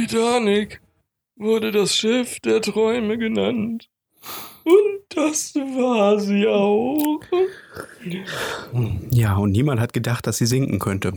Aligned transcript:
Die 0.00 0.06
Titanic 0.06 0.80
wurde 1.36 1.72
das 1.72 1.94
Schiff 1.94 2.40
der 2.40 2.62
Träume 2.62 3.18
genannt. 3.18 3.90
Und 4.64 5.02
das 5.10 5.54
war 5.54 6.18
sie 6.18 6.46
auch. 6.46 7.20
Ja, 9.10 9.36
und 9.36 9.50
niemand 9.50 9.78
hat 9.78 9.92
gedacht, 9.92 10.26
dass 10.26 10.38
sie 10.38 10.46
sinken 10.46 10.78
könnte. 10.78 11.12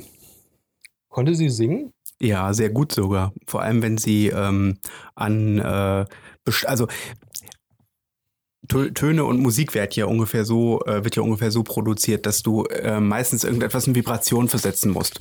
Konnte 1.08 1.34
sie 1.34 1.48
singen? 1.48 1.94
Ja, 2.20 2.54
sehr 2.54 2.72
gut 2.72 2.92
sogar. 2.92 3.32
Vor 3.48 3.62
allem, 3.62 3.82
wenn 3.82 3.98
sie 3.98 4.28
ähm, 4.28 4.80
an, 5.16 5.60
äh, 5.60 6.06
also 6.66 6.88
Töne 8.68 9.26
und 9.26 9.40
Musik 9.40 9.74
wird 9.74 9.96
ja 9.96 10.06
ungefähr 10.06 10.46
so, 10.46 10.82
äh, 10.86 11.04
wird 11.04 11.16
ja 11.16 11.22
ungefähr 11.22 11.52
so 11.52 11.64
produziert, 11.64 12.26
dass 12.26 12.44
du 12.44 12.64
äh, 12.64 13.00
meistens 13.00 13.44
irgendetwas 13.44 13.88
in 13.88 13.96
Vibration 13.96 14.48
versetzen 14.48 14.92
musst. 14.92 15.20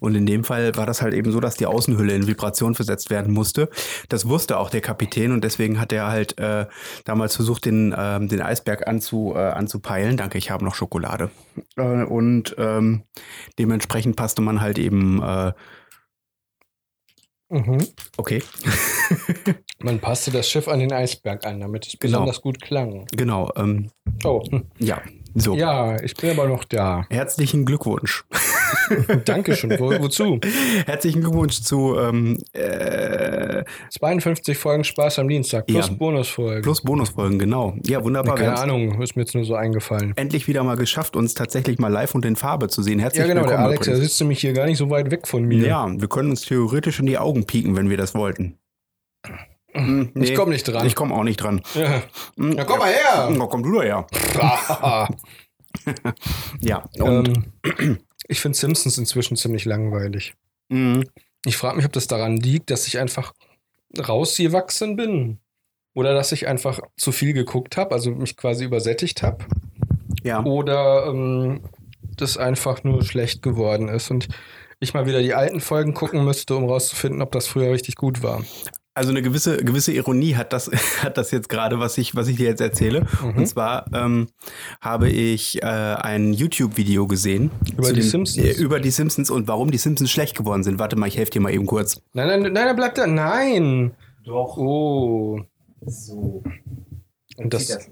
Und 0.00 0.14
in 0.14 0.24
dem 0.24 0.44
Fall 0.44 0.74
war 0.76 0.86
das 0.86 1.02
halt 1.02 1.12
eben 1.12 1.30
so, 1.30 1.40
dass 1.40 1.56
die 1.56 1.66
Außenhülle 1.66 2.14
in 2.14 2.26
Vibration 2.26 2.74
versetzt 2.74 3.10
werden 3.10 3.32
musste. 3.34 3.68
Das 4.08 4.26
wusste 4.26 4.58
auch 4.58 4.70
der 4.70 4.80
Kapitän 4.80 5.32
und 5.32 5.44
deswegen 5.44 5.80
hat 5.80 5.92
er 5.92 6.08
halt 6.08 6.38
äh, 6.38 6.66
damals 7.04 7.36
versucht, 7.36 7.66
den, 7.66 7.94
ähm, 7.96 8.28
den 8.28 8.40
Eisberg 8.40 8.86
anzu, 8.88 9.34
äh, 9.36 9.38
anzupeilen. 9.38 10.16
Danke, 10.16 10.38
ich 10.38 10.50
habe 10.50 10.64
noch 10.64 10.74
Schokolade. 10.74 11.30
Äh, 11.76 12.04
und 12.04 12.56
ähm, 12.58 13.02
dementsprechend 13.58 14.16
passte 14.16 14.40
man 14.40 14.60
halt 14.60 14.78
eben, 14.78 15.22
äh, 15.22 15.52
Mhm. 17.50 17.78
okay, 18.18 18.42
Man 19.80 20.00
passte 20.00 20.30
das 20.30 20.50
Schiff 20.50 20.68
an 20.68 20.80
den 20.80 20.92
Eisberg 20.92 21.46
an, 21.46 21.60
damit 21.60 21.86
es 21.86 21.92
Genau. 21.92 22.18
besonders 22.18 22.40
gut 22.42 22.60
klang. 22.60 23.06
genau, 23.10 23.50
ähm, 23.56 23.90
Oh, 24.24 24.42
ja, 24.78 25.00
so. 25.34 25.54
ja, 25.54 26.00
ich 26.02 26.14
bin 26.14 26.30
aber 26.30 26.48
noch 26.48 26.64
da. 26.64 27.04
Herzlichen 27.10 27.64
Glückwunsch. 27.64 28.24
Dankeschön. 29.24 29.70
Wo, 29.78 29.90
wozu? 30.00 30.40
Herzlichen 30.86 31.20
Glückwunsch 31.20 31.60
zu 31.62 31.96
ähm, 31.98 32.38
äh, 32.52 33.64
52 33.98 34.56
Folgen 34.56 34.84
Spaß 34.84 35.18
am 35.18 35.28
Dienstag 35.28 35.66
plus 35.66 35.88
Ja. 35.88 35.94
Bonusfolgen. 35.94 36.62
plus 36.62 36.82
Bonusfolgen, 36.82 37.38
genau. 37.38 37.76
Ja, 37.86 38.02
wunderbar. 38.02 38.34
Keine 38.36 38.58
Ahnung, 38.58 39.00
ist 39.02 39.16
mir 39.16 39.22
jetzt 39.22 39.34
nur 39.34 39.44
so 39.44 39.54
eingefallen. 39.54 40.12
endlich 40.16 40.48
wieder 40.48 40.62
mal 40.64 40.76
geschafft, 40.76 41.16
uns 41.16 41.34
tatsächlich 41.34 41.78
mal 41.78 41.88
live 41.92 42.14
und 42.14 42.24
in 42.24 42.36
Farbe 42.36 42.68
zu 42.68 42.82
sehen. 42.82 42.98
Herzlich 42.98 43.20
Ja, 43.20 43.26
genau, 43.26 43.42
der 43.42 43.50
willkommen. 43.50 43.66
Alex, 43.68 43.86
der 43.86 43.96
sitzt 43.96 44.20
nämlich 44.20 44.40
hier 44.40 44.52
gar 44.52 44.66
nicht 44.66 44.78
so 44.78 44.90
weit 44.90 45.10
weg 45.10 45.26
von 45.26 45.44
mir. 45.44 45.66
ja, 45.66 45.88
wir 45.90 46.08
können 46.08 46.30
uns 46.30 46.42
theoretisch 46.42 47.00
in 47.00 47.06
die 47.06 47.18
Augen 47.18 47.44
pieken, 47.44 47.76
wenn 47.76 47.90
wir 47.90 47.96
das 47.96 48.14
wollten. 48.14 48.58
Hm, 49.78 50.12
Ich 50.22 50.34
komme 50.34 50.52
nicht 50.52 50.64
dran. 50.68 50.86
Ich 50.86 50.94
komme 50.94 51.14
auch 51.14 51.24
nicht 51.24 51.36
dran. 51.42 51.60
ja. 51.74 52.02
Hm, 52.36 52.52
Ja, 52.52 52.64
komm 52.64 52.78
mal 52.78 52.90
her! 52.92 53.28
Na, 53.32 53.46
komm 53.46 53.62
du 53.62 53.72
da 53.80 53.82
her. 53.82 54.06
Ja. 56.60 56.84
Und, 56.98 57.44
ähm, 57.78 57.98
ich 58.26 58.40
finde 58.40 58.56
Simpsons 58.58 58.98
inzwischen 58.98 59.36
ziemlich 59.36 59.64
langweilig. 59.64 60.34
mh, 60.68 61.02
Ich 61.44 61.56
frage 61.56 61.76
mich, 61.76 61.86
ob 61.86 61.92
das 61.92 62.06
daran 62.06 62.36
liegt, 62.36 62.70
dass 62.70 62.86
ich 62.86 62.98
einfach 62.98 63.32
rausgewachsen 63.96 64.96
bin. 64.96 65.38
Oder 65.94 66.14
dass 66.14 66.32
ich 66.32 66.46
einfach 66.46 66.80
zu 66.96 67.10
viel 67.12 67.32
geguckt 67.32 67.76
habe, 67.76 67.92
also 67.94 68.10
mich 68.12 68.36
quasi 68.36 68.64
übersättigt 68.64 69.22
habe. 69.22 69.44
ja. 70.22 70.44
Oder 70.44 71.06
ähm, 71.08 71.62
das 72.16 72.36
einfach 72.36 72.84
nur 72.84 73.02
schlecht 73.04 73.42
geworden 73.42 73.88
ist 73.88 74.10
und 74.10 74.28
ich 74.80 74.94
mal 74.94 75.06
wieder 75.06 75.20
die 75.22 75.34
alten 75.34 75.60
Folgen 75.60 75.94
gucken 75.94 76.24
müsste, 76.24 76.54
um 76.56 76.64
rauszufinden, 76.68 77.20
ob 77.22 77.32
das 77.32 77.46
früher 77.48 77.72
richtig 77.72 77.96
gut 77.96 78.22
war. 78.22 78.44
Also 78.98 79.10
eine 79.10 79.22
gewisse, 79.22 79.58
gewisse 79.58 79.92
Ironie 79.92 80.34
hat 80.34 80.52
das, 80.52 80.68
hat 81.02 81.16
das 81.16 81.30
jetzt 81.30 81.48
gerade, 81.48 81.78
was 81.78 81.96
ich, 81.98 82.16
was 82.16 82.26
ich 82.26 82.36
dir 82.36 82.46
jetzt 82.48 82.60
erzähle. 82.60 83.06
Mhm. 83.22 83.36
Und 83.38 83.46
zwar 83.46 83.86
ähm, 83.94 84.26
habe 84.80 85.08
ich 85.08 85.62
äh, 85.62 85.66
ein 85.66 86.32
YouTube-Video 86.32 87.06
gesehen. 87.06 87.52
Über 87.76 87.88
die 87.92 88.00
den- 88.00 88.02
Simpsons? 88.02 88.44
Äh, 88.44 88.60
über 88.60 88.80
die 88.80 88.90
Simpsons 88.90 89.30
und 89.30 89.46
warum 89.46 89.70
die 89.70 89.78
Simpsons 89.78 90.10
schlecht 90.10 90.36
geworden 90.36 90.64
sind. 90.64 90.80
Warte 90.80 90.96
mal, 90.96 91.06
ich 91.06 91.16
helfe 91.16 91.30
dir 91.30 91.40
mal 91.40 91.54
eben 91.54 91.66
kurz. 91.66 92.02
Nein, 92.12 92.26
nein, 92.26 92.42
nein, 92.42 92.52
nein, 92.52 92.74
bleib 92.76 92.96
da. 92.96 93.06
Nein! 93.06 93.92
Doch. 94.24 94.56
Oh. 94.56 95.40
So. 95.86 96.42
Und 97.36 97.54
das, 97.54 97.88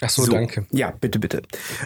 ach 0.00 0.10
so, 0.10 0.22
So. 0.24 0.32
danke. 0.32 0.66
Ja, 0.70 0.90
bitte, 0.90 1.18
bitte. 1.18 1.38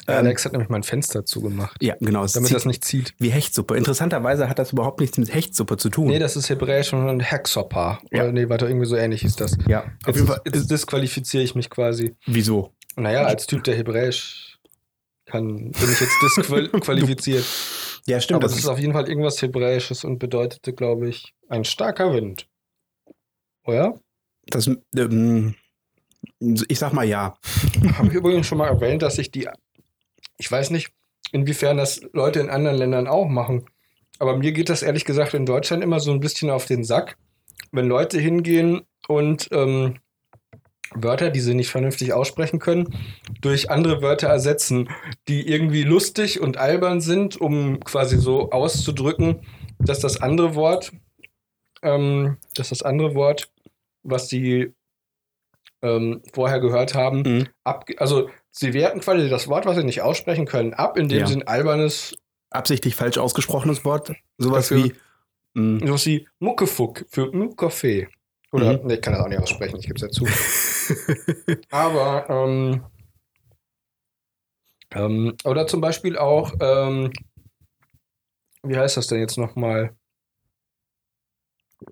Ähm, 0.08 0.16
Alex 0.16 0.44
hat 0.44 0.52
nämlich 0.52 0.68
mein 0.70 0.82
Fenster 0.82 1.24
zugemacht, 1.24 1.82
ja, 1.82 1.94
genau. 2.00 2.26
Damit 2.26 2.52
das 2.52 2.64
nicht 2.64 2.84
zieht. 2.84 3.14
wie 3.18 3.30
Hechtsuppe. 3.30 3.76
Interessanterweise 3.76 4.48
hat 4.48 4.58
das 4.58 4.72
überhaupt 4.72 5.00
nichts 5.00 5.18
mit 5.18 5.32
Hechtsuppe 5.34 5.76
zu 5.76 5.88
tun. 5.90 6.08
Nee, 6.08 6.18
das 6.18 6.36
ist 6.36 6.48
hebräisch 6.48 6.92
und 6.92 7.20
Hexhopper. 7.20 8.00
Ja. 8.10 8.22
Oder 8.24 8.32
nee, 8.32 8.48
warte, 8.48 8.66
irgendwie 8.66 8.86
so 8.86 8.96
ähnlich 8.96 9.24
ist 9.24 9.40
das. 9.40 9.56
ja, 9.68 9.84
auf 10.06 10.14
jeden 10.16 10.26
Fall. 10.28 10.40
jetzt 10.44 10.70
disqualifiziere 10.70 11.42
ich 11.42 11.54
mich 11.54 11.70
quasi. 11.70 12.14
Wieso? 12.26 12.72
Naja, 12.96 13.24
als 13.24 13.46
Typ, 13.46 13.64
der 13.64 13.74
hebräisch 13.76 14.58
kann, 15.26 15.70
bin 15.72 15.90
ich 15.92 16.00
jetzt 16.00 16.12
disqualifiziert. 16.22 17.44
Ja, 18.06 18.20
stimmt. 18.20 18.36
Aber 18.36 18.42
Das 18.42 18.52
es 18.52 18.58
ist 18.58 18.64
ist, 18.64 18.68
auf 18.70 18.78
jeden 18.78 18.92
Fall 18.92 19.08
irgendwas 19.08 19.40
Hebräisches 19.40 20.04
und 20.04 20.18
bedeutete, 20.18 20.74
glaube 20.74 21.08
ich, 21.08 21.32
ein 21.48 21.64
starker 21.64 22.12
Wind. 22.12 22.46
Oder? 23.64 23.98
das, 24.46 24.70
ähm, 24.94 25.54
ich 26.68 26.78
sag 26.78 26.92
mal 26.92 27.04
ja. 27.04 27.36
Habe 27.98 28.08
ich 28.08 28.14
übrigens 28.14 28.46
schon 28.46 28.58
mal 28.58 28.68
erwähnt, 28.68 29.02
dass 29.02 29.18
ich 29.18 29.30
die. 29.30 29.48
Ich 30.36 30.50
weiß 30.50 30.70
nicht, 30.70 30.90
inwiefern 31.32 31.76
das 31.76 32.00
Leute 32.12 32.40
in 32.40 32.50
anderen 32.50 32.78
Ländern 32.78 33.06
auch 33.06 33.28
machen. 33.28 33.66
Aber 34.18 34.36
mir 34.36 34.52
geht 34.52 34.68
das 34.68 34.82
ehrlich 34.82 35.04
gesagt 35.04 35.34
in 35.34 35.46
Deutschland 35.46 35.82
immer 35.82 36.00
so 36.00 36.12
ein 36.12 36.20
bisschen 36.20 36.50
auf 36.50 36.66
den 36.66 36.84
Sack, 36.84 37.16
wenn 37.72 37.86
Leute 37.86 38.20
hingehen 38.20 38.82
und 39.08 39.48
ähm, 39.52 39.96
Wörter, 40.94 41.30
die 41.30 41.40
sie 41.40 41.54
nicht 41.54 41.70
vernünftig 41.70 42.12
aussprechen 42.12 42.60
können, 42.60 42.94
durch 43.40 43.70
andere 43.70 44.00
Wörter 44.00 44.28
ersetzen, 44.28 44.88
die 45.28 45.48
irgendwie 45.48 45.82
lustig 45.82 46.40
und 46.40 46.56
albern 46.56 47.00
sind, 47.00 47.40
um 47.40 47.80
quasi 47.80 48.16
so 48.16 48.50
auszudrücken, 48.50 49.40
dass 49.80 49.98
das 49.98 50.20
andere 50.20 50.54
Wort, 50.54 50.92
ähm, 51.82 52.36
dass 52.54 52.68
das 52.68 52.82
andere 52.82 53.14
Wort, 53.14 53.50
was 54.02 54.28
sie 54.28 54.72
ähm, 55.84 56.22
vorher 56.32 56.58
gehört 56.60 56.94
haben, 56.94 57.22
Mhm. 57.22 57.48
ab, 57.62 57.84
also 57.98 58.28
sie 58.50 58.72
werten 58.74 59.00
quasi 59.00 59.28
das 59.28 59.46
Wort, 59.48 59.66
was 59.66 59.76
sie 59.76 59.84
nicht 59.84 60.02
aussprechen 60.02 60.46
können, 60.46 60.74
ab, 60.74 60.96
indem 60.96 61.20
Ja. 61.20 61.26
sie 61.26 61.36
ein 61.36 61.46
albernes, 61.46 62.16
Absichtlich 62.50 62.94
falsch 62.96 63.18
ausgesprochenes 63.18 63.84
Wort. 63.84 64.12
Sowas 64.38 64.68
Dafür- 64.68 64.84
wie. 65.54 65.60
mh, 65.60 65.86
sowas 65.86 66.06
wie 66.06 66.28
Muckefuck 66.38 67.04
für 67.08 67.30
Muckaffee. 67.32 68.08
Oder, 68.52 68.74
Mhm. 68.78 68.86
nee, 68.86 68.94
ich 68.94 69.00
kann 69.02 69.12
das 69.12 69.22
auch 69.22 69.28
nicht 69.28 69.40
aussprechen, 69.42 69.78
ich 69.80 69.86
gebe 69.86 69.96
es 69.96 70.02
ja 70.02 70.08
zu. 70.10 70.24
Aber, 71.70 72.30
ähm, 72.30 72.84
ähm, 74.92 75.36
oder 75.44 75.66
zum 75.66 75.80
Beispiel 75.80 76.16
auch, 76.16 76.52
ähm, 76.60 77.12
wie 78.62 78.76
heißt 78.76 78.96
das 78.96 79.08
denn 79.08 79.18
jetzt 79.18 79.36
nochmal? 79.36 79.94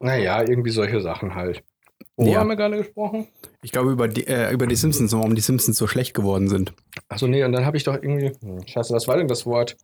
Naja, 0.01 0.41
irgendwie 0.43 0.71
solche 0.71 1.01
Sachen 1.01 1.35
halt. 1.35 1.65
Worüber 2.22 2.34
Ja. 2.34 2.41
haben 2.41 2.49
wir 2.49 2.56
gerade 2.56 2.77
gesprochen? 2.78 3.28
Ich 3.62 3.71
glaube 3.72 3.91
über 3.93 4.09
die, 4.09 4.27
äh, 4.27 4.53
über 4.53 4.66
die 4.66 4.77
Simpsons, 4.77 5.12
warum 5.12 5.34
die 5.34 5.41
Simpsons 5.41 5.77
so 5.77 5.87
schlecht 5.87 6.15
geworden 6.15 6.49
sind. 6.49 6.72
Achso, 7.09 7.27
nee, 7.27 7.44
und 7.44 7.53
dann 7.53 7.65
habe 7.66 7.77
ich 7.77 7.84
doch 7.84 7.94
irgendwie. 7.94 8.33
Hm, 8.41 8.66
scheiße, 8.66 8.93
was 8.94 9.06
war 9.09 9.16
denn 9.16 9.28
das 9.28 9.47
Wort? 9.47 9.77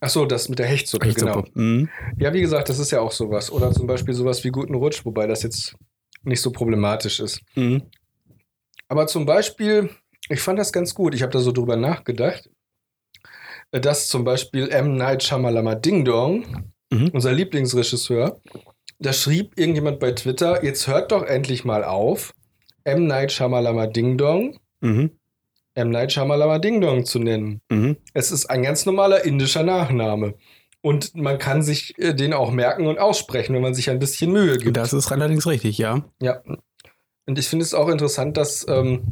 Achso, 0.00 0.26
das 0.26 0.48
mit 0.48 0.58
der 0.58 0.66
Hechtsuppe, 0.66 1.12
genau. 1.12 1.38
Hechtsuppe. 1.38 1.60
Mhm. 1.60 1.88
Ja, 2.18 2.32
wie 2.32 2.40
gesagt, 2.40 2.68
das 2.68 2.78
ist 2.78 2.90
ja 2.92 3.00
auch 3.00 3.10
sowas. 3.12 3.50
Oder 3.50 3.72
zum 3.72 3.86
Beispiel 3.86 4.14
sowas 4.14 4.44
wie 4.44 4.50
guten 4.50 4.74
Rutsch, 4.74 5.04
wobei 5.04 5.26
das 5.26 5.42
jetzt 5.42 5.74
nicht 6.22 6.40
so 6.40 6.50
problematisch 6.52 7.18
ist. 7.20 7.40
Mhm. 7.56 7.82
Aber 8.88 9.06
zum 9.06 9.26
Beispiel, 9.26 9.90
ich 10.28 10.40
fand 10.40 10.58
das 10.58 10.72
ganz 10.72 10.94
gut. 10.94 11.14
Ich 11.14 11.22
habe 11.22 11.32
da 11.32 11.40
so 11.40 11.50
drüber 11.52 11.76
nachgedacht, 11.76 12.48
dass 13.70 14.08
zum 14.08 14.24
Beispiel 14.24 14.68
M. 14.70 14.96
Night 14.96 15.22
Shyamalama 15.24 15.74
Ding 15.74 16.04
Dong, 16.04 16.72
Mhm. 16.90 17.10
unser 17.12 17.32
Lieblingsregisseur, 17.32 18.40
da 18.98 19.12
schrieb 19.12 19.58
irgendjemand 19.58 20.00
bei 20.00 20.12
Twitter, 20.12 20.64
jetzt 20.64 20.86
hört 20.86 21.12
doch 21.12 21.22
endlich 21.22 21.64
mal 21.64 21.84
auf, 21.84 22.32
M. 22.84 23.06
Night 23.06 23.32
Shyamalama 23.32 23.86
Ding 23.86 24.16
Dong, 24.18 24.58
Mhm. 24.80 25.10
M. 25.74 25.90
Night 25.90 26.12
Shyamalama 26.12 26.58
Ding 26.58 26.80
Dong 26.80 27.04
zu 27.04 27.18
nennen. 27.18 27.60
Mhm. 27.70 27.96
Es 28.14 28.30
ist 28.32 28.46
ein 28.50 28.62
ganz 28.62 28.86
normaler 28.86 29.24
indischer 29.24 29.62
Nachname. 29.62 30.34
Und 30.80 31.14
man 31.16 31.38
kann 31.38 31.62
sich 31.62 31.98
äh, 31.98 32.14
den 32.14 32.32
auch 32.32 32.50
merken 32.52 32.86
und 32.86 32.98
aussprechen, 32.98 33.54
wenn 33.54 33.62
man 33.62 33.74
sich 33.74 33.90
ein 33.90 33.98
bisschen 33.98 34.30
Mühe 34.32 34.56
gibt. 34.58 34.76
Das 34.76 34.92
ist 34.92 35.10
allerdings 35.12 35.46
richtig, 35.46 35.76
ja. 35.78 36.04
Ja. 36.22 36.40
Und 37.26 37.38
ich 37.38 37.48
finde 37.48 37.64
es 37.64 37.74
auch 37.74 37.88
interessant, 37.88 38.36
dass 38.36 38.64
ähm, 38.68 39.02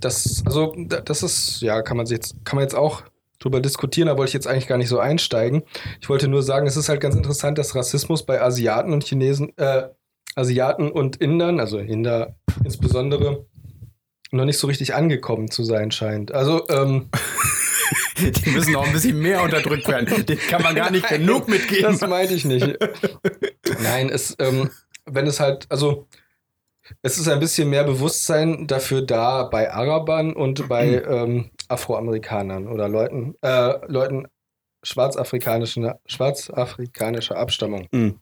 das, 0.00 0.42
also 0.46 0.74
da- 0.76 1.00
das 1.00 1.22
ist, 1.22 1.60
ja, 1.62 1.82
kann 1.82 1.96
man 1.96 2.06
sich 2.06 2.16
jetzt, 2.16 2.44
kann 2.44 2.56
man 2.56 2.64
jetzt 2.64 2.74
auch 2.74 3.02
drüber 3.40 3.60
diskutieren, 3.60 4.06
da 4.06 4.16
wollte 4.16 4.30
ich 4.30 4.34
jetzt 4.34 4.46
eigentlich 4.46 4.68
gar 4.68 4.78
nicht 4.78 4.88
so 4.88 5.00
einsteigen. 5.00 5.62
Ich 6.00 6.08
wollte 6.08 6.28
nur 6.28 6.42
sagen, 6.42 6.66
es 6.66 6.76
ist 6.76 6.88
halt 6.88 7.00
ganz 7.00 7.16
interessant, 7.16 7.58
dass 7.58 7.74
Rassismus 7.74 8.24
bei 8.24 8.40
Asiaten 8.40 8.92
und 8.92 9.02
Chinesen, 9.04 9.56
äh, 9.56 9.88
Asiaten 10.36 10.92
und 10.92 11.16
Indern, 11.16 11.58
also 11.58 11.78
Inder 11.78 12.36
insbesondere, 12.64 13.46
noch 14.30 14.44
nicht 14.44 14.58
so 14.58 14.68
richtig 14.68 14.94
angekommen 14.94 15.50
zu 15.50 15.64
sein 15.64 15.90
scheint. 15.90 16.32
Also, 16.32 16.68
ähm, 16.68 17.08
Die 18.20 18.50
müssen 18.50 18.72
noch 18.72 18.86
ein 18.86 18.92
bisschen 18.92 19.18
mehr 19.18 19.42
unterdrückt 19.42 19.88
werden. 19.88 20.26
Den 20.26 20.38
kann 20.38 20.62
man 20.62 20.74
gar 20.74 20.90
nicht 20.90 21.06
Nein, 21.10 21.20
genug 21.20 21.48
mitgeben. 21.48 21.98
Das 21.98 22.08
meinte 22.08 22.34
ich 22.34 22.44
nicht. 22.44 22.78
Nein, 23.82 24.10
es, 24.10 24.36
ähm, 24.38 24.70
wenn 25.06 25.26
es 25.26 25.40
halt, 25.40 25.66
also 25.70 26.06
es 27.02 27.18
ist 27.18 27.28
ein 27.28 27.40
bisschen 27.40 27.70
mehr 27.70 27.84
Bewusstsein 27.84 28.66
dafür 28.66 29.02
da 29.02 29.44
bei 29.44 29.72
Arabern 29.72 30.32
und 30.34 30.68
bei 30.68 31.02
ähm, 31.08 31.50
Afroamerikanern 31.70 32.66
oder 32.66 32.88
Leuten, 32.88 33.34
äh, 33.42 33.86
Leuten 33.86 34.26
schwarzafrikanischen, 34.82 35.92
schwarzafrikanischer 36.06 37.36
Abstammung. 37.36 37.86
Mhm. 37.92 38.18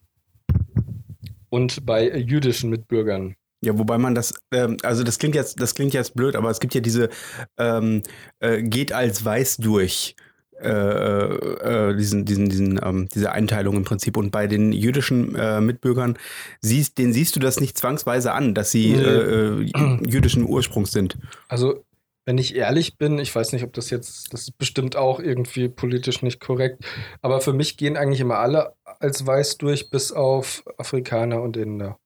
und 1.49 1.85
bei 1.85 2.09
jüdischen 2.15 2.69
Mitbürgern. 2.69 3.35
Ja, 3.61 3.77
wobei 3.77 3.97
man 3.97 4.15
das, 4.15 4.33
ähm, 4.53 4.77
also 4.83 5.03
das 5.03 5.19
klingt 5.19 5.35
jetzt, 5.35 5.59
das 5.59 5.75
klingt 5.75 5.93
jetzt 5.93 6.13
blöd, 6.15 6.35
aber 6.35 6.49
es 6.49 6.59
gibt 6.59 6.75
ja 6.75 6.81
diese 6.81 7.09
ähm, 7.57 8.03
äh, 8.39 8.61
geht 8.61 8.93
als 8.93 9.23
weiß 9.25 9.57
durch. 9.57 10.15
Äh, 10.61 10.67
äh, 10.69 11.95
diesen, 11.95 12.25
diesen, 12.25 12.49
diesen, 12.49 12.79
ähm, 12.83 13.07
diese 13.15 13.31
Einteilung 13.31 13.77
im 13.77 13.85
Prinzip. 13.85 14.17
Und 14.17 14.31
bei 14.31 14.45
den 14.45 14.73
jüdischen 14.73 15.33
äh, 15.35 15.61
Mitbürgern 15.61 16.17
siehst, 16.59 16.97
denen 16.97 17.13
siehst 17.13 17.33
du 17.37 17.39
das 17.39 17.61
nicht 17.61 17.77
zwangsweise 17.77 18.33
an, 18.33 18.53
dass 18.53 18.69
sie 18.69 18.91
äh, 18.91 19.61
äh, 19.61 20.01
jüdischen 20.05 20.43
Ursprungs 20.43 20.91
sind. 20.91 21.17
Also, 21.47 21.85
wenn 22.29 22.37
ich 22.37 22.55
ehrlich 22.55 22.95
bin, 22.95 23.17
ich 23.17 23.33
weiß 23.33 23.53
nicht, 23.53 23.63
ob 23.63 23.73
das 23.73 23.89
jetzt, 23.89 24.31
das 24.31 24.41
ist 24.41 24.57
bestimmt 24.59 24.95
auch 24.95 25.19
irgendwie 25.19 25.67
politisch 25.67 26.21
nicht 26.21 26.39
korrekt, 26.39 26.85
aber 27.23 27.41
für 27.41 27.53
mich 27.53 27.75
gehen 27.75 27.97
eigentlich 27.97 28.19
immer 28.19 28.37
alle 28.37 28.75
als 28.83 29.25
weiß 29.25 29.57
durch, 29.57 29.89
bis 29.89 30.11
auf 30.11 30.63
Afrikaner 30.77 31.41
und 31.41 31.57
Inder. 31.57 31.97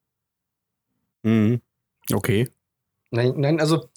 Mhm. 1.24 1.60
Okay. 2.10 2.48
Nein, 3.12 3.34
nein, 3.36 3.60
also 3.60 3.90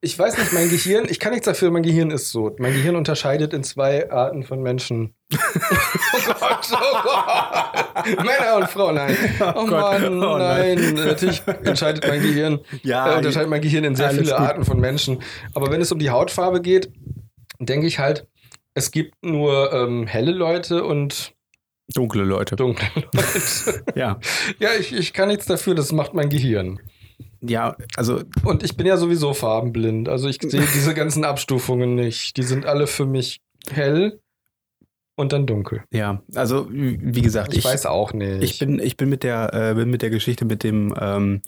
ich 0.00 0.16
weiß 0.16 0.38
nicht, 0.38 0.52
mein 0.52 0.70
Gehirn, 0.70 1.06
ich 1.08 1.18
kann 1.18 1.32
nichts 1.32 1.46
dafür, 1.46 1.72
mein 1.72 1.82
Gehirn 1.82 2.12
ist 2.12 2.30
so. 2.30 2.54
Mein 2.60 2.74
Gehirn 2.74 2.94
unterscheidet 2.94 3.52
in 3.52 3.64
zwei 3.64 4.08
Arten 4.08 4.44
von 4.44 4.62
Menschen. 4.62 5.16
oh. 5.32 6.31
Männer 6.70 8.56
und 8.56 8.68
Frauen, 8.68 8.94
nein. 8.96 9.16
Oh, 9.40 9.66
Gott, 9.66 10.00
Mann, 10.00 10.22
oh 10.22 10.38
nein. 10.38 10.94
Natürlich 10.94 11.42
entscheidet 11.64 12.06
mein 12.06 12.22
Gehirn, 12.22 12.60
Ja, 12.82 13.12
äh, 13.14 13.16
unterscheidet 13.18 13.48
mein 13.50 13.60
Gehirn 13.62 13.84
in 13.84 13.94
sehr 13.96 14.10
viele 14.10 14.24
gut. 14.24 14.32
Arten 14.32 14.64
von 14.64 14.80
Menschen. 14.80 15.22
Aber 15.54 15.70
wenn 15.70 15.80
es 15.80 15.92
um 15.92 15.98
die 15.98 16.10
Hautfarbe 16.10 16.60
geht, 16.60 16.90
denke 17.58 17.86
ich 17.86 17.98
halt, 17.98 18.26
es 18.74 18.90
gibt 18.90 19.14
nur 19.24 19.72
ähm, 19.72 20.06
helle 20.06 20.32
Leute 20.32 20.84
und 20.84 21.32
dunkle 21.94 22.24
Leute. 22.24 22.56
dunkle 22.56 22.88
Leute. 23.12 23.84
Ja. 23.94 24.18
ja, 24.58 24.70
ich, 24.78 24.92
ich 24.94 25.12
kann 25.12 25.28
nichts 25.28 25.46
dafür, 25.46 25.74
das 25.74 25.92
macht 25.92 26.14
mein 26.14 26.28
Gehirn. 26.30 26.80
Ja, 27.40 27.76
also 27.96 28.20
Und 28.44 28.62
ich 28.62 28.76
bin 28.76 28.86
ja 28.86 28.96
sowieso 28.96 29.34
farbenblind. 29.34 30.08
Also 30.08 30.28
ich 30.28 30.38
sehe 30.40 30.60
diese 30.74 30.94
ganzen 30.94 31.24
Abstufungen 31.24 31.96
nicht. 31.96 32.36
Die 32.36 32.44
sind 32.44 32.66
alle 32.66 32.86
für 32.86 33.04
mich 33.04 33.40
hell 33.68 34.20
und 35.16 35.32
dann 35.32 35.46
dunkel. 35.46 35.84
ja, 35.92 36.22
also 36.34 36.68
wie 36.70 37.22
gesagt, 37.22 37.56
Ich, 37.56 37.64
weiß 37.64 37.86
auch 37.86 38.12
nicht. 38.12 38.42
Ich 38.42 38.58
bin, 38.58 38.78
ich 38.78 38.96
bin 38.96 39.08
mit 39.08 39.22
der, 39.22 39.52
äh, 39.52 39.74
bin 39.74 39.90
mit 39.90 40.02
der 40.02 40.10
Geschichte 40.10 40.44
mit 40.44 40.64
dem 40.64 40.94
ähm, 40.98 41.42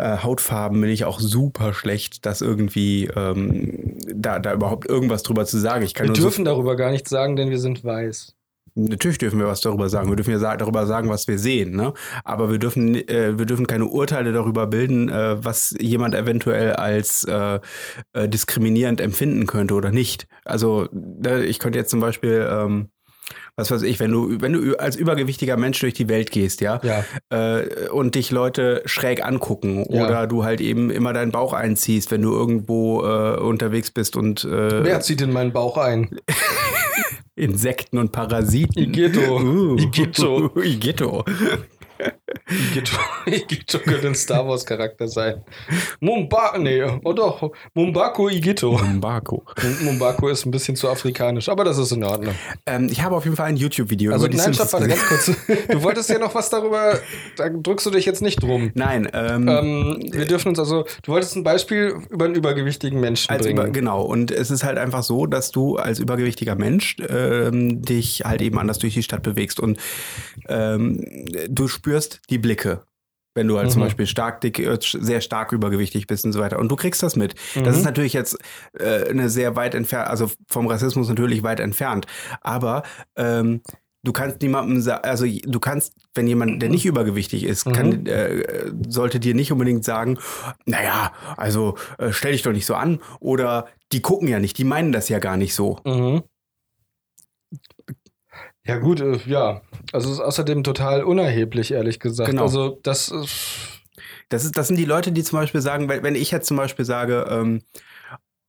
äh, 0.00 0.18
Hautfarben 0.22 0.80
bin 0.80 0.90
ich 0.90 1.04
auch 1.04 1.20
super 1.20 1.74
schlecht, 1.74 2.24
das 2.26 2.40
irgendwie 2.40 3.06
ähm, 3.14 3.98
da, 4.14 4.38
da 4.38 4.54
überhaupt 4.54 4.88
irgendwas 4.88 5.22
drüber 5.22 5.44
zu 5.44 5.58
sagen. 5.58 5.84
Ich 5.84 5.94
kann 5.94 6.08
wir 6.08 6.14
dürfen 6.14 6.44
darüber 6.44 6.76
gar 6.76 6.90
nichts 6.90 7.10
sagen, 7.10 7.36
denn 7.36 7.50
wir 7.50 7.58
sind 7.58 7.84
weiß. 7.84 8.34
Natürlich 8.74 9.18
dürfen 9.18 9.38
wir 9.38 9.46
was 9.46 9.60
darüber 9.60 9.88
sagen. 9.88 10.08
Wir 10.08 10.16
dürfen 10.16 10.32
ja 10.38 10.56
darüber 10.56 10.86
sagen, 10.86 11.08
was 11.08 11.26
wir 11.28 11.38
sehen, 11.38 11.76
ne? 11.76 11.92
Aber 12.24 12.50
wir 12.50 12.58
dürfen, 12.58 12.94
äh, 12.94 13.38
wir 13.38 13.46
dürfen 13.46 13.66
keine 13.66 13.86
Urteile 13.86 14.32
darüber 14.32 14.66
bilden, 14.66 15.08
äh, 15.08 15.42
was 15.44 15.74
jemand 15.80 16.14
eventuell 16.14 16.74
als 16.74 17.24
äh, 17.24 17.60
äh, 18.12 18.28
diskriminierend 18.28 19.00
empfinden 19.00 19.46
könnte 19.46 19.74
oder 19.74 19.90
nicht. 19.90 20.26
Also 20.44 20.88
ne, 20.92 21.44
ich 21.44 21.58
könnte 21.58 21.78
jetzt 21.78 21.90
zum 21.90 22.00
Beispiel 22.00 22.46
ähm, 22.50 22.88
was 23.54 23.70
weiß 23.70 23.82
ich, 23.82 24.00
wenn 24.00 24.10
du, 24.10 24.40
wenn 24.40 24.52
du 24.54 24.74
als 24.80 24.96
übergewichtiger 24.96 25.56
Mensch 25.56 25.78
durch 25.78 25.94
die 25.94 26.08
Welt 26.08 26.30
gehst, 26.32 26.60
ja, 26.62 26.80
Ja. 26.82 27.04
äh, 27.30 27.88
und 27.90 28.14
dich 28.16 28.30
Leute 28.32 28.82
schräg 28.86 29.24
angucken 29.24 29.84
Ja. 29.88 30.06
oder 30.06 30.26
du 30.26 30.42
halt 30.44 30.60
eben 30.60 30.90
immer 30.90 31.12
deinen 31.12 31.30
Bauch 31.30 31.52
einziehst, 31.52 32.10
wenn 32.10 32.22
du 32.22 32.32
irgendwo 32.32 33.04
äh, 33.04 33.36
unterwegs 33.38 33.90
bist 33.92 34.16
und 34.16 34.44
äh, 34.44 34.82
Wer 34.82 35.00
zieht 35.00 35.20
in 35.20 35.32
meinen 35.32 35.52
Bauch 35.52 35.76
ein? 35.76 36.18
Insekten 37.40 37.98
und 37.98 38.12
Parasiten. 38.12 38.82
Igitt-o. 38.82 39.40
Uh. 39.40 39.78
Igitt-o. 39.78 40.50
Igitt-o. 40.62 41.24
Igito, 42.50 42.96
Igito 43.26 43.78
könnte 43.78 44.08
ein 44.08 44.14
Star 44.14 44.46
Wars 44.46 44.64
Charakter 44.64 45.06
sein. 45.08 45.42
Mumba, 46.00 46.56
nee, 46.58 46.82
oh 47.04 47.12
doch, 47.12 47.52
Mumbako 47.74 48.28
Igito. 48.28 48.76
Mbako. 48.78 49.44
Mumbako 49.82 50.28
ist 50.28 50.46
ein 50.46 50.50
bisschen 50.50 50.74
zu 50.76 50.88
afrikanisch, 50.88 51.48
aber 51.48 51.64
das 51.64 51.78
ist 51.78 51.92
in 51.92 52.02
Ordnung. 52.04 52.34
Ähm, 52.66 52.88
ich 52.90 53.02
habe 53.02 53.14
auf 53.14 53.24
jeden 53.24 53.36
Fall 53.36 53.46
ein 53.46 53.56
YouTube-Video 53.56 54.12
Also 54.12 54.26
über 54.26 54.32
die 54.32 54.38
nein, 54.38 54.54
stopp, 54.54 54.68
Simpsons 54.68 54.90
warte, 54.90 55.10
ganz 55.10 55.46
kurz. 55.46 55.66
Du 55.68 55.82
wolltest 55.82 56.10
ja 56.10 56.18
noch 56.18 56.34
was 56.34 56.50
darüber, 56.50 56.98
da 57.36 57.48
drückst 57.48 57.86
du 57.86 57.90
dich 57.90 58.04
jetzt 58.04 58.22
nicht 58.22 58.42
drum. 58.42 58.70
Nein, 58.74 59.08
ähm, 59.12 59.48
Ähm, 59.48 60.02
wir 60.10 60.26
dürfen 60.26 60.48
uns 60.48 60.58
also, 60.58 60.84
du 61.02 61.12
wolltest 61.12 61.36
ein 61.36 61.44
Beispiel 61.44 61.94
über 62.10 62.24
einen 62.24 62.34
übergewichtigen 62.34 63.00
Menschen 63.00 63.36
bringen. 63.36 63.58
über, 63.58 63.68
genau. 63.68 64.02
Und 64.02 64.30
es 64.30 64.50
ist 64.50 64.64
halt 64.64 64.78
einfach 64.78 65.02
so, 65.02 65.26
dass 65.26 65.50
du 65.52 65.76
als 65.76 65.98
übergewichtiger 65.98 66.56
Mensch 66.56 66.96
ähm, 67.08 67.82
dich 67.82 68.22
halt 68.24 68.42
eben 68.42 68.58
anders 68.58 68.78
durch 68.78 68.94
die 68.94 69.02
Stadt 69.02 69.22
bewegst 69.22 69.60
und 69.60 69.78
ähm, 70.48 71.04
du 71.48 71.68
spürst 71.68 71.89
die 72.30 72.38
Blicke. 72.38 72.82
Wenn 73.34 73.46
du 73.46 73.58
halt 73.58 73.70
zum 73.70 73.80
Mhm. 73.80 73.86
Beispiel 73.86 74.06
stark 74.06 74.40
dick, 74.40 74.58
äh, 74.58 74.76
sehr 74.80 75.20
stark 75.20 75.52
übergewichtig 75.52 76.06
bist 76.08 76.24
und 76.24 76.32
so 76.32 76.40
weiter. 76.40 76.58
Und 76.58 76.68
du 76.68 76.74
kriegst 76.76 77.02
das 77.02 77.14
mit. 77.14 77.34
Das 77.54 77.74
Mhm. 77.74 77.78
ist 77.78 77.84
natürlich 77.84 78.12
jetzt 78.12 78.36
äh, 78.78 79.08
eine 79.08 79.28
sehr 79.28 79.54
weit 79.54 79.74
entfernt, 79.76 80.08
also 80.08 80.30
vom 80.48 80.66
Rassismus 80.66 81.08
natürlich 81.08 81.42
weit 81.44 81.60
entfernt. 81.60 82.06
Aber 82.40 82.82
ähm, 83.16 83.62
du 84.02 84.12
kannst 84.12 84.42
niemandem 84.42 84.80
sagen, 84.80 85.04
also 85.04 85.26
du 85.26 85.60
kannst, 85.60 85.94
wenn 86.14 86.26
jemand, 86.26 86.60
der 86.60 86.70
nicht 86.70 86.84
übergewichtig 86.86 87.44
ist, 87.44 87.66
Mhm. 87.66 87.72
kann, 87.72 88.06
äh, 88.06 88.72
sollte 88.88 89.20
dir 89.20 89.34
nicht 89.36 89.52
unbedingt 89.52 89.84
sagen, 89.84 90.18
naja, 90.66 91.12
also 91.36 91.76
äh, 91.98 92.12
stell 92.12 92.32
dich 92.32 92.42
doch 92.42 92.52
nicht 92.52 92.66
so 92.66 92.74
an. 92.74 92.98
Oder 93.20 93.68
die 93.92 94.02
gucken 94.02 94.26
ja 94.26 94.40
nicht, 94.40 94.58
die 94.58 94.64
meinen 94.64 94.90
das 94.90 95.08
ja 95.08 95.20
gar 95.20 95.36
nicht 95.36 95.54
so. 95.54 95.78
Mhm. 95.84 96.22
Ja, 98.66 98.78
gut, 98.78 99.00
äh, 99.00 99.16
ja. 99.26 99.62
Also 99.92 100.08
es 100.08 100.14
ist 100.14 100.20
außerdem 100.20 100.64
total 100.64 101.02
unerheblich, 101.04 101.72
ehrlich 101.72 102.00
gesagt. 102.00 102.30
Genau. 102.30 102.42
Also 102.42 102.78
das 102.82 103.08
ist. 103.08 103.36
Das, 104.28 104.44
ist, 104.44 104.56
das 104.56 104.68
sind 104.68 104.76
die 104.76 104.84
Leute, 104.84 105.10
die 105.10 105.24
zum 105.24 105.40
Beispiel 105.40 105.60
sagen, 105.60 105.88
wenn, 105.88 106.04
wenn 106.04 106.14
ich 106.14 106.30
jetzt 106.30 106.46
zum 106.46 106.56
Beispiel 106.56 106.84
sage, 106.84 107.26
ähm, 107.28 107.62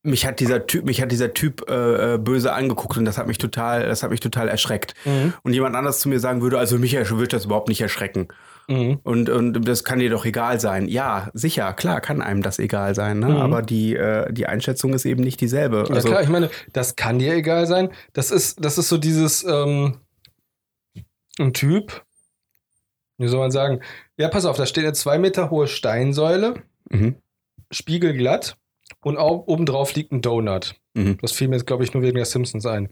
mich 0.04 0.26
hat 0.26 0.40
dieser 0.40 0.66
Typ, 0.66 0.86
mich 0.86 1.02
hat 1.02 1.12
dieser 1.12 1.34
Typ 1.34 1.70
äh, 1.70 2.16
äh, 2.16 2.18
böse 2.18 2.54
angeguckt 2.54 2.98
und 2.98 3.06
das 3.06 3.18
hat 3.18 3.28
mich 3.28 3.38
total, 3.38 3.88
das 3.88 4.04
hat 4.04 4.10
mich 4.10 4.20
total 4.20 4.48
erschreckt. 4.48 4.96
Mhm. 5.06 5.34
Und 5.44 5.54
jemand 5.54 5.76
anders 5.76 6.00
zu 6.00 6.10
mir 6.10 6.20
sagen 6.20 6.42
würde, 6.42 6.58
also 6.58 6.78
mich 6.78 6.94
wird 6.94 7.33
das 7.33 7.45
überhaupt 7.45 7.68
nicht 7.68 7.81
erschrecken. 7.81 8.28
Mhm. 8.68 9.00
Und, 9.04 9.30
und 9.30 9.68
das 9.68 9.83
kann 9.83 10.00
dir 10.00 10.10
doch 10.10 10.26
egal 10.26 10.60
sein. 10.60 10.88
Ja, 10.88 11.30
sicher, 11.33 11.74
klar, 11.74 12.02
kann 12.02 12.21
einem 12.21 12.42
das 12.42 12.57
egal 12.57 12.95
sein, 12.95 13.19
ne? 13.19 13.30
Mhm. 13.30 13.38
Aber 13.38 13.62
die, 13.62 13.95
äh, 13.95 14.31
die 14.31 14.48
Einschätzung 14.48 14.94
ist 14.94 15.06
eben 15.06 15.24
nicht 15.24 15.42
dieselbe. 15.42 15.86
Ja 15.88 15.95
Also, 15.95 16.07
klar, 16.07 16.24
ich 16.24 16.30
meine, 16.30 16.50
das 16.74 16.95
kann 16.95 17.19
dir 17.19 17.33
egal 17.33 17.68
sein. 17.68 17.90
Das 18.14 18.31
ist, 18.31 18.64
das 18.64 18.78
ist 18.78 18.90
so 18.90 18.98
dieses 18.98 19.44
ähm, 19.44 19.98
ein 21.42 21.54
Typ. 21.54 22.04
Wie 23.18 23.28
soll 23.28 23.40
man 23.40 23.52
sagen? 23.52 23.81
Ja, 24.18 24.30
pass 24.30 24.45
auf, 24.45 24.57
da 24.57 24.66
steht 24.66 24.83
eine 24.86 24.94
zwei 24.94 25.19
Meter 25.19 25.50
hohe 25.52 25.68
Steinsäule, 25.68 26.56
mhm, 26.90 27.16
spiegelglatt 27.71 28.57
und 29.04 29.18
au- 29.18 29.44
obendrauf 29.48 29.94
liegt 29.95 30.12
ein 30.12 30.21
Donut. 30.21 30.76
mhm, 30.94 31.18
Das 31.21 31.31
fiel 31.31 31.48
mir 31.48 31.56
jetzt, 31.57 31.68
glaube 31.68 31.83
ich, 31.83 31.94
nur 31.94 32.04
wegen 32.04 32.16
der 32.16 32.26
Simpsons 32.26 32.66
ein. 32.66 32.90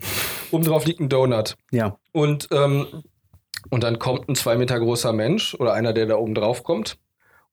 Obendrauf 0.52 0.86
liegt 0.86 1.00
ein 1.00 1.10
Donut. 1.10 1.56
ja, 1.72 1.98
Und, 2.12 2.48
ähm, 2.52 2.86
und 3.70 3.84
dann 3.84 4.00
kommt 4.00 4.30
ein 4.30 4.36
zwei 4.36 4.56
Meter 4.56 4.80
großer 4.80 5.14
Mensch 5.14 5.56
oder 5.56 5.74
einer, 5.74 5.94
der 5.94 6.06
da 6.06 6.16
oben 6.16 6.36
drauf 6.36 6.64
kommt 6.64 6.98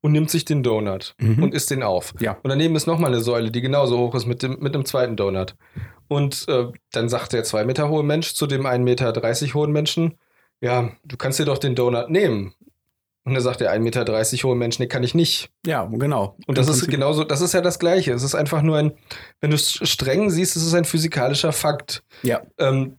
und 0.03 0.12
nimmt 0.12 0.31
sich 0.31 0.45
den 0.45 0.62
Donut 0.62 1.15
Mhm. 1.19 1.43
und 1.43 1.55
isst 1.55 1.71
den 1.71 1.83
auf. 1.83 2.15
Ja. 2.21 2.33
Und 2.43 2.50
daneben 2.50 2.76
ist 2.76 2.87
nochmal 2.87 3.11
eine 3.12 3.21
Säule, 3.23 3.50
die 3.50 3.61
genauso 3.62 3.99
hoch 3.99 4.15
ist 4.15 4.26
mit 4.26 4.43
dem, 4.43 4.59
mit 4.61 4.75
dem 4.75 4.85
zweiten 4.85 5.17
Donut. 5.17 5.57
Und 6.09 6.45
äh, 6.49 6.67
dann 6.93 7.09
sagt 7.09 7.33
der 7.33 7.43
zwei 7.43 7.65
Meter 7.65 7.88
hohe 7.88 8.03
Mensch 8.05 8.35
zu 8.35 8.47
dem 8.47 8.67
1,30 8.67 8.79
Meter 8.85 9.55
hohen 9.55 9.73
Menschen, 9.73 10.15
ja, 10.61 10.91
du 11.05 11.17
kannst 11.17 11.39
dir 11.39 11.45
doch 11.45 11.59
den 11.59 11.75
Donut 11.75 12.11
nehmen. 12.11 12.55
Und 13.25 13.35
dann 13.35 13.43
sagt 13.43 13.61
der 13.61 13.73
1,30 13.73 13.79
Meter 13.81 14.49
hohe 14.49 14.55
Mensch, 14.55 14.79
nee, 14.79 14.87
kann 14.87 15.03
ich 15.03 15.13
nicht. 15.15 15.51
ja, 15.67 15.85
genau. 15.87 16.37
Und 16.47 16.59
das 16.59 16.67
Im 16.69 16.73
ist 16.75 16.79
Prinzip- 16.81 16.91
genauso, 16.95 17.25
das 17.25 17.41
ist 17.41 17.55
ja 17.55 17.61
das 17.61 17.81
Gleiche. 17.81 18.13
Es 18.13 18.23
ist 18.23 18.37
einfach 18.37 18.63
nur 18.63 18.79
ein, 18.79 18.93
wenn 19.41 19.51
du 19.51 19.57
es 19.57 19.73
streng 19.89 20.31
siehst, 20.31 20.55
es 20.55 20.65
ist 20.65 20.75
ein 20.75 20.85
physikalischer 20.85 21.53
Fakt. 21.53 22.05
Ja, 22.23 22.43
Ähm, 22.59 22.99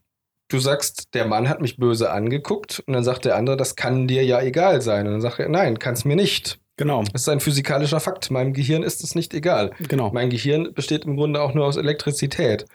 du 0.49 0.59
sagst, 0.59 1.13
der 1.13 1.25
Mann 1.25 1.47
hat 1.47 1.61
mich 1.61 1.77
böse 1.77 2.11
angeguckt 2.11 2.83
und 2.85 2.93
dann 2.93 3.05
sagt 3.05 3.23
der 3.23 3.37
andere, 3.37 3.55
das 3.55 3.77
kann 3.77 4.07
dir 4.07 4.23
ja 4.25 4.41
egal 4.41 4.81
sein. 4.81 5.05
Und 5.07 5.13
dann 5.13 5.21
sagt 5.21 5.39
er, 5.39 5.47
nein, 5.47 5.79
kann 5.79 5.93
es 5.93 6.03
mir 6.03 6.17
nicht. 6.17 6.59
Genau, 6.77 7.03
Das 7.11 7.23
ist 7.23 7.29
ein 7.29 7.39
physikalischer 7.39 7.99
Fakt. 7.99 8.31
Meinem 8.31 8.53
Gehirn 8.53 8.83
ist 8.83 9.03
es 9.03 9.15
nicht 9.15 9.33
egal. 9.33 9.71
genau. 9.79 10.11
Mein 10.13 10.29
Gehirn 10.29 10.73
besteht 10.73 11.05
im 11.05 11.15
Grunde 11.17 11.41
auch 11.41 11.53
nur 11.53 11.65
aus 11.65 11.75
Elektrizität. 11.75 12.65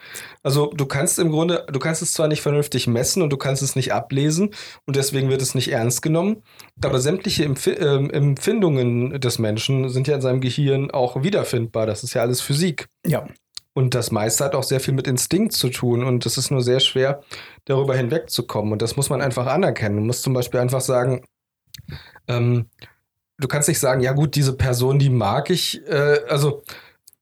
Also 0.43 0.67
du 0.75 0.87
kannst 0.87 1.19
im 1.19 1.31
Grunde, 1.31 1.65
du 1.73 1.79
kannst 1.79 2.03
es 2.03 2.13
zwar 2.13 2.29
nicht 2.29 2.43
vernünftig 2.43 2.87
messen 2.87 3.23
und 3.23 3.31
du 3.31 3.37
kannst 3.37 3.63
es 3.63 3.77
nicht 3.77 3.93
ablesen 3.93 4.51
und 4.87 4.97
deswegen 4.97 5.31
wird 5.31 5.41
es 5.41 5.55
nicht 5.55 5.73
ernst 5.73 6.03
genommen, 6.03 6.43
aber 6.85 7.01
sämtliche 7.01 7.45
Empf 7.45 7.67
ähm, 7.69 8.11
Empfindungen 8.11 9.21
des 9.21 9.39
Menschen 9.39 9.89
sind 9.89 10.09
ja 10.09 10.17
in 10.17 10.21
seinem 10.21 10.41
Gehirn 10.41 10.91
auch 10.91 11.23
wiederfindbar. 11.23 11.87
Das 11.87 12.03
ist 12.03 12.15
ja 12.15 12.23
alles 12.23 12.41
Physik. 12.41 12.89
Ja, 13.07 13.27
Und 13.75 13.95
das 13.95 14.11
meiste 14.11 14.45
hat 14.45 14.55
auch 14.55 14.65
sehr 14.65 14.81
viel 14.81 14.95
mit 14.95 15.07
Instinkt 15.07 15.53
zu 15.55 15.69
tun 15.71 16.05
und 16.05 16.27
es 16.27 16.37
ist 16.37 16.51
nur 16.51 16.63
sehr 16.63 16.81
schwer, 16.81 17.23
darüber 17.65 17.97
hinwegzukommen. 17.97 18.73
Und 18.73 18.83
das 18.83 18.97
muss 18.97 19.09
man 19.11 19.23
einfach 19.23 19.47
anerkennen. 19.47 19.97
Du 19.97 20.03
musst 20.03 20.23
zum 20.23 20.35
Beispiel 20.35 20.61
einfach 20.61 20.81
sagen, 20.83 21.23
ähm, 22.29 22.67
du 23.43 23.49
kannst 23.49 23.69
nicht 23.69 23.81
sagen, 23.81 24.01
ja 24.01 24.13
gut, 24.13 24.35
diese 24.35 24.55
Person, 24.55 24.99
die 24.99 25.11
mag 25.11 25.51
ich, 25.51 25.87
äh, 25.87 26.21
also 26.29 26.63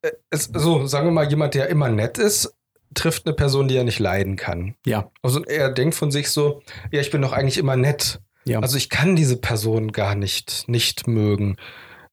äh, 0.03 0.11
es, 0.31 0.51
so, 0.53 0.87
sagen 0.87 1.07
wir 1.07 1.13
mal, 1.13 1.29
jemand, 1.29 1.55
der 1.55 1.69
immer 1.69 1.89
nett 1.89 2.19
ist, 2.19 2.55
trifft 2.95 3.27
eine 3.27 3.35
Person, 3.35 3.69
die 3.69 3.77
er 3.77 3.85
nicht 3.85 3.99
leiden 3.99 4.37
kann. 4.37 4.75
ja, 4.85 5.11
Also 5.23 5.45
er 5.45 5.71
denkt 5.71 5.95
von 5.95 6.11
sich 6.11 6.31
so, 6.31 6.63
ja, 6.91 7.01
ich 7.01 7.11
bin 7.11 7.23
doch 7.23 7.33
eigentlich 7.33 7.59
immer 7.59 7.77
nett. 7.77 8.21
Ja. 8.45 8.61
Also 8.61 8.77
ich 8.77 8.89
kann 8.89 9.17
diese 9.17 9.37
Person 9.37 9.93
gar 9.93 10.15
nicht, 10.15 10.69
nicht 10.69 11.07
mögen. 11.07 11.57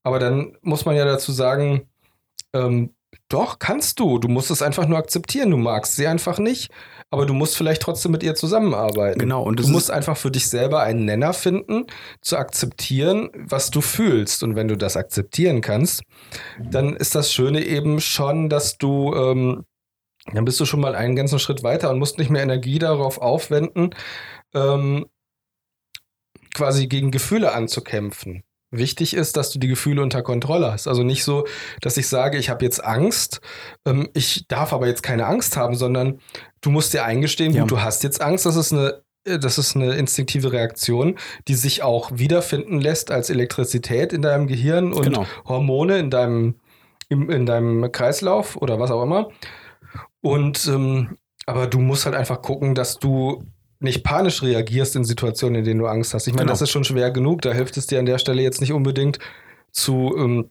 Aber 0.04 0.20
dann 0.20 0.58
muss 0.62 0.86
man 0.86 0.96
ja 0.96 1.06
dazu 1.06 1.32
sagen, 1.32 1.88
ähm, 2.54 2.94
doch, 3.30 3.60
kannst 3.60 4.00
du. 4.00 4.20
Du 4.20 4.28
musst 4.28 4.52
es 4.52 4.62
einfach 4.62 4.88
nur 4.88 4.98
akzeptieren. 4.98 5.52
Du 5.52 5.58
magst 5.58 5.96
sie 5.96 6.08
einfach 6.08 6.38
nicht, 6.38 6.70
aber 7.10 7.26
du 7.26 7.34
musst 7.34 7.56
vielleicht 7.56 7.82
trotzdem 7.82 8.12
mit 8.12 8.24
ihr 8.24 8.36
zusammenarbeiten. 8.36 9.20
Genau. 9.20 9.44
Und 9.44 9.60
du 9.60 9.68
musst 9.68 9.90
einfach 9.92 10.18
für 10.18 10.32
dich 10.32 10.48
selber 10.48 10.82
einen 10.82 11.06
Nenner 11.06 11.34
finden, 11.34 11.86
zu 12.22 12.38
akzeptieren, 12.38 13.30
was 13.34 13.72
du 13.72 13.82
fühlst. 13.82 14.44
Und 14.44 14.56
wenn 14.56 14.68
du 14.68 14.76
das 14.76 14.98
akzeptieren 14.98 15.62
kannst, 15.62 16.04
dann 16.60 16.96
ist 16.96 17.16
das 17.16 17.32
Schöne 17.34 17.64
eben 17.64 18.02
schon, 18.02 18.50
dass 18.50 18.78
du, 18.78 19.14
ähm, 19.16 19.66
dann 20.34 20.44
bist 20.44 20.60
du 20.60 20.66
schon 20.66 20.82
mal 20.82 20.96
einen 20.96 21.16
ganzen 21.16 21.40
Schritt 21.40 21.64
weiter 21.64 21.90
und 21.90 22.00
musst 22.00 22.18
nicht 22.18 22.30
mehr 22.30 22.44
Energie 22.44 22.80
darauf 22.80 23.20
aufwenden, 23.20 23.96
ähm, 24.54 25.06
quasi 26.54 26.88
gegen 26.88 27.12
Gefühle 27.12 27.54
anzukämpfen. 27.54 28.44
Wichtig 28.70 29.14
ist, 29.14 29.38
dass 29.38 29.52
du 29.52 29.60
die 29.60 29.70
Gefühle 29.70 30.02
unter 30.02 30.22
Kontrolle 30.22 30.74
hast. 30.74 30.90
Also 30.90 31.04
nicht 31.04 31.24
so, 31.24 31.48
dass 31.80 31.96
ich 31.96 32.10
sage, 32.10 32.38
ich 32.38 32.50
habe 32.50 32.66
jetzt 32.66 32.84
Angst, 32.84 33.40
ähm, 33.86 34.10
ich 34.14 34.46
darf 34.50 34.74
aber 34.74 34.88
jetzt 34.88 35.04
keine 35.04 35.26
Angst 35.26 35.56
haben, 35.56 35.76
sondern 35.76 36.20
du 36.62 36.70
musst 36.70 36.94
dir 36.94 37.04
eingestehen, 37.04 37.54
ja. 37.54 37.62
gut, 37.62 37.72
du 37.72 37.82
hast 37.82 38.04
jetzt 38.04 38.22
Angst, 38.22 38.46
das 38.46 38.56
ist 38.56 38.74
eine 38.74 39.02
äh, 39.26 39.40
das 39.40 39.58
ist 39.58 39.76
eine 39.76 39.96
instinktive 39.96 40.52
Reaktion, 40.52 41.18
die 41.48 41.56
sich 41.56 41.84
auch 41.84 42.12
wiederfinden 42.14 42.80
lässt 42.80 43.12
als 43.12 43.30
Elektrizität 43.30 44.14
in 44.14 44.22
deinem 44.22 44.48
Gehirn 44.48 44.94
und 44.94 45.04
genau. 45.04 45.26
Hormone 45.46 46.00
in 46.00 46.10
deinem, 46.10 46.56
in, 47.10 47.30
in, 47.30 47.46
deinem 47.46 47.92
Kreislauf 47.92 48.56
oder 48.56 48.80
was 48.80 48.92
auch 48.92 49.04
immer. 49.04 49.30
Und 50.22 50.68
ähm, 50.68 51.18
aber 51.46 51.68
du 51.68 51.80
musst 51.80 52.06
halt 52.06 52.16
einfach 52.16 52.42
gucken, 52.42 52.76
dass 52.76 53.00
du 53.00 53.44
nicht 53.80 54.04
panisch 54.04 54.42
reagierst 54.42 54.96
in 54.96 55.06
Situationen, 55.06 55.60
in 55.60 55.66
denen 55.66 55.80
du 55.80 55.88
Angst 55.88 56.14
hast. 56.14 56.28
Ich 56.28 56.34
meine, 56.34 56.46
genau. 56.46 56.54
das 56.54 56.62
ist 56.62 56.72
schon 56.72 56.84
schwer 56.84 57.12
genug. 57.12 57.42
Da 57.42 57.54
hilft 57.54 57.78
es 57.78 57.88
dir 57.88 58.00
an 58.00 58.06
der 58.06 58.18
Stelle 58.18 58.42
jetzt 58.42 58.60
nicht 58.60 58.74
unbedingt 58.74 59.20
zu 59.72 60.14
ähm, 60.18 60.50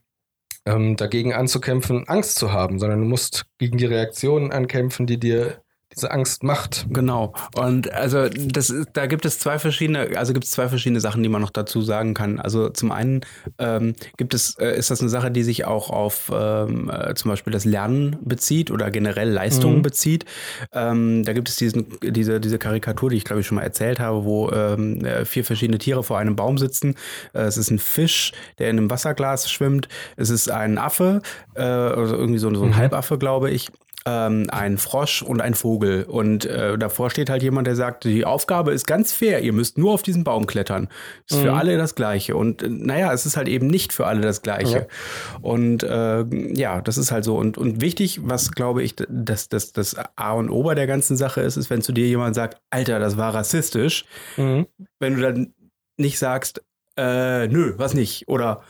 ähm, 0.65 0.97
dagegen 0.97 1.35
anzukämpfen, 1.35 2.09
Angst 2.09 2.39
zu 2.39 2.53
haben, 2.53 2.79
sondern 2.79 3.01
du 3.01 3.07
musst 3.07 3.47
gegen 3.59 3.79
die 3.79 3.85
Reaktionen 3.85 4.53
ankämpfen, 4.53 5.07
die 5.07 5.19
dir 5.19 5.61
diese 5.97 6.11
Angst 6.11 6.43
macht. 6.43 6.87
Genau. 6.91 7.33
Und 7.57 7.91
also 7.93 8.29
das 8.29 8.71
ist, 8.71 8.89
da 8.93 9.07
gibt 9.07 9.25
es 9.25 9.39
zwei 9.39 9.59
verschiedene, 9.59 10.11
also 10.17 10.33
gibt 10.35 10.45
es 10.45 10.51
zwei 10.51 10.69
verschiedene 10.69 11.01
Sachen, 11.01 11.23
die 11.23 11.29
man 11.29 11.41
noch 11.41 11.51
dazu 11.51 11.81
sagen 11.81 12.13
kann. 12.13 12.39
Also 12.39 12.69
zum 12.69 12.93
einen 12.93 13.23
ähm, 13.59 13.95
gibt 14.17 14.35
es, 14.35 14.57
äh, 14.59 14.77
ist 14.77 14.91
das 14.91 15.01
eine 15.01 15.09
Sache, 15.09 15.31
die 15.31 15.43
sich 15.43 15.65
auch 15.65 15.91
auf 15.91 16.31
ähm, 16.35 16.91
äh, 16.91 17.15
zum 17.15 17.31
Beispiel 17.31 17.53
das 17.53 17.65
Lernen 17.65 18.17
bezieht 18.21 18.71
oder 18.71 18.91
generell 18.91 19.31
Leistungen 19.31 19.79
mhm. 19.79 19.83
bezieht. 19.83 20.27
Ähm, 20.73 21.25
da 21.25 21.33
gibt 21.33 21.49
es 21.49 21.57
diesen, 21.57 21.87
diese, 22.03 22.41
diese 22.41 22.59
Karikatur, 22.59 23.11
die 23.11 23.17
ich 23.17 23.25
glaube 23.25 23.41
ich 23.41 23.47
schon 23.47 23.57
mal 23.57 23.63
erzählt 23.63 23.99
habe, 23.99 24.25
wo 24.25 24.51
ähm, 24.51 25.03
äh, 25.05 25.25
vier 25.25 25.45
verschiedene 25.45 25.79
Tiere 25.79 26.03
vor 26.03 26.19
einem 26.19 26.37
Baum 26.37 26.59
sitzen. 26.59 26.95
Äh, 27.33 27.43
es 27.43 27.57
ist 27.57 27.71
ein 27.71 27.79
Fisch, 27.79 28.33
der 28.59 28.69
in 28.69 28.79
einem 28.79 28.91
Wasserglas 28.91 29.51
schwimmt. 29.51 29.89
Es 30.17 30.29
ist 30.29 30.51
ein 30.51 30.77
Affe, 30.77 31.23
äh, 31.55 31.63
also 31.63 32.17
irgendwie 32.17 32.39
so, 32.39 32.55
so 32.55 32.65
ein 32.65 32.71
mhm. 32.71 32.77
Halbaffe, 32.77 33.17
glaube 33.17 33.51
ich 33.51 33.71
ähm, 34.07 34.47
ein 34.51 34.79
Frosch 34.79 35.21
und 35.21 35.41
ein 35.41 35.55
Vogel. 35.55 36.05
Und 36.05 36.47
äh, 36.47 36.79
davor 36.79 37.11
steht 37.11 37.29
halt 37.29 37.43
jemand, 37.43 37.67
der 37.67 37.75
sagt, 37.75 38.05
die 38.05 38.25
Aufgabe 38.25 38.73
ist 38.73 38.87
ganz 38.87 39.13
fair, 39.13 39.43
ihr 39.43 39.53
müsst 39.53 39.77
nur 39.77 39.93
auf 39.93 40.03
diesen 40.03 40.23
Baum 40.23 40.47
klettern. 40.47 40.89
Ist 41.29 41.39
mhm. 41.39 41.43
für 41.43 41.53
alle 41.55 41.77
das 41.77 41.97
Gleiche. 41.97 42.37
Und 42.37 42.63
äh, 42.63 42.69
naja, 42.69 43.13
es 43.13 43.27
ist 43.27 43.37
halt 43.37 43.49
eben 43.49 43.67
nicht 43.67 43.93
für 43.93 44.07
alle 44.07 44.21
das 44.21 44.43
Gleiche. 44.43 44.79
Ja. 44.79 45.39
Und 45.43 45.83
äh, 45.83 46.25
ja, 46.55 46.81
das 46.81 46.97
ist 46.97 47.11
halt 47.11 47.25
so. 47.25 47.37
Und, 47.37 47.59
und 47.59 47.81
wichtig, 47.81 48.21
was 48.23 48.53
glaube 48.53 48.85
ich, 48.85 48.95
dass 48.97 49.49
das, 49.49 49.73
das 49.73 49.97
A 50.15 50.33
und 50.33 50.51
O 50.51 50.63
bei 50.63 50.77
der 50.77 50.87
ganzen 50.87 51.17
Sache 51.17 51.41
ist, 51.41 51.57
ist, 51.57 51.69
wenn 51.69 51.83
zu 51.83 51.93
dir 51.93 52.07
jemand 52.07 52.37
sagt, 52.37 52.61
Alter, 52.71 53.01
das 53.01 53.17
war 53.17 53.35
rassistisch, 53.35 54.05
mhm. 54.37 54.67
wenn 55.01 55.17
du 55.17 55.23
dann 55.23 55.55
nicht 55.97 56.19
sagst, 56.19 56.63
äh, 56.97 57.49
nö, 57.49 57.75
was 57.77 57.95
nicht. 57.95 58.29
Oder 58.29 58.63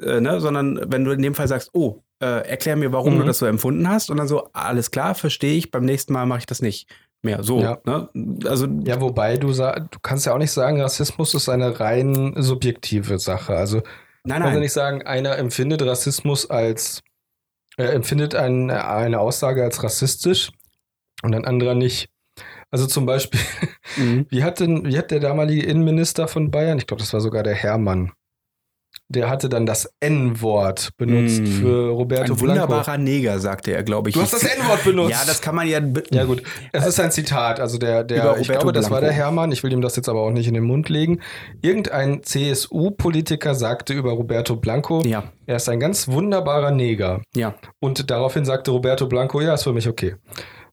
äh, 0.00 0.20
ne, 0.20 0.40
sondern 0.40 0.80
wenn 0.86 1.04
du 1.04 1.10
in 1.10 1.20
dem 1.20 1.34
Fall 1.34 1.48
sagst, 1.48 1.70
oh, 1.74 2.02
äh, 2.22 2.48
erklär 2.48 2.76
mir, 2.76 2.92
warum 2.92 3.14
mhm. 3.14 3.20
du 3.20 3.24
das 3.24 3.38
so 3.38 3.46
empfunden 3.46 3.88
hast. 3.88 4.08
Und 4.08 4.16
dann 4.16 4.28
so, 4.28 4.48
alles 4.52 4.92
klar, 4.92 5.14
verstehe 5.14 5.56
ich, 5.56 5.70
beim 5.70 5.84
nächsten 5.84 6.12
Mal 6.12 6.24
mache 6.24 6.40
ich 6.40 6.46
das 6.46 6.62
nicht 6.62 6.88
mehr. 7.22 7.42
So, 7.42 7.60
ja. 7.60 7.78
Ne? 7.84 8.08
Also, 8.46 8.66
ja, 8.84 9.00
wobei 9.00 9.36
du 9.36 9.52
du 9.52 9.98
kannst 10.02 10.26
ja 10.26 10.32
auch 10.32 10.38
nicht 10.38 10.52
sagen, 10.52 10.80
Rassismus 10.80 11.34
ist 11.34 11.48
eine 11.48 11.80
rein 11.80 12.34
subjektive 12.36 13.18
Sache. 13.18 13.56
Also 13.56 13.78
nein, 13.78 13.84
nein. 14.24 14.40
kannst 14.42 14.54
ja 14.54 14.60
nicht 14.60 14.72
sagen, 14.72 15.02
einer 15.02 15.36
empfindet 15.36 15.82
Rassismus 15.82 16.48
als 16.48 17.02
äh, 17.76 17.84
empfindet 17.84 18.34
ein, 18.34 18.70
eine 18.70 19.18
Aussage 19.18 19.64
als 19.64 19.82
rassistisch 19.82 20.50
und 21.22 21.34
ein 21.34 21.44
anderer 21.44 21.74
nicht. 21.74 22.08
Also 22.70 22.86
zum 22.86 23.04
Beispiel, 23.04 23.40
mhm. 23.96 24.26
wie, 24.30 24.44
hat 24.44 24.60
denn, 24.60 24.86
wie 24.86 24.96
hat 24.96 25.10
der 25.10 25.20
damalige 25.20 25.66
Innenminister 25.66 26.28
von 26.28 26.50
Bayern, 26.50 26.78
ich 26.78 26.86
glaube, 26.86 27.00
das 27.00 27.12
war 27.12 27.20
sogar 27.20 27.42
der 27.42 27.54
Hermann, 27.54 28.12
der 29.12 29.30
hatte 29.30 29.48
dann 29.48 29.66
das 29.66 29.92
N-Wort 30.00 30.90
benutzt 30.96 31.42
mm. 31.42 31.46
für 31.46 31.90
Roberto 31.90 32.32
Ein 32.34 32.40
wunderbarer 32.40 32.82
Blanco. 32.82 33.02
Neger, 33.02 33.38
sagte 33.38 33.72
er, 33.72 33.82
glaube 33.82 34.08
ich. 34.08 34.14
Du 34.14 34.22
hast 34.22 34.32
das 34.32 34.42
N-Wort 34.42 34.84
benutzt. 34.84 35.10
ja, 35.10 35.22
das 35.26 35.40
kann 35.40 35.54
man 35.54 35.68
ja. 35.68 35.80
Ja, 36.10 36.24
gut. 36.24 36.42
Es 36.72 36.86
ist 36.86 36.98
ein 36.98 37.10
Zitat. 37.10 37.60
Also 37.60 37.78
der, 37.78 38.04
der 38.04 38.36
ich 38.38 38.48
glaube, 38.48 38.72
das 38.72 38.90
war 38.90 39.00
der 39.00 39.12
Hermann. 39.12 39.52
Ich 39.52 39.62
will 39.62 39.72
ihm 39.72 39.80
das 39.80 39.96
jetzt 39.96 40.08
aber 40.08 40.20
auch 40.20 40.30
nicht 40.30 40.48
in 40.48 40.54
den 40.54 40.64
Mund 40.64 40.88
legen. 40.88 41.20
Irgendein 41.60 42.22
CSU-Politiker 42.22 43.54
sagte 43.54 43.92
über 43.92 44.12
Roberto 44.12 44.56
Blanco, 44.56 45.02
ja. 45.04 45.24
er 45.46 45.56
ist 45.56 45.68
ein 45.68 45.80
ganz 45.80 46.08
wunderbarer 46.08 46.70
Neger. 46.70 47.22
Ja. 47.34 47.54
Und 47.80 48.10
daraufhin 48.10 48.44
sagte 48.44 48.70
Roberto 48.70 49.06
Blanco, 49.06 49.40
ja, 49.40 49.54
ist 49.54 49.64
für 49.64 49.72
mich 49.72 49.88
okay. 49.88 50.16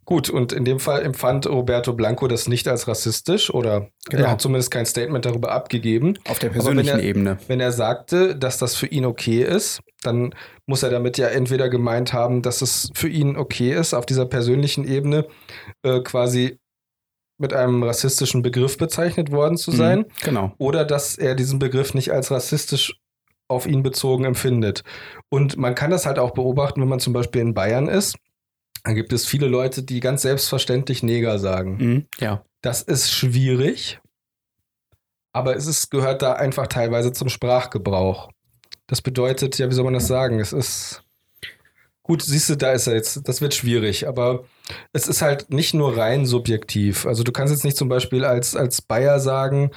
Gut, 0.09 0.27
und 0.27 0.53
in 0.53 0.65
dem 0.65 0.79
Fall 0.79 1.03
empfand 1.03 1.45
Roberto 1.45 1.93
Blanco 1.93 2.27
das 2.27 2.47
nicht 2.47 2.67
als 2.67 2.87
rassistisch 2.87 3.53
oder 3.53 3.91
genau. 4.09 4.23
er 4.23 4.31
hat 4.31 4.41
zumindest 4.41 4.71
kein 4.71 4.87
Statement 4.87 5.23
darüber 5.23 5.51
abgegeben. 5.51 6.17
Auf 6.27 6.39
der 6.39 6.49
persönlichen 6.49 6.93
wenn 6.93 6.99
er, 6.99 7.05
Ebene. 7.05 7.37
Wenn 7.45 7.59
er 7.59 7.71
sagte, 7.71 8.35
dass 8.35 8.57
das 8.57 8.75
für 8.75 8.87
ihn 8.87 9.05
okay 9.05 9.43
ist, 9.43 9.81
dann 10.01 10.33
muss 10.65 10.81
er 10.81 10.89
damit 10.89 11.19
ja 11.19 11.27
entweder 11.27 11.69
gemeint 11.69 12.11
haben, 12.11 12.41
dass 12.41 12.63
es 12.63 12.89
für 12.95 13.07
ihn 13.07 13.37
okay 13.37 13.71
ist, 13.71 13.93
auf 13.93 14.07
dieser 14.07 14.25
persönlichen 14.25 14.83
Ebene 14.83 15.27
äh, 15.83 15.99
quasi 15.99 16.57
mit 17.37 17.53
einem 17.53 17.83
rassistischen 17.83 18.41
Begriff 18.41 18.79
bezeichnet 18.79 19.31
worden 19.31 19.57
zu 19.57 19.69
mhm, 19.69 19.75
sein. 19.75 19.99
Mhm, 19.99 20.05
genau. 20.23 20.53
Oder 20.57 20.85
dass 20.85 21.19
er 21.19 21.35
diesen 21.35 21.59
Begriff 21.59 21.93
nicht 21.93 22.11
als 22.11 22.31
rassistisch 22.31 22.99
auf 23.47 23.67
ihn 23.67 23.83
bezogen 23.83 24.25
empfindet. 24.25 24.83
Und 25.29 25.55
man 25.57 25.75
kann 25.75 25.91
das 25.91 26.07
halt 26.07 26.17
auch 26.17 26.31
beobachten, 26.31 26.81
wenn 26.81 26.89
man 26.89 26.99
zum 26.99 27.13
Beispiel 27.13 27.41
in 27.41 27.53
Bayern 27.53 27.87
ist 27.87 28.15
dann 28.83 28.95
gibt 28.95 29.13
es 29.13 29.25
viele 29.25 29.48
Leute, 29.48 29.83
die 29.83 30.00
ganz 30.00 30.21
selbstverständlich 30.21 31.03
Neger 31.03 31.39
sagen. 31.39 31.77
Mhm, 31.77 32.05
ja. 32.19 32.43
Das 32.62 32.81
ist 32.81 33.12
schwierig, 33.12 34.00
aber 35.33 35.55
es 35.55 35.67
ist, 35.67 35.91
gehört 35.91 36.21
da 36.21 36.33
einfach 36.33 36.67
teilweise 36.67 37.13
zum 37.13 37.29
Sprachgebrauch. 37.29 38.29
Das 38.88 39.01
bedeutet, 39.01 39.57
ja, 39.57 39.69
wie 39.69 39.74
soll 39.74 39.86
man 39.86 39.93
das 39.93 40.07
sagen? 40.07 40.39
Es 40.39 40.53
ist. 40.53 41.03
Gut, 42.01 42.24
siehst 42.24 42.50
du, 42.50 42.55
da 42.55 42.71
ist 42.71 42.88
er 42.88 42.95
jetzt. 42.95 43.27
Das 43.27 43.39
wird 43.39 43.53
schwierig, 43.53 44.07
aber 44.07 44.45
es 44.93 45.07
ist 45.07 45.21
halt 45.21 45.51
nicht 45.51 45.75
nur 45.75 45.95
rein 45.95 46.25
subjektiv. 46.25 47.05
Also 47.05 47.24
du 47.24 47.31
kannst 47.31 47.53
jetzt 47.53 47.63
nicht 47.63 47.77
zum 47.77 47.88
Beispiel 47.88 48.25
als, 48.25 48.55
als 48.55 48.81
Bayer 48.81 49.19
sagen, 49.19 49.69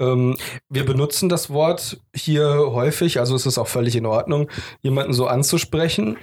ähm, 0.00 0.36
wir 0.68 0.84
benutzen 0.84 1.28
das 1.28 1.48
Wort 1.48 2.00
hier 2.14 2.72
häufig, 2.72 3.20
also 3.20 3.36
ist 3.36 3.46
es 3.46 3.56
auch 3.56 3.68
völlig 3.68 3.94
in 3.94 4.04
Ordnung, 4.04 4.50
jemanden 4.82 5.12
so 5.12 5.28
anzusprechen 5.28 6.18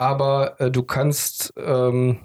aber 0.00 0.58
äh, 0.58 0.70
du 0.70 0.82
kannst. 0.82 1.52
Ähm, 1.56 2.18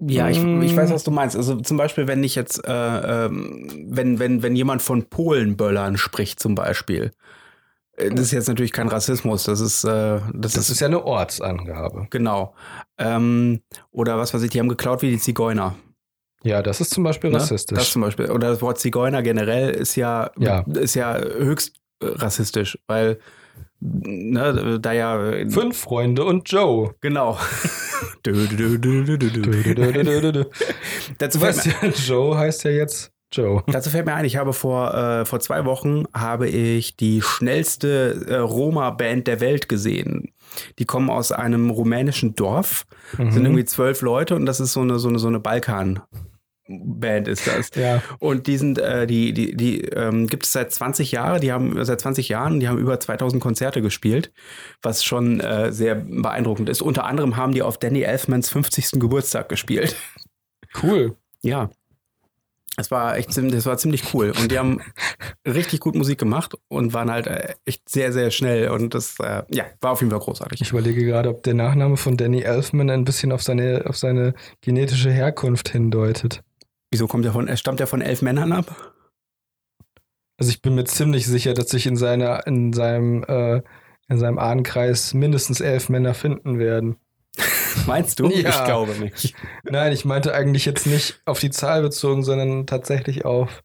ja, 0.00 0.28
ich, 0.28 0.38
ich 0.38 0.76
weiß, 0.76 0.90
was 0.90 1.04
du 1.04 1.10
meinst. 1.10 1.36
Also 1.36 1.56
zum 1.60 1.76
Beispiel, 1.76 2.08
wenn 2.08 2.24
ich 2.24 2.34
jetzt, 2.34 2.66
äh, 2.66 3.26
ähm, 3.26 3.68
wenn, 3.86 4.18
wenn, 4.18 4.42
wenn 4.42 4.56
jemand 4.56 4.82
von 4.82 5.04
Polenböllern 5.04 5.96
spricht, 5.98 6.40
zum 6.40 6.54
Beispiel. 6.54 7.12
Äh, 7.96 8.10
das 8.10 8.20
ist 8.26 8.32
jetzt 8.32 8.48
natürlich 8.48 8.72
kein 8.72 8.88
Rassismus, 8.88 9.44
das 9.44 9.60
ist. 9.60 9.84
Äh, 9.84 10.20
das, 10.32 10.54
das 10.54 10.56
ist, 10.56 10.70
ist, 10.70 10.80
ja 10.80 10.88
eine 10.88 11.04
Ortsangabe. 11.04 12.08
Genau. 12.10 12.54
Ähm, 12.98 13.60
oder 13.92 14.18
was 14.18 14.34
weiß 14.34 14.42
ich, 14.42 14.50
die 14.50 14.60
haben 14.60 14.68
geklaut 14.68 15.02
wie 15.02 15.10
die 15.10 15.18
Zigeuner. 15.18 15.76
Ja, 16.42 16.62
das 16.62 16.80
ist 16.80 16.92
zum 16.92 17.04
Beispiel 17.04 17.30
ne? 17.30 17.36
rassistisch. 17.36 17.78
Das 17.78 17.92
zum 17.92 18.02
Beispiel. 18.02 18.30
Oder 18.30 18.48
das 18.48 18.62
Wort 18.62 18.78
Zigeuner 18.78 19.22
generell 19.22 19.70
ist 19.70 19.94
ja, 19.96 20.30
ja. 20.38 20.60
ist 20.60 20.94
ja 20.94 21.18
höchst 21.18 21.76
rassistisch, 22.02 22.78
weil 22.86 23.18
ne, 23.84 24.78
da 24.80 24.92
ja. 24.92 25.32
Fünf 25.48 25.78
Freunde 25.78 26.24
und 26.24 26.50
Joe. 26.50 26.94
Genau. 27.00 27.38
Dazu 31.18 31.40
weißt 31.40 31.66
ja, 31.66 31.72
Joe 32.06 32.36
heißt 32.36 32.64
ja 32.64 32.70
jetzt 32.70 33.12
Joe. 33.30 33.62
Dazu 33.66 33.90
fällt 33.90 34.06
mir 34.06 34.14
ein, 34.14 34.24
ich 34.24 34.36
habe 34.36 34.52
vor, 34.52 34.94
äh, 34.94 35.24
vor 35.24 35.40
zwei 35.40 35.64
Wochen 35.64 36.04
habe 36.14 36.48
ich 36.48 36.96
die 36.96 37.20
schnellste 37.20 38.24
äh, 38.28 38.36
Roma-Band 38.36 39.26
der 39.26 39.40
Welt 39.40 39.68
gesehen. 39.68 40.32
Die 40.78 40.84
kommen 40.84 41.10
aus 41.10 41.32
einem 41.32 41.70
rumänischen 41.70 42.34
Dorf, 42.36 42.86
mhm. 43.18 43.32
sind 43.32 43.44
irgendwie 43.44 43.64
zwölf 43.64 44.02
Leute 44.02 44.36
und 44.36 44.46
das 44.46 44.60
ist 44.60 44.72
so 44.72 44.80
eine, 44.80 44.98
so 44.98 45.08
eine, 45.08 45.18
so 45.18 45.28
eine 45.28 45.40
Balkan- 45.40 46.00
Band 46.66 47.28
ist 47.28 47.46
das. 47.46 47.70
Ja. 47.74 48.02
Und 48.18 48.46
die 48.46 48.56
sind, 48.56 48.78
äh, 48.78 49.06
die, 49.06 49.32
die, 49.32 49.56
die 49.56 49.82
ähm, 49.82 50.26
gibt 50.26 50.44
es 50.44 50.52
seit 50.52 50.72
20 50.72 51.12
Jahren, 51.12 51.40
die 51.40 51.52
haben 51.52 51.84
seit 51.84 52.00
20 52.00 52.28
Jahren, 52.28 52.60
die 52.60 52.68
haben 52.68 52.78
über 52.78 52.98
2000 52.98 53.42
Konzerte 53.42 53.82
gespielt, 53.82 54.32
was 54.82 55.04
schon 55.04 55.40
äh, 55.40 55.72
sehr 55.72 55.94
beeindruckend 55.94 56.68
ist. 56.68 56.82
Unter 56.82 57.04
anderem 57.04 57.36
haben 57.36 57.52
die 57.52 57.62
auf 57.62 57.78
Danny 57.78 58.02
Elfmans 58.02 58.48
50. 58.48 58.92
Geburtstag 58.92 59.48
gespielt. 59.48 59.96
Cool. 60.82 61.16
Ja. 61.42 61.70
Es 62.76 62.90
war 62.90 63.16
echt 63.16 63.32
ziemlich, 63.32 63.54
das 63.54 63.66
war 63.66 63.78
ziemlich 63.78 64.12
cool. 64.12 64.32
Und 64.36 64.50
die 64.50 64.58
haben 64.58 64.80
richtig 65.46 65.78
gut 65.78 65.94
Musik 65.94 66.18
gemacht 66.18 66.54
und 66.68 66.92
waren 66.92 67.10
halt 67.10 67.28
äh, 67.28 67.54
echt 67.64 67.88
sehr, 67.88 68.12
sehr 68.12 68.32
schnell. 68.32 68.70
Und 68.70 68.94
das, 68.94 69.16
äh, 69.20 69.42
ja, 69.50 69.64
war 69.80 69.92
auf 69.92 70.00
jeden 70.00 70.10
Fall 70.10 70.20
großartig. 70.20 70.60
Ich 70.60 70.70
überlege 70.70 71.04
gerade, 71.04 71.28
ob 71.28 71.44
der 71.44 71.54
Nachname 71.54 71.96
von 71.96 72.16
Danny 72.16 72.42
Elfman 72.42 72.90
ein 72.90 73.04
bisschen 73.04 73.30
auf 73.30 73.42
seine, 73.42 73.84
auf 73.86 73.96
seine 73.96 74.34
genetische 74.60 75.12
Herkunft 75.12 75.68
hindeutet. 75.68 76.42
Wieso 76.94 77.08
kommt 77.08 77.24
er 77.24 77.32
von, 77.32 77.48
er 77.48 77.56
stammt 77.56 77.80
er 77.80 77.88
von 77.88 78.02
elf 78.02 78.22
Männern 78.22 78.52
ab? 78.52 78.94
Also 80.38 80.48
ich 80.52 80.62
bin 80.62 80.76
mir 80.76 80.84
ziemlich 80.84 81.26
sicher, 81.26 81.52
dass 81.52 81.70
sich 81.70 81.88
in 81.88 81.96
seiner, 81.96 82.46
in 82.46 82.72
seinem, 82.72 83.24
äh, 83.24 83.62
in 84.08 84.20
seinem 84.20 84.38
Ahnenkreis 84.38 85.12
mindestens 85.12 85.60
elf 85.60 85.88
Männer 85.88 86.14
finden 86.14 86.60
werden. 86.60 86.94
Meinst 87.88 88.20
du? 88.20 88.30
Ja. 88.30 88.48
Ich 88.50 88.64
glaube 88.64 88.92
nicht. 88.92 89.34
Nein, 89.64 89.92
ich 89.92 90.04
meinte 90.04 90.34
eigentlich 90.34 90.66
jetzt 90.66 90.86
nicht 90.86 91.20
auf 91.24 91.40
die 91.40 91.50
Zahl 91.50 91.82
bezogen, 91.82 92.22
sondern 92.22 92.64
tatsächlich 92.68 93.24
auf 93.24 93.64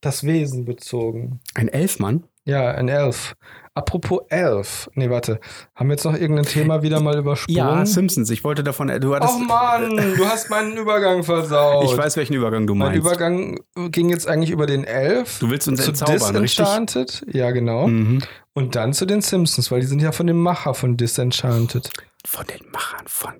das 0.00 0.24
Wesen 0.24 0.64
bezogen. 0.64 1.38
Ein 1.54 1.68
Elfmann? 1.68 2.24
Ja, 2.46 2.72
ein 2.72 2.88
Elf. 2.88 3.36
Apropos 3.74 4.20
Elf. 4.28 4.90
Nee, 4.94 5.10
warte. 5.10 5.38
Haben 5.76 5.88
wir 5.88 5.94
jetzt 5.94 6.04
noch 6.04 6.14
irgendein 6.14 6.44
Thema 6.44 6.82
wieder 6.82 7.00
mal 7.00 7.16
übersprungen? 7.16 7.56
Ja, 7.56 7.86
Simpsons. 7.86 8.28
Ich 8.30 8.42
wollte 8.42 8.64
davon. 8.64 8.88
Du 9.00 9.14
hattest, 9.14 9.34
Oh 9.36 9.38
Mann, 9.38 9.96
du 9.96 10.26
hast 10.26 10.50
meinen 10.50 10.76
Übergang 10.76 11.22
versaut. 11.22 11.84
ich 11.84 11.96
weiß, 11.96 12.16
welchen 12.16 12.34
Übergang 12.34 12.66
du 12.66 12.74
Mein 12.74 12.88
meinst. 12.92 13.06
Übergang 13.06 13.60
ging 13.92 14.08
jetzt 14.10 14.26
eigentlich 14.26 14.50
über 14.50 14.66
den 14.66 14.82
Elf. 14.84 15.38
Du 15.38 15.50
willst 15.50 15.68
uns 15.68 15.82
zu 15.84 15.90
entzaubern, 15.90 16.36
richtig? 16.36 16.64
Disenchanted. 16.64 17.24
Ja, 17.32 17.52
genau. 17.52 17.86
Mhm. 17.86 18.18
Und 18.54 18.74
dann 18.74 18.92
zu 18.92 19.06
den 19.06 19.20
Simpsons, 19.20 19.70
weil 19.70 19.80
die 19.80 19.86
sind 19.86 20.02
ja 20.02 20.10
von 20.10 20.26
dem 20.26 20.40
Macher 20.42 20.74
von 20.74 20.96
Disenchanted. 20.96 21.90
Von 22.26 22.46
den 22.46 22.70
Machern 22.70 23.06
von. 23.06 23.32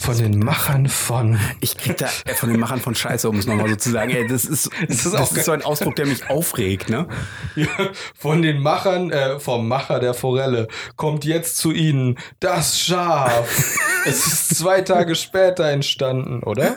Von 0.00 0.16
den 0.16 0.38
Machern 0.38 0.88
von. 0.88 1.40
Ich 1.60 1.76
krieg 1.76 1.96
da 1.96 2.06
äh, 2.24 2.34
von 2.34 2.48
den 2.48 2.60
Machern 2.60 2.80
von 2.80 2.94
Scheiße, 2.94 3.28
um 3.28 3.36
es 3.36 3.46
nochmal 3.46 3.68
so 3.68 3.76
zu 3.76 3.90
sagen. 3.90 4.10
Ey, 4.10 4.28
das 4.28 4.44
ist, 4.44 4.70
das 4.88 5.04
ist 5.06 5.12
das 5.12 5.32
ist 5.32 5.44
so 5.44 5.52
ein 5.52 5.62
Ausdruck, 5.62 5.96
der 5.96 6.06
mich 6.06 6.30
aufregt, 6.30 6.88
ne? 6.88 7.08
Ja, 7.56 7.66
von 8.14 8.42
den 8.42 8.60
Machern, 8.60 9.10
äh, 9.10 9.40
vom 9.40 9.66
Macher 9.66 9.98
der 9.98 10.14
Forelle 10.14 10.68
kommt 10.94 11.24
jetzt 11.24 11.56
zu 11.56 11.72
Ihnen 11.72 12.18
das 12.38 12.78
Schaf. 12.78 13.48
es 14.06 14.26
ist 14.26 14.56
zwei 14.56 14.80
Tage 14.82 15.14
später 15.14 15.64
entstanden, 15.64 16.42
oder? 16.42 16.76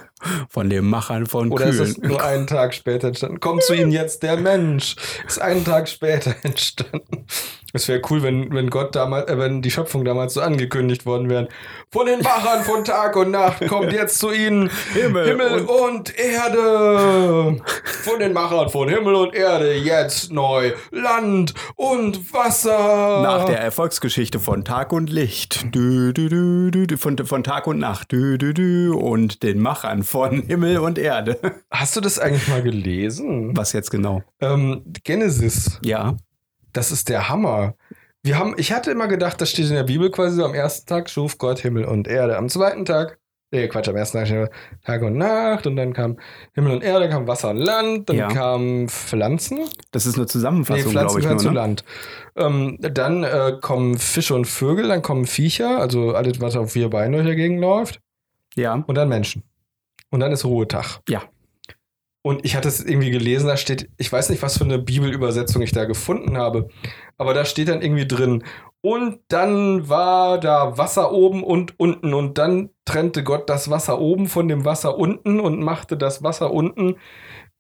Von 0.50 0.70
den 0.70 0.86
Machern 0.86 1.28
von 1.28 1.52
Oder 1.52 1.68
ist 1.68 1.78
Kühlen. 1.78 1.92
es 1.92 1.98
nur 1.98 2.24
einen 2.24 2.48
Tag 2.48 2.74
später 2.74 3.08
entstanden? 3.08 3.40
Kommt 3.40 3.64
zu 3.64 3.74
Ihnen 3.74 3.92
jetzt 3.92 4.24
der 4.24 4.38
Mensch. 4.38 4.96
Ist 5.26 5.42
einen 5.42 5.64
Tag 5.64 5.88
später 5.88 6.36
entstanden. 6.44 7.26
Es 7.72 7.88
wäre 7.88 8.02
cool, 8.10 8.24
wenn, 8.24 8.52
wenn 8.52 8.70
Gott 8.72 8.96
damals, 8.96 9.30
äh, 9.30 9.38
wenn 9.38 9.62
die 9.62 9.70
Schöpfung 9.70 10.04
damals 10.04 10.34
so 10.34 10.42
angekündigt 10.42 11.06
worden 11.06 11.30
wäre. 11.30 11.48
Von 11.92 12.08
den 12.08 12.22
Machern 12.22 12.64
von 12.64 12.84
Tag 12.84 13.16
und 13.16 13.30
Nacht 13.32 13.66
kommt 13.68 13.94
jetzt 13.94 14.18
zu 14.18 14.32
Ihnen 14.32 14.72
Himmel 14.94 15.28
Himmel 15.28 15.62
und, 15.62 16.18
Erde. 16.18 17.62
Von 18.04 18.20
den 18.20 18.34
Machern 18.34 18.70
von 18.70 18.90
Himmel 18.90 19.14
und 19.14 19.36
Erde 19.36 19.74
jetzt 19.74 20.32
neu 20.32 20.74
Land 20.90 21.54
und 21.76 22.34
Wasser. 22.34 23.22
Nach 23.22 23.46
der 23.46 23.60
Erfolgsgeschichte 23.60 24.40
von 24.40 24.66
Tag 24.66 24.92
und 24.92 25.10
Licht. 25.10 25.74
Dü, 25.76 26.12
dü, 26.12 26.28
dü, 26.30 26.72
dü, 26.72 26.98
von, 27.20 27.28
von 27.28 27.44
Tag 27.44 27.68
und 27.68 27.80
Nacht. 27.80 28.12
Dü, 28.12 28.38
dü, 28.38 28.54
dü, 28.54 28.92
und 28.92 29.44
den 29.44 29.60
Machern 29.60 30.04
von 30.04 30.42
Himmel 30.48 30.78
und 30.78 30.98
Erde. 30.98 31.40
Hast 31.72 31.96
du 31.96 32.02
das 32.02 32.20
eigentlich 32.20 32.48
mal 32.48 32.62
gelesen? 32.62 33.56
Was 33.56 33.74
jetzt 33.74 33.92
genau? 33.92 34.24
Ähm, 34.40 34.84
Genesis. 35.04 35.80
Ja. 35.84 36.16
Das 36.74 36.92
ist 36.92 37.10
der 37.10 37.30
Hammer. 37.30 37.76
Wir 38.22 38.38
haben, 38.38 38.54
ich 38.58 38.72
hatte 38.72 38.92
immer 38.92 39.08
gedacht, 39.08 39.42
das 39.42 39.50
steht 39.50 39.68
in 39.68 39.76
der 39.76 39.84
Bibel 39.84 40.12
quasi 40.12 40.36
so, 40.38 40.46
am 40.46 40.54
ersten 40.54 40.88
Tag 40.88 41.10
schuf 41.10 41.38
Gott 41.38 41.60
Himmel 41.60 41.86
und 41.86 42.08
Erde. 42.08 42.38
Am 42.38 42.50
zweiten 42.50 42.86
Tag, 42.86 43.20
nee, 43.52 43.68
Quatsch, 43.68 43.88
am 43.90 43.96
ersten 43.96 44.24
Tag 44.24 44.52
Tag 44.86 45.02
und 45.02 45.18
Nacht 45.18 45.68
und 45.68 45.76
dann 45.76 45.94
kam 45.94 46.18
Himmel 46.54 46.74
und 46.74 46.84
Erde, 46.84 47.10
kam 47.10 47.28
Wasser 47.28 47.50
und 47.50 47.58
Land, 47.58 48.10
dann 48.10 48.16
Ja. 48.18 48.28
kamen 48.28 48.90
Pflanzen. 48.90 49.60
Das 49.92 50.06
ist 50.06 50.16
eine 50.16 50.24
Nee, 50.24 50.30
Zusammenfassung, 50.30 50.92
Pflanzen 50.92 51.20
glaube 51.20 51.20
ich, 51.20 51.24
gehören 51.24 51.40
zu 51.40 51.48
ne? 51.50 51.54
Land. 51.56 51.84
Ähm, 52.36 52.78
dann 52.80 53.24
äh, 53.24 53.58
kommen 53.62 53.98
Fische 53.98 54.36
und 54.36 54.46
Vögel, 54.46 54.88
dann 54.88 55.02
kommen 55.02 55.26
Viecher, 55.26 55.80
also 55.80 56.14
alles, 56.14 56.40
was 56.42 56.56
auf 56.56 56.72
vier 56.74 56.90
Beinen 56.90 57.14
durch 57.14 57.26
die 57.28 57.36
Gegend 57.36 57.60
läuft. 57.60 58.02
Ja. 58.56 58.84
Und 58.88 58.96
dann 58.96 59.10
Menschen. 59.10 59.44
Und 60.10 60.22
dann 60.22 60.32
ist 60.32 60.46
Ruhetag. 60.46 61.00
Ja. 61.08 61.24
Und 62.22 62.44
ich 62.44 62.56
hatte 62.56 62.68
es 62.68 62.84
irgendwie 62.84 63.12
gelesen, 63.12 63.48
da 63.48 63.56
steht, 63.56 63.90
ich 63.98 64.12
weiß 64.12 64.30
nicht, 64.30 64.42
was 64.42 64.58
für 64.58 64.66
eine 64.66 64.78
Bibelübersetzung 64.78 65.62
ich 65.62 65.72
da 65.72 65.86
gefunden 65.86 66.38
habe, 66.38 66.68
aber 67.18 67.34
da 67.34 67.46
steht 67.46 67.70
dann 67.70 67.82
irgendwie 67.82 68.06
drin, 68.08 68.44
und 68.82 69.20
dann 69.28 69.90
war 69.90 70.40
da 70.40 70.78
Wasser 70.78 71.12
oben 71.12 71.44
und 71.44 71.80
unten. 71.80 72.14
Und 72.14 72.38
dann 72.38 72.70
trennte 72.86 73.24
Gott 73.24 73.50
das 73.50 73.70
Wasser 73.70 74.00
oben 74.00 74.28
von 74.28 74.48
dem 74.48 74.66
Wasser 74.66 74.98
unten 74.98 75.40
und 75.40 75.62
machte 75.62 75.98
das 75.98 76.24
Wasser 76.24 76.52
unten 76.52 76.96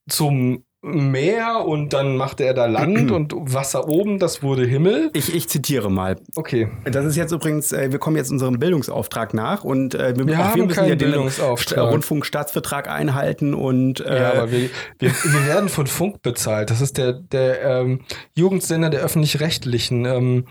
zum 0.09 0.65
Meer 0.81 1.65
und 1.65 1.91
dann 1.91 2.15
machte 2.15 2.45
er 2.45 2.53
da 2.53 2.65
Land 2.65 3.11
und 3.11 3.33
Wasser 3.35 3.87
oben, 3.89 4.17
das 4.17 4.41
wurde 4.41 4.65
Himmel. 4.65 5.09
Ich, 5.13 5.35
ich 5.35 5.49
zitiere 5.49 5.91
mal. 5.91 6.15
Okay. 6.35 6.69
Das 6.85 7.05
ist 7.05 7.17
jetzt 7.17 7.31
übrigens, 7.33 7.73
äh, 7.73 7.91
wir 7.91 7.99
kommen 7.99 8.15
jetzt 8.15 8.31
unserem 8.31 8.59
Bildungsauftrag 8.59 9.33
nach 9.33 9.63
und 9.65 9.93
äh, 9.95 10.15
wir, 10.17 10.25
Wir 10.25 10.35
auch 10.35 10.37
wir 10.37 10.37
haben 10.45 10.65
müssen 10.67 10.85
ja 10.87 10.95
den. 10.95 11.29
Sta- 11.29 11.81
Rundfunkstaatsvertrag 11.89 12.87
einhalten 12.89 13.53
und 13.53 13.99
äh, 13.99 14.21
Ja, 14.21 14.31
aber 14.33 14.51
wir, 14.51 14.69
wir, 14.99 15.11
wir 15.11 15.47
werden 15.47 15.67
von 15.67 15.85
Funk 15.85 16.21
bezahlt. 16.21 16.69
Das 16.69 16.79
ist 16.79 16.97
der, 16.97 17.11
der 17.13 17.61
ähm, 17.61 18.01
Jugendsender 18.35 18.89
der 18.89 19.01
öffentlich-rechtlichen 19.01 20.05
ähm, 20.05 20.45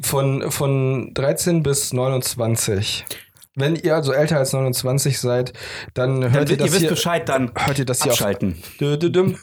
von, 0.00 0.50
von 0.50 1.12
13 1.12 1.62
bis 1.62 1.92
29. 1.92 3.04
Wenn 3.56 3.76
ihr 3.76 3.94
also 3.94 4.12
älter 4.12 4.38
als 4.38 4.52
29 4.52 5.18
seid, 5.18 5.52
dann 5.94 6.20
dann, 6.20 6.32
hört 6.32 6.48
ihr 6.48 6.54
ihr 6.54 6.56
das 6.58 6.70
wisst 6.72 6.80
hier, 6.80 6.90
Bescheid, 6.90 7.28
dann 7.28 7.52
hört 7.56 7.78
ihr 7.78 7.84
das 7.84 8.02
hier 8.02 8.12
auf 8.12 8.18
abschalten. 8.20 8.56
Dü- 8.80 8.96
dum- 9.08 9.36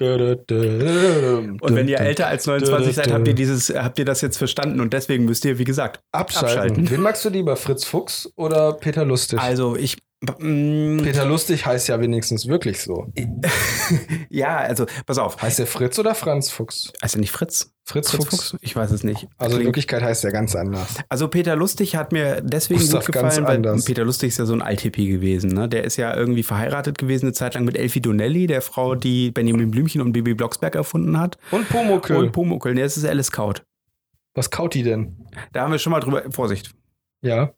Und 0.00 1.74
wenn 1.74 1.88
ihr 1.88 2.00
älter 2.00 2.26
als 2.28 2.46
29 2.46 2.94
seid, 2.94 3.12
habt 3.12 3.28
ihr 3.28 3.34
dieses, 3.34 3.68
habt 3.68 3.98
ihr 3.98 4.06
das 4.06 4.22
jetzt 4.22 4.38
verstanden 4.38 4.80
und 4.80 4.92
deswegen 4.94 5.26
müsst 5.26 5.44
ihr, 5.44 5.58
wie 5.58 5.64
gesagt, 5.64 6.00
abschalten. 6.12 6.58
abschalten. 6.58 6.90
Wen 6.90 7.00
magst 7.02 7.24
du 7.24 7.28
lieber, 7.28 7.56
Fritz 7.56 7.84
Fuchs 7.84 8.32
oder 8.36 8.72
Peter 8.72 9.04
Lustig? 9.04 9.38
Also 9.38 9.76
ich, 9.76 9.98
Peter 10.22 11.24
Lustig 11.24 11.64
heißt 11.64 11.88
ja 11.88 11.98
wenigstens 11.98 12.46
wirklich 12.46 12.82
so. 12.82 13.10
ja, 14.28 14.58
also 14.58 14.84
pass 15.06 15.16
auf, 15.16 15.40
Heißt 15.40 15.58
der 15.58 15.66
Fritz 15.66 15.98
oder 15.98 16.14
Franz 16.14 16.50
Fuchs? 16.50 16.92
heißt 17.02 17.16
er 17.16 17.20
nicht 17.20 17.30
Fritz? 17.30 17.72
Fritz, 17.84 18.10
Fuchs. 18.10 18.54
Ich 18.60 18.76
weiß 18.76 18.90
es 18.90 19.02
nicht. 19.02 19.26
Also 19.38 19.58
in 19.58 19.64
Wirklichkeit 19.64 20.02
heißt 20.02 20.22
er 20.24 20.30
ganz 20.30 20.54
anders. 20.54 20.96
Also 21.08 21.26
Peter 21.28 21.56
Lustig 21.56 21.96
hat 21.96 22.12
mir 22.12 22.42
deswegen 22.42 22.80
Gustav 22.80 23.06
gut 23.06 23.14
ganz 23.14 23.34
gefallen, 23.36 23.48
weil 23.48 23.56
anders. 23.56 23.86
Peter 23.86 24.04
Lustig 24.04 24.28
ist 24.28 24.38
ja 24.38 24.44
so 24.44 24.52
ein 24.52 24.60
Althippie 24.62 25.08
gewesen. 25.08 25.50
Ne? 25.50 25.68
Der 25.68 25.84
ist 25.84 25.96
ja 25.96 26.14
irgendwie 26.14 26.42
verheiratet 26.42 26.98
gewesen 26.98 27.26
eine 27.26 27.32
Zeit 27.32 27.54
lang 27.54 27.64
mit 27.64 27.76
Elfie 27.76 28.02
Donnelly, 28.02 28.46
der 28.46 28.60
Frau, 28.60 28.94
die 28.94 29.30
Benjamin 29.30 29.70
Blümchen 29.70 30.02
und 30.02 30.12
Bibi 30.12 30.34
Blocksberg 30.34 30.74
erfunden 30.74 31.18
hat. 31.18 31.38
Und 31.50 31.66
Pumuckl. 31.68 32.14
Und 32.16 32.32
Pumuckl, 32.32 32.74
nee, 32.74 32.82
das 32.82 32.98
ist 32.98 33.06
Alice 33.06 33.32
Kaut. 33.32 33.64
Was 34.34 34.50
kaut 34.50 34.74
die 34.74 34.82
denn? 34.82 35.26
Da 35.52 35.62
haben 35.62 35.72
wir 35.72 35.78
schon 35.78 35.90
mal 35.92 36.00
drüber, 36.00 36.24
Vorsicht, 36.30 36.72
Ja, 37.22 37.54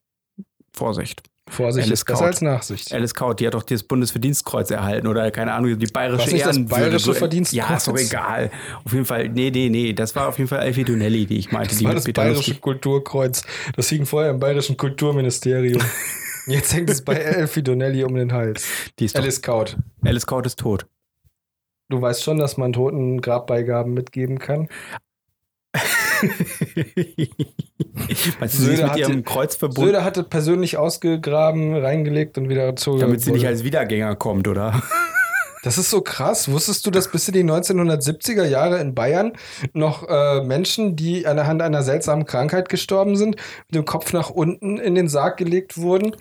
Vorsicht. 0.72 1.22
Vorsicht 1.52 1.86
Alice 1.86 2.00
ist 2.00 2.04
besser 2.06 2.18
Kaut. 2.20 2.26
als 2.28 2.40
Nachsicht. 2.40 2.92
Alice 2.92 3.14
Kaut, 3.14 3.40
die 3.40 3.46
hat 3.46 3.54
doch 3.54 3.62
das 3.62 3.82
Bundesverdienstkreuz 3.82 4.70
erhalten 4.70 5.06
oder 5.06 5.30
keine 5.30 5.52
Ahnung, 5.52 5.78
die 5.78 5.86
bayerische 5.86 6.26
Was 6.26 6.32
nicht 6.32 6.46
das 6.46 6.64
bayerische 6.66 7.14
Verdienstkreuz? 7.14 7.68
Ja, 7.68 7.76
ist 7.76 7.88
doch 7.88 7.96
egal. 7.96 8.50
Auf 8.84 8.92
jeden 8.92 9.04
Fall, 9.04 9.28
nee, 9.28 9.50
nee, 9.50 9.68
nee, 9.68 9.92
das 9.92 10.16
war 10.16 10.28
auf 10.28 10.38
jeden 10.38 10.48
Fall 10.48 10.60
Elfie 10.60 10.84
Donnelly, 10.84 11.26
die 11.26 11.38
ich 11.38 11.52
meinte, 11.52 11.68
Das 11.70 11.78
die 11.78 11.84
war 11.84 11.94
das 11.94 12.04
Peter 12.04 12.22
bayerische 12.22 12.50
Lustig. 12.50 12.60
Kulturkreuz. 12.60 13.42
Das 13.76 13.88
hing 13.88 14.06
vorher 14.06 14.30
im 14.30 14.40
bayerischen 14.40 14.76
Kulturministerium. 14.76 15.82
Jetzt 16.46 16.74
hängt 16.74 16.90
es 16.90 17.02
bei 17.02 17.14
Elfie 17.14 17.62
Donnelly 17.62 18.02
um 18.02 18.14
den 18.14 18.32
Hals. 18.32 18.66
Die 18.98 19.04
ist 19.04 19.16
Alice 19.16 19.40
Kaut. 19.42 19.76
Alice 20.04 20.26
Kaut 20.26 20.46
ist 20.46 20.58
tot. 20.58 20.86
Du 21.88 22.00
weißt 22.00 22.22
schon, 22.24 22.38
dass 22.38 22.56
man 22.56 22.72
Toten 22.72 23.20
Grabbeigaben 23.20 23.92
mitgeben 23.92 24.38
kann? 24.38 24.68
Meinst 28.40 28.58
du, 28.58 28.62
Söder 28.62 28.88
mit 28.88 28.96
ihrem 28.96 29.12
hatte- 29.12 29.22
Kreuz 29.22 29.56
verbunden? 29.56 29.86
Söder 29.86 30.04
hatte 30.04 30.24
persönlich 30.24 30.76
ausgegraben, 30.76 31.76
reingelegt 31.76 32.38
und 32.38 32.48
wieder 32.48 32.74
zu. 32.76 32.98
Damit 32.98 33.20
sie 33.20 33.32
nicht 33.32 33.46
als 33.46 33.64
Wiedergänger 33.64 34.16
kommt, 34.16 34.48
oder? 34.48 34.82
Das 35.62 35.78
ist 35.78 35.90
so 35.90 36.00
krass. 36.00 36.50
Wusstest 36.50 36.86
du, 36.86 36.90
dass 36.90 37.10
bis 37.10 37.28
in 37.28 37.34
die 37.34 37.44
1970er 37.44 38.44
Jahre 38.44 38.80
in 38.80 38.94
Bayern 38.94 39.32
noch 39.72 40.08
äh, 40.08 40.42
Menschen, 40.42 40.96
die 40.96 41.26
anhand 41.26 41.62
einer 41.62 41.82
seltsamen 41.82 42.26
Krankheit 42.26 42.68
gestorben 42.68 43.16
sind, 43.16 43.36
mit 43.68 43.74
dem 43.76 43.84
Kopf 43.84 44.12
nach 44.12 44.30
unten 44.30 44.78
in 44.78 44.94
den 44.96 45.08
Sarg 45.08 45.36
gelegt 45.36 45.78
wurden 45.78 46.16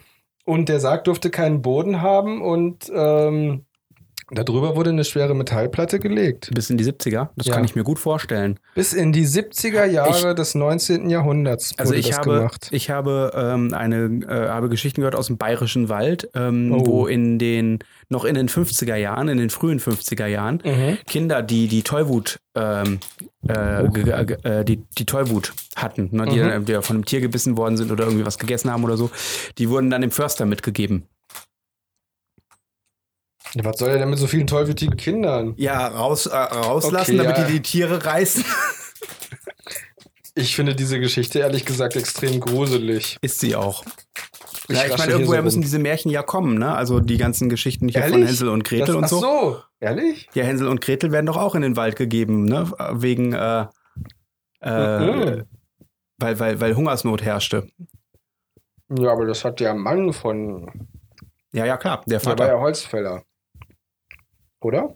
und 0.45 0.69
der 0.69 0.79
Sarg 0.79 1.05
durfte 1.05 1.31
keinen 1.31 1.61
Boden 1.63 2.01
haben 2.01 2.41
und 2.41 2.91
ähm, 2.93 3.65
darüber 4.31 4.75
wurde 4.75 4.89
eine 4.91 5.03
schwere 5.03 5.33
Metallplatte 5.35 5.99
gelegt. 5.99 6.49
Bis 6.53 6.69
in 6.69 6.77
die 6.77 6.83
70er? 6.85 7.29
Das 7.35 7.47
Ja. 7.47 7.53
kann 7.53 7.63
ich 7.63 7.75
mir 7.75 7.83
gut 7.83 7.99
vorstellen. 7.99 8.59
Bis 8.75 8.93
in 8.93 9.11
die 9.11 9.25
70er 9.25 9.85
Jahre 9.85 10.33
des 10.35 10.55
19. 10.55 11.09
Jahrhunderts 11.09 11.71
wurde 11.73 11.79
Also 11.81 11.93
ich 11.93 12.09
das 12.09 12.19
habe, 12.19 12.33
gemacht. 12.35 12.67
ich 12.71 12.89
habe 12.89 13.31
ähm, 13.35 13.73
eine, 13.73 14.05
äh, 14.27 14.49
habe 14.49 14.69
Geschichten 14.69 15.01
gehört 15.01 15.15
aus 15.15 15.27
dem 15.27 15.37
Bayerischen 15.37 15.89
Wald, 15.89 16.29
ähm, 16.35 16.71
Oh. 16.73 16.85
wo 16.85 17.07
in 17.07 17.39
den, 17.39 17.79
noch 18.09 18.25
in 18.25 18.35
den 18.35 18.47
50er 18.49 18.95
Jahren, 18.95 19.27
in 19.27 19.37
den 19.37 19.49
frühen 19.49 19.79
50er 19.79 20.27
Jahren, 20.27 20.61
Mhm. 20.65 20.97
Kinder, 21.07 21.41
die 21.41 21.67
die 21.67 21.83
Tollwut, 21.83 22.39
ähm, 22.55 22.99
äh, 23.47 23.87
ge- 23.89 24.25
ge- 24.25 24.37
äh, 24.43 24.65
die, 24.65 24.83
die 24.97 25.05
Tollwut 25.05 25.53
hatten, 25.75 26.09
ne, 26.11 26.25
die, 26.25 26.39
Mhm. 26.41 26.65
die 26.65 26.73
von 26.81 26.97
einem 26.97 27.05
Tier 27.05 27.21
gebissen 27.21 27.57
worden 27.57 27.77
sind 27.77 27.91
oder 27.91 28.03
irgendwie 28.05 28.25
was 28.25 28.37
gegessen 28.37 28.71
haben 28.71 28.83
oder 28.83 28.97
so, 28.97 29.09
die 29.57 29.69
wurden 29.69 29.89
dann 29.89 30.01
dem 30.01 30.11
Förster 30.11 30.45
mitgegeben. 30.45 31.03
Was 33.55 33.77
soll 33.79 33.89
er 33.89 33.97
denn 33.99 34.09
mit 34.09 34.19
so 34.19 34.27
vielen 34.27 34.47
tollwütigen 34.47 34.95
Kindern? 34.97 35.53
Ja, 35.57 35.87
raus, 35.87 36.25
äh, 36.25 36.35
rauslassen, 36.37 37.15
Okay, 37.19 37.23
damit 37.23 37.37
ja. 37.37 37.43
die 37.45 37.53
die 37.53 37.61
Tiere 37.61 38.03
reißen. 38.05 38.43
Ich 40.33 40.55
finde 40.55 40.73
diese 40.75 40.97
Geschichte 40.99 41.39
ehrlich 41.39 41.65
gesagt 41.65 41.97
extrem 41.97 42.39
gruselig. 42.39 43.17
Ist 43.21 43.41
sie 43.41 43.53
auch. 43.55 43.83
Ich 44.69 44.77
ja, 44.77 44.85
ich 44.85 44.97
meine, 44.97 45.11
irgendwoher 45.11 45.39
so 45.39 45.43
müssen 45.43 45.61
diese 45.61 45.77
Märchen 45.77 46.09
ja 46.09 46.23
kommen, 46.23 46.57
ne? 46.57 46.73
Also 46.73 47.01
die 47.01 47.17
ganzen 47.17 47.49
Geschichten 47.49 47.89
hier 47.89 48.01
von 48.01 48.13
Ehrlich? 48.13 48.29
Hänsel 48.29 48.47
und 48.47 48.63
Gretel 48.63 48.85
das, 48.87 48.95
und 48.95 49.03
ach 49.03 49.09
so. 49.09 49.19
so, 49.19 49.57
ehrlich? 49.81 50.29
Ja, 50.33 50.45
Hänsel 50.45 50.69
und 50.69 50.79
Gretel 50.79 51.11
werden 51.11 51.25
doch 51.25 51.35
auch 51.35 51.53
in 51.53 51.61
den 51.63 51.75
Wald 51.75 51.97
gegeben, 51.97 52.45
ne? 52.45 52.71
Wegen, 52.93 53.33
äh, 53.33 53.65
äh, 54.61 54.99
Mhm. 54.99 55.43
weil, 56.17 56.39
weil, 56.39 56.61
weil 56.61 56.75
Hungersnot 56.77 57.21
herrschte. 57.23 57.67
Ja, 58.89 59.11
aber 59.11 59.25
das 59.25 59.43
hat 59.43 59.59
der 59.59 59.73
Mann 59.73 60.13
von. 60.13 60.87
Ja, 61.51 61.65
ja, 61.65 61.75
klar, 61.75 62.03
der 62.07 62.19
Der 62.19 62.25
war 62.25 62.37
Vater. 62.37 62.47
ja 62.53 62.59
Holzfäller. 62.59 63.23
Oder? 64.61 64.95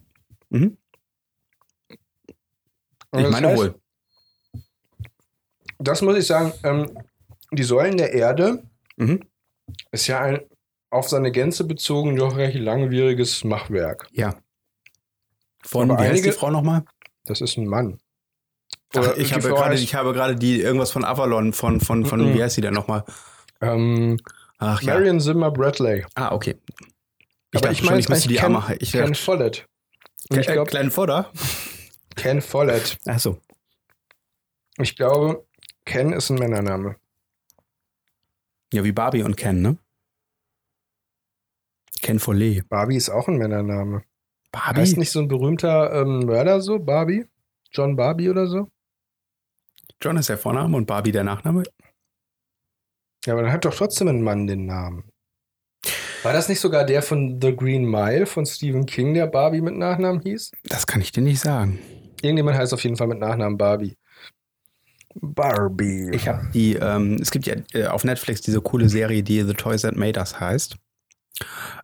Mhm. 0.50 0.78
Ich 1.90 1.98
das 3.24 3.32
meine 3.32 3.48
heißt, 3.48 3.58
wohl. 3.58 3.76
Das 5.80 6.02
muss 6.02 6.18
ich 6.18 6.26
sagen, 6.28 6.54
ähm, 6.64 6.98
die 7.52 7.64
Säulen 7.64 7.98
der 7.98 8.14
Erde 8.14 8.64
Mhm. 8.98 9.22
ist 9.92 10.08
ja 10.08 10.22
ein 10.22 10.40
auf 10.90 11.10
seine 11.10 11.32
Gänze 11.32 11.66
bezogen 11.66 12.16
doch 12.16 12.38
recht 12.38 12.58
langwieriges 12.58 13.44
Machwerk. 13.44 14.08
Ja. 14.12 14.36
Von, 15.64 15.92
Aber 15.92 16.00
wie 16.00 16.04
heißt 16.08 16.14
die 16.18 16.20
einige- 16.30 16.32
Frau 16.34 16.52
nochmal? 16.52 16.86
Das 17.26 17.42
ist 17.42 17.58
ein 17.58 17.66
Mann. 17.68 18.00
Ach, 18.96 19.18
ich, 19.18 19.34
habe 19.34 19.42
Frau 19.42 19.56
gerade, 19.56 19.76
heißt- 19.76 19.84
ich 19.84 19.96
habe 19.96 20.14
gerade 20.14 20.36
die 20.38 20.62
irgendwas 20.62 20.92
von 20.92 21.04
Avalon, 21.04 21.52
von, 21.52 21.82
von, 21.82 22.06
von 22.06 22.22
Mhm. 22.30 22.34
wie 22.36 22.44
heißt 22.44 22.56
sie 22.56 22.62
denn 22.62 22.74
nochmal? 22.74 23.04
Ähm, 23.62 24.18
Ach 24.60 24.82
ja. 24.84 24.94
Marion 24.94 25.20
Zimmer 25.20 25.52
Bradley. 25.52 26.06
Ah, 26.16 26.34
okay. 26.34 26.56
Ich 27.56 27.60
Aber 27.60 27.68
dachte 27.68 27.74
ich 27.74 27.80
schon, 27.80 27.88
meine 27.88 28.00
ich 28.02 28.10
müsste 28.10 28.28
die 28.28 28.36
Ken, 28.36 28.54
Arme. 28.54 28.76
Ich 28.80 28.92
Ken 28.92 29.16
Follett. 29.16 29.66
Und 30.30 30.40
ich 30.40 30.50
äh, 30.50 30.54
glaube, 30.54 30.70
kleinen 30.70 30.92
Vorder? 30.92 31.32
Ken 32.18 32.42
Follett. 32.42 32.98
Achso. 33.06 33.40
Ich 34.78 34.98
glaube, 34.98 35.48
Ken 35.86 36.12
ist 36.12 36.30
ein 36.30 36.38
Männername. 36.38 36.98
Ja, 38.74 38.84
wie 38.84 38.92
Barbie 38.92 39.24
und 39.24 39.38
Ken, 39.38 39.62
ne? 39.62 39.78
Ken 42.02 42.20
Follet. 42.20 42.68
Barbie 42.68 42.98
ist 42.98 43.10
auch 43.10 43.30
ein 43.30 43.38
Männername. 43.38 44.04
Barbie? 44.52 44.82
Heißt 44.82 44.98
nicht 44.98 45.12
so 45.12 45.20
ein 45.20 45.30
berühmter 45.30 45.94
ähm, 45.94 46.26
Mörder 46.26 46.60
so, 46.60 46.78
Barbie? 46.78 47.26
John 47.72 47.96
Barbie 47.96 48.30
oder 48.30 48.48
so? 48.48 48.70
John 50.02 50.18
ist 50.18 50.28
der 50.28 50.38
Vorname 50.38 50.76
und 50.76 50.88
Barbie 50.88 51.14
der 51.14 51.24
Nachname. 51.24 51.64
Ja, 53.26 53.34
aber 53.34 53.44
dann 53.44 53.54
hat 53.54 53.64
doch 53.64 53.74
trotzdem 53.74 54.10
ein 54.10 54.22
Mann 54.22 54.46
den 54.46 54.66
Namen. 54.66 55.10
War 56.26 56.34
das 56.34 56.50
nicht 56.50 56.60
sogar 56.60 56.86
der 56.86 57.04
von 57.04 57.40
The 57.40 57.56
Green 57.56 57.86
Mile 57.86 58.26
von 58.26 58.48
Stephen 58.48 58.88
King, 58.88 59.14
der 59.14 59.28
Barbie 59.28 59.62
mit 59.62 59.78
Nachnamen 59.78 60.22
hieß? 60.22 60.54
Das 60.64 60.88
kann 60.88 61.00
ich 61.00 61.12
dir 61.12 61.22
nicht 61.22 61.40
sagen. 61.40 61.78
Irgendjemand 62.20 62.58
heißt 62.58 62.74
auf 62.74 62.84
jeden 62.84 62.96
Fall 62.96 63.06
mit 63.06 63.20
Nachnamen 63.20 63.60
Barbie. 63.60 63.96
Barbie. 65.14 66.10
Ich 66.14 66.28
habe 66.28 66.48
die, 66.52 66.78
ähm, 66.78 67.20
es 67.22 67.30
gibt 67.30 67.46
ja 67.46 67.54
äh, 67.74 67.86
auf 67.86 68.04
Netflix 68.06 68.42
diese 68.42 68.60
coole 68.60 68.90
Serie, 68.90 69.22
die 69.22 69.44
The 69.44 69.54
Toys 69.54 69.84
That 69.84 69.98
Made 69.98 70.20
Us 70.20 70.40
heißt. 70.40 70.78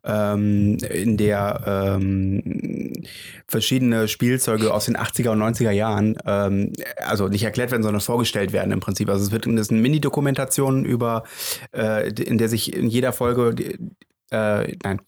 Ähm, 0.04 0.78
in 0.90 1.18
der 1.18 1.62
ähm, 1.68 3.04
verschiedene 3.48 4.08
Spielzeuge 4.08 4.74
aus 4.74 4.86
den 4.86 4.98
80er 4.98 5.30
und 5.30 5.40
90er 5.44 5.70
Jahren, 5.70 6.18
ähm, 6.26 6.74
also 7.06 7.28
nicht 7.28 7.44
erklärt 7.44 7.70
werden, 7.70 7.84
sondern 7.84 8.02
vorgestellt 8.02 8.54
werden 8.54 8.72
im 8.72 8.80
Prinzip. 8.80 9.08
Also 9.08 9.24
es 9.24 9.32
wird 9.32 9.46
das 9.46 9.54
ist 9.54 9.72
eine 9.72 9.82
Mini-Dokumentation 9.82 10.84
über, 10.84 11.26
äh, 11.76 12.10
in 12.10 12.40
der 12.40 12.50
sich 12.50 12.76
in 12.76 12.88
jeder 12.88 13.14
Folge, 13.14 13.78
äh, 14.32 14.76
nein, 14.84 15.02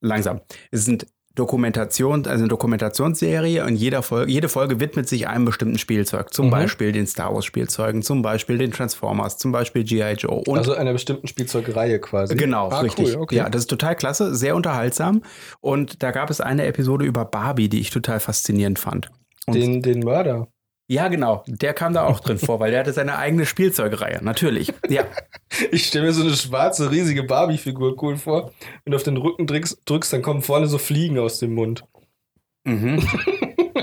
langsam. 0.00 0.40
Es 0.70 0.84
sind 0.84 1.06
Dokumentation, 1.34 2.26
also 2.26 2.42
eine 2.42 2.48
Dokumentationsserie 2.48 3.64
und 3.64 3.76
jeder 3.76 4.02
Folge, 4.02 4.30
jede 4.32 4.48
Folge 4.48 4.80
widmet 4.80 5.08
sich 5.08 5.28
einem 5.28 5.44
bestimmten 5.44 5.78
Spielzeug. 5.78 6.34
Zum 6.34 6.46
Mhm. 6.46 6.50
Beispiel 6.50 6.90
den 6.90 7.06
Star 7.06 7.32
Wars 7.32 7.44
Spielzeugen, 7.44 8.02
zum 8.02 8.22
Beispiel 8.22 8.58
den 8.58 8.72
Transformers, 8.72 9.38
zum 9.38 9.52
Beispiel 9.52 9.84
G.I. 9.84 10.14
Joe. 10.14 10.42
Und 10.46 10.58
also 10.58 10.74
einer 10.74 10.92
bestimmten 10.92 11.28
Spielzeugreihe 11.28 12.00
quasi. 12.00 12.34
Genau, 12.34 12.70
ah, 12.70 12.80
richtig. 12.80 13.14
Cool, 13.14 13.20
okay. 13.22 13.36
Ja, 13.36 13.48
das 13.48 13.62
ist 13.62 13.70
total 13.70 13.94
klasse, 13.94 14.34
sehr 14.34 14.56
unterhaltsam. 14.56 15.22
Und 15.60 16.02
da 16.02 16.10
gab 16.10 16.28
es 16.28 16.40
eine 16.40 16.66
Episode 16.66 17.04
über 17.04 17.24
Barbie, 17.24 17.68
die 17.68 17.78
ich 17.80 17.90
total 17.90 18.18
faszinierend 18.18 18.80
fand. 18.80 19.10
Und 19.46 19.54
den, 19.54 19.80
den 19.80 20.00
Mörder. 20.00 20.48
Ja, 20.88 21.08
genau, 21.08 21.44
der 21.46 21.74
kam 21.74 21.92
da 21.92 22.04
auch 22.04 22.20
drin 22.20 22.38
vor, 22.38 22.60
weil 22.60 22.70
der 22.70 22.80
hatte 22.80 22.92
seine 22.92 23.18
eigene 23.18 23.46
Spielzeugreihe, 23.46 24.20
natürlich. 24.22 24.72
Ja, 24.88 25.06
Ich 25.70 25.86
stelle 25.86 26.06
mir 26.06 26.12
so 26.12 26.22
eine 26.22 26.34
schwarze, 26.34 26.90
riesige 26.90 27.22
Barbie-Figur 27.22 28.00
cool 28.02 28.16
vor. 28.16 28.52
Wenn 28.84 28.92
du 28.92 28.96
auf 28.96 29.02
den 29.02 29.16
Rücken 29.16 29.46
drückst, 29.46 29.82
drückst, 29.84 30.12
dann 30.12 30.22
kommen 30.22 30.42
vorne 30.42 30.66
so 30.66 30.78
Fliegen 30.78 31.18
aus 31.18 31.38
dem 31.38 31.54
Mund. 31.54 31.84
mhm. 32.64 33.06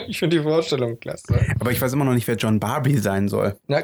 Ich 0.08 0.20
finde 0.20 0.38
die 0.38 0.44
Vorstellung 0.44 1.00
klasse. 1.00 1.40
aber 1.60 1.72
ich 1.72 1.82
weiß 1.82 1.94
immer 1.94 2.06
noch 2.06 2.14
nicht, 2.14 2.28
wer 2.28 2.36
John 2.36 2.60
Barbie 2.60 2.98
sein 2.98 3.28
soll. 3.28 3.58
Na, 3.68 3.82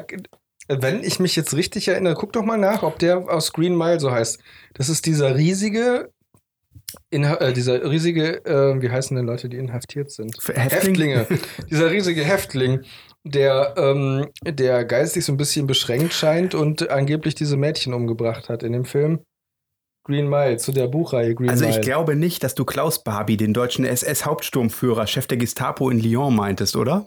wenn 0.68 1.02
ich 1.02 1.18
mich 1.18 1.34
jetzt 1.34 1.54
richtig 1.54 1.88
erinnere, 1.88 2.14
guck 2.14 2.32
doch 2.32 2.44
mal 2.44 2.58
nach, 2.58 2.84
ob 2.84 3.00
der 3.00 3.28
aus 3.28 3.52
Green 3.52 3.76
Mile 3.76 3.98
so 3.98 4.12
heißt. 4.12 4.38
Das 4.74 4.88
ist 4.88 5.04
dieser 5.06 5.34
riesige, 5.34 6.12
Inha 7.10 7.34
äh, 7.38 7.52
dieser 7.52 7.90
riesige, 7.90 8.44
äh, 8.44 8.80
wie 8.80 8.88
heißen 8.88 9.16
denn 9.16 9.26
Leute, 9.26 9.48
die 9.48 9.56
inhaftiert 9.56 10.12
sind? 10.12 10.36
Häftling? 10.46 11.10
Häftlinge. 11.10 11.26
dieser 11.68 11.90
riesige 11.90 12.22
Häftling, 12.22 12.82
der, 13.24 13.74
ähm, 13.76 14.26
der 14.44 14.84
geistig 14.84 15.24
so 15.24 15.32
ein 15.32 15.36
bisschen 15.36 15.66
beschränkt 15.66 16.12
scheint 16.12 16.54
und 16.54 16.90
angeblich 16.90 17.34
diese 17.34 17.56
Mädchen 17.56 17.94
umgebracht 17.94 18.48
hat 18.48 18.62
in 18.62 18.72
dem 18.72 18.84
Film. 18.84 19.20
Green 20.04 20.28
Mile, 20.28 20.56
zu 20.56 20.72
der 20.72 20.88
Buchreihe 20.88 21.34
Green 21.34 21.48
Also 21.48 21.64
Mile. 21.64 21.76
ich 21.76 21.80
glaube 21.84 22.16
nicht, 22.16 22.42
dass 22.42 22.56
du 22.56 22.64
Klaus 22.64 23.04
Barbie, 23.04 23.36
den 23.36 23.54
deutschen 23.54 23.84
SS-Hauptsturmführer, 23.84 25.06
Chef 25.06 25.28
der 25.28 25.38
Gestapo 25.38 25.90
in 25.90 26.00
Lyon 26.00 26.34
meintest, 26.34 26.74
oder? 26.76 27.06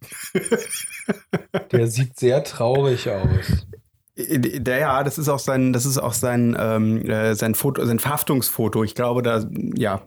Der 1.72 1.86
sieht 1.88 2.18
sehr 2.18 2.44
traurig 2.44 3.08
aus. 3.10 3.66
Äh, 4.16 4.38
Der, 4.60 4.78
ja, 4.78 5.02
das 5.02 5.18
ist 5.18 5.28
auch 5.28 5.38
sein, 5.38 5.72
das 5.72 5.86
ist 5.86 5.98
auch 5.98 6.12
sein, 6.12 6.56
ähm, 6.58 7.02
äh, 7.08 7.34
sein 7.34 7.54
Foto, 7.54 7.84
sein 7.84 7.98
Verhaftungsfoto. 7.98 8.84
Ich 8.84 8.94
glaube, 8.94 9.22
da, 9.22 9.44
ja, 9.74 10.02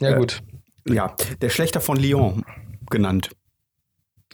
Ja, 0.00 0.10
Äh, 0.10 0.16
gut. 0.18 0.42
ja, 0.86 1.14
der 1.40 1.48
Schlechter 1.48 1.80
von 1.80 1.96
Lyon 1.96 2.44
genannt. 2.90 3.30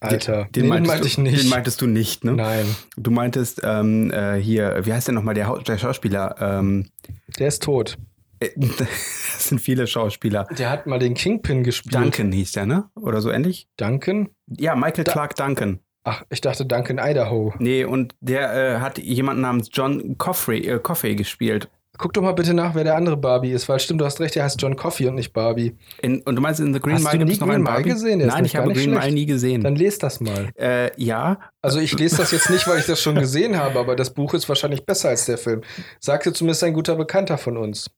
Alter. 0.04 0.48
Den, 0.54 0.62
Nee, 0.64 0.68
meintest 0.68 0.88
meinte 0.88 1.02
du, 1.02 1.08
ich 1.08 1.18
nicht. 1.18 1.42
Den 1.44 1.50
meintest 1.50 1.80
du 1.82 1.86
nicht, 1.86 2.24
ne? 2.24 2.32
Nein. 2.32 2.66
Du 2.96 3.10
meintest 3.10 3.60
ähm, 3.64 4.10
äh, 4.10 4.36
hier, 4.36 4.80
wie 4.84 4.92
heißt 4.92 5.08
der 5.08 5.14
nochmal, 5.14 5.34
der, 5.34 5.52
der 5.66 5.78
Schauspieler? 5.78 6.36
Ähm, 6.40 6.88
Der 7.38 7.48
ist 7.48 7.62
tot. 7.62 7.98
äh, 8.40 8.48
das 8.56 9.48
sind 9.48 9.60
viele 9.60 9.86
Schauspieler. 9.86 10.46
Der 10.58 10.70
hat 10.70 10.86
mal 10.86 10.98
den 10.98 11.14
Kingpin 11.14 11.62
gespielt. 11.64 11.94
Duncan 11.94 12.32
hieß 12.32 12.52
der, 12.52 12.66
ne? 12.66 12.90
Oder 12.94 13.20
so 13.20 13.30
ähnlich? 13.30 13.68
Duncan? 13.76 14.28
Ja, 14.46 14.74
Michael 14.76 15.04
Da- 15.04 15.12
Clark 15.12 15.36
Duncan. 15.36 15.80
Ach, 16.06 16.22
ich 16.28 16.42
dachte 16.42 16.66
Duncan 16.66 16.98
Idaho. 16.98 17.54
Nee, 17.58 17.84
und 17.84 18.14
der 18.20 18.74
äh, 18.76 18.80
hat 18.80 18.98
jemanden 18.98 19.40
namens 19.40 19.70
John 19.72 20.18
Coffey, 20.18 20.58
äh, 20.68 20.78
Coffey 20.78 21.16
gespielt. 21.16 21.70
Guck 21.96 22.12
doch 22.12 22.22
mal 22.22 22.32
bitte 22.32 22.54
nach, 22.54 22.74
wer 22.74 22.82
der 22.82 22.96
andere 22.96 23.16
Barbie 23.16 23.52
ist, 23.52 23.68
weil 23.68 23.78
stimmt, 23.78 24.00
du 24.00 24.04
hast 24.04 24.18
recht, 24.20 24.34
der 24.34 24.42
heißt 24.44 24.60
John 24.60 24.74
Coffey 24.74 25.06
und 25.06 25.14
nicht 25.14 25.32
Barbie. 25.32 25.76
In, 26.02 26.22
und 26.22 26.34
du 26.34 26.42
meinst, 26.42 26.58
in 26.58 26.74
The 26.74 26.80
Green 26.80 26.96
Hast 26.96 27.04
Mile 27.04 27.18
du 27.18 27.24
gibt 27.26 27.32
es 27.34 27.40
noch 27.40 27.46
Green 27.46 27.54
einen 27.54 27.62
Mile 27.64 27.74
Barbie? 27.76 27.90
gesehen? 27.90 28.20
Ist 28.20 28.26
Nein, 28.26 28.44
ich 28.44 28.56
habe 28.56 28.72
Green 28.72 28.90
Mile 28.90 29.00
schlecht. 29.02 29.14
nie 29.14 29.26
gesehen. 29.26 29.62
Dann 29.62 29.76
lest 29.76 30.02
das 30.02 30.20
mal. 30.20 30.50
Äh, 30.58 30.90
ja, 31.00 31.38
Also 31.62 31.78
ich 31.78 31.96
lese 31.98 32.16
das 32.16 32.32
jetzt 32.32 32.50
nicht, 32.50 32.66
weil 32.66 32.80
ich 32.80 32.86
das 32.86 33.00
schon 33.00 33.14
gesehen 33.14 33.56
habe, 33.58 33.78
aber 33.78 33.94
das 33.94 34.12
Buch 34.12 34.34
ist 34.34 34.48
wahrscheinlich 34.48 34.84
besser 34.84 35.10
als 35.10 35.26
der 35.26 35.38
Film. 35.38 35.60
Sagte 36.00 36.32
zumindest 36.32 36.64
ein 36.64 36.72
guter 36.74 36.96
Bekannter 36.96 37.38
von 37.38 37.56
uns. 37.56 37.88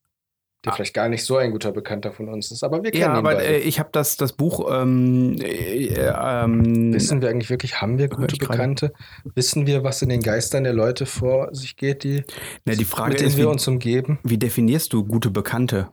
Der 0.67 0.75
vielleicht 0.75 0.95
gar 0.95 1.09
nicht 1.09 1.25
so 1.25 1.37
ein 1.37 1.53
guter 1.53 1.73
Bekannter 1.73 2.13
von 2.13 2.29
uns 2.29 2.51
ist, 2.51 2.65
aber 2.65 2.83
wir 2.83 2.91
kennen 2.91 3.03
ja, 3.03 3.09
ihn 3.13 3.17
aber 3.17 3.35
beide. 3.35 3.47
äh, 3.47 3.59
ich 3.59 3.79
habe 3.79 3.89
das, 3.93 4.17
das 4.17 4.33
Buch. 4.33 4.69
Ähm, 4.71 5.37
äh, 5.41 5.87
ähm, 5.95 6.93
Wissen 6.93 7.23
wir 7.23 7.31
eigentlich 7.31 7.51
wirklich, 7.51 7.81
haben 7.81 7.99
wir 7.99 8.09
gute. 8.09 8.37
Bekannte? 8.37 8.93
Wissen 9.35 9.67
wir, 9.67 9.85
was 9.85 10.03
in 10.03 10.09
den 10.09 10.21
Geistern 10.21 10.65
der 10.65 10.73
Leute 10.73 11.07
vor 11.07 11.55
sich 11.55 11.77
geht, 11.77 12.05
die, 12.05 12.25
na, 12.65 12.75
die 12.75 12.85
Frage 12.85 13.11
mit 13.11 13.21
denen 13.21 13.29
ist, 13.29 13.37
wir 13.37 13.45
wie, 13.45 13.51
uns 13.51 13.67
umgeben? 13.69 14.19
wie 14.25 14.39
definierst 14.39 14.93
du 14.93 15.05
gute 15.05 15.31
Bekannte? 15.31 15.89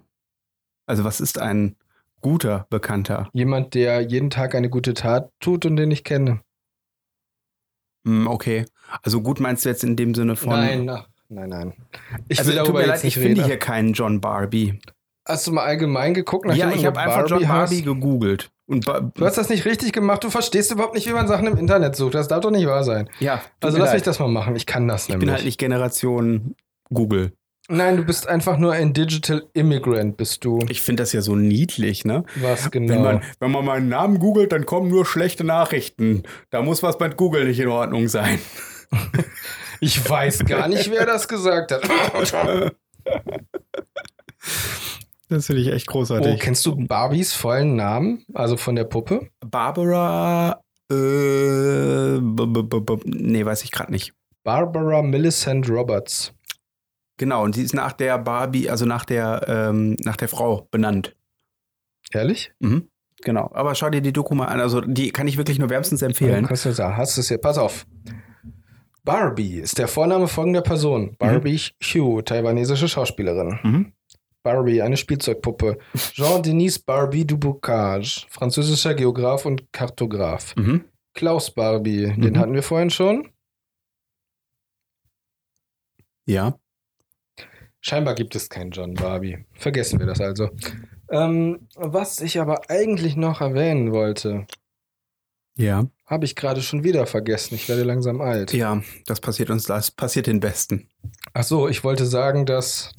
Also, 0.85 1.03
was 1.03 1.21
ist 1.21 1.39
ein 1.39 1.75
guter 2.21 2.67
Bekannter? 2.69 3.29
Jemand, 3.33 3.73
der 3.75 4.01
jeden 4.01 4.29
Tag 4.29 4.55
eine 4.55 4.69
gute 4.69 4.93
Tat 4.93 5.29
tut 5.39 5.65
und 5.65 5.77
den 5.77 5.91
ich 5.91 6.03
kenne. 6.03 6.41
Hm, 8.05 8.27
okay. 8.27 8.65
Also, 9.01 9.21
gut 9.21 9.39
meinst 9.39 9.65
du 9.65 9.69
jetzt 9.69 9.83
in 9.83 9.95
dem 9.95 10.13
Sinne 10.15 10.35
von. 10.35 10.49
Nein, 10.49 11.03
nein, 11.29 11.49
nein. 11.49 11.73
Ich 12.27 12.39
also, 12.39 12.51
will 12.51 12.57
tut 12.57 12.65
darüber 12.67 12.79
mir 12.79 12.85
jetzt 12.87 12.89
leid, 12.89 12.97
ich 12.99 13.15
nicht 13.17 13.23
finde 13.23 13.41
reden. 13.41 13.45
hier 13.47 13.57
keinen 13.59 13.93
John 13.93 14.21
Barbie. 14.21 14.79
Hast 15.27 15.47
du 15.47 15.51
mal 15.53 15.63
allgemein 15.63 16.13
geguckt? 16.13 16.45
nach 16.45 16.55
ja, 16.55 16.71
ich 16.71 16.85
habe 16.85 16.99
einfach 16.99 17.27
John 17.29 17.43
Barbie 17.47 17.75
heißt? 17.77 17.85
gegoogelt. 17.85 18.49
Und 18.65 18.85
ba 18.85 18.99
Du 19.01 19.25
hast 19.25 19.37
das 19.37 19.49
nicht 19.49 19.65
richtig 19.65 19.91
gemacht. 19.93 20.23
Du 20.23 20.29
verstehst 20.29 20.71
überhaupt 20.71 20.95
nicht, 20.95 21.07
wie 21.07 21.13
man 21.13 21.27
Sachen 21.27 21.47
im 21.47 21.57
Internet 21.57 21.95
sucht. 21.95 22.15
Das 22.15 22.27
darf 22.27 22.41
doch 22.41 22.51
nicht 22.51 22.65
wahr 22.67 22.83
sein. 22.83 23.09
ja, 23.19 23.41
Also 23.61 23.77
lass 23.77 23.87
leid. 23.87 23.95
mich 23.95 24.03
das 24.03 24.19
mal 24.19 24.27
machen. 24.27 24.55
Ich 24.55 24.65
kann 24.65 24.87
das 24.87 25.03
Ich 25.03 25.09
nämlich. 25.09 25.25
bin 25.27 25.33
halt 25.35 25.45
nicht 25.45 25.59
Generation 25.59 26.55
Google. 26.89 27.33
Nein, 27.69 27.95
du 27.95 28.03
bist 28.03 28.27
einfach 28.27 28.57
nur 28.57 28.73
ein 28.73 28.93
Digital 28.93 29.43
Immigrant, 29.53 30.17
bist 30.17 30.43
du. 30.43 30.59
Ich 30.67 30.81
finde 30.81 31.03
das 31.03 31.13
ja 31.13 31.21
so 31.21 31.35
niedlich, 31.37 32.03
ne? 32.03 32.25
Was 32.41 32.69
genau? 32.71 32.93
Wenn, 32.93 33.01
man, 33.01 33.21
wenn 33.39 33.51
man 33.51 33.63
meinen 33.63 33.87
Namen 33.87 34.19
googelt, 34.19 34.51
dann 34.51 34.65
kommen 34.65 34.89
nur 34.89 35.05
schlechte 35.05 35.45
Nachrichten. 35.45 36.23
Da 36.49 36.61
muss 36.61 36.83
was 36.83 36.99
mit 36.99 37.15
Google 37.15 37.45
nicht 37.47 37.61
in 37.61 37.69
Ordnung 37.69 38.09
sein. 38.09 38.39
ich 39.83 40.09
weiß 40.09 40.45
gar 40.45 40.67
nicht, 40.67 40.89
wer 40.89 41.05
das 41.05 41.27
gesagt 41.27 41.71
hat. 41.71 41.83
Das 45.29 45.47
finde 45.47 45.63
ich 45.63 45.69
echt 45.69 45.87
großartig. 45.87 46.35
Oh, 46.35 46.37
kennst 46.37 46.63
du 46.65 46.75
Barbies 46.75 47.33
vollen 47.33 47.75
Namen? 47.75 48.23
Also 48.35 48.55
von 48.55 48.75
der 48.75 48.83
Puppe? 48.83 49.29
Barbara. 49.39 50.61
Äh, 50.91 52.19
nee, 52.19 53.43
weiß 53.43 53.63
ich 53.63 53.71
gerade 53.71 53.91
nicht. 53.91 54.13
Barbara 54.43 55.01
Millicent 55.01 55.67
Roberts. 55.69 56.33
Genau, 57.17 57.43
und 57.43 57.55
sie 57.55 57.63
ist 57.63 57.73
nach 57.73 57.93
der 57.93 58.19
Barbie, 58.19 58.69
also 58.69 58.85
nach 58.85 59.05
der, 59.05 59.45
ähm, 59.47 59.95
nach 60.03 60.17
der 60.17 60.27
Frau 60.27 60.67
benannt. 60.69 61.15
Ehrlich? 62.11 62.51
Mhm. 62.59 62.89
Genau. 63.23 63.49
Aber 63.55 63.73
schau 63.73 63.89
dir 63.89 64.01
die 64.01 64.13
Doku 64.13 64.35
mal 64.35 64.47
an. 64.47 64.59
Also, 64.59 64.81
die 64.81 65.09
kann 65.11 65.27
ich 65.27 65.37
wirklich 65.37 65.57
nur 65.57 65.69
wärmstens 65.69 66.03
empfehlen. 66.03 66.47
Hast 66.47 66.65
du 66.65 66.69
es 67.21 67.27
hier? 67.27 67.37
Pass 67.39 67.57
auf. 67.57 67.87
Barbie 69.03 69.59
ist 69.59 69.77
der 69.77 69.87
Vorname 69.87 70.27
folgender 70.27 70.61
Person. 70.61 71.15
Barbie 71.17 71.59
Hugh, 71.81 72.21
taiwanesische 72.21 72.87
Schauspielerin. 72.87 73.59
Mhm. 73.63 73.93
Barbie, 74.43 74.81
eine 74.81 74.97
Spielzeugpuppe. 74.97 75.77
Jean-Denis 75.95 76.79
Barbie 76.79 77.25
du 77.25 77.37
Bocage, 77.37 78.25
französischer 78.29 78.93
Geograf 78.93 79.45
und 79.45 79.71
Kartograf. 79.71 80.55
Mhm. 80.55 80.85
Klaus 81.13 81.51
Barbie, 81.51 82.13
den 82.17 82.33
Mhm. 82.33 82.39
hatten 82.39 82.53
wir 82.53 82.63
vorhin 82.63 82.89
schon. 82.89 83.29
Ja. 86.25 86.57
Scheinbar 87.81 88.15
gibt 88.15 88.35
es 88.35 88.49
keinen 88.49 88.71
John 88.71 88.93
Barbie. 88.93 89.45
Vergessen 89.53 89.99
wir 89.99 90.05
das 90.05 90.21
also. 90.21 90.49
Ähm, 91.09 91.67
was 91.75 92.21
ich 92.21 92.39
aber 92.39 92.69
eigentlich 92.69 93.17
noch 93.17 93.41
erwähnen 93.41 93.91
wollte, 93.91 94.47
Ja. 95.55 95.85
habe 96.05 96.25
ich 96.25 96.35
gerade 96.35 96.61
schon 96.61 96.83
wieder 96.83 97.05
vergessen. 97.05 97.55
Ich 97.55 97.69
werde 97.69 97.83
langsam 97.83 98.21
alt. 98.21 98.53
Ja, 98.53 98.81
das 99.05 99.19
passiert 99.21 99.49
uns, 99.49 99.65
das 99.65 99.91
passiert 99.91 100.27
den 100.27 100.39
Besten. 100.39 100.89
Ach 101.33 101.43
so, 101.43 101.67
ich 101.67 101.83
wollte 101.83 102.05
sagen, 102.05 102.45
dass 102.45 102.91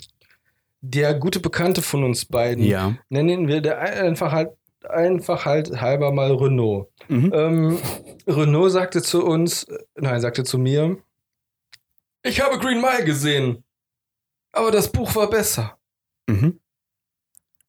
der 0.80 1.14
gute 1.14 1.40
Bekannte 1.40 1.82
von 1.82 2.04
uns 2.04 2.24
beiden, 2.26 2.64
Ja. 2.64 2.96
nennen 3.08 3.48
wir 3.48 3.60
der 3.60 3.78
einfach 3.80 4.32
halt 4.32 4.50
einfach 4.88 5.46
halt 5.46 5.80
halber 5.80 6.12
mal 6.12 6.30
Renault. 6.34 6.88
Mhm. 7.08 7.32
Ähm, 7.34 7.78
Renault 8.26 8.70
sagte 8.70 9.00
zu 9.02 9.24
uns, 9.24 9.66
nein, 9.96 10.20
sagte 10.20 10.44
zu 10.44 10.58
mir, 10.58 10.98
ich 12.22 12.40
habe 12.42 12.58
Green 12.58 12.82
Mile 12.82 13.04
gesehen, 13.04 13.64
aber 14.52 14.70
das 14.70 14.92
Buch 14.92 15.14
war 15.16 15.30
besser. 15.30 15.78
Mhm. 16.26 16.60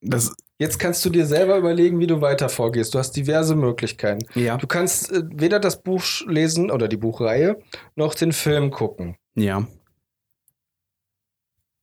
Das, 0.02 0.36
Jetzt 0.58 0.80
kannst 0.80 1.04
du 1.04 1.10
dir 1.10 1.26
selber 1.26 1.58
überlegen, 1.58 2.00
wie 2.00 2.08
du 2.08 2.22
weiter 2.22 2.48
vorgehst. 2.48 2.94
Du 2.94 3.00
hast 3.00 3.12
diverse 3.12 3.56
Möglichkeiten. 3.56 4.26
ja. 4.36 4.56
Du 4.58 4.68
kannst 4.68 5.12
äh, 5.12 5.24
weder 5.34 5.60
das 5.60 5.82
Buch 5.82 6.04
lesen 6.28 6.72
oder 6.72 6.88
die 6.88 6.98
Buchreihe 6.98 7.58
noch 7.96 8.14
den 8.16 8.32
Film 8.32 8.72
gucken. 8.72 9.18
Ja. 9.36 9.68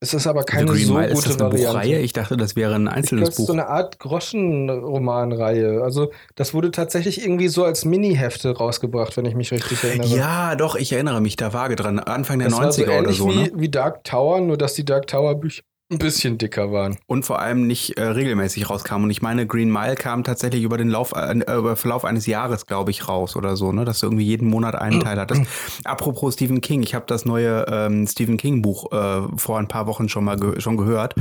Es 0.00 0.14
ist 0.14 0.26
aber 0.26 0.42
keine 0.42 0.66
Green 0.72 0.86
so 0.86 0.94
Mile, 0.94 1.12
gute 1.12 1.18
ist 1.18 1.28
das 1.28 1.40
eine 1.40 1.52
Variante. 1.52 1.78
Buchreihe? 1.78 1.98
Ich 2.00 2.12
dachte, 2.12 2.36
das 2.36 2.56
wäre 2.56 2.74
ein 2.74 2.80
Ich 2.80 2.84
glaube, 2.86 2.96
einzelnes 2.96 3.28
es 3.28 3.38
ist 3.38 3.46
so 3.46 3.52
Buch. 3.52 3.52
eine 3.52 3.68
Art 3.68 3.98
Groschenromanreihe. 4.00 5.82
Also, 5.82 6.10
das 6.34 6.54
wurde 6.54 6.72
tatsächlich 6.72 7.22
irgendwie 7.22 7.46
so 7.48 7.62
als 7.64 7.84
Mini-Hefte 7.84 8.56
rausgebracht, 8.56 9.16
wenn 9.16 9.26
ich 9.26 9.36
mich 9.36 9.52
richtig 9.52 9.84
erinnere. 9.84 10.08
Ja, 10.08 10.56
doch, 10.56 10.74
ich 10.74 10.92
erinnere 10.92 11.20
mich 11.20 11.36
da 11.36 11.52
vage 11.52 11.76
dran. 11.76 12.00
Anfang 12.00 12.40
der 12.40 12.48
das 12.48 12.58
war 12.58 12.72
so 12.72 12.82
90er 12.82 12.98
oder 12.98 13.12
so, 13.12 13.28
wie, 13.28 13.36
ne? 13.36 13.52
wie 13.54 13.68
Dark 13.68 14.02
Tower, 14.02 14.40
nur 14.40 14.56
dass 14.56 14.74
die 14.74 14.84
Dark 14.84 15.06
Tower-Bücher 15.06 15.62
ein 15.92 15.98
bisschen 15.98 16.38
dicker 16.38 16.72
waren. 16.72 16.98
Und 17.06 17.24
vor 17.24 17.40
allem 17.40 17.66
nicht 17.66 17.98
äh, 17.98 18.02
regelmäßig 18.04 18.68
rauskam. 18.68 19.04
Und 19.04 19.10
ich 19.10 19.22
meine, 19.22 19.46
Green 19.46 19.70
Mile 19.70 19.94
kam 19.94 20.24
tatsächlich 20.24 20.62
über 20.64 20.78
den 20.78 20.88
Lauf, 20.88 21.12
äh, 21.14 21.32
über 21.56 21.76
Verlauf 21.76 22.04
eines 22.04 22.26
Jahres, 22.26 22.66
glaube 22.66 22.90
ich, 22.90 23.08
raus 23.08 23.36
oder 23.36 23.56
so, 23.56 23.70
ne? 23.72 23.84
Dass 23.84 24.00
du 24.00 24.06
irgendwie 24.06 24.24
jeden 24.24 24.48
Monat 24.48 24.74
einen 24.74 25.00
Teil 25.00 25.18
hattest. 25.20 25.42
Apropos 25.84 26.34
Stephen 26.34 26.60
King, 26.60 26.82
ich 26.82 26.94
habe 26.94 27.04
das 27.06 27.24
neue 27.24 27.64
ähm, 27.68 28.06
Stephen 28.06 28.36
King 28.36 28.62
Buch 28.62 28.90
äh, 28.92 29.22
vor 29.36 29.58
ein 29.58 29.68
paar 29.68 29.86
Wochen 29.86 30.08
schon 30.08 30.24
mal 30.24 30.36
ge 30.36 30.60
schon 30.60 30.76
gehört. 30.76 31.14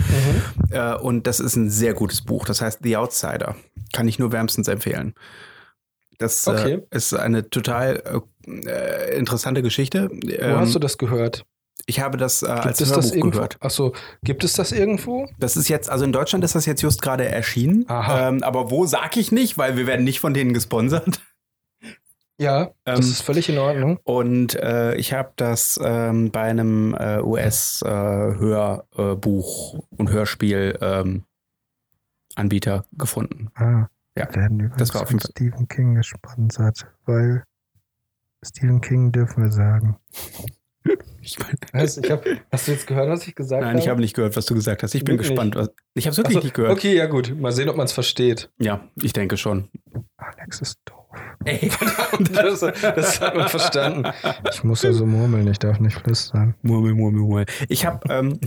Äh, 0.72 0.96
und 0.96 1.28
das 1.28 1.40
ist 1.40 1.56
ein 1.56 1.70
sehr 1.70 1.94
gutes 1.94 2.22
Buch. 2.22 2.46
Das 2.46 2.62
heißt 2.62 2.80
The 2.84 2.98
Outsider. 2.98 3.56
Kann 3.94 4.08
ich 4.08 4.18
nur 4.20 4.32
wärmstens 4.32 4.68
empfehlen. 4.68 5.14
Das 6.18 6.48
Okay. 6.48 6.82
äh, 6.92 6.96
ist 6.96 7.14
eine 7.14 7.50
total 7.50 8.22
äh, 8.48 9.18
interessante 9.18 9.62
Geschichte. 9.62 10.10
Wo 10.12 10.30
Ähm, 10.32 10.58
hast 10.60 10.76
du 10.76 10.80
das 10.80 10.98
gehört? 10.98 11.46
Ich 11.86 12.00
habe 12.00 12.18
das 12.18 12.44
äh, 12.44 12.48
Gibt 12.48 12.66
als 12.66 12.78
das 12.80 12.90
Hörbuch 12.92 13.12
irgendwo? 13.14 13.30
gehört. 13.32 13.58
Achso, 13.62 13.94
gibt 14.24 14.44
es 14.44 14.54
das 14.54 14.72
irgendwo? 14.72 15.28
Das 15.40 15.58
ist 15.58 15.68
jetzt, 15.70 15.90
also 15.90 16.06
in 16.06 16.12
Deutschland 16.12 16.44
ist 16.44 16.56
das 16.56 16.66
jetzt 16.66 16.82
just 16.82 17.02
gerade 17.02 17.26
erschienen. 17.26 17.86
Aha. 17.88 18.30
Ähm, 18.30 18.44
aber 18.44 18.70
wo 18.72 18.86
sag 18.86 19.18
ich 19.18 19.32
nicht, 19.32 19.58
weil 19.58 19.78
wir 19.78 19.88
werden 19.88 20.04
nicht 20.04 20.20
von 20.20 20.34
denen 20.34 20.54
gesponsert. 20.54 21.22
Ja, 22.40 22.72
Ähm, 22.86 22.96
das 22.96 23.08
ist 23.08 23.22
völlig 23.22 23.50
in 23.50 23.58
Ordnung. 23.60 24.00
Und 24.04 24.56
äh, 24.56 24.96
ich 24.96 25.14
habe 25.14 25.32
das 25.36 25.80
ähm, 25.84 26.32
bei 26.32 26.42
einem 26.42 26.96
äh, 26.96 27.20
US-Hörbuch 27.22 29.84
und 29.98 30.10
Hörspiel 30.10 30.78
ähm, 30.82 31.24
gefunden. 32.94 33.50
Ah, 33.56 33.88
Ja, 34.18 34.34
werden 34.36 34.60
übrigens 34.60 34.78
das 34.78 34.94
war 34.96 35.04
auf 35.04 35.10
von 35.10 35.20
Stephen 35.20 35.68
King 35.68 35.96
gesponsert, 35.96 36.88
weil 37.06 37.44
Stephen 38.44 38.82
King 38.82 39.12
dürfen 39.12 39.44
wir 39.44 39.52
sagen. 39.52 39.98
Ich 41.22 41.38
Was? 41.74 41.98
Ich 41.98 42.10
hab, 42.10 42.26
hast 42.52 42.68
du 42.68 42.72
jetzt 42.72 42.88
gehört, 42.88 43.10
was 43.10 43.28
ich 43.28 43.36
gesagt 43.36 43.62
nein, 43.62 43.72
habe? 43.72 43.80
ich 43.80 43.88
habe 43.88 44.02
nicht 44.02 44.16
gehört, 44.16 44.36
was 44.36 44.46
du 44.46 44.56
gesagt 44.56 44.82
hast. 44.82 44.96
Ich 44.96 45.04
bin 45.04 45.14
Wirklich 45.14 45.30
gespannt. 45.30 45.56
Was, 45.56 45.70
ich 45.94 46.06
habe 46.06 46.12
es 46.12 46.18
wirklich 46.18 46.38
so, 46.38 46.44
nicht 46.44 46.54
gehört. 46.54 46.72
Okay, 46.72 46.96
ja 46.96 47.06
gut. 47.06 47.40
Mal 47.40 47.52
sehen, 47.52 47.70
ob 47.70 47.78
man 47.78 47.86
es 47.86 47.92
versteht. 47.92 48.50
Ja, 48.58 48.88
ich 48.96 49.14
denke 49.14 49.38
schon. 49.38 49.70
Alex 50.18 50.62
ist 50.62 50.80
doof. 50.86 51.01
Ey, 51.46 51.70
Das, 52.34 52.60
das 52.60 53.20
hat 53.22 53.36
man 53.36 53.48
verstanden. 53.50 54.12
Ich 54.52 54.64
muss 54.64 54.86
also 54.86 55.06
murmeln, 55.06 55.48
ich 55.48 55.60
darf 55.60 55.80
nicht 55.80 55.98
flüstern. 56.00 56.56
Murmel, 56.62 56.94
murmel, 56.94 57.22
murmel. 57.22 57.46
Ich 57.68 57.86
habe 57.86 58.00
ähm, 58.14 58.40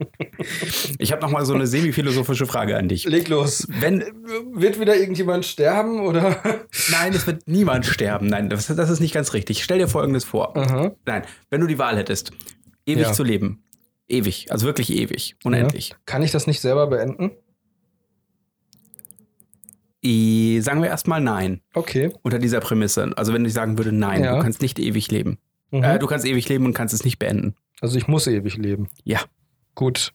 ich 0.98 1.12
habe 1.12 1.22
noch 1.22 1.30
mal 1.30 1.44
so 1.44 1.54
eine 1.54 1.66
semi-philosophische 1.66 2.46
Frage 2.46 2.76
an 2.76 2.88
dich. 2.88 3.04
Leg 3.04 3.28
los. 3.28 3.66
Wenn 3.80 4.02
Wird 4.52 4.80
wieder 4.80 4.96
irgendjemand 4.96 5.44
sterben 5.44 6.00
oder? 6.00 6.36
Nein, 6.90 7.12
es 7.14 7.26
wird 7.26 7.46
niemand 7.46 7.86
sterben. 7.86 8.26
Nein, 8.28 8.48
das, 8.50 8.66
das 8.66 8.90
ist 8.90 9.00
nicht 9.00 9.14
ganz 9.14 9.32
richtig. 9.32 9.62
Stell 9.62 9.78
dir 9.78 9.88
Folgendes 9.88 10.24
vor. 10.24 10.56
Aha. 10.56 10.92
Nein, 11.04 11.22
wenn 11.50 11.60
du 11.60 11.66
die 11.66 11.78
Wahl 11.78 11.96
hättest, 11.96 12.32
ewig 12.86 13.04
Ja. 13.06 13.12
zu 13.12 13.22
leben, 13.24 13.62
ewig, 14.08 14.46
also 14.50 14.66
wirklich 14.66 14.90
ewig, 14.92 15.36
unendlich. 15.44 15.94
Kann 16.06 16.22
ich 16.22 16.30
das 16.32 16.46
nicht 16.46 16.60
selber 16.60 16.86
beenden? 16.86 17.32
I, 20.06 20.60
sagen 20.60 20.80
wir 20.82 20.88
erstmal 20.88 21.20
nein, 21.20 21.60
Okay. 21.74 22.10
unter 22.22 22.38
dieser 22.38 22.60
Prämisse. 22.60 23.12
Also 23.16 23.32
wenn 23.34 23.44
ich 23.44 23.52
sagen 23.52 23.76
würde, 23.78 23.92
nein, 23.92 24.22
Ja. 24.24 24.36
du 24.36 24.42
kannst 24.42 24.62
nicht 24.62 24.78
ewig 24.78 25.10
leben. 25.10 25.38
Mhm. 25.72 25.82
Äh, 25.82 25.98
du 25.98 26.06
kannst 26.06 26.24
ewig 26.24 26.48
leben 26.48 26.64
und 26.64 26.74
kannst 26.74 26.94
es 26.94 27.04
nicht 27.04 27.18
beenden. 27.18 27.54
also 27.80 27.98
ich 27.98 28.06
muss 28.08 28.26
ewig 28.26 28.56
leben. 28.56 28.88
Ja. 29.04 29.20
Gut. 29.74 30.12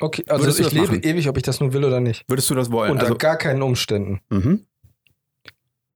Okay, 0.00 0.24
also 0.28 0.44
Würdest 0.44 0.60
ich 0.60 0.72
lebe 0.72 0.86
machen? 0.88 1.02
ewig, 1.02 1.28
ob 1.28 1.36
ich 1.36 1.42
das 1.42 1.60
nun 1.60 1.72
will 1.72 1.84
oder 1.84 2.00
nicht. 2.00 2.24
Würdest 2.28 2.50
du 2.50 2.54
das 2.54 2.70
wollen? 2.70 2.90
Unter 2.92 3.04
Also, 3.04 3.16
gar 3.16 3.36
keinen 3.36 3.62
Umständen. 3.62 4.20
mhm. 4.30 4.64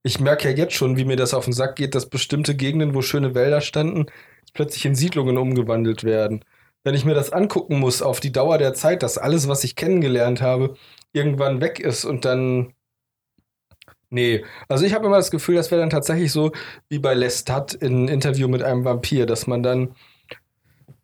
Ich 0.05 0.19
merke 0.19 0.49
ja 0.49 0.55
jetzt 0.55 0.73
schon, 0.73 0.97
wie 0.97 1.05
mir 1.05 1.15
das 1.15 1.33
auf 1.33 1.45
den 1.45 1.53
Sack 1.53 1.77
geht, 1.77 1.95
dass 1.95 2.09
bestimmte 2.09 2.55
Gegenden, 2.55 2.93
wo 2.93 3.01
schöne 3.01 3.35
Wälder 3.35 3.61
standen, 3.61 4.07
plötzlich 4.53 4.85
in 4.85 4.95
Siedlungen 4.95 5.37
umgewandelt 5.37 6.03
werden. 6.03 6.43
Wenn 6.83 6.95
ich 6.95 7.05
mir 7.05 7.13
das 7.13 7.31
angucken 7.31 7.79
muss 7.79 8.01
auf 8.01 8.19
die 8.19 8.33
Dauer 8.33 8.57
der 8.57 8.73
Zeit, 8.73 9.01
dass 9.03 9.17
alles, 9.17 9.47
was 9.47 9.63
ich 9.63 9.77
kennengelernt 9.77 10.41
habe, 10.41 10.75
irgendwann 11.13 11.61
weg 11.61 11.79
ist 11.79 12.03
und 12.05 12.25
dann. 12.25 12.73
Nee, 14.13 14.45
also 14.67 14.85
ich 14.85 14.93
habe 14.93 15.07
immer 15.07 15.17
das 15.17 15.31
Gefühl, 15.31 15.55
das 15.55 15.71
wäre 15.71 15.81
dann 15.81 15.89
tatsächlich 15.89 16.31
so 16.31 16.51
wie 16.87 16.99
bei 16.99 17.15
Lestat 17.15 17.73
in 17.73 18.07
Interview 18.07 18.47
mit 18.47 18.61
einem 18.61 18.85
Vampir, 18.85 19.25
dass 19.25 19.47
man 19.47 19.63
dann 19.63 19.95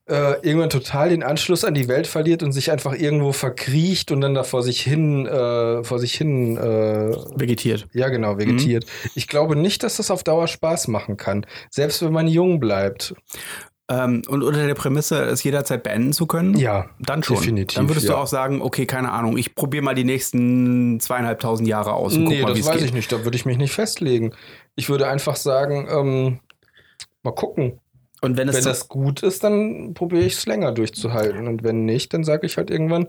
äh, 0.06 0.34
irgendwann 0.44 0.70
total 0.70 1.10
den 1.10 1.24
Anschluss 1.24 1.66
an 1.66 1.74
die 1.74 1.88
Welt 1.88 2.06
verliert 2.06 2.44
und 2.44 2.52
sich 2.52 2.70
einfach 2.70 2.94
irgendwo 2.94 3.32
verkriecht 3.32 4.12
und 4.12 4.22
dann 4.22 4.36
da 4.36 4.44
vor 4.44 4.62
sich 4.62 4.82
hin, 4.82 5.26
äh, 5.26 5.84
vor 5.84 5.98
sich 5.98 6.14
hin 6.14 6.56
äh, 6.58 7.12
vegetiert. 7.36 7.88
ja, 7.94 8.10
genau, 8.10 8.38
vegetiert. 8.38 8.86
Ich 9.16 9.28
glaube 9.28 9.56
nicht, 9.56 9.82
dass 9.82 9.98
das 9.98 10.12
auf 10.12 10.24
Dauer 10.24 10.48
Spaß 10.48 10.88
machen 10.88 11.18
kann. 11.18 11.48
Selbst 11.72 12.04
wenn 12.04 12.14
man 12.14 12.28
jung 12.28 12.60
bleibt. 12.60 13.16
Ähm, 13.90 14.22
und 14.28 14.44
unter 14.44 14.68
der 14.68 14.76
Prämisse, 14.76 15.24
es 15.24 15.44
jederzeit 15.44 15.82
beenden 15.82 16.14
zu 16.14 16.28
können? 16.28 16.56
Ja, 16.58 16.86
Dann 17.00 17.24
schon. 17.24 17.38
definitiv, 17.38 17.76
Dann 17.76 17.90
würdest 17.90 18.08
ja. 18.08 18.14
du 18.14 18.20
auch 18.20 18.28
sagen, 18.28 18.62
okay, 18.62 18.86
keine 18.86 19.12
Ahnung, 19.12 19.36
ich 19.38 19.56
probiere 19.56 19.84
mal 19.84 19.96
die 19.96 20.04
nächsten 20.04 21.00
zweieinhalbtausend 21.00 21.68
Jahre 21.68 21.94
aus 21.94 22.16
und 22.16 22.26
nee, 22.26 22.42
guck 22.42 22.50
mal, 22.50 22.56
das 22.56 22.68
weiß 22.68 22.76
geht. 22.76 22.86
ich 22.86 22.94
nicht. 22.94 23.12
Da 23.12 23.24
würde 23.24 23.36
ich 23.36 23.46
mich 23.46 23.58
nicht 23.58 23.74
festlegen. 23.74 24.34
Ich 24.76 24.90
würde 24.90 25.08
einfach 25.08 25.36
sagen, 25.36 25.88
ähm, 25.90 26.40
mal 27.24 27.32
gucken. 27.32 27.80
Und 28.22 28.38
wenn 28.38 28.50
es 28.50 28.58
Wenn 28.58 28.64
das 28.66 28.90
gut 28.90 29.24
ist, 29.24 29.44
dann 29.44 29.94
probiere 29.94 30.24
ich 30.24 30.34
es 30.34 30.46
länger 30.46 30.72
durchzuhalten. 30.72 31.48
Und 31.48 31.64
wenn 31.64 31.86
nicht, 31.86 32.14
dann 32.14 32.24
sage 32.24 32.46
ich 32.46 32.58
halt 32.58 32.70
irgendwann, 32.70 33.08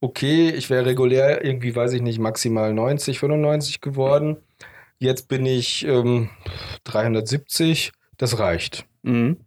okay, 0.00 0.50
ich 0.50 0.70
wäre 0.70 0.86
regulär 0.86 1.44
irgendwie, 1.44 1.74
weiß 1.74 1.92
ich 1.92 2.02
nicht, 2.02 2.20
maximal 2.20 2.72
90, 2.72 3.18
95 3.18 3.80
geworden. 3.80 4.36
Jetzt 4.98 5.28
bin 5.28 5.44
ich 5.44 5.84
ähm, 5.84 6.30
370. 6.84 7.92
Das 8.16 8.38
reicht. 8.38 8.86
Mhm. 9.02 9.38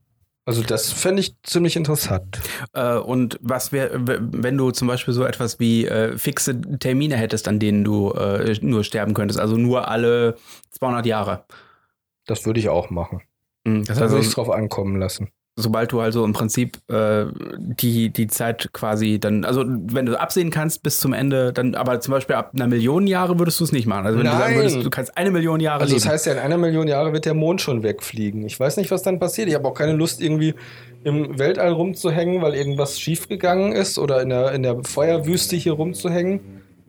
Also 0.45 0.61
das 0.61 0.91
fände 0.91 1.21
ich 1.21 1.35
ziemlich 1.41 1.75
interessant. 1.75 2.39
Äh, 2.73 2.97
und 2.97 3.39
was 3.41 3.71
wäre, 3.71 3.99
wenn 4.03 4.57
du 4.57 4.69
zum 4.69 4.87
Beispiel 4.87 5.13
so 5.13 5.23
etwas 5.23 5.59
wie 5.59 5.85
äh, 5.87 6.17
fixe 6.17 6.61
Termine 6.77 7.17
hättest, 7.17 7.47
an 7.47 7.59
denen 7.59 7.83
du 7.83 8.11
äh, 8.11 8.55
nur 8.61 8.83
sterben 8.83 9.15
könntest, 9.15 9.39
also 9.39 9.57
nur 9.57 9.87
alle 9.87 10.37
200 10.71 11.05
Jahre. 11.07 11.45
Das 12.27 12.45
würde 12.45 12.59
ich 12.59 12.69
auch 12.69 12.91
machen. 12.91 13.21
Mhm. 13.65 13.85
Das 13.85 13.97
Da 13.97 14.03
heißt, 14.03 14.11
würde 14.11 14.21
ich 14.21 14.27
es 14.27 14.37
also, 14.37 14.43
drauf 14.43 14.55
ankommen 14.55 14.99
lassen. 14.99 15.29
Sobald 15.57 15.91
du 15.91 16.01
also 16.01 16.25
im 16.25 16.33
Prinzip 16.33 16.77
äh, 16.89 17.25
die, 17.57 18.09
die 18.09 18.27
Zeit 18.27 18.69
quasi 18.73 19.19
dann, 19.19 19.45
also 19.45 19.63
wenn 19.65 20.05
du 20.05 20.19
absehen 20.19 20.51
kannst 20.51 20.83
bis 20.83 20.99
zum 20.99 21.13
Ende, 21.13 21.53
dann 21.53 21.75
aber 21.75 22.01
zum 22.01 22.11
Beispiel 22.11 22.35
ab 22.35 22.51
einer 22.53 22.67
Million 22.67 23.07
Jahre 23.07 23.39
würdest 23.39 23.59
du 23.61 23.63
es 23.63 23.71
nicht 23.71 23.85
machen. 23.85 24.05
Also 24.05 24.19
wenn 24.19 24.25
du 24.25 24.31
sagen 24.31 24.43
Nein. 24.43 24.55
würdest, 24.55 24.85
du 24.85 24.89
kannst 24.89 25.17
eine 25.17 25.31
Million 25.31 25.61
Jahre 25.61 25.81
Also 25.81 25.93
leben. 25.93 26.03
das 26.03 26.11
heißt 26.11 26.25
ja, 26.25 26.33
in 26.33 26.39
einer 26.39 26.57
Million 26.57 26.87
Jahre 26.87 27.13
wird 27.13 27.25
der 27.25 27.33
Mond 27.33 27.61
schon 27.61 27.83
wegfliegen. 27.83 28.45
Ich 28.45 28.59
weiß 28.59 28.75
nicht, 28.77 28.91
was 28.91 29.01
dann 29.03 29.19
passiert. 29.19 29.47
Ich 29.47 29.55
habe 29.55 29.67
auch 29.67 29.73
keine 29.73 29.93
Lust, 29.93 30.21
irgendwie 30.21 30.55
im 31.05 31.39
Weltall 31.39 31.71
rumzuhängen, 31.71 32.41
weil 32.41 32.55
irgendwas 32.55 32.99
schiefgegangen 32.99 33.71
ist 33.71 33.97
oder 33.97 34.21
in 34.21 34.29
der, 34.29 34.51
in 34.51 34.63
der 34.63 34.83
Feuerwüste 34.83 35.55
hier 35.55 35.73
rumzuhängen. 35.73 36.41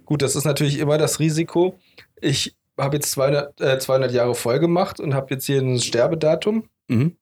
Gut, 0.07 0.23
das 0.23 0.35
ist 0.35 0.45
natürlich 0.45 0.79
immer 0.81 0.99
das 0.99 1.21
Risiko. 1.21 1.79
Ich 2.21 2.57
habe 2.79 2.97
jetzt 2.97 3.13
200, 3.13 3.61
äh, 3.61 3.79
200 3.79 4.13
Jahre 4.13 4.35
voll 4.35 4.59
gemacht 4.59 4.99
und 4.99 5.15
habe 5.15 5.35
jetzt 5.35 5.47
hier 5.47 5.61
ein 5.61 5.79
Sterbedatum 5.79 6.65
mhm. 6.89 7.17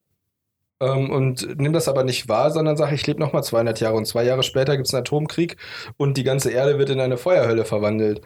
Ähm, 0.80 1.10
und 1.10 1.58
nehme 1.58 1.74
das 1.74 1.88
aber 1.88 2.04
nicht 2.04 2.28
wahr, 2.28 2.50
sondern 2.50 2.76
sage, 2.76 2.94
ich 2.94 3.06
lebe 3.06 3.20
noch 3.20 3.32
mal 3.32 3.42
200 3.42 3.80
Jahre 3.80 3.96
und 3.96 4.06
zwei 4.06 4.24
Jahre 4.24 4.42
später 4.42 4.76
gibt 4.76 4.88
es 4.88 4.94
einen 4.94 5.02
Atomkrieg 5.02 5.56
und 5.96 6.16
die 6.16 6.24
ganze 6.24 6.50
Erde 6.50 6.78
wird 6.78 6.90
in 6.90 7.00
eine 7.00 7.16
Feuerhölle 7.16 7.64
verwandelt. 7.64 8.22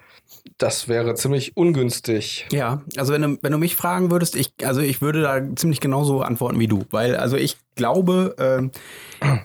Das 0.58 0.88
wäre 0.88 1.14
ziemlich 1.14 1.56
ungünstig. 1.56 2.46
Ja, 2.52 2.82
also 2.96 3.12
wenn 3.12 3.22
du, 3.22 3.38
wenn 3.42 3.52
du 3.52 3.58
mich 3.58 3.76
fragen 3.76 4.10
würdest, 4.10 4.36
ich, 4.36 4.52
also 4.64 4.80
ich 4.80 5.00
würde 5.00 5.22
da 5.22 5.40
ziemlich 5.56 5.80
genauso 5.80 6.20
antworten 6.20 6.58
wie 6.58 6.68
du, 6.68 6.84
weil 6.90 7.16
also 7.16 7.36
ich 7.36 7.56
glaube, 7.78 8.34
ähm, 8.38 8.70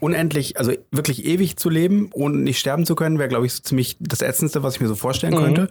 unendlich, 0.02 0.58
also 0.58 0.74
wirklich 0.92 1.26
ewig 1.26 1.56
zu 1.58 1.70
leben 1.70 2.10
und 2.14 2.44
nicht 2.44 2.60
sterben 2.60 2.86
zu 2.86 2.96
können, 2.96 3.18
wäre, 3.18 3.30
glaube 3.30 3.46
ich, 3.46 3.54
so 3.54 3.64
ziemlich 3.64 3.98
das 4.00 4.22
Ätzendste, 4.22 4.62
was 4.64 4.76
ich 4.76 4.82
mir 4.82 4.88
so 4.88 4.96
vorstellen 4.96 5.34
Mhm. 5.34 5.44
könnte. 5.44 5.68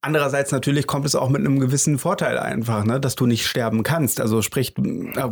Andererseits 0.00 0.50
natürlich 0.52 0.86
kommt 0.86 1.04
es 1.06 1.14
auch 1.14 1.28
mit 1.28 1.40
einem 1.40 1.60
gewissen 1.60 1.98
Vorteil 1.98 2.38
einfach, 2.38 2.84
ne, 2.84 2.98
dass 2.98 3.14
du 3.14 3.26
nicht 3.26 3.46
sterben 3.46 3.82
kannst. 3.82 4.20
Also 4.20 4.42
sprich, 4.42 4.74
äh, 4.78 4.82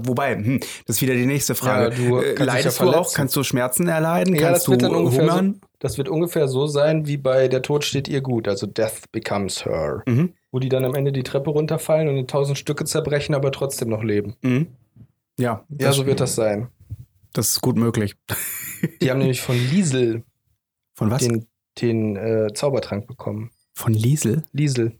wobei, 0.03 0.35
hm, 0.37 0.61
das 0.87 0.97
ist 0.97 1.03
wieder 1.03 1.15
die 1.15 1.27
nächste 1.27 1.55
Frage. 1.55 1.95
Ja, 1.95 2.09
du 2.09 2.19
äh, 2.19 2.31
dich 2.31 2.39
ja 2.41 2.45
leidest 2.45 2.81
du 2.81 2.91
auch? 2.91 3.13
Kannst 3.15 3.35
du 3.37 3.43
Schmerzen 3.43 3.89
erleiden? 3.89 4.35
Ja, 4.35 4.43
kannst 4.43 4.63
das 4.63 4.69
wird 4.71 4.83
du 4.83 4.87
dann 4.89 4.97
ungefähr 4.97 5.27
so, 5.27 5.33
hungern? 5.33 5.61
das 5.81 5.99
wird 5.99 6.09
ungefähr 6.09 6.47
so 6.49 6.67
sein, 6.67 7.07
wie 7.07 7.17
bei 7.17 7.49
Der 7.49 7.63
Tod 7.63 7.85
steht 7.85 8.09
ihr 8.09 8.21
gut, 8.21 8.49
also 8.49 8.67
Death 8.67 9.11
becomes 9.13 9.65
her. 9.65 10.03
Mhm. 10.07 10.35
Wo 10.53 10.61
die 10.61 10.69
dann 10.69 10.85
am 10.85 10.95
Ende 10.95 11.11
die 11.11 11.25
Treppe 11.25 11.51
runterfallen 11.51 12.09
und 12.09 12.17
in 12.17 12.27
tausend 12.29 12.59
Stücke 12.59 12.85
zerbrechen, 12.85 13.35
aber 13.35 13.51
trotzdem 13.51 13.89
noch 13.89 14.05
leben. 14.05 14.35
Mhm. 14.43 14.69
Ja, 15.39 15.65
Ja, 15.81 15.93
so 15.93 16.07
wird 16.07 16.21
das 16.21 16.35
sein. 16.35 16.69
das 17.33 17.49
ist 17.51 17.61
gut 17.61 17.77
möglich. 17.77 18.15
Die 19.03 19.11
haben 19.11 19.19
nämlich 19.19 19.41
von 19.41 19.57
Liesel 19.57 20.25
Von 20.95 21.11
was? 21.11 21.23
den, 21.23 21.47
den 21.81 22.17
äh, 22.17 22.49
Zaubertrank 22.55 23.07
bekommen. 23.07 23.51
Von 23.75 23.93
Liesel? 23.95 24.45
Liesel, 24.53 24.99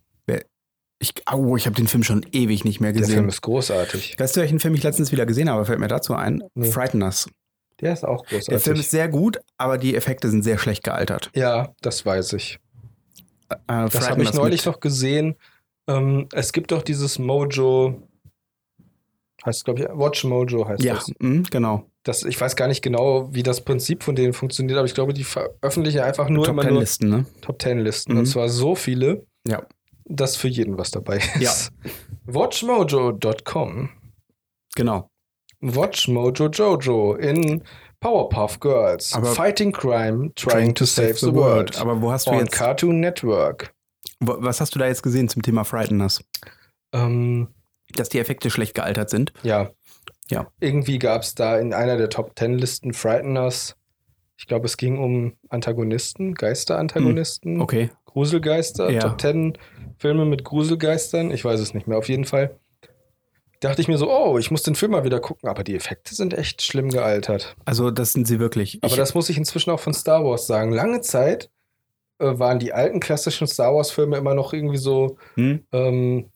Ich, 1.01 1.13
au, 1.27 1.57
ich 1.57 1.67
habe 1.67 1.77
den 1.77 1.87
Film 1.89 2.03
schon 2.03 2.25
ewig 2.33 2.65
nicht 2.65 2.81
mehr 2.81 2.93
der 2.93 3.03
Film 3.03 3.27
gesehen. 3.27 3.29
ist 3.29 3.43
großartig. 3.43 4.17
Weißt 4.19 4.37
du, 4.37 4.41
welchen 4.41 4.59
Film 4.61 4.75
ich 4.75 4.83
letztens 4.83 5.13
wieder 5.13 5.27
gesehen 5.27 5.51
habe? 5.51 5.65
Fällt 5.67 5.79
mir 5.81 5.89
dazu 5.89 6.15
ein. 6.15 6.43
Nee. 6.55 6.71
Frighten 6.71 7.03
Us. 7.03 7.29
Der 7.81 7.93
ist 7.93 8.05
auch 8.05 8.23
großartig. 8.25 8.47
Der 8.49 8.61
Film 8.61 8.77
ist 8.81 8.91
sehr 8.91 9.09
gut, 9.09 9.39
aber 9.59 9.77
die 9.77 9.95
Effekte 9.97 10.31
sind 10.31 10.43
sehr 10.45 10.57
schlecht 10.59 10.83
gealtert. 10.83 11.31
ja, 11.35 11.75
das 11.83 12.07
weiß 12.07 12.33
ich. 12.35 12.59
Äh, 13.51 13.57
Das 13.67 13.93
Frighten 13.93 14.11
habe 14.13 14.23
ich 14.23 14.33
neulich 14.33 14.65
mit- 14.65 14.75
noch 14.75 14.81
gesehen. 14.81 15.35
Ähm, 15.87 16.29
es 16.33 16.53
gibt 16.53 16.73
doch 16.73 16.83
dieses 16.83 17.19
Mojo, 17.19 18.01
heißt 19.45 19.65
glaube 19.65 19.81
ich, 19.83 19.87
Watch 19.89 20.25
Mojo 20.25 20.67
heißt 20.67 20.83
Ja, 20.83 20.95
das. 20.95 21.11
mhm, 21.19 21.43
genau. 21.51 21.85
das. 22.03 22.23
Ich 22.25 22.41
weiß 22.41 22.57
gar 22.57 22.69
nicht 22.69 22.83
genau, 22.83 23.29
wie 23.33 23.43
das 23.43 23.61
Prinzip 23.63 24.03
von 24.03 24.15
denen 24.17 24.33
funktioniert, 24.33 24.79
aber 24.79 24.87
ich 24.87 24.95
glaube, 24.95 25.13
die 25.15 25.25
veröffentlichen 25.25 26.01
einfach 26.01 26.29
nur 26.29 26.45
Top 26.45 26.55
immer 26.55 26.65
nur 26.71 26.81
Listen, 26.81 27.09
ne? 27.09 27.27
Top 27.41 27.59
Ten 27.59 27.79
Listen. 27.81 28.13
Mhm. 28.13 28.19
Und 28.21 28.27
zwar 28.27 28.49
so 28.49 28.75
viele, 28.75 29.27
Ja. 29.47 29.63
dass 30.05 30.37
für 30.37 30.49
jeden 30.49 30.79
was 30.79 30.91
dabei 30.91 31.19
ist. 31.19 31.41
Ja. 31.41 31.53
Watchmojo.com. 32.27 33.91
Genau. 34.77 35.09
Watchmojo 35.61 36.49
Jojo 36.49 37.15
in 37.15 37.63
Powerpuff 38.01 38.61
Girls. 38.61 39.13
Aber- 39.15 39.27
Fighting 39.29 39.73
Crime, 39.73 40.33
Trying 40.35 40.75
to 40.75 40.85
Save 40.85 41.15
the 41.15 41.33
World. 41.35 41.79
Aber 41.79 42.01
wo 42.03 42.11
hast 42.13 42.27
du 42.27 42.33
On 42.33 42.39
jetzt, 42.39 42.53
Cartoon 42.53 43.01
Network. 43.01 43.73
wo, 44.21 44.37
was 44.39 44.61
hast 44.61 44.75
du 44.75 44.79
da 44.79 44.87
jetzt 44.87 45.03
gesehen 45.03 45.29
zum 45.29 45.43
Thema 45.43 45.65
Frighten 45.65 46.01
Us? 46.01 46.23
Ähm, 46.93 47.49
Dass 47.97 48.09
die 48.09 48.19
Effekte 48.19 48.51
schlecht 48.51 48.75
gealtert 48.75 49.11
sind? 49.11 49.33
ja. 49.43 49.71
Ja. 50.31 50.47
Irgendwie 50.59 50.99
gab 50.99 51.21
es 51.21 51.35
da 51.35 51.59
in 51.59 51.75
einer 51.75 51.99
der 51.99 52.09
Top 52.09 52.35
Ten 52.35 52.55
Listen 52.55 52.95
Frighteners. 52.95 53.77
Ich 54.39 54.47
glaube, 54.47 54.65
es 54.65 54.79
ging 54.79 54.99
um 54.99 55.35
Antagonisten, 55.51 56.35
Geisterantagonisten. 56.35 57.61
Okay. 57.61 57.91
Gruselgeister, 58.07 58.91
Ja. 58.91 59.01
Top 59.01 59.21
10 59.21 59.59
Filme 59.99 60.25
mit 60.25 60.45
Gruselgeistern, 60.45 61.31
ich 61.31 61.45
weiß 61.45 61.61
es 61.61 61.75
nicht 61.75 61.87
mehr. 61.87 61.99
Auf 61.99 62.09
jeden 62.09 62.25
Fall 62.25 62.59
dachte 63.61 63.81
ich 63.81 63.89
mir 63.89 63.99
so, 63.99 64.11
oh, 64.11 64.39
ich 64.39 64.51
muss 64.51 64.63
den 64.63 64.75
Film 64.75 64.93
mal 64.93 65.05
wieder 65.05 65.21
gucken, 65.21 65.49
aber 65.49 65.63
die 65.65 65.75
Effekte 65.75 66.15
sind 66.15 66.35
echt 66.35 66.63
schlimm 66.63 66.91
gealtert. 66.91 67.57
Also 67.65 67.91
das 67.91 68.13
sind 68.13 68.27
sie 68.27 68.39
wirklich. 68.39 68.79
Aber 68.83 68.93
ich, 68.93 68.97
das 68.97 69.15
muss 69.15 69.29
ich 69.29 69.37
inzwischen 69.37 69.71
auch 69.71 69.81
von 69.81 69.95
Star 69.95 70.25
Wars 70.25 70.47
sagen. 70.47 70.73
Lange 70.73 71.01
Zeit 71.01 71.51
äh, 72.19 72.39
waren 72.39 72.59
die 72.59 72.73
alten 72.73 73.01
klassischen 73.01 73.47
Star 73.47 73.75
Wars 73.75 73.91
Filme 73.91 74.17
immer 74.17 74.35
noch 74.35 74.53
irgendwie 74.53 74.79
so, 74.79 75.17
hm? 75.35 75.67
ähm, 75.73 76.31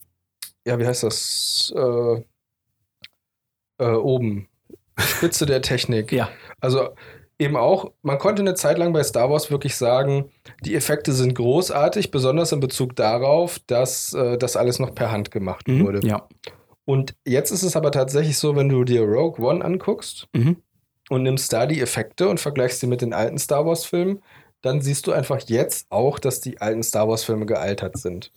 ja, 0.68 0.78
wie 0.78 0.86
heißt 0.86 1.02
das? 1.02 1.72
Äh, 1.76 2.22
äh, 3.78 3.90
oben. 3.94 4.48
Spitze 4.98 5.46
der 5.46 5.62
Technik. 5.62 6.12
Ja. 6.12 6.28
Also 6.60 6.90
eben 7.38 7.56
auch, 7.56 7.92
man 8.02 8.18
konnte 8.18 8.42
eine 8.42 8.54
Zeit 8.54 8.78
lang 8.78 8.92
bei 8.92 9.02
Star 9.04 9.30
Wars 9.30 9.50
wirklich 9.50 9.76
sagen, 9.76 10.30
die 10.64 10.74
Effekte 10.74 11.12
sind 11.12 11.34
großartig, 11.34 12.10
besonders 12.10 12.50
in 12.52 12.58
Bezug 12.60 12.96
darauf, 12.96 13.60
dass 13.66 14.12
äh, 14.14 14.36
das 14.38 14.56
alles 14.56 14.80
noch 14.80 14.94
per 14.94 15.12
Hand 15.12 15.30
gemacht 15.30 15.68
Mhm. 15.68 15.86
wurde. 15.86 16.06
Ja. 16.06 16.26
Und 16.84 17.14
jetzt 17.24 17.50
ist 17.52 17.62
es 17.62 17.76
aber 17.76 17.92
tatsächlich 17.92 18.38
so, 18.38 18.56
wenn 18.56 18.68
du 18.68 18.82
dir 18.82 19.02
Rogue 19.02 19.44
One 19.44 19.64
anguckst 19.64 20.26
Mhm. 20.34 20.56
und 21.10 21.22
nimmst 21.22 21.52
da 21.52 21.66
die 21.66 21.80
Effekte 21.80 22.28
und 22.28 22.40
vergleichst 22.40 22.80
sie 22.80 22.86
mit 22.88 23.02
den 23.02 23.12
alten 23.12 23.38
Star 23.38 23.64
Wars 23.66 23.84
Filmen, 23.84 24.20
dann 24.62 24.80
siehst 24.80 25.06
du 25.06 25.12
einfach 25.12 25.38
jetzt 25.46 25.86
auch, 25.90 26.18
dass 26.18 26.40
die 26.40 26.60
alten 26.60 26.82
Star 26.82 27.06
Wars 27.08 27.22
Filme 27.22 27.46
gealtert 27.46 27.96
sind. 27.98 28.32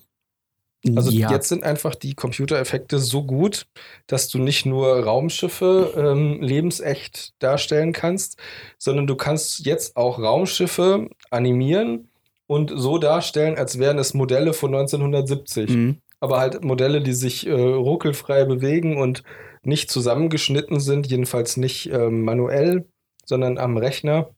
Also 0.95 1.11
ja. 1.11 1.31
jetzt 1.31 1.49
sind 1.49 1.63
einfach 1.63 1.93
die 1.93 2.15
Computereffekte 2.15 2.97
so 2.97 3.23
gut, 3.23 3.67
dass 4.07 4.29
du 4.29 4.39
nicht 4.39 4.65
nur 4.65 5.03
Raumschiffe 5.03 5.93
ähm, 5.95 6.41
lebensecht 6.41 7.33
darstellen 7.37 7.93
kannst, 7.93 8.39
sondern 8.79 9.05
du 9.05 9.15
kannst 9.15 9.65
jetzt 9.65 9.95
auch 9.95 10.17
Raumschiffe 10.17 11.09
animieren 11.29 12.09
und 12.47 12.73
so 12.75 12.97
darstellen, 12.97 13.57
als 13.57 13.77
wären 13.77 13.99
es 13.99 14.15
Modelle 14.15 14.53
von 14.53 14.73
1970. 14.73 15.69
Mhm. 15.69 15.97
Aber 16.19 16.39
halt 16.39 16.63
Modelle, 16.63 17.01
die 17.01 17.13
sich 17.13 17.45
äh, 17.45 17.51
ruckelfrei 17.51 18.45
bewegen 18.45 18.97
und 18.97 19.23
nicht 19.63 19.91
zusammengeschnitten 19.91 20.79
sind, 20.79 21.07
jedenfalls 21.07 21.57
nicht 21.57 21.91
ähm, 21.91 22.23
manuell, 22.23 22.85
sondern 23.25 23.59
am 23.59 23.77
Rechner. 23.77 24.31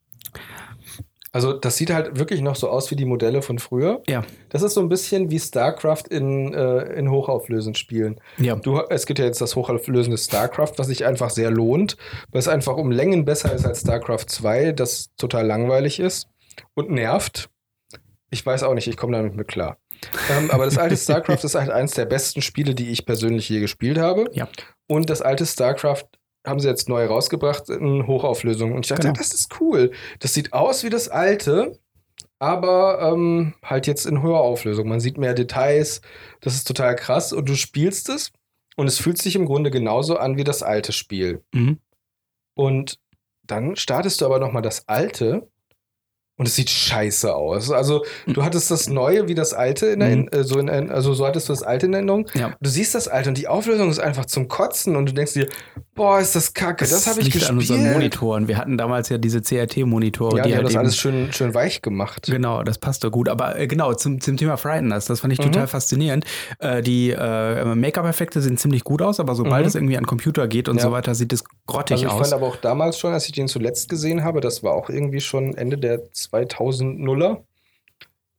Also 1.34 1.52
das 1.52 1.78
sieht 1.78 1.92
halt 1.92 2.20
wirklich 2.20 2.42
noch 2.42 2.56
so 2.56 2.70
aus 2.70 2.92
wie 2.92 2.96
die 2.96 3.06
Modelle 3.06 3.42
von 3.42 3.58
früher. 3.58 4.04
Ja. 4.08 4.24
Das 4.50 4.62
ist 4.62 4.76
so 4.76 4.82
ein 4.82 4.88
bisschen 4.88 5.32
wie 5.32 5.40
StarCraft 5.40 6.04
in, 6.12 6.54
äh, 6.54 6.84
in 6.94 7.10
Hochauflösend 7.10 7.76
spielen. 7.76 8.22
Ja. 8.38 8.56
Du, 8.56 8.80
es 8.90 9.08
gibt 9.08 9.18
ja 9.18 9.26
jetzt 9.26 9.42
das 9.42 9.56
hochauflösende 9.56 10.20
StarCraft, 10.20 10.74
was 10.78 10.88
sich 10.88 11.06
einfach 11.06 11.32
sehr 11.32 11.50
lohnt, 11.50 11.98
weil 12.32 12.40
es 12.40 12.48
einfach 12.48 12.78
um 12.78 12.92
Längen 12.92 13.26
besser 13.26 13.52
ist 13.52 13.66
als 13.66 13.82
StarCraft 13.82 14.26
2, 14.28 14.74
das 14.74 15.10
total 15.18 15.48
langweilig 15.48 16.00
ist 16.00 16.28
und 16.76 16.92
nervt. 16.92 17.50
Ich 18.30 18.46
weiß 18.46 18.62
auch 18.62 18.76
nicht, 18.76 18.88
ich 18.88 18.96
komme 18.96 19.18
damit 19.18 19.36
mit 19.36 19.48
klar. 19.48 19.78
ähm, 20.30 20.52
aber 20.52 20.66
das 20.66 20.78
alte 20.78 20.98
StarCraft 20.98 21.44
ist 21.44 21.56
halt 21.56 21.72
eines 21.72 21.94
der 21.94 22.06
besten 22.06 22.44
Spiele, 22.44 22.76
die 22.76 22.92
ich 22.92 23.08
persönlich 23.08 23.50
je 23.50 23.60
gespielt 23.60 23.98
habe. 23.98 24.30
Ja. 24.34 24.48
Und 24.86 25.10
das 25.10 25.24
alte 25.24 25.48
StarCraft 25.48 26.06
haben 26.46 26.60
sie 26.60 26.68
jetzt 26.68 26.90
neu 26.90 27.06
rausgebracht 27.06 27.70
in 27.70 28.06
Hochauflösung. 28.08 28.74
Und 28.74 28.86
ich 28.86 28.90
dachte, 28.90 29.04
Genau. 29.08 29.18
das 29.18 29.34
ist 29.34 29.60
cool. 29.62 29.92
Das 30.20 30.34
sieht 30.34 30.52
aus 30.54 30.84
wie 30.84 30.90
das 30.90 31.08
alte, 31.10 31.80
aber 32.40 33.00
ähm, 33.14 33.54
halt 33.64 33.88
jetzt 33.88 34.06
in 34.06 34.22
höherer 34.22 34.42
Auflösung. 34.42 34.88
Man 34.88 35.00
sieht 35.00 35.18
mehr 35.18 35.34
Details. 35.34 36.02
Das 36.42 36.54
ist 36.56 36.68
total 36.68 36.96
krass. 36.96 37.32
Und 37.32 37.48
du 37.48 37.56
spielst 37.56 38.10
es 38.10 38.32
und 38.76 38.88
es 38.88 38.98
fühlt 39.00 39.18
sich 39.22 39.36
im 39.36 39.46
Grunde 39.46 39.72
genauso 39.72 40.18
an 40.18 40.36
wie 40.38 40.44
das 40.44 40.64
alte 40.64 40.92
Spiel. 40.92 41.42
Mhm. 41.54 41.80
Und 42.56 43.00
dann 43.46 43.76
startest 43.76 44.22
du 44.22 44.26
aber 44.26 44.40
noch 44.40 44.52
mal 44.52 44.62
das 44.62 44.88
alte 44.88 45.48
und 46.38 46.48
es 46.48 46.56
sieht 46.56 46.70
scheiße 46.72 47.34
aus. 47.36 47.70
Also 47.72 48.04
du 48.26 48.44
hattest 48.44 48.72
das 48.72 48.90
Neue 48.90 49.28
wie 49.28 49.36
das 49.36 49.54
Alte 49.54 49.88
in, 49.88 50.00
Mhm. 50.00 50.02
Erinnerung, 50.02 50.30
äh, 50.34 50.44
so 50.44 50.60
in, 50.60 50.70
also 50.92 51.14
so 51.14 51.26
hattest 51.28 51.48
du 51.50 51.54
das 51.54 51.62
Alte 51.64 51.86
in 51.86 51.94
Erinnerung. 51.94 52.28
Ja. 52.34 52.56
Du 52.60 52.70
siehst 52.70 52.96
das 52.96 53.08
Alte 53.08 53.30
und 53.30 53.38
die 53.38 53.48
Auflösung 53.48 53.90
ist 53.90 54.00
einfach 54.00 54.26
zum 54.26 54.48
Kotzen 54.48 54.96
und 54.96 55.08
du 55.08 55.14
denkst 55.14 55.34
dir, 55.34 55.48
boah, 55.96 56.20
ist 56.20 56.36
das 56.36 56.54
kacke, 56.54 56.86
das, 56.86 57.08
habe 57.08 57.22
ich 57.22 57.34
liegt 57.34 57.50
an 57.50 57.58
unseren 57.58 57.78
gespielt. 57.78 57.94
Monitoren. 57.94 58.48
Wir 58.48 58.58
hatten 58.58 58.78
damals 58.78 59.10
ja 59.10 59.18
diese 59.18 59.42
CRT-Monitore, 59.42 60.38
Ja, 60.38 60.44
die 60.44 60.50
die 60.50 60.56
haben 60.56 60.64
halt 60.66 60.74
das 60.74 60.80
alles 60.80 60.98
schön, 60.98 61.32
schön 61.32 61.54
weich 61.54 61.82
gemacht. 61.82 62.28
Genau, 62.30 62.64
das 62.64 62.78
passt 62.78 63.04
doch 63.04 63.12
gut. 63.12 63.30
Aber 63.30 63.58
äh, 63.60 63.68
genau, 63.68 63.94
zum, 63.94 64.20
zum 64.22 64.38
Thema 64.38 64.58
Frighteners, 64.58 65.06
das 65.06 65.20
fand 65.22 65.34
ich 65.34 65.40
Mhm. 65.40 65.44
total 65.52 65.68
faszinierend. 65.68 66.26
Äh, 66.60 66.82
die 66.82 67.12
äh, 67.12 67.76
Make-up-Effekte 67.76 68.42
sehen 68.42 68.58
ziemlich 68.58 68.84
gut 68.84 69.02
aus, 69.02 69.20
aber 69.20 69.36
sobald 69.36 69.62
Mhm. 69.64 69.68
es 69.68 69.76
irgendwie 69.76 69.98
an 69.98 70.06
Computer 70.06 70.48
geht 70.48 70.70
und 70.70 70.78
Ja. 70.78 70.84
so 70.84 70.92
weiter, 70.92 71.14
sieht 71.16 71.32
es 71.34 71.44
grottig 71.68 71.94
Also 71.96 72.06
ich 72.08 72.12
aus. 72.12 72.22
fand 72.30 72.34
aber 72.34 72.48
auch 72.48 72.56
damals 72.58 72.98
schon, 72.98 73.14
als 73.14 73.26
ich 73.26 73.32
den 73.34 73.48
zuletzt 73.48 73.90
gesehen 73.90 74.24
habe, 74.24 74.42
das 74.42 74.64
war 74.64 74.74
auch 74.74 74.90
irgendwie 74.90 75.22
schon 75.22 75.54
Ende 75.56 75.78
der 75.78 76.02
2000er, 76.12 77.44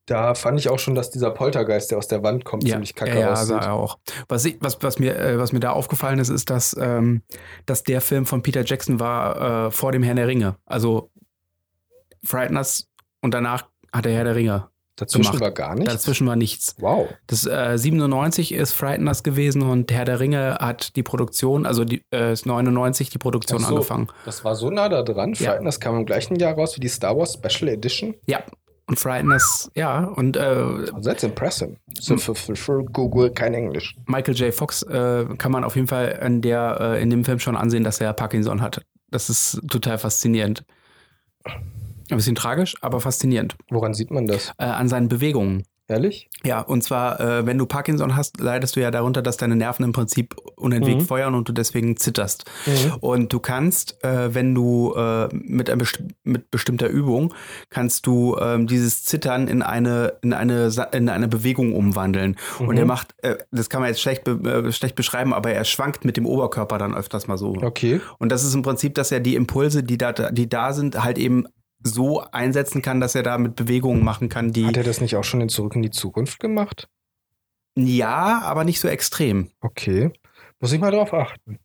Da 0.06 0.34
fand 0.34 0.60
ich 0.60 0.68
auch 0.68 0.78
schon, 0.78 0.94
dass 0.94 1.10
dieser 1.10 1.30
Poltergeist, 1.30 1.90
der 1.90 1.98
aus 1.98 2.08
der 2.08 2.22
Wand 2.22 2.44
kommt, 2.44 2.68
ziemlich 2.68 2.94
kacke 2.94 3.18
ja, 3.18 3.32
aussieht. 3.32 3.56
er 3.56 3.72
auch. 3.72 3.98
Was, 4.28 4.44
ich, 4.44 4.58
was, 4.60 4.82
was, 4.82 4.98
mir, 4.98 5.18
äh, 5.18 5.38
was 5.38 5.52
mir 5.52 5.60
da 5.60 5.70
aufgefallen 5.70 6.18
ist, 6.18 6.28
ist, 6.28 6.50
dass, 6.50 6.76
ähm, 6.78 7.22
dass 7.64 7.84
der 7.84 8.00
Film 8.00 8.26
von 8.26 8.42
Peter 8.42 8.64
Jackson 8.64 9.00
war 9.00 9.66
äh, 9.66 9.70
vor 9.70 9.92
dem 9.92 10.02
Herrn 10.02 10.16
der 10.16 10.28
Ringe. 10.28 10.56
Also 10.66 11.10
Frighteners 12.22 12.88
und 13.22 13.32
danach 13.32 13.66
hat 13.92 14.04
der 14.04 14.12
Herr 14.12 14.24
der 14.24 14.36
Ringe. 14.36 14.68
Dazwischen 14.96 15.32
gemacht. 15.32 15.40
war 15.40 15.50
gar 15.50 15.74
nichts. 15.74 15.92
Dazwischen 15.92 16.26
war 16.26 16.36
nichts. 16.36 16.76
Wow. 16.78 17.08
Das 17.26 17.46
äh, 17.46 17.76
97 17.76 18.54
ist 18.54 18.72
Frighteners 18.72 19.24
gewesen 19.24 19.62
und 19.62 19.90
Herr 19.90 20.04
der 20.04 20.20
Ringe 20.20 20.58
hat 20.60 20.94
die 20.94 21.02
Produktion, 21.02 21.66
also 21.66 21.84
die, 21.84 22.04
äh, 22.12 22.32
ist 22.32 22.46
99 22.46 23.10
die 23.10 23.18
Produktion 23.18 23.60
so. 23.60 23.66
angefangen. 23.66 24.08
Das 24.24 24.44
war 24.44 24.54
so 24.54 24.70
nah 24.70 24.88
da 24.88 25.02
dran. 25.02 25.32
Ja. 25.34 25.50
Frighteners 25.50 25.80
kam 25.80 25.96
im 25.96 26.06
gleichen 26.06 26.36
Jahr 26.36 26.54
raus 26.54 26.76
wie 26.76 26.80
die 26.80 26.88
Star 26.88 27.16
Wars 27.16 27.34
Special 27.34 27.70
Edition. 27.70 28.14
Ja. 28.26 28.44
Und 28.86 28.98
Frighteners, 28.98 29.70
ja, 29.74 30.04
und 30.04 30.36
äh, 30.36 30.40
Also 30.40 31.00
that's 31.00 31.22
impressive. 31.22 31.76
So 31.98 32.18
für, 32.18 32.34
für, 32.34 32.54
für 32.54 32.84
Google 32.84 33.30
kein 33.30 33.54
Englisch. 33.54 33.96
Michael 34.06 34.34
J. 34.34 34.52
Fox 34.52 34.82
äh, 34.82 35.24
kann 35.38 35.52
man 35.52 35.64
auf 35.64 35.74
jeden 35.74 35.86
Fall 35.88 36.20
in, 36.22 36.42
der, 36.42 36.78
äh, 36.80 37.02
in 37.02 37.08
dem 37.08 37.24
Film 37.24 37.38
schon 37.38 37.56
ansehen, 37.56 37.82
dass 37.82 38.00
er 38.00 38.12
Parkinson 38.12 38.60
hat. 38.60 38.84
Das 39.10 39.30
ist 39.30 39.60
total 39.70 39.96
faszinierend. 39.96 40.64
Ein 41.44 42.16
bisschen 42.16 42.34
tragisch, 42.34 42.74
aber 42.82 43.00
faszinierend. 43.00 43.56
Woran 43.70 43.94
sieht 43.94 44.10
man 44.10 44.26
das? 44.26 44.52
Äh, 44.58 44.64
an 44.64 44.88
seinen 44.88 45.08
Bewegungen. 45.08 45.64
Ehrlich? 45.86 46.30
Ja, 46.44 46.60
und 46.60 46.82
zwar, 46.82 47.20
äh, 47.20 47.44
wenn 47.46 47.58
du 47.58 47.66
Parkinson 47.66 48.16
hast, 48.16 48.40
leidest 48.40 48.74
du 48.76 48.80
ja 48.80 48.90
darunter, 48.90 49.20
dass 49.20 49.36
deine 49.36 49.54
Nerven 49.54 49.84
im 49.84 49.92
Prinzip 49.92 50.34
unentwegt 50.56 51.02
Mhm. 51.02 51.06
feuern 51.06 51.34
und 51.34 51.46
du 51.46 51.52
deswegen 51.52 51.98
zitterst. 51.98 52.44
Und 53.00 53.32
du 53.34 53.38
kannst, 53.38 54.02
äh, 54.02 54.34
wenn 54.34 54.54
du 54.54 54.94
äh, 54.96 55.28
mit, 55.34 55.68
einem 55.68 55.80
besti 55.80 56.04
mit 56.22 56.50
bestimmter 56.50 56.88
Übung, 56.88 57.34
kannst 57.68 58.06
du 58.06 58.34
ähm, 58.40 58.66
dieses 58.66 59.04
Zittern 59.04 59.46
in 59.46 59.60
eine, 59.60 60.14
in 60.22 60.32
eine, 60.32 60.70
Sa- 60.70 60.84
in 60.84 61.10
eine 61.10 61.28
Bewegung 61.28 61.74
umwandeln. 61.74 62.36
Und 62.58 62.68
Mhm. 62.70 62.76
er 62.78 62.84
macht, 62.86 63.14
äh, 63.22 63.36
das 63.50 63.68
kann 63.68 63.82
man 63.82 63.88
jetzt 63.90 64.00
schlecht, 64.00 64.24
be 64.24 64.32
äh, 64.66 64.72
schlecht 64.72 64.94
beschreiben, 64.96 65.34
aber 65.34 65.50
er 65.52 65.64
schwankt 65.64 66.06
mit 66.06 66.16
dem 66.16 66.24
Oberkörper 66.24 66.78
dann 66.78 66.94
öfters 66.94 67.26
mal 67.26 67.36
so. 67.36 67.56
Okay. 67.60 68.00
Und 68.18 68.32
das 68.32 68.42
ist 68.42 68.54
im 68.54 68.62
Prinzip, 68.62 68.94
dass 68.94 69.12
er 69.12 69.20
die 69.20 69.34
Impulse, 69.34 69.82
die 69.82 69.98
da, 69.98 70.12
die 70.12 70.48
da 70.48 70.72
sind, 70.72 71.04
halt 71.04 71.18
eben 71.18 71.44
so 71.84 72.20
einsetzen 72.32 72.82
kann, 72.82 73.00
dass 73.00 73.14
er 73.14 73.22
da 73.22 73.38
mit 73.38 73.54
Bewegungen 73.56 74.02
machen 74.02 74.28
kann, 74.28 74.52
die 74.52 74.66
Hat 74.66 74.76
er 74.76 74.82
das 74.84 75.00
nicht 75.00 75.14
auch 75.16 75.24
schon 75.24 75.40
in 75.42 75.48
Zurück 75.48 75.76
in 75.76 75.82
die 75.82 75.90
Zukunft 75.90 76.40
gemacht? 76.40 76.88
ja, 77.76 78.40
aber 78.42 78.64
nicht 78.64 78.80
so 78.80 78.88
extrem. 78.88 79.50
Okay. 79.60 80.12
Muss 80.60 80.72
ich 80.72 80.80
mal 80.80 80.90
drauf 80.92 81.12
achten. 81.12 81.58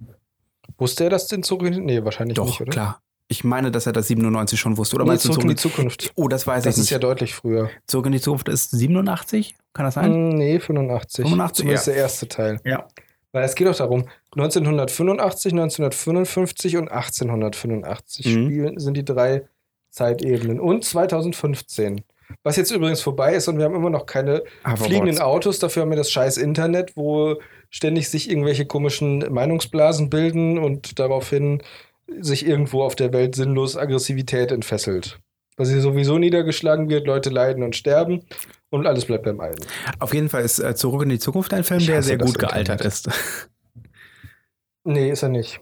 Wusste 0.78 1.03
er 1.05 1.09
das 1.09 1.32
in 1.32 1.43
Zurück 1.43 1.67
in 1.67 1.74
die 1.74 1.80
Nee, 1.82 2.03
wahrscheinlich 2.03 2.36
Doch, 2.36 2.45
nicht, 2.47 2.61
oder? 2.61 2.72
klar. 2.72 3.01
Ich 3.28 3.43
meine, 3.43 3.70
dass 3.70 3.86
er 3.86 3.93
das 3.93 4.07
97 4.07 4.59
schon 4.59 4.76
wusste. 4.78 4.95
Oder 4.95 5.03
Nee, 5.05 5.09
meinst 5.11 5.26
du 5.26 5.30
Zurück 5.30 5.43
in 5.43 5.49
die 5.49 5.55
zurück? 5.55 5.76
Zukunft. 5.76 6.11
Oh, 6.15 6.28
das 6.28 6.47
weiß 6.47 6.63
Das 6.63 6.76
ich 6.76 6.80
ist 6.80 6.86
nicht. 6.86 6.91
ja 6.91 6.97
deutlich 6.99 7.36
früher. 7.36 7.70
Zurück 7.86 8.07
in 8.07 8.11
die 8.13 8.22
Zukunft 8.22 8.49
ist 8.49 8.72
87? 8.72 9.55
Kann 9.74 9.86
das 9.86 9.93
sein? 9.93 10.11
Hm, 10.11 10.30
Nee, 10.30 10.59
85. 10.59 11.24
85, 11.26 11.57
Zumindest 11.57 11.88
ja. 11.88 11.93
der 11.93 12.01
erste 12.01 12.28
Teil. 12.28 12.59
Ja. 12.65 12.88
Weil 13.32 13.43
es 13.43 13.53
geht 13.53 13.67
doch 13.67 13.76
darum, 13.76 14.05
1985, 14.36 15.53
1955 15.53 16.78
und 16.78 16.89
1885 16.91 18.26
Mhm. 18.26 18.45
spielen, 18.45 18.80
sind 18.80 18.97
die 18.97 19.05
drei 19.05 19.43
Zeitebenen. 19.92 20.60
Und 20.60 20.86
2015. 20.86 22.02
Was 22.44 22.58
jetzt 22.58 22.72
übrigens 22.72 23.02
vorbei 23.02 23.34
ist 23.34 23.48
und 23.48 23.58
wir 23.58 23.66
haben 23.66 23.76
immer 23.76 23.90
noch 23.90 24.06
keine 24.06 24.44
fliegenden 24.76 25.20
Autos, 25.20 25.58
dafür 25.60 25.82
haben 25.82 25.90
wir 25.90 25.98
das 25.98 26.12
scheiß 26.12 26.38
Internet, 26.38 26.96
wo 26.96 27.38
ständig 27.72 28.10
sich 28.10 28.30
irgendwelche 28.30 28.66
komischen 28.66 29.20
Meinungsblasen 29.34 30.10
bilden 30.10 30.58
und 30.60 31.00
daraufhin 31.00 31.64
sich 32.20 32.46
irgendwo 32.46 32.84
auf 32.84 32.96
der 32.96 33.14
Welt 33.14 33.36
sinnlos 33.36 33.78
Aggressivität 33.78 34.52
entfesselt. 34.52 35.20
Weil 35.58 35.66
sie 35.66 35.82
sowieso 35.82 36.18
niedergeschlagen 36.18 36.88
wird, 36.90 37.06
Leute 37.08 37.30
leiden 37.30 37.64
und 37.64 37.76
sterben 37.76 38.24
und 38.70 38.88
alles 38.88 39.06
bleibt 39.06 39.26
beim 39.26 39.40
Alten. 39.40 39.66
Auf 40.00 40.14
jeden 40.14 40.30
Fall 40.30 40.44
ist 40.44 40.60
äh, 40.60 40.76
Zurück 40.76 41.04
in 41.04 41.10
die 41.10 41.20
Zukunft 41.20 41.54
ein 41.54 41.64
Film, 41.64 41.80
Ich 41.80 41.88
der 41.88 42.04
sehr 42.04 42.18
gut 42.18 42.38
gealtert 42.40 42.82
Internet. 42.82 42.86
ist. 42.86 43.10
Nee, 44.84 45.12
ist 45.12 45.24
er 45.24 45.30
nicht. 45.30 45.60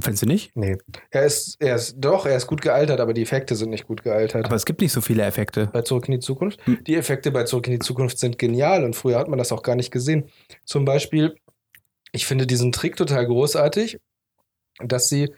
Findest 0.00 0.22
du 0.22 0.26
nicht? 0.26 0.54
Nee. 0.56 0.76
Er 1.10 1.24
ist, 1.24 1.56
er 1.60 1.76
ist, 1.76 1.96
doch, 1.98 2.26
er 2.26 2.36
ist 2.36 2.46
gut 2.46 2.60
gealtert, 2.62 3.00
aber 3.00 3.12
die 3.14 3.22
Effekte 3.22 3.54
sind 3.56 3.70
nicht 3.70 3.86
gut 3.86 4.02
gealtert. 4.04 4.44
Aber 4.46 4.54
es 4.56 4.64
gibt 4.64 4.80
nicht 4.80 4.92
so 4.92 5.00
viele 5.00 5.24
Effekte. 5.24 5.66
bei 5.72 5.82
Zurück 5.82 6.06
in 6.08 6.12
die 6.12 6.20
Zukunft. 6.20 6.64
Hm. 6.66 6.82
Die 6.84 6.96
Effekte 6.96 7.30
bei 7.30 7.44
Zurück 7.44 7.66
in 7.66 7.72
die 7.74 7.78
Zukunft 7.78 8.18
sind 8.18 8.38
genial 8.38 8.84
und 8.84 8.94
früher 8.96 9.18
hat 9.18 9.28
man 9.28 9.38
das 9.38 9.52
auch 9.52 9.62
gar 9.62 9.76
nicht 9.76 9.90
gesehen. 9.90 10.28
Zum 10.64 10.84
Beispiel, 10.84 11.34
ich 12.12 12.26
finde 12.26 12.46
diesen 12.46 12.72
Trick 12.72 12.96
total 12.96 13.26
großartig, 13.26 13.98
dass 14.80 15.08
sie, 15.08 15.32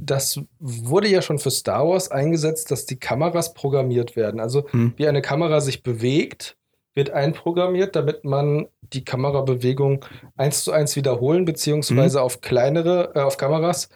das 0.00 0.40
wurde 0.58 1.08
ja 1.08 1.20
schon 1.22 1.38
für 1.38 1.50
Star 1.50 1.86
Wars 1.86 2.10
eingesetzt, 2.10 2.70
dass 2.70 2.86
die 2.86 2.98
Kameras 2.98 3.52
programmiert 3.54 4.16
werden. 4.16 4.40
Also 4.40 4.66
Hm. 4.70 4.94
wie 4.96 5.06
eine 5.08 5.20
Kamera 5.22 5.60
sich 5.60 5.82
bewegt, 5.82 6.56
wird 6.94 7.10
einprogrammiert, 7.10 7.94
damit 7.94 8.24
man 8.24 8.66
die 8.92 9.04
Kamerabewegung 9.04 10.04
eins 10.36 10.64
zu 10.64 10.72
eins 10.72 10.96
wiederholen, 10.96 11.44
beziehungsweise 11.44 12.22
auf 12.22 12.40
kleinere, 12.40 13.12
äh, 13.14 13.20
auf 13.20 13.36
Kameras 13.36 13.88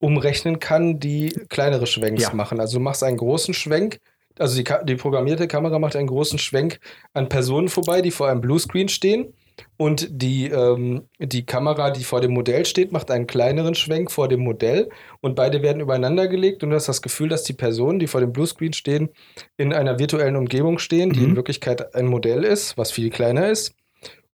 umrechnen 0.00 0.58
kann, 0.60 1.00
die 1.00 1.30
kleinere 1.48 1.86
Schwenks 1.86 2.22
Ja. 2.22 2.34
machen. 2.34 2.60
Also 2.60 2.78
du 2.78 2.82
machst 2.84 3.02
einen 3.02 3.16
großen 3.16 3.52
Schwenk, 3.54 3.98
also 4.38 4.56
die, 4.56 4.64
die 4.84 4.94
programmierte 4.94 5.48
Kamera 5.48 5.78
macht 5.80 5.96
einen 5.96 6.06
großen 6.06 6.38
Schwenk 6.38 6.78
an 7.12 7.28
Personen 7.28 7.68
vorbei, 7.68 8.02
die 8.02 8.12
vor 8.12 8.28
einem 8.28 8.40
Bluescreen 8.40 8.88
stehen. 8.88 9.32
Und 9.76 10.06
die, 10.08 10.46
ähm, 10.50 11.08
die 11.18 11.44
Kamera, 11.44 11.90
die 11.90 12.04
vor 12.04 12.20
dem 12.20 12.30
Modell 12.32 12.64
steht, 12.64 12.92
macht 12.92 13.10
einen 13.10 13.26
kleineren 13.26 13.74
Schwenk 13.74 14.12
vor 14.12 14.28
dem 14.28 14.38
Modell. 14.38 14.88
Und 15.20 15.34
beide 15.34 15.62
werden 15.62 15.80
übereinander 15.80 16.28
gelegt. 16.28 16.62
Und 16.62 16.70
du 16.70 16.76
hast 16.76 16.86
das 16.86 17.02
Gefühl, 17.02 17.28
dass 17.28 17.42
die 17.42 17.54
Personen, 17.54 17.98
die 17.98 18.06
vor 18.06 18.20
dem 18.20 18.32
Bluescreen 18.32 18.72
stehen, 18.72 19.08
in 19.56 19.72
einer 19.72 19.98
virtuellen 19.98 20.36
Umgebung 20.36 20.78
stehen, 20.78 21.10
die 21.12 21.18
Mhm. 21.18 21.30
in 21.30 21.36
Wirklichkeit 21.36 21.96
ein 21.96 22.06
Modell 22.06 22.44
ist, 22.44 22.78
was 22.78 22.92
viel 22.92 23.10
kleiner 23.10 23.48
ist. 23.50 23.74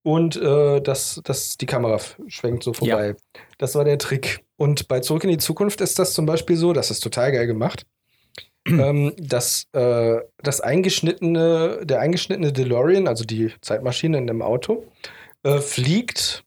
Und 0.04 0.36
äh, 0.36 0.80
dass 0.80 1.20
dass 1.24 1.56
die 1.56 1.66
Kamera 1.66 1.98
schwenkt 2.28 2.62
so 2.62 2.74
vorbei. 2.74 3.16
Das 3.58 3.74
war 3.74 3.84
der 3.84 3.98
Trick. 3.98 4.44
Und 4.56 4.86
bei 4.86 5.00
Zurück 5.00 5.24
in 5.24 5.30
die 5.30 5.38
Zukunft 5.38 5.80
ist 5.80 5.98
das 5.98 6.12
zum 6.12 6.26
Beispiel 6.26 6.56
so, 6.56 6.72
das 6.74 6.90
ist 6.90 7.00
total 7.00 7.32
geil 7.32 7.46
gemacht, 7.46 7.86
ähm, 8.66 9.14
dass 9.16 9.66
äh, 9.72 10.18
das 10.42 10.60
eingeschnittene, 10.60 11.80
der 11.84 12.00
eingeschnittene 12.00 12.52
DeLorean, 12.52 13.08
also 13.08 13.24
die 13.24 13.52
Zeitmaschine 13.62 14.18
in 14.18 14.26
dem 14.26 14.42
Auto, 14.42 14.84
äh, 15.42 15.58
fliegt 15.58 16.44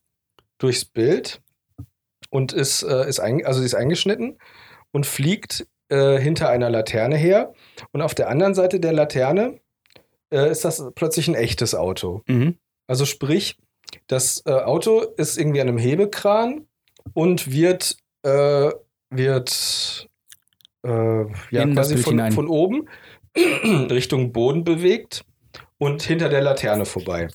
durchs 0.59 0.85
Bild 0.85 1.41
und 2.29 2.53
ist, 2.53 2.83
äh, 2.83 3.09
ist, 3.09 3.19
ein, 3.19 3.43
also 3.45 3.63
ist 3.63 3.75
eingeschnitten 3.75 4.37
und 4.91 5.05
fliegt 5.05 5.67
äh, 5.89 6.17
hinter 6.19 6.49
einer 6.49 6.69
Laterne 6.69 7.17
her. 7.17 7.53
Und 7.91 8.01
auf 8.01 8.13
der 8.13 8.29
anderen 8.29 8.53
Seite 8.55 8.79
der 8.79 8.93
Laterne 8.93 9.59
äh, 10.31 10.51
ist 10.51 10.63
das 10.63 10.83
plötzlich 10.95 11.27
ein 11.27 11.35
echtes 11.35 11.75
Auto. 11.75 12.21
Mhm. 12.27 12.57
Also 12.87 13.05
sprich, 13.05 13.57
das 14.07 14.43
äh, 14.45 14.51
Auto 14.51 15.01
ist 15.17 15.37
irgendwie 15.37 15.61
an 15.61 15.67
einem 15.67 15.77
Hebekran 15.77 16.67
und 17.13 17.51
wird, 17.51 17.97
äh, 18.23 18.71
wird 19.09 20.07
äh, 20.83 20.89
ja, 21.51 21.61
In 21.61 21.73
quasi 21.73 21.97
von, 21.97 22.31
von 22.31 22.47
oben 22.47 22.87
Richtung 23.35 24.31
Boden 24.31 24.63
bewegt 24.63 25.23
und 25.77 26.01
hinter 26.01 26.29
der 26.29 26.41
Laterne 26.41 26.85
vorbei. 26.85 27.27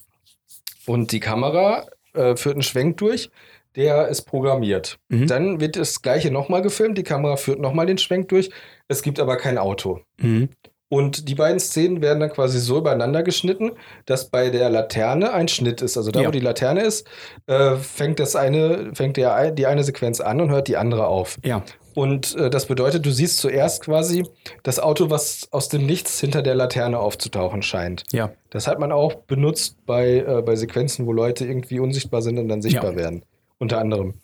Und 0.86 1.12
die 1.12 1.20
Kamera 1.20 1.86
äh, 2.14 2.36
führt 2.36 2.56
einen 2.56 2.62
Schwenk 2.62 2.96
durch, 2.96 3.30
der 3.76 4.08
ist 4.08 4.22
programmiert. 4.22 4.98
Mhm. 5.08 5.26
Dann 5.26 5.60
wird 5.60 5.76
das 5.76 6.02
gleiche 6.02 6.30
nochmal 6.30 6.62
gefilmt, 6.62 6.98
die 6.98 7.04
Kamera 7.04 7.36
führt 7.36 7.60
nochmal 7.60 7.86
den 7.86 7.98
Schwenk 7.98 8.28
durch, 8.28 8.50
es 8.88 9.02
gibt 9.02 9.20
aber 9.20 9.36
kein 9.36 9.58
Auto. 9.58 10.00
Mhm. 10.18 10.50
Und 10.92 11.26
die 11.30 11.34
beiden 11.34 11.58
Szenen 11.58 12.02
werden 12.02 12.20
dann 12.20 12.28
quasi 12.30 12.58
so 12.60 12.76
übereinander 12.76 13.22
geschnitten, 13.22 13.70
dass 14.04 14.28
bei 14.28 14.50
der 14.50 14.68
Laterne 14.68 15.32
ein 15.32 15.48
Schnitt 15.48 15.80
ist. 15.80 15.96
Also 15.96 16.10
da, 16.10 16.20
Ja. 16.20 16.28
wo 16.28 16.30
die 16.32 16.40
Laterne 16.40 16.82
ist, 16.82 17.06
äh, 17.46 17.76
fängt 17.76 18.20
das 18.20 18.36
eine, 18.36 18.90
fängt 18.92 19.16
der, 19.16 19.52
die 19.52 19.64
eine 19.64 19.84
Sequenz 19.84 20.20
an 20.20 20.38
und 20.42 20.50
hört 20.50 20.68
die 20.68 20.76
andere 20.76 21.06
auf. 21.06 21.38
Ja. 21.46 21.62
Und 21.94 22.36
äh, 22.36 22.50
das 22.50 22.66
bedeutet, 22.66 23.06
du 23.06 23.10
siehst 23.10 23.38
zuerst 23.38 23.82
quasi 23.82 24.26
das 24.64 24.80
Auto, 24.80 25.08
was 25.08 25.48
aus 25.50 25.70
dem 25.70 25.86
Nichts 25.86 26.20
hinter 26.20 26.42
der 26.42 26.56
Laterne 26.56 26.98
aufzutauchen 26.98 27.62
scheint. 27.62 28.04
Ja. 28.12 28.30
Das 28.50 28.66
hat 28.66 28.78
man 28.78 28.92
auch 28.92 29.14
benutzt 29.14 29.76
bei, 29.86 30.18
äh, 30.18 30.42
bei 30.44 30.56
Sequenzen, 30.56 31.06
wo 31.06 31.12
Leute 31.14 31.46
irgendwie 31.46 31.80
unsichtbar 31.80 32.20
sind 32.20 32.38
und 32.38 32.48
dann 32.48 32.60
sichtbar 32.60 32.90
Ja. 32.90 32.96
werden. 32.96 33.22
Unter 33.58 33.78
anderem. 33.78 34.14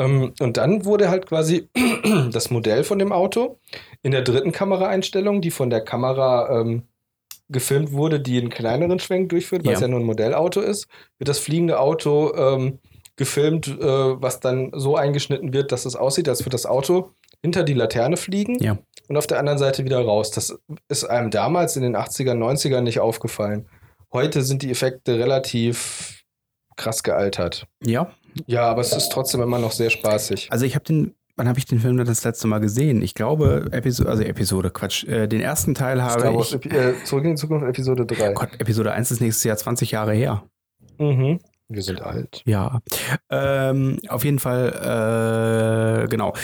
Ähm, 0.00 0.32
und 0.40 0.56
dann 0.56 0.84
wurde 0.84 1.10
halt 1.10 1.26
quasi 1.26 1.68
das 2.32 2.50
Modell 2.50 2.82
von 2.84 2.98
dem 2.98 3.12
Auto 3.12 3.58
in 4.02 4.10
der 4.12 4.22
dritten 4.22 4.52
Kameraeinstellung, 4.52 5.40
die 5.42 5.50
von 5.50 5.70
der 5.70 5.82
Kamera 5.82 6.60
ähm, 6.60 6.82
gefilmt 7.48 7.92
wurde, 7.92 8.20
die 8.20 8.38
einen 8.38 8.48
kleineren 8.50 8.98
Schwenk 8.98 9.28
durchführt, 9.28 9.64
weil 9.64 9.72
Ja. 9.72 9.76
es 9.76 9.82
ja 9.82 9.88
nur 9.88 10.00
ein 10.00 10.06
Modellauto 10.06 10.60
ist, 10.60 10.88
wird 11.18 11.28
das 11.28 11.38
fliegende 11.38 11.78
Auto 11.80 12.32
ähm, 12.34 12.78
gefilmt, 13.16 13.68
äh, 13.68 13.82
was 13.84 14.40
dann 14.40 14.70
so 14.74 14.96
eingeschnitten 14.96 15.52
wird, 15.52 15.72
dass 15.72 15.84
es 15.84 15.96
aussieht, 15.96 16.28
als 16.28 16.40
würde 16.40 16.50
das 16.54 16.64
Auto 16.66 17.10
hinter 17.42 17.62
die 17.64 17.74
Laterne 17.74 18.16
fliegen 18.16 18.58
Ja. 18.62 18.78
und 19.08 19.16
auf 19.16 19.26
der 19.26 19.38
anderen 19.38 19.58
Seite 19.58 19.84
wieder 19.84 20.00
raus. 20.00 20.30
Das 20.30 20.56
ist 20.88 21.04
einem 21.04 21.30
damals 21.30 21.76
in 21.76 21.82
den 21.82 21.96
80ern, 21.96 22.38
90ern 22.38 22.82
nicht 22.82 23.00
aufgefallen. 23.00 23.66
Heute 24.12 24.42
sind 24.42 24.62
die 24.62 24.70
Effekte 24.70 25.18
relativ 25.18 26.22
krass 26.76 27.02
gealtert. 27.02 27.66
Ja. 27.84 28.10
Ja, 28.46 28.62
aber 28.62 28.80
es 28.80 28.92
ist 28.92 29.10
trotzdem 29.12 29.40
immer 29.42 29.58
noch 29.58 29.72
sehr 29.72 29.90
spaßig. 29.90 30.48
Also 30.50 30.64
ich 30.66 30.74
habe 30.74 30.84
den 30.84 31.14
wann 31.36 31.48
habe 31.48 31.58
ich 31.58 31.64
den 31.64 31.78
Film 31.80 31.96
das 32.04 32.22
letzte 32.22 32.46
Mal 32.48 32.58
gesehen? 32.58 33.00
Ich 33.00 33.14
glaube, 33.14 33.68
Episode, 33.72 34.10
also 34.10 34.22
Episode, 34.22 34.68
Quatsch. 34.70 35.04
Äh, 35.04 35.26
den 35.26 35.40
ersten 35.40 35.74
Teil 35.74 36.02
habe 36.02 36.20
Star 36.20 36.34
Wars, 36.34 36.52
ich. 36.52 36.70
Äh, 36.70 37.02
Zurück 37.04 37.24
in 37.24 37.30
die 37.30 37.36
Zukunft, 37.36 37.66
Episode 37.66 38.04
3. 38.04 38.30
Oh 38.32 38.34
Gott, 38.34 38.50
Episode 38.58 38.92
1 38.92 39.10
ist 39.10 39.20
nächstes 39.22 39.44
Jahr 39.44 39.56
20 39.56 39.90
Jahre 39.92 40.12
her. 40.12 40.42
Mhm. 40.98 41.38
Wir 41.68 41.82
sind 41.82 42.02
alt. 42.02 42.42
Ja. 42.44 42.80
Ähm, 43.30 43.98
auf 44.08 44.22
jeden 44.24 44.38
Fall, 44.38 46.02
äh, 46.04 46.08
genau. 46.08 46.34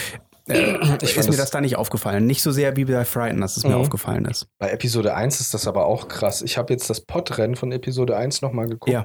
Äh, 0.47 0.77
Ich 1.03 1.15
ist 1.17 1.29
mir 1.29 1.35
das- 1.37 1.51
da 1.51 1.61
nicht 1.61 1.75
aufgefallen. 1.75 2.25
Nicht 2.25 2.41
so 2.41 2.51
sehr 2.51 2.75
wie 2.77 2.85
bei 2.85 3.03
Frighten, 3.05 3.41
dass 3.41 3.57
es 3.57 3.63
mir 3.65 3.75
Mhm. 3.75 3.81
aufgefallen 3.81 4.25
ist. 4.25 4.47
Bei 4.57 4.69
Episode 4.71 5.13
1 5.13 5.41
ist 5.41 5.53
das 5.53 5.67
aber 5.67 5.85
auch 5.85 6.07
krass. 6.07 6.41
Ich 6.41 6.57
habe 6.57 6.73
jetzt 6.73 6.89
das 6.89 7.01
Podrennen 7.01 7.55
von 7.55 7.71
Episode 7.71 8.15
1 8.17 8.41
nochmal 8.41 8.67
geguckt. 8.67 8.91
Ja. 8.93 9.03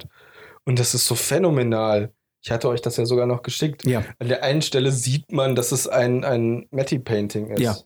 Und 0.65 0.79
das 0.79 0.95
ist 0.95 1.07
so 1.07 1.17
phänomenal. 1.17 2.13
Ich 2.43 2.51
hatte 2.51 2.69
euch 2.69 2.83
das 2.83 2.97
ja 2.97 3.07
sogar 3.07 3.27
noch 3.27 3.43
geschickt. 3.43 3.85
Ja. 3.87 4.03
An 4.19 4.29
der 4.29 4.43
einen 4.43 4.63
Stelle 4.63 4.91
sieht 4.91 5.31
man, 5.33 5.55
dass 5.55 5.71
es 5.73 5.87
ein, 5.87 6.25
ein 6.25 6.67
Matty-Painting 6.71 7.49
ist. 7.51 7.61
Ja. 7.61 7.77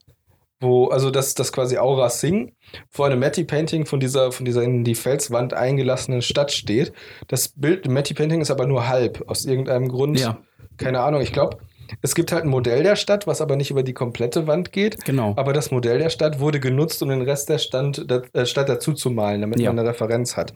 Wo, 0.59 0.87
also 0.87 1.11
dass 1.11 1.35
das 1.35 1.53
quasi 1.53 1.77
Aura 1.77 2.09
Singh 2.09 2.51
vor 2.89 3.05
einem 3.05 3.19
Matty-Painting 3.19 3.85
von 3.85 3.99
dieser, 3.99 4.31
von 4.31 4.43
dieser 4.45 4.63
in 4.63 4.83
die 4.83 4.95
Felswand 4.95 5.53
eingelassenen 5.53 6.23
Stadt 6.23 6.51
steht. 6.51 6.91
Das 7.27 7.49
Bild, 7.49 7.87
Matty-Painting 7.87 8.41
ist 8.41 8.49
aber 8.49 8.65
nur 8.65 8.87
halb, 8.87 9.23
aus 9.29 9.45
irgendeinem 9.45 9.87
Grund. 9.87 10.19
Ja, 10.19 10.39
Keine 10.77 11.01
Ahnung, 11.01 11.21
ich 11.21 11.31
glaube, 11.31 11.57
es 12.01 12.15
gibt 12.15 12.31
halt 12.31 12.43
ein 12.43 12.49
Modell 12.49 12.81
der 12.81 12.95
Stadt, 12.95 13.27
was 13.27 13.39
aber 13.39 13.55
nicht 13.55 13.69
über 13.69 13.83
die 13.83 13.93
komplette 13.93 14.47
Wand 14.47 14.71
geht. 14.71 15.05
genau. 15.05 15.33
Aber 15.37 15.53
das 15.53 15.69
Modell 15.69 15.99
der 15.99 16.09
Stadt 16.09 16.39
wurde 16.39 16.59
genutzt, 16.59 17.03
um 17.03 17.09
den 17.09 17.21
Rest 17.21 17.49
der 17.49 17.59
Stand, 17.59 18.09
der, 18.09 18.23
äh, 18.33 18.47
Stadt 18.47 18.67
dazu 18.67 18.93
zu 18.93 19.11
malen, 19.11 19.41
damit 19.41 19.59
Ja. 19.59 19.69
man 19.69 19.77
eine 19.79 19.89
Referenz 19.89 20.35
hat. 20.35 20.53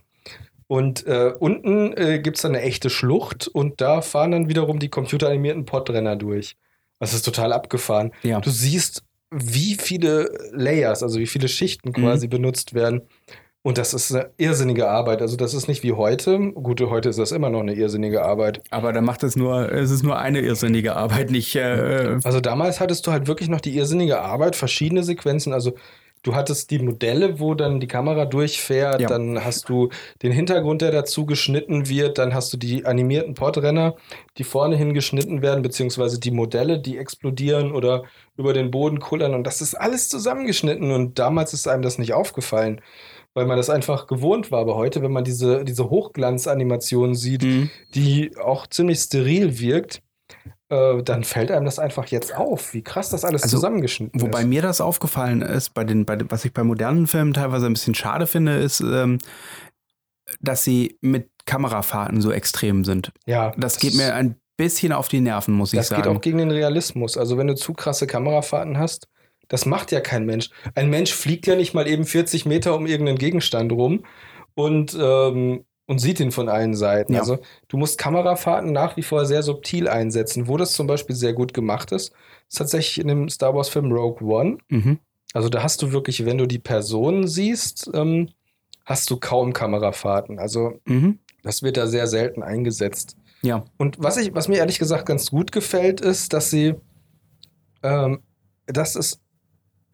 Und 0.72 1.06
äh, 1.06 1.34
unten 1.38 1.92
äh, 1.98 2.20
gibt 2.20 2.38
es 2.38 2.44
dann 2.44 2.56
eine 2.56 2.64
echte 2.64 2.90
Schlucht 2.90 3.50
und 3.50 3.82
da 3.82 4.00
fahren 4.02 4.32
dann 4.32 4.48
wiederum 4.48 4.80
die 4.80 4.88
computeranimierten 4.88 5.66
Podrenner 5.66 6.16
durch. 6.16 6.56
Das 6.98 7.14
ist 7.14 7.24
total 7.24 7.52
abgefahren. 7.52 8.12
Ja. 8.24 8.40
Du 8.40 8.50
siehst, 8.52 9.04
wie 9.32 9.76
viele 9.76 10.30
Layers, 10.54 11.04
also 11.04 11.20
wie 11.20 11.28
viele 11.28 11.50
Schichten 11.50 11.90
Mhm. 11.90 11.94
quasi 11.96 12.30
benutzt 12.30 12.74
werden. 12.74 13.02
Und 13.64 13.78
das 13.78 13.94
ist 13.94 14.14
eine 14.16 14.30
irrsinnige 14.38 14.88
Arbeit. 14.88 15.22
Also 15.22 15.36
das 15.36 15.54
ist 15.54 15.68
nicht 15.68 15.84
wie 15.84 15.92
heute. 15.92 16.40
Gut, 16.54 16.80
heute 16.80 17.10
ist 17.10 17.20
das 17.20 17.34
immer 17.34 17.50
noch 17.50 17.60
eine 17.60 17.74
irrsinnige 17.74 18.24
Arbeit. 18.24 18.62
Aber 18.70 18.94
da 18.94 19.02
macht 19.02 19.24
es 19.24 19.36
nur, 19.36 19.70
es 19.74 19.92
ist 19.92 20.04
nur 20.04 20.18
eine 20.20 20.40
irrsinnige 20.40 20.96
Arbeit, 20.96 21.32
nicht. 21.32 21.54
Äh, 21.54 22.18
Also 22.24 22.40
damals 22.40 22.80
hattest 22.80 23.06
du 23.06 23.12
halt 23.12 23.28
wirklich 23.28 23.50
noch 23.50 23.60
die 23.60 23.76
irrsinnige 23.76 24.22
Arbeit, 24.22 24.56
verschiedene 24.56 25.04
Sequenzen. 25.04 25.52
Also 25.52 25.74
du 26.24 26.36
hattest 26.36 26.72
die 26.72 26.80
Modelle, 26.80 27.40
wo 27.40 27.54
dann 27.56 27.80
die 27.80 27.88
Kamera 27.88 28.26
durchfährt, 28.26 29.02
Ja. 29.02 29.08
dann 29.08 29.44
hast 29.44 29.70
du 29.70 29.90
den 30.22 30.32
Hintergrund, 30.32 30.82
der 30.82 30.92
dazu 30.92 31.26
geschnitten 31.26 31.90
wird, 31.90 32.18
dann 32.18 32.34
hast 32.34 32.54
du 32.54 32.58
die 32.58 32.86
animierten 32.86 33.34
Podrenner, 33.34 33.96
die 34.38 34.44
vorne 34.44 34.76
hingeschnitten 34.76 35.42
werden, 35.42 35.62
beziehungsweise 35.62 36.20
die 36.20 36.32
Modelle, 36.32 36.80
die 36.80 36.98
explodieren 36.98 37.72
oder 37.72 38.04
über 38.38 38.54
den 38.54 38.72
Boden 38.72 39.00
kullern 39.00 39.34
und 39.34 39.46
das 39.46 39.62
ist 39.62 39.76
alles 39.76 40.10
zusammengeschnitten 40.10 40.92
und 40.92 41.20
damals 41.20 41.54
ist 41.54 41.68
einem 41.68 41.82
das 41.82 41.98
nicht 41.98 42.14
aufgefallen. 42.14 42.82
Weil 43.34 43.46
man 43.46 43.56
das 43.56 43.70
einfach 43.70 44.08
gewohnt 44.08 44.52
war. 44.52 44.60
Aber 44.60 44.76
heute, 44.76 45.02
wenn 45.02 45.14
man 45.14 45.24
diese, 45.24 45.64
diese 45.64 45.90
Hochglanzanimation 45.90 47.16
sieht, 47.16 47.44
mhm. 47.44 47.70
die 47.96 48.32
auch 48.38 48.68
ziemlich 48.68 49.00
steril 49.00 49.58
wirkt, 49.58 50.02
äh, 50.72 51.04
dann 51.04 51.24
fällt 51.24 51.52
einem 51.52 51.66
das 51.66 51.78
einfach 51.78 52.08
jetzt 52.08 52.36
auf, 52.36 52.74
wie 52.74 52.82
krass 52.82 53.10
das 53.10 53.24
alles 53.26 53.44
Also, 53.44 53.58
zusammengeschnitten 53.58 54.20
Wobei 54.22 54.42
ist. 54.42 54.48
mir 54.48 54.62
das 54.62 54.82
aufgefallen 54.82 55.42
ist, 55.42 55.74
bei 55.74 55.84
den, 55.84 56.06
bei, 56.06 56.18
was 56.30 56.46
ich 56.46 56.54
bei 56.54 56.64
modernen 56.64 57.06
Filmen 57.08 57.34
teilweise 57.34 57.66
ein 57.68 57.74
bisschen 57.74 57.94
schade 57.94 58.26
finde, 58.26 58.56
ist, 58.56 58.80
ähm, 58.80 59.20
dass 60.40 60.64
sie 60.64 60.98
mit 61.02 61.30
Kamerafahrten 61.46 62.22
so 62.22 62.32
extrem 62.32 62.86
sind. 62.86 63.12
ja, 63.26 63.52
Das 63.58 63.78
geht 63.78 63.96
mir 63.96 64.16
ein 64.16 64.36
bisschen 64.58 64.94
auf 64.94 65.08
die 65.10 65.20
Nerven, 65.22 65.54
muss 65.54 65.74
ich 65.74 65.80
das 65.80 65.90
sagen. 65.90 66.04
geht 66.04 66.12
auch 66.12 66.22
gegen 66.22 66.38
den 66.38 66.52
Realismus. 66.52 67.18
Also 67.18 67.38
wenn 67.38 67.48
du 67.48 67.56
zu 67.56 67.74
krasse 67.74 68.08
Kamerafahrten 68.08 68.78
hast, 68.78 69.08
das 69.50 69.66
macht 69.66 69.92
ja 69.92 70.00
kein 70.00 70.26
Mensch. 70.26 70.50
Ein 70.76 70.90
Mensch 70.90 71.14
fliegt 71.14 71.48
ja 71.48 71.56
nicht 71.56 71.74
mal 71.74 71.88
eben 71.88 72.06
40 72.06 72.46
Meter 72.46 72.76
um 72.76 72.86
irgendeinen 72.86 73.18
Gegenstand 73.18 73.72
rum 73.74 74.06
und, 74.54 74.98
ähm, 75.00 75.66
und 75.88 76.00
sieht 76.00 76.20
ihn 76.20 76.32
von 76.32 76.48
allen 76.50 76.74
Seiten. 76.76 77.14
Ja. 77.14 77.20
Also 77.20 77.40
du 77.68 77.78
musst 77.78 77.98
Kamerafahrten 77.98 78.72
nach 78.72 78.96
wie 78.98 79.04
vor 79.04 79.26
sehr 79.26 79.44
subtil 79.44 79.88
einsetzen. 79.88 80.48
Wo 80.48 80.58
das 80.58 80.74
zum 80.74 80.88
Beispiel 80.88 81.16
sehr 81.16 81.34
gut 81.34 81.54
gemacht 81.54 81.92
ist, 81.92 82.14
ist 82.48 82.58
tatsächlich 82.58 83.00
in 83.00 83.08
dem 83.08 83.30
Star 83.30 83.54
Wars-Film 83.56 83.92
Rogue 83.92 84.26
One. 84.28 84.58
mhm. 84.70 85.00
Also 85.34 85.48
da 85.48 85.64
hast 85.64 85.82
du 85.82 85.94
wirklich, 85.94 86.26
wenn 86.26 86.38
du 86.38 86.46
die 86.46 86.60
Person 86.60 87.26
siehst, 87.26 87.90
ähm, 87.94 88.28
hast 88.86 89.10
du 89.10 89.18
kaum 89.18 89.54
Kamerafahrten. 89.54 90.40
Also 90.40 90.80
Mhm. 90.86 91.20
das 91.44 91.64
wird 91.64 91.78
da 91.78 91.88
sehr 91.88 92.08
selten 92.08 92.44
eingesetzt. 92.44 93.16
Ja. 93.42 93.64
Und 93.78 93.96
was, 94.00 94.18
ich, 94.18 94.34
was 94.36 94.48
mir 94.50 94.58
ehrlich 94.58 94.78
gesagt 94.78 95.06
ganz 95.06 95.32
gut 95.32 95.52
gefällt, 95.54 96.02
ist, 96.02 96.34
dass 96.34 96.50
sie, 96.50 96.76
ähm, 97.82 98.20
das 98.68 98.96
ist, 98.96 99.20
da 99.20 99.31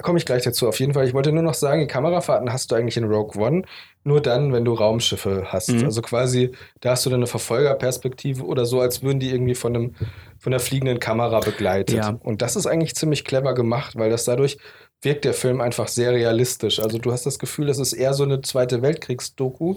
komme 0.01 0.19
ich 0.19 0.25
gleich 0.25 0.43
dazu, 0.43 0.67
auf 0.67 0.79
jeden 0.79 0.93
Fall. 0.93 1.07
Ich 1.07 1.13
wollte 1.13 1.31
nur 1.31 1.43
noch 1.43 1.53
sagen, 1.53 1.81
die 1.81 1.87
Kamerafahrten 1.87 2.51
hast 2.53 2.71
du 2.71 2.75
eigentlich 2.75 2.97
in 2.97 3.05
Rogue 3.05 3.41
One 3.41 3.63
nur 4.03 4.21
dann, 4.21 4.53
wenn 4.53 4.63
du 4.63 4.73
Raumschiffe 4.73 5.45
hast. 5.47 5.69
Mhm. 5.69 5.85
Also 5.85 6.01
quasi, 6.01 6.51
da 6.81 6.91
hast 6.91 7.05
du 7.05 7.09
dann 7.09 7.19
eine 7.19 7.27
Verfolgerperspektive 7.27 8.43
oder 8.43 8.65
so, 8.65 8.79
als 8.79 9.01
würden 9.03 9.19
die 9.19 9.31
irgendwie 9.31 9.55
von 9.55 9.75
einem 9.75 9.95
von 10.39 10.51
der 10.51 10.59
fliegenden 10.59 10.99
Kamera 10.99 11.39
begleitet. 11.39 11.97
Ja. 11.97 12.09
Und 12.23 12.41
das 12.41 12.55
ist 12.55 12.67
eigentlich 12.67 12.95
ziemlich 12.95 13.25
clever 13.25 13.53
gemacht, 13.55 13.95
weil 13.95 14.09
das 14.09 14.23
dadurch 14.23 14.57
wirkt 15.01 15.25
der 15.25 15.33
Film 15.33 15.61
einfach 15.61 15.87
sehr 15.87 16.11
realistisch. 16.11 16.79
Also 16.79 16.99
du 16.99 17.11
hast 17.11 17.25
das 17.25 17.39
Gefühl, 17.39 17.65
das 17.67 17.79
ist 17.79 17.93
eher 17.93 18.13
so 18.13 18.23
eine 18.23 18.41
Zweite 18.41 18.81
Weltkriegsdoku 18.81 19.75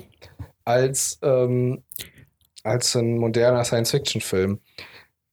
als, 0.64 1.18
ähm, 1.22 1.82
als 2.62 2.94
ein 2.94 3.18
moderner 3.18 3.64
Science-Fiction-Film. 3.64 4.60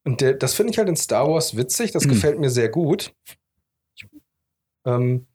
Und 0.06 0.22
der, 0.22 0.34
das 0.34 0.54
finde 0.54 0.72
ich 0.72 0.78
halt 0.78 0.88
in 0.88 0.96
Star 0.96 1.28
Wars 1.30 1.58
witzig, 1.58 1.92
das 1.92 2.06
Mhm. 2.06 2.10
gefällt 2.10 2.40
mir 2.40 2.50
sehr 2.50 2.70
gut. 2.70 3.12
Ähm, 4.88 5.28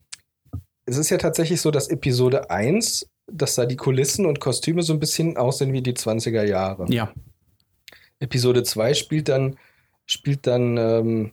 es 0.84 0.96
ist 0.96 1.10
ja 1.10 1.18
tatsächlich 1.18 1.60
so, 1.60 1.70
dass 1.70 1.88
Episode 1.88 2.50
1, 2.50 3.08
dass 3.26 3.54
da 3.54 3.66
die 3.66 3.76
Kulissen 3.76 4.26
und 4.26 4.40
Kostüme 4.40 4.82
so 4.82 4.92
ein 4.92 4.98
bisschen 4.98 5.36
aussehen 5.36 5.72
wie 5.72 5.82
die 5.82 5.92
20er 5.92 6.44
Jahre. 6.44 6.86
Ja. 6.88 7.12
Episode 8.18 8.62
2 8.62 8.94
spielt 8.94 9.28
dann, 9.28 9.56
spielt 10.06 10.46
dann 10.46 10.76
ähm, 10.76 11.32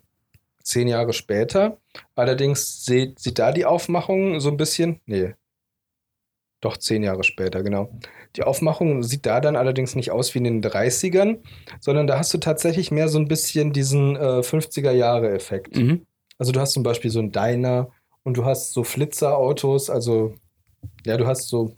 zehn 0.64 0.88
Jahre 0.88 1.14
später. 1.14 1.78
Allerdings 2.16 2.86
sieht, 2.86 3.20
sieht 3.20 3.40
da 3.40 3.52
die 3.52 3.66
Aufmachung 3.66 4.40
so 4.40 4.50
ein 4.50 4.58
bisschen. 4.58 5.00
Nee. 5.06 5.34
Doch 6.62 6.78
zehn 6.78 7.04
Jahre 7.04 7.24
später, 7.24 7.64
genau. 7.64 7.98
Die 8.36 8.44
Aufmachung 8.44 9.02
sieht 9.02 9.26
da 9.26 9.40
dann 9.40 9.56
allerdings 9.56 9.96
nicht 9.96 10.12
aus 10.12 10.36
wie 10.36 10.40
in 10.40 10.44
den 10.44 10.64
30ern, 10.64 11.40
sondern 11.80 12.06
da 12.06 12.20
hast 12.20 12.34
du 12.34 12.38
tatsächlich 12.38 12.92
mehr 12.92 13.08
so 13.08 13.18
ein 13.18 13.28
bisschen 13.28 13.72
diesen 13.72 14.16
äh, 14.16 14.42
50er-Jahre-Effekt. 14.42 15.76
Mhm. 15.78 16.06
Also 16.38 16.52
du 16.52 16.60
hast 16.60 16.74
zum 16.74 16.84
Beispiel 16.84 17.12
so 17.12 17.20
einen 17.20 17.32
Diner 17.32 17.92
und 18.24 18.38
du 18.38 18.46
hast 18.46 18.74
so 18.74 18.84
Flitzerautos, 18.84 19.90
also 19.90 20.34
ja, 21.06 21.18
du 21.18 21.26
hast 21.28 21.48
so 21.50 21.74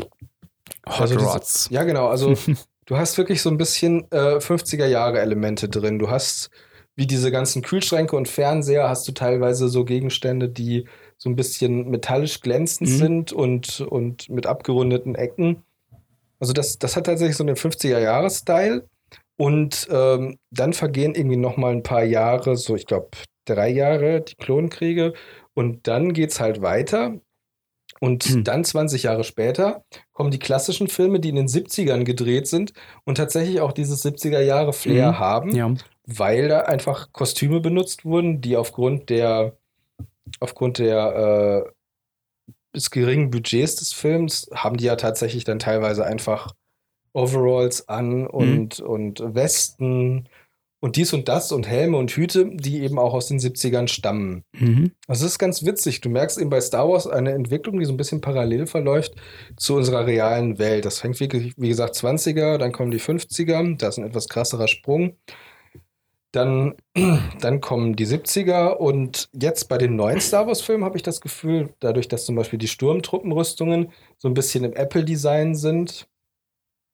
Hot 0.88 1.02
Also 1.02 1.16
diese- 1.16 1.28
Rods. 1.30 1.68
ja, 1.72 1.84
genau. 1.84 2.08
Also 2.08 2.34
du 2.86 2.98
hast 2.98 3.18
wirklich 3.18 3.42
so 3.42 3.50
ein 3.50 3.58
bisschen 3.58 4.06
äh, 4.12 4.38
50er-Jahre-Elemente 4.40 5.70
drin. 5.70 6.00
Du 6.00 6.10
hast, 6.10 6.50
wie 6.96 7.06
diese 7.08 7.32
ganzen 7.32 7.62
Kühlschränke 7.62 8.16
und 8.16 8.28
Fernseher, 8.28 8.90
hast 8.90 9.08
du 9.08 9.12
teilweise 9.12 9.70
so 9.70 9.86
Gegenstände, 9.86 10.50
die 10.50 10.86
so 11.18 11.30
ein 11.30 11.36
bisschen 11.36 11.90
metallisch 11.90 12.42
glänzend 12.42 12.90
Mhm. 12.90 12.98
sind 12.98 13.32
und, 13.34 13.82
und 13.82 14.30
mit 14.30 14.48
abgerundeten 14.48 15.16
Ecken. 15.16 15.64
Also 16.40 16.54
das, 16.54 16.80
das 16.80 16.96
hat 16.96 17.06
tatsächlich 17.06 17.38
so 17.38 17.44
einen 17.44 17.56
50er-Jahre-Style. 17.56 18.88
Und 19.38 19.88
ähm, 19.92 20.38
dann 20.52 20.74
vergehen 20.74 21.16
irgendwie 21.16 21.38
noch 21.38 21.58
mal 21.58 21.72
ein 21.72 21.84
paar 21.84 22.04
Jahre, 22.04 22.56
so 22.58 22.76
ich 22.76 22.86
glaube 22.86 23.10
drei 23.46 23.70
Jahre, 23.70 24.22
die 24.22 24.36
Klonkriege. 24.36 25.14
Und 25.54 25.88
dann 25.88 26.14
geht's 26.14 26.40
halt 26.40 26.62
weiter. 26.62 27.20
Und 28.00 28.24
Hm. 28.24 28.44
dann 28.44 28.64
20 28.64 29.04
Jahre 29.04 29.24
später 29.24 29.84
kommen 30.14 30.32
die 30.32 30.40
klassischen 30.40 30.88
Filme, 30.88 31.20
die 31.20 31.30
in 31.30 31.36
den 31.36 31.48
70ern 31.48 32.04
gedreht 32.06 32.48
sind 32.48 32.74
und 33.04 33.16
tatsächlich 33.16 33.60
auch 33.62 33.74
dieses 33.74 34.02
70er-Jahre-Flair 34.02 35.12
Mhm. 35.12 35.20
haben, 35.20 35.56
Ja. 35.56 35.74
weil 36.08 36.48
da 36.48 36.62
einfach 36.62 37.12
Kostüme 37.12 37.60
benutzt 37.60 38.06
wurden, 38.06 38.42
die 38.42 38.58
aufgrund 38.58 39.10
der 39.10 39.58
aufgrund 40.40 40.78
der 40.80 41.66
äh, 41.68 41.72
des 42.76 42.90
geringen 42.90 43.30
Budgets 43.32 43.76
des 43.76 43.92
Films 43.94 44.50
haben 44.54 44.78
die 44.78 44.86
ja 44.86 44.96
tatsächlich 44.96 45.44
dann 45.44 45.60
teilweise 45.60 46.06
einfach 46.06 46.54
Overalls 47.14 47.90
an 47.90 48.26
und, 48.26 48.80
und 48.80 49.20
Westen 49.36 50.30
und 50.82 50.96
dies 50.96 51.14
und 51.14 51.30
das 51.30 51.52
und 51.52 51.68
Helme 51.68 51.98
und 51.98 52.12
Hüte, 52.12 52.50
die 52.52 52.82
eben 52.82 52.98
auch 52.98 53.14
aus 53.14 53.28
den 53.28 53.40
70ern 53.40 53.88
stammen. 53.88 54.44
Mhm. 54.54 54.92
Also 55.08 55.26
es 55.26 55.34
ist 55.34 55.40
ganz 55.40 55.64
witzig. 55.64 56.02
Du 56.02 56.10
merkst 56.10 56.40
eben 56.40 56.50
bei 56.50 56.60
Star 56.60 56.90
Wars 56.90 57.08
eine 57.08 57.32
Entwicklung, 57.32 57.80
die 57.80 57.86
so 57.86 57.94
ein 57.94 57.98
bisschen 57.98 58.20
parallel 58.20 58.66
verläuft 58.66 59.14
zu 59.56 59.76
unserer 59.76 60.08
realen 60.08 60.58
Welt. 60.58 60.86
Das 60.86 61.00
fängt 61.00 61.20
wirklich, 61.20 61.54
wie 61.56 61.70
gesagt, 61.70 61.96
20er, 61.96 62.58
dann 62.58 62.72
kommen 62.72 62.92
die 62.92 63.00
50er, 63.00 63.78
da 63.78 63.88
ist 63.88 64.00
ein 64.00 64.06
etwas 64.06 64.28
krasserer 64.28 64.68
Sprung. 64.68 65.16
Dann, 66.32 66.74
dann 67.42 67.62
kommen 67.62 67.96
die 67.96 68.08
70er 68.08 68.72
und 68.72 69.30
jetzt 69.40 69.70
bei 69.70 69.78
den 69.78 69.96
neuen 69.96 70.20
Star 70.20 70.48
Wars-Filmen 70.48 70.84
habe 70.84 70.98
ich 70.98 71.04
das 71.04 71.22
Gefühl, 71.22 71.76
dadurch, 71.80 72.08
dass 72.08 72.26
zum 72.26 72.36
Beispiel 72.36 72.58
die 72.58 72.68
Sturmtruppenrüstungen 72.68 73.92
so 74.18 74.28
ein 74.28 74.34
bisschen 74.34 74.64
im 74.64 74.74
Apple-Design 74.74 75.54
sind, 75.54 76.08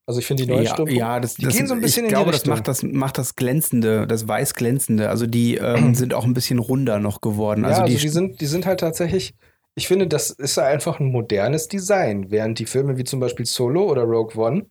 Also 0.07 0.19
ich 0.21 0.25
finde 0.25 0.43
die 0.45 0.49
neuen 0.49 0.63
ja, 0.63 0.69
Sturmtruppen, 0.71 0.95
ja, 0.99 1.19
das, 1.19 1.35
die 1.35 1.43
das, 1.43 1.53
gehen 1.55 1.67
so 1.67 1.73
ein 1.73 1.81
bisschen 1.81 2.05
ich 2.05 2.11
in 2.11 2.15
glaube, 2.15 2.31
die 2.31 2.31
das 2.31 2.41
Richtung. 2.41 2.53
macht 2.53 2.67
das 2.67 2.83
macht 2.83 3.17
das 3.17 3.35
glänzende, 3.35 4.07
das 4.07 4.27
weiß 4.27 4.55
glänzende. 4.55 5.09
Also 5.09 5.27
die 5.27 5.55
ähm, 5.57 5.93
sind 5.95 6.13
auch 6.13 6.23
ein 6.23 6.33
bisschen 6.33 6.59
runder 6.59 6.99
noch 6.99 7.19
geworden. 7.21 7.63
ja, 7.63 7.67
Also 7.67 7.81
also 7.81 7.93
die, 7.93 7.99
die, 8.01 8.09
sind, 8.09 8.39
die 8.41 8.45
sind 8.45 8.65
halt 8.65 8.79
tatsächlich, 8.79 9.35
ich 9.75 9.87
finde, 9.87 10.07
das 10.07 10.29
ist 10.29 10.57
einfach 10.57 10.99
ein 11.01 11.11
modernes 11.11 11.67
Design, 11.67 12.31
während 12.31 12.57
die 12.59 12.65
Filme 12.65 12.97
wie 12.97 13.03
zum 13.03 13.19
Beispiel 13.19 13.45
Solo 13.45 13.83
oder 13.91 14.03
Rogue 14.03 14.41
One 14.41 14.65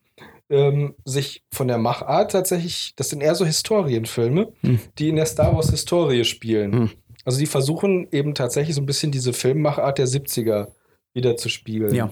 ähm, 0.48 0.94
sich 1.04 1.44
von 1.52 1.68
der 1.68 1.78
Machart 1.78 2.30
tatsächlich, 2.32 2.94
das 2.96 3.10
sind 3.10 3.20
eher 3.20 3.34
so 3.34 3.44
Historienfilme, 3.44 4.52
Hm. 4.62 4.78
die 4.98 5.08
in 5.10 5.16
der 5.16 5.26
Star 5.26 5.54
Wars 5.54 5.70
Historie 5.70 6.24
spielen. 6.24 6.72
Hm. 6.72 6.90
Also 7.24 7.38
die 7.40 7.46
versuchen 7.46 8.06
eben 8.12 8.34
tatsächlich 8.34 8.74
so 8.76 8.80
ein 8.80 8.86
bisschen 8.86 9.10
diese 9.12 9.32
Filmmachart 9.32 9.98
der 9.98 10.06
70er 10.06 10.68
wieder 11.12 11.36
zu 11.36 11.48
spiegeln. 11.48 11.92
ja, 11.94 12.10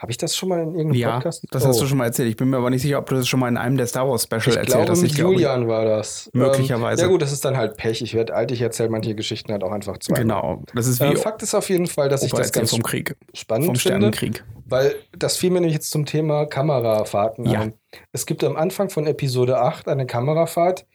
Habe 0.00 0.10
ich 0.12 0.16
das 0.16 0.34
schon 0.34 0.48
mal 0.48 0.60
in 0.62 0.68
irgendeinem 0.74 0.94
ja, 0.94 1.14
Podcast? 1.16 1.44
das 1.50 1.66
hast 1.66 1.76
Oh. 1.76 1.80
du 1.82 1.86
schon 1.86 1.98
mal 1.98 2.06
erzählt. 2.06 2.30
Ich 2.30 2.36
bin 2.36 2.48
mir 2.48 2.56
aber 2.56 2.70
nicht 2.70 2.80
sicher, 2.80 2.98
ob 2.98 3.06
du 3.06 3.16
das 3.16 3.28
schon 3.28 3.38
mal 3.38 3.48
in 3.48 3.58
einem 3.58 3.76
der 3.76 3.86
Star 3.86 4.08
Wars 4.08 4.22
Special 4.22 4.40
Ich 4.40 4.46
erzählt 4.56 4.66
glaube, 4.68 4.90
hast. 4.92 5.02
mit 5.02 5.10
Ich 5.10 5.16
glaube, 5.16 5.34
Julian 5.34 5.68
war 5.68 5.84
das. 5.84 6.30
Möglicherweise. 6.32 7.02
Ähm, 7.02 7.08
ja 7.08 7.12
gut, 7.12 7.20
das 7.20 7.32
ist 7.32 7.44
dann 7.44 7.58
halt 7.58 7.76
Pech. 7.76 8.00
Ich 8.00 8.14
werde 8.14 8.34
alt, 8.34 8.50
ich 8.50 8.62
erzähle 8.62 8.88
manche 8.88 9.14
Geschichten 9.14 9.52
halt 9.52 9.62
auch 9.62 9.72
einfach 9.72 9.98
zwei. 9.98 10.14
Genau. 10.14 10.62
Das 10.74 10.86
ist 10.86 11.00
wie 11.00 11.04
Äh, 11.04 11.16
Fakt 11.16 11.42
ist 11.42 11.54
auf 11.54 11.68
jeden 11.68 11.86
Fall, 11.86 12.08
dass 12.08 12.22
ich 12.22 12.32
Opa 12.32 12.38
das 12.38 12.46
erzählt 12.48 12.62
ganz 12.62 12.70
vom 12.70 12.82
Krieg, 12.82 13.14
spannend 13.34 13.66
vom 13.66 13.74
finde, 13.76 13.80
Sternenkrieg. 14.10 14.42
weil 14.64 14.94
das 15.18 15.36
fiel 15.36 15.50
mir 15.50 15.60
nämlich 15.60 15.74
jetzt 15.74 15.90
zum 15.90 16.06
Thema 16.06 16.46
Kamerafahrten 16.46 17.44
Ja. 17.46 17.60
ein. 17.60 17.74
Es 18.12 18.24
gibt 18.24 18.42
am 18.42 18.56
Anfang 18.56 18.88
von 18.88 19.06
Episode 19.06 19.58
8 19.60 19.86
eine 19.86 20.06
Kamerafahrt, 20.06 20.86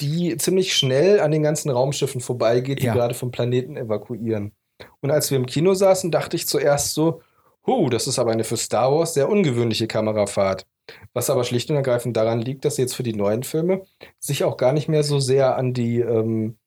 die 0.00 0.36
ziemlich 0.36 0.74
schnell 0.74 1.20
an 1.20 1.30
den 1.30 1.42
ganzen 1.42 1.70
Raumschiffen 1.70 2.20
vorbeigeht, 2.20 2.80
die 2.82 2.86
Ja. 2.86 2.92
gerade 2.94 3.14
vom 3.14 3.30
Planeten 3.30 3.76
evakuieren. 3.78 4.52
Und 5.00 5.10
als 5.10 5.30
wir 5.30 5.38
im 5.38 5.46
Kino 5.46 5.72
saßen, 5.74 6.10
dachte 6.10 6.36
ich 6.36 6.46
zuerst 6.46 6.92
so, 6.94 7.22
huh, 7.66 7.88
das 7.90 8.06
ist 8.06 8.18
aber 8.18 8.32
eine 8.32 8.44
für 8.44 8.56
Star 8.56 8.92
Wars 8.92 9.14
sehr 9.14 9.28
ungewöhnliche 9.28 9.86
Kamerafahrt. 9.86 10.66
Was 11.12 11.30
aber 11.30 11.44
schlicht 11.44 11.70
und 11.70 11.76
ergreifend 11.76 12.16
daran 12.16 12.40
liegt, 12.40 12.64
dass 12.64 12.76
sie 12.76 12.82
jetzt 12.82 12.96
für 12.96 13.02
die 13.04 13.14
neuen 13.14 13.42
Filme 13.44 13.82
sich 14.18 14.44
auch 14.44 14.56
gar 14.56 14.72
nicht 14.72 14.88
mehr 14.88 15.04
so 15.04 15.20
sehr 15.20 15.56
an 15.56 15.72
die, 15.72 16.00
ähm, 16.00 16.58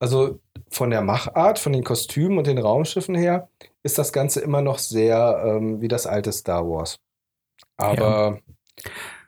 also 0.00 0.40
von 0.70 0.90
der 0.90 1.02
Machart, 1.02 1.58
von 1.58 1.72
den 1.72 1.84
Kostümen 1.84 2.38
und 2.38 2.46
den 2.46 2.58
Raumschiffen 2.58 3.14
her, 3.16 3.48
ist 3.82 3.98
das 3.98 4.12
Ganze 4.12 4.40
immer 4.40 4.62
noch 4.62 4.78
sehr 4.78 5.42
ähm, 5.46 5.80
wie 5.80 5.88
das 5.88 6.06
alte 6.06 6.32
Star 6.32 6.68
Wars. 6.68 7.00
Aber 7.76 8.40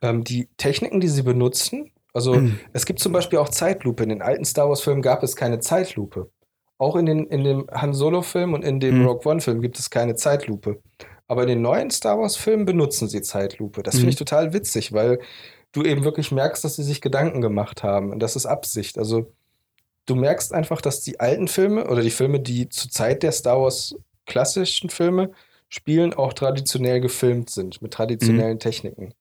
ähm, 0.03 0.25
die 0.25 0.49
Techniken, 0.57 1.01
die 1.01 1.09
sie 1.09 1.23
benutzen, 1.23 1.93
also 2.13 2.35
Mhm. 2.35 2.61
es 2.73 2.87
gibt 2.87 3.01
zum 3.01 3.13
Beispiel 3.13 3.39
auch 3.39 3.49
Zeitlupe. 3.51 4.03
In 4.03 4.09
den 4.11 4.23
alten 4.23 4.45
Star 4.45 4.69
Wars-Filmen 4.69 5.03
gab 5.03 5.23
es 5.23 5.37
keine 5.37 5.61
Zeitlupe. 5.61 6.31
Auch 6.81 6.97
in, 6.97 7.05
den, 7.05 7.27
in 7.27 7.45
dem 7.45 7.67
Han 7.71 7.93
Solo-Film 7.93 8.55
und 8.55 8.65
in 8.65 8.81
dem 8.81 9.01
Mhm. 9.01 9.07
Rogue 9.07 9.31
One-Film 9.31 9.61
gibt 9.61 9.79
es 9.79 9.91
keine 9.91 10.15
Zeitlupe. 10.15 10.81
Aber 11.29 11.43
in 11.43 11.49
den 11.49 11.61
neuen 11.63 11.91
Star 11.91 12.19
Wars-Filmen 12.19 12.65
benutzen 12.65 13.07
sie 13.07 13.21
Zeitlupe. 13.21 13.83
Das 13.83 13.95
Mhm. 13.95 13.99
finde 13.99 14.11
ich 14.13 14.17
total 14.17 14.53
witzig, 14.55 14.93
weil 14.93 15.21
du 15.73 15.83
eben 15.85 16.05
wirklich 16.05 16.33
merkst, 16.33 16.65
dass 16.65 16.77
sie 16.77 16.83
sich 16.83 17.01
Gedanken 17.03 17.43
gemacht 17.43 17.83
haben. 17.83 18.11
Und 18.11 18.21
das 18.21 18.35
ist 18.35 18.47
Absicht. 18.47 18.97
Also 18.99 19.31
du 20.07 20.15
merkst 20.17 20.55
einfach, 20.55 20.81
dass 20.81 21.03
die 21.03 21.21
alten 21.21 21.49
Filme 21.49 21.87
oder 21.87 22.01
die 22.03 22.11
Filme, 22.11 22.41
die 22.41 22.69
zur 22.71 22.91
Zeit 22.91 23.23
der 23.23 23.33
Star 23.33 23.61
Wars 23.61 23.95
klassischen 24.27 24.89
Filme 24.91 25.31
spielen, 25.69 26.15
auch 26.15 26.33
traditionell 26.33 27.01
gefilmt 27.01 27.51
sind, 27.51 27.83
mit 27.83 27.93
traditionellen 27.93 28.59
Techniken. 28.59 29.13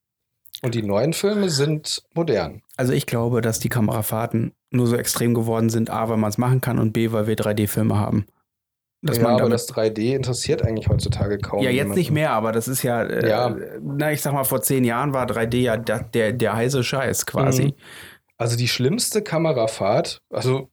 Und 0.62 0.74
die 0.74 0.82
neuen 0.82 1.12
Filme 1.12 1.48
sind 1.50 2.02
modern. 2.14 2.62
Also 2.80 2.94
ich 2.94 3.04
glaube, 3.04 3.42
dass 3.42 3.58
die 3.58 3.68
Kamerafahrten 3.68 4.52
nur 4.70 4.86
so 4.86 4.96
extrem 4.96 5.34
geworden 5.34 5.68
sind, 5.68 5.90
A, 5.90 6.08
weil 6.08 6.16
man 6.16 6.30
es 6.30 6.38
machen 6.38 6.62
kann 6.62 6.78
und 6.78 6.92
B, 6.94 7.12
weil 7.12 7.26
wir 7.26 7.36
3D-Filme 7.36 7.98
haben. 7.98 8.24
Dass 9.02 9.18
ja, 9.18 9.24
man 9.24 9.38
aber 9.38 9.50
das 9.50 9.68
3D 9.68 10.16
interessiert 10.16 10.62
eigentlich 10.62 10.88
heutzutage 10.88 11.36
kaum. 11.36 11.58
ja, 11.62 11.68
jetzt 11.68 11.76
jemanden. 11.76 11.98
nicht 11.98 12.10
mehr, 12.10 12.30
aber 12.30 12.52
das 12.52 12.68
ist 12.68 12.82
ja, 12.82 13.02
äh, 13.02 13.28
Ja. 13.28 13.54
na, 13.82 14.12
ich 14.12 14.22
sag 14.22 14.32
mal, 14.32 14.44
vor 14.44 14.62
zehn 14.62 14.84
Jahren 14.84 15.12
war 15.12 15.26
3D 15.26 15.58
ja 15.58 15.76
der, 15.76 16.04
der, 16.04 16.32
der 16.32 16.56
heiße 16.56 16.82
Scheiß 16.82 17.26
quasi. 17.26 17.64
Mhm. 17.64 17.72
Also 18.38 18.56
die 18.56 18.68
schlimmste 18.68 19.20
Kamerafahrt, 19.20 20.22
also 20.30 20.70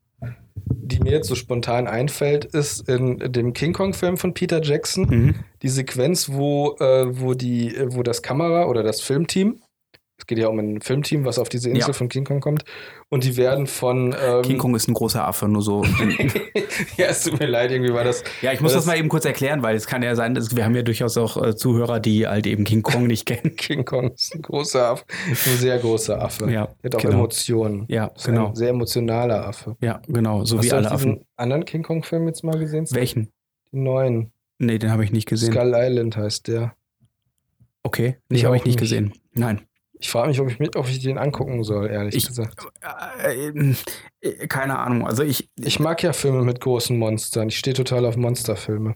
die 0.70 1.02
mir 1.02 1.12
jetzt 1.12 1.28
so 1.28 1.36
spontan 1.36 1.88
einfällt, 1.88 2.46
ist 2.46 2.88
in 2.88 3.18
dem 3.34 3.52
King 3.52 3.74
Kong-Film 3.74 4.16
von 4.16 4.34
Peter 4.34 4.62
Jackson. 4.64 5.08
Mhm. 5.10 5.36
Die 5.62 5.70
Sequenz, 5.70 6.30
wo, 6.32 6.78
äh, 6.80 7.20
wo, 7.20 7.34
die, 7.34 7.76
wo 7.88 8.02
das 8.02 8.22
Kamera 8.22 8.68
oder 8.68 8.82
das 8.82 9.02
Filmteam, 9.02 9.62
es 10.20 10.26
geht 10.26 10.40
ja 10.40 10.48
um 10.48 10.58
ein 10.58 10.82
Filmteam, 10.82 11.26
was 11.26 11.38
auf 11.38 11.48
diese 11.48 11.70
Insel 11.70 11.90
Ja. 11.90 11.94
von 11.94 12.10
King 12.10 12.26
Kong 12.26 12.40
kommt, 12.42 12.64
und 13.10 13.24
die 13.24 13.38
werden 13.38 13.68
von. 13.68 14.16
Ähm, 14.20 14.42
King 14.42 14.58
Kong 14.58 14.76
ist 14.76 14.88
ein 14.88 14.94
großer 14.96 15.26
Affe, 15.28 15.48
nur 15.48 15.62
so. 15.62 15.84
ja, 16.98 17.06
es 17.08 17.24
tut 17.24 17.40
mir 17.40 17.46
leid, 17.46 17.72
irgendwie 17.72 17.94
war 17.94 18.04
das. 18.04 18.24
ja, 18.42 18.52
ich 18.52 18.60
muss 18.60 18.72
war 18.72 18.78
das 18.80 18.86
mal 18.88 18.98
eben 18.98 19.10
kurz 19.10 19.26
erklären, 19.26 19.62
weil 19.62 19.76
es 19.76 19.86
kann 19.88 20.02
ja 20.04 20.16
sein, 20.16 20.34
dass 20.34 20.56
wir 20.56 20.66
haben 20.66 20.76
ja 20.76 20.82
durchaus 20.82 21.18
auch 21.18 21.42
äh, 21.42 21.56
Zuhörer, 21.56 22.00
die 22.00 22.28
halt 22.28 22.48
eben 22.48 22.64
King 22.64 22.82
Kong 22.82 23.06
nicht 23.08 23.26
kennen. 23.28 23.56
King 23.56 23.86
Kong 23.86 24.12
ist 24.12 24.34
ein 24.36 24.42
großer 24.42 24.90
Affe, 24.90 25.06
ein 25.30 25.36
sehr 25.36 25.78
großer 25.78 26.22
Affe. 26.22 26.52
Ja, 26.52 26.68
Der 26.84 26.90
hat 26.90 26.96
auch 26.96 27.02
genau. 27.02 27.14
Emotionen. 27.20 27.86
Ja, 27.88 28.10
Das 28.14 28.24
genau. 28.26 28.48
ein 28.48 28.56
sehr 28.56 28.70
emotionaler 28.70 29.46
Affe. 29.48 29.78
Ja, 29.82 30.02
genau, 30.08 30.44
so 30.46 30.58
Hast 30.58 30.66
wie 30.66 30.70
du 30.70 30.76
alle 30.78 30.88
auch 30.92 30.96
diesen 30.96 31.12
Affen. 31.14 31.26
anderen 31.36 31.66
King 31.66 31.84
Kong-Film 31.84 32.28
jetzt 32.28 32.44
mal 32.44 32.58
gesehen? 32.58 32.88
Welchen? 32.92 33.30
Den 33.72 33.84
neuen. 33.84 34.32
Nee, 34.60 34.80
den 34.80 34.90
habe 34.92 35.04
ich 35.04 35.12
nicht 35.12 35.28
gesehen. 35.28 35.54
Skull 35.54 35.74
Island 35.76 36.18
heißt 36.18 36.48
der. 36.48 36.74
Okay, 37.84 38.18
ich 38.30 38.44
habe 38.44 38.58
ich 38.58 38.66
nicht. 38.66 38.80
gesehen. 38.80 39.14
Nein. 39.34 39.62
Ich 40.00 40.10
frage 40.10 40.28
mich, 40.30 40.40
ob 40.40 40.50
ich, 40.50 40.76
ob 40.76 40.88
ich 40.88 41.00
den 41.00 41.18
angucken 41.18 41.64
soll, 41.64 41.90
ehrlich 41.90 42.16
Ich- 42.16 42.28
gesagt. 42.28 42.56
Äh, 43.24 43.74
äh, 44.22 44.48
keine 44.48 44.78
Ahnung. 44.80 45.08
Also 45.08 45.24
ich, 45.24 45.50
Ich 45.60 45.80
mag 45.80 46.04
ja 46.04 46.14
Filme 46.14 46.44
mit 46.44 46.60
großen 46.62 46.98
Monstern. 46.98 47.48
Ich 47.50 47.58
stehe 47.58 47.74
total 47.74 48.06
auf 48.06 48.16
Monsterfilme. 48.16 48.96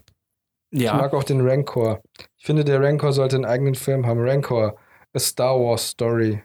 Ich 0.70 0.82
ja, 0.82 0.94
mag 0.94 1.12
auch 1.12 1.24
den 1.24 1.40
Rancor. 1.46 2.00
Ich 2.38 2.46
finde, 2.46 2.64
der 2.64 2.80
Rancor 2.80 3.12
sollte 3.12 3.36
einen 3.36 3.44
eigenen 3.44 3.74
Film 3.74 4.06
haben. 4.06 4.20
Rancor, 4.20 4.76
a 5.12 5.18
Star 5.18 5.58
Wars 5.58 5.88
Story. 5.90 6.42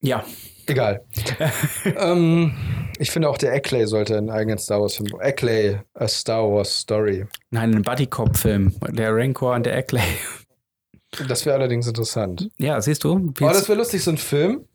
ja, 0.00 0.24
Egal. 0.68 1.04
ähm, 1.96 2.54
ich 2.98 3.10
finde 3.10 3.28
auch 3.28 3.36
der 3.36 3.52
Eckley 3.52 3.84
sollte 3.88 4.16
einen 4.16 4.30
eigenen 4.30 4.58
Star 4.58 4.80
Wars 4.80 4.94
Film. 4.96 5.08
Eckley, 5.20 5.80
a 5.94 6.06
Star 6.06 6.48
Wars 6.48 6.78
Story. 6.80 7.26
nein, 7.50 7.74
ein 7.74 7.82
Buddy-Cop-Film. 7.82 8.76
Der 8.90 9.12
Rancor 9.16 9.54
und 9.56 9.66
der 9.66 9.76
Eckley. 9.76 10.02
Das 11.28 11.44
wäre 11.44 11.56
allerdings 11.56 11.86
interessant. 11.86 12.48
Ja, 12.58 12.80
siehst 12.80 13.04
du? 13.04 13.32
Wie 13.36 13.44
Oh, 13.44 13.48
das 13.48 13.68
wäre 13.68 13.78
lustig, 13.78 14.02
so 14.02 14.10
ein 14.12 14.18
Film. 14.18 14.66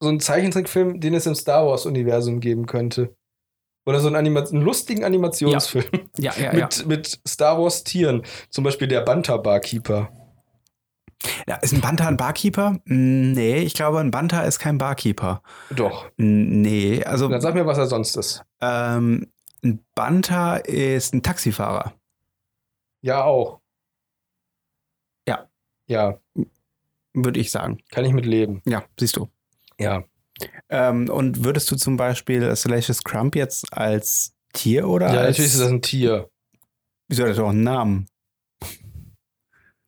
So 0.00 0.08
ein 0.08 0.20
Zeichentrickfilm, 0.20 1.00
den 1.00 1.14
es 1.14 1.26
im 1.26 1.34
Star 1.34 1.64
Wars-Universum 1.66 2.40
geben 2.40 2.66
könnte. 2.66 3.14
Oder 3.86 4.00
so 4.00 4.08
einen, 4.08 4.16
Anima 4.16 4.40
einen 4.40 4.62
lustigen 4.62 5.04
Animationsfilm 5.04 5.86
ja, 6.18 6.32
ja, 6.36 6.52
ja. 6.52 6.52
mit, 6.64 6.86
mit 6.86 7.20
Star 7.26 7.58
Wars-Tieren. 7.60 8.22
Zum 8.50 8.62
Beispiel 8.64 8.88
der 8.88 9.00
Banta-Barkeeper. 9.02 10.10
ja. 11.48 11.56
Ist 11.56 11.72
ein 11.72 11.80
Banta 11.80 12.06
ein 12.08 12.16
Barkeeper? 12.16 12.72
Mm, 12.84 13.32
Nee, 13.32 13.58
ich 13.60 13.74
glaube, 13.74 14.00
ein 14.00 14.10
Banta 14.10 14.42
ist 14.42 14.58
kein 14.58 14.76
Barkeeper. 14.78 15.42
Doch. 15.70 16.06
Mm, 16.16 16.60
Nee, 16.62 17.02
also 17.04 17.28
Dann 17.28 17.40
sag 17.40 17.54
mir, 17.54 17.64
was 17.66 17.78
er 17.78 17.86
sonst 17.86 18.16
ist. 18.16 18.42
ähm, 18.60 19.32
ein 19.64 19.84
Banta 19.94 20.56
ist 20.56 21.14
ein 21.14 21.22
Taxifahrer. 21.22 21.92
Ja, 23.02 23.24
auch. 23.24 23.60
Ja. 25.86 26.18
Würde 27.14 27.40
ich 27.40 27.50
sagen. 27.50 27.78
kann 27.90 28.04
ich 28.04 28.12
mit 28.12 28.26
leben. 28.26 28.62
Ja, 28.64 28.84
siehst 28.98 29.16
du. 29.16 29.28
Ja. 29.78 30.04
Ähm, 30.70 31.08
und 31.10 31.44
würdest 31.44 31.70
du 31.70 31.76
zum 31.76 31.96
Beispiel 31.96 32.54
Salacious 32.56 33.04
Crump 33.04 33.36
jetzt 33.36 33.72
als 33.72 34.32
Tier 34.52 34.88
oder 34.88 35.12
Ja, 35.12 35.20
als... 35.20 35.28
natürlich 35.38 35.52
ist 35.52 35.60
das 35.60 35.68
ein 35.68 35.82
Tier. 35.82 36.28
Wieso 37.08 37.22
hat 37.24 37.30
er 37.30 37.36
doch 37.36 37.50
einen 37.50 37.62
Namen? 37.64 38.06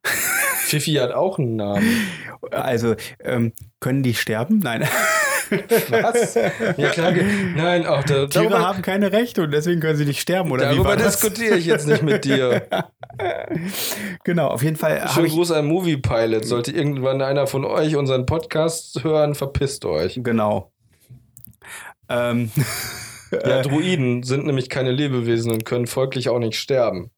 Fifi 0.05 0.95
hat 0.95 1.13
auch 1.13 1.39
einen 1.39 1.57
Namen. 1.57 2.09
Also, 2.51 2.95
ähm, 3.21 3.55
können 3.81 4.03
die 4.03 4.13
sterben? 4.13 4.59
Nein. 4.59 4.87
Was? 5.51 6.35
Ja, 6.77 6.89
klar. 6.91 7.13
Nein, 7.55 7.87
auch 7.87 8.03
da, 8.05 8.27
Tiere 8.27 8.49
darüber, 8.49 8.61
haben 8.61 8.83
keine 8.83 9.13
Rechte 9.13 9.43
und 9.43 9.51
deswegen 9.51 9.81
können 9.81 9.97
sie 9.97 10.05
nicht 10.05 10.21
sterben, 10.21 10.51
oder 10.51 10.67
darüber 10.67 10.97
diskutiere 10.97 11.57
ich 11.57 11.67
jetzt 11.67 11.87
nicht 11.87 12.03
mit 12.03 12.25
dir. 12.25 12.67
Genau, 14.25 14.49
auf 14.49 14.63
jeden 14.65 14.75
Fall 14.75 15.09
Schönen. 15.15 15.29
Gruß 15.29 15.53
an 15.53 15.67
Movie 15.67 15.99
Pilot. 15.99 16.45
Sollte 16.47 16.73
irgendwann 16.73 17.23
einer 17.23 17.47
von 17.47 17.65
euch 17.65 17.95
unseren 17.95 18.27
Podcast 18.27 19.05
hören, 19.05 19.37
verpisst 19.37 19.85
euch. 19.85 20.19
Genau. 20.21 20.73
Ähm, 22.09 22.51
Ja, 23.45 23.63
Druiden 23.63 24.23
sind 24.23 24.47
nämlich 24.47 24.69
keine 24.69 24.93
Lebewesen 24.93 25.53
und 25.53 25.65
können 25.65 25.87
folglich 25.87 26.29
auch 26.29 26.39
nicht 26.39 26.59
sterben. 26.59 27.11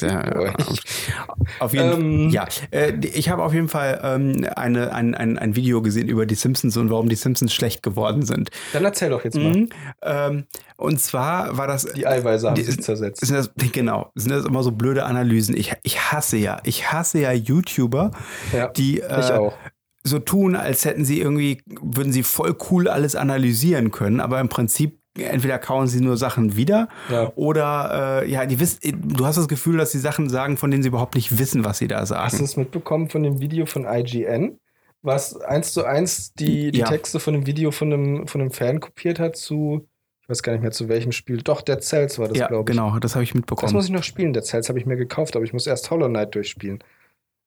Ja, 0.00 0.54
auf 1.60 1.72
jeden 1.72 1.92
Ähm, 1.92 2.30
Ja, 2.30 2.46
äh, 2.70 2.92
ich 3.02 3.28
habe 3.30 3.42
auf 3.42 3.54
jeden 3.54 3.68
Fall 3.68 4.00
ähm, 4.02 4.46
eine, 4.56 4.92
ein, 4.92 5.14
ein, 5.14 5.38
ein 5.38 5.56
Video 5.56 5.80
gesehen 5.82 6.08
über 6.08 6.26
die 6.26 6.34
Simpsons 6.34 6.76
und 6.76 6.90
warum 6.90 7.08
die 7.08 7.16
Simpsons 7.16 7.54
schlecht 7.54 7.82
geworden 7.82 8.22
sind. 8.24 8.50
Dann 8.72 8.84
erzähl 8.84 9.10
doch 9.10 9.24
jetzt 9.24 9.36
mal. 9.36 9.52
Mhm. 9.52 9.68
Ähm, 10.02 10.44
und 10.76 11.00
zwar 11.00 11.56
war 11.56 11.66
das. 11.66 11.86
Die 11.86 12.06
Eiweiße 12.06 12.46
haben 12.48 12.54
Die- 12.54 12.62
sich 12.64 12.82
zersetzt. 12.82 13.24
Sind 13.24 13.34
das, 13.36 13.50
genau, 13.72 14.10
sind 14.14 14.30
das 14.30 14.44
immer 14.44 14.62
so 14.62 14.72
blöde 14.72 15.04
Analysen. 15.04 15.56
Ich, 15.56 15.72
ich 15.82 15.98
hasse 16.12 16.36
ja, 16.36 16.60
ich 16.64 16.92
hasse 16.92 17.18
ja 17.20 17.32
YouTuber, 17.32 18.10
Ja, 18.52 18.68
die 18.68 19.00
äh, 19.00 19.32
auch. 19.32 19.54
so 20.04 20.18
tun, 20.18 20.54
als 20.54 20.84
hätten 20.84 21.04
sie 21.04 21.18
irgendwie, 21.20 21.62
würden 21.80 22.12
sie 22.12 22.22
voll 22.22 22.56
cool 22.70 22.88
alles 22.88 23.16
analysieren 23.16 23.90
können, 23.90 24.20
aber 24.20 24.38
im 24.40 24.48
Prinzip 24.50 25.00
entweder 25.18 25.58
kauen 25.58 25.86
sie 25.86 26.00
nur 26.00 26.16
Sachen 26.16 26.56
wieder 26.56 26.88
Ja. 27.10 27.32
oder 27.36 28.22
äh, 28.22 28.30
ja, 28.30 28.46
die 28.46 28.58
wissen, 28.60 28.78
du 29.16 29.26
hast 29.26 29.36
das 29.36 29.48
Gefühl, 29.48 29.78
dass 29.78 29.92
sie 29.92 29.98
Sachen 29.98 30.28
sagen, 30.28 30.56
von 30.56 30.70
denen 30.70 30.82
sie 30.82 30.88
überhaupt 30.88 31.14
nicht 31.14 31.38
wissen, 31.38 31.64
was 31.64 31.78
sie 31.78 31.88
da 31.88 32.00
Hast 32.00 32.10
du 32.10 32.14
sagen. 32.14 32.44
es 32.44 32.56
mitbekommen 32.56 33.08
von 33.08 33.22
dem 33.22 33.40
Video 33.40 33.66
von 33.66 33.84
IGN? 33.84 34.58
Was 35.02 35.40
eins 35.40 35.72
zu 35.72 35.84
eins 35.84 36.32
die, 36.34 36.72
die 36.72 36.80
Ja. 36.80 36.86
Texte 36.88 37.20
von 37.20 37.34
dem 37.34 37.46
Video 37.46 37.70
von 37.70 37.92
einem, 37.92 38.26
von 38.26 38.40
einem 38.40 38.50
Fan 38.50 38.80
kopiert 38.80 39.20
hat 39.20 39.36
zu, 39.36 39.86
ich 40.22 40.28
weiß 40.28 40.42
gar 40.42 40.52
nicht 40.52 40.62
mehr 40.62 40.72
zu 40.72 40.88
welchem 40.88 41.12
Spiel. 41.12 41.36
Doch, 41.42 41.62
Dead 41.62 41.80
Cells 41.80 42.18
war 42.18 42.26
das, 42.26 42.38
ja, 42.38 42.48
glaube 42.48 42.70
ich. 42.72 42.76
genau, 42.76 42.98
das 42.98 43.14
habe 43.14 43.22
ich 43.22 43.30
Das 43.30 43.36
mitbekommen. 43.36 43.72
muss 43.72 43.84
ich 43.84 43.92
noch 43.92 44.02
spielen. 44.02 44.32
Dead 44.32 44.44
Cells 44.44 44.68
habe 44.68 44.78
ich 44.80 44.86
mir 44.86 44.96
gekauft, 44.96 45.36
aber 45.36 45.44
ich 45.44 45.52
muss 45.52 45.66
erst 45.68 45.90
Hollow 45.92 46.08
Knight 46.08 46.34
durchspielen. 46.34 46.82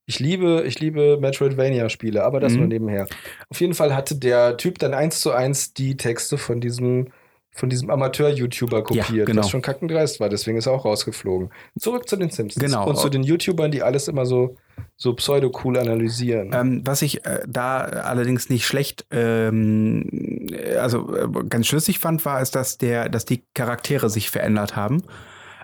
Ich 0.06 0.20
liebe, 0.20 0.64
ich 0.66 0.80
liebe 0.80 1.18
Metroidvania-Spiele, 1.20 2.24
aber 2.24 2.40
das 2.40 2.54
Mhm. 2.54 2.60
nur 2.60 2.68
nebenher. 2.68 3.08
Auf 3.50 3.60
jeden 3.62 3.74
Fall 3.74 3.94
hatte 3.96 4.16
der 4.16 4.58
Typ 4.58 4.80
dann 4.80 4.94
eins 4.94 5.20
zu 5.20 5.32
eins 5.32 5.74
die 5.74 5.98
Texte 5.98 6.38
von 6.38 6.62
diesem, 6.62 7.10
von 7.52 7.70
diesem 7.70 7.90
Amateur-YouTuber 7.90 8.84
kopiert, 8.84 9.26
genau. 9.26 9.42
was 9.42 9.50
schon 9.50 9.62
kackendreist 9.62 10.20
war. 10.20 10.30
Deswegen 10.30 10.58
ist 10.58 10.68
er 10.68 10.74
auch 10.74 10.86
rausgeflogen. 10.86 11.50
Zurück 11.78 12.08
zu 12.08 12.16
den 12.16 12.30
Simpsons. 12.30 12.64
Genau. 12.64 12.88
Und 12.88 12.98
zu 12.98 13.10
den 13.10 13.24
YouTubern, 13.24 13.72
die 13.72 13.82
alles 13.82 14.08
immer 14.08 14.26
so, 14.26 14.56
so 14.96 15.14
pseudo-cool 15.14 15.78
analysieren. 15.78 16.52
Ähm, 16.54 16.82
was 16.86 17.02
ich 17.02 17.26
äh, 17.26 17.42
da 17.48 17.80
allerdings 17.80 18.50
nicht 18.50 18.66
schlecht, 18.66 19.06
ähm, 19.12 20.48
äh, 20.52 20.76
also 20.76 21.16
äh, 21.16 21.28
ganz 21.50 21.68
schlüssig 21.68 22.00
fand, 22.00 22.24
war, 22.26 22.42
ist, 22.42 22.56
dass 22.56 22.78
der, 22.78 23.10
dass 23.10 23.26
die 23.26 23.44
Charaktere 23.54 24.10
sich 24.10 24.30
verändert 24.30 24.76
haben. 24.76 25.04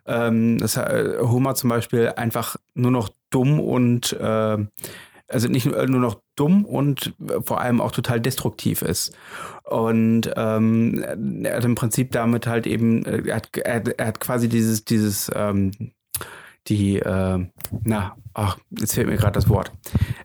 Ähm, 0.08 0.60
dass 0.60 0.78
äh, 0.78 1.18
Homer 1.22 1.56
zum 1.56 1.70
Beispiel 1.70 2.14
einfach 2.16 2.58
nur 2.76 2.92
noch 2.92 3.10
dumm 3.32 3.60
und 3.60 4.14
äh, 4.14 4.58
also 5.28 5.48
nicht 5.48 5.66
nur, 5.66 5.86
nur 5.88 6.00
noch 6.00 6.22
dumm 6.36 6.66
und 6.66 7.14
äh, 7.28 7.42
vor 7.42 7.62
allem 7.62 7.82
auch 7.82 7.92
total 7.92 8.22
destruktiv 8.22 8.82
ist. 8.82 9.16
Und 9.64 10.32
ähm, 10.36 11.44
er 11.44 11.58
hat 11.58 11.66
im 11.66 11.76
Prinzip 11.76 12.12
damit 12.12 12.48
halt 12.48 12.68
eben, 12.68 13.04
äh, 13.06 13.24
er 13.28 13.36
hat, 13.38 13.58
er, 13.58 14.06
hat- 14.08 14.20
quasi 14.20 14.48
dieses, 14.50 14.86
dieses, 14.86 15.32
ähm, 15.36 15.72
die, 16.68 16.98
äh, 17.00 17.46
na, 17.84 18.16
ach, 18.34 18.58
jetzt 18.80 18.94
fehlt 18.96 19.08
mir 19.08 19.18
gerade 19.18 19.34
das 19.34 19.50
Wort. 19.50 19.72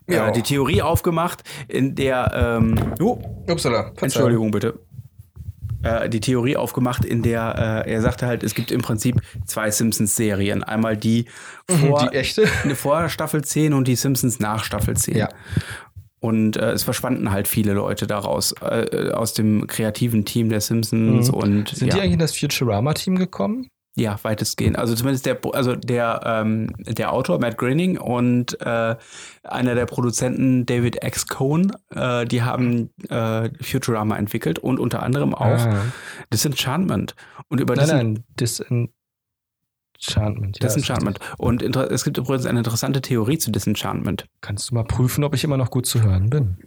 Ja. 0.07 0.27
Äh, 0.27 0.31
die 0.31 0.41
Theorie 0.41 0.81
aufgemacht, 0.81 1.43
in 1.67 1.95
der, 1.95 2.31
ähm, 2.59 2.75
oh, 2.99 3.19
Upsala. 3.49 3.91
Entschuldigung 4.01 4.51
bitte. 4.51 4.79
Äh, 5.83 6.09
die 6.09 6.19
Theorie 6.19 6.57
aufgemacht, 6.57 7.03
in 7.05 7.23
der 7.23 7.83
äh, 7.85 7.91
er 7.91 8.01
sagte 8.01 8.27
halt, 8.27 8.43
es 8.43 8.53
gibt 8.53 8.71
im 8.71 8.81
Prinzip 8.81 9.21
zwei 9.45 9.71
Simpsons-Serien. 9.71 10.63
Einmal 10.63 10.95
die 10.97 11.25
vor, 11.67 12.03
Mhm, 12.03 12.09
Die 12.11 12.15
echte? 12.17 12.47
eine 12.63 12.75
vor 12.75 13.09
Staffel 13.09 13.43
10 13.43 13.73
und 13.73 13.87
die 13.87 13.95
Simpsons 13.95 14.39
nach 14.39 14.63
Staffel 14.63 14.95
10. 14.95 15.17
Ja. 15.17 15.29
Und 16.19 16.55
äh, 16.57 16.71
es 16.73 16.83
verschwanden 16.83 17.31
halt 17.31 17.47
viele 17.47 17.73
Leute 17.73 18.05
daraus, 18.05 18.53
äh, 18.61 19.09
aus 19.11 19.33
dem 19.33 19.65
kreativen 19.65 20.23
Team 20.23 20.49
der 20.49 20.61
Simpsons 20.61 21.29
Mhm. 21.29 21.33
und 21.33 21.69
Sind 21.69 21.87
ja, 21.87 21.95
die 21.95 22.01
eigentlich 22.01 22.13
in 22.13 22.19
das 22.19 22.37
Futurama-Team 22.37 23.17
gekommen? 23.17 23.67
Ja, 23.95 24.17
weitestgehend. 24.23 24.77
Also 24.77 24.95
zumindest 24.95 25.25
der, 25.25 25.37
also 25.53 25.75
der, 25.75 26.21
ähm, 26.25 26.73
der 26.79 27.11
Autor 27.11 27.39
Matt 27.39 27.57
Groening 27.57 27.97
und 27.97 28.59
äh, 28.61 28.95
einer 29.43 29.75
der 29.75 29.85
Produzenten 29.85 30.65
David 30.65 31.03
X. 31.03 31.27
Cohn, 31.27 31.73
äh, 31.89 32.25
die 32.25 32.41
haben 32.41 32.89
äh, 33.09 33.49
Futurama 33.61 34.15
entwickelt 34.17 34.59
und 34.59 34.79
unter 34.79 35.03
anderem 35.03 35.35
auch 35.35 35.41
Ah. 35.41 35.81
Disenchantment. 36.33 37.15
Und 37.49 37.59
über 37.59 37.75
Nein, 37.75 37.87
nein, 37.89 38.23
Disenchantment. 38.39 38.93
Ja, 40.59 40.67
Disenchantment. 40.67 41.19
Und 41.37 41.61
es 41.61 42.03
gibt 42.05 42.17
übrigens 42.17 42.45
eine 42.45 42.59
interessante 42.59 43.01
Theorie 43.01 43.37
zu 43.37 43.51
Disenchantment. 43.51 44.25
Kannst 44.39 44.71
du 44.71 44.75
mal 44.75 44.85
prüfen, 44.85 45.25
ob 45.25 45.35
ich 45.35 45.43
immer 45.43 45.57
noch 45.57 45.69
gut 45.69 45.85
zu 45.85 46.01
hören 46.01 46.29
bin? 46.29 46.57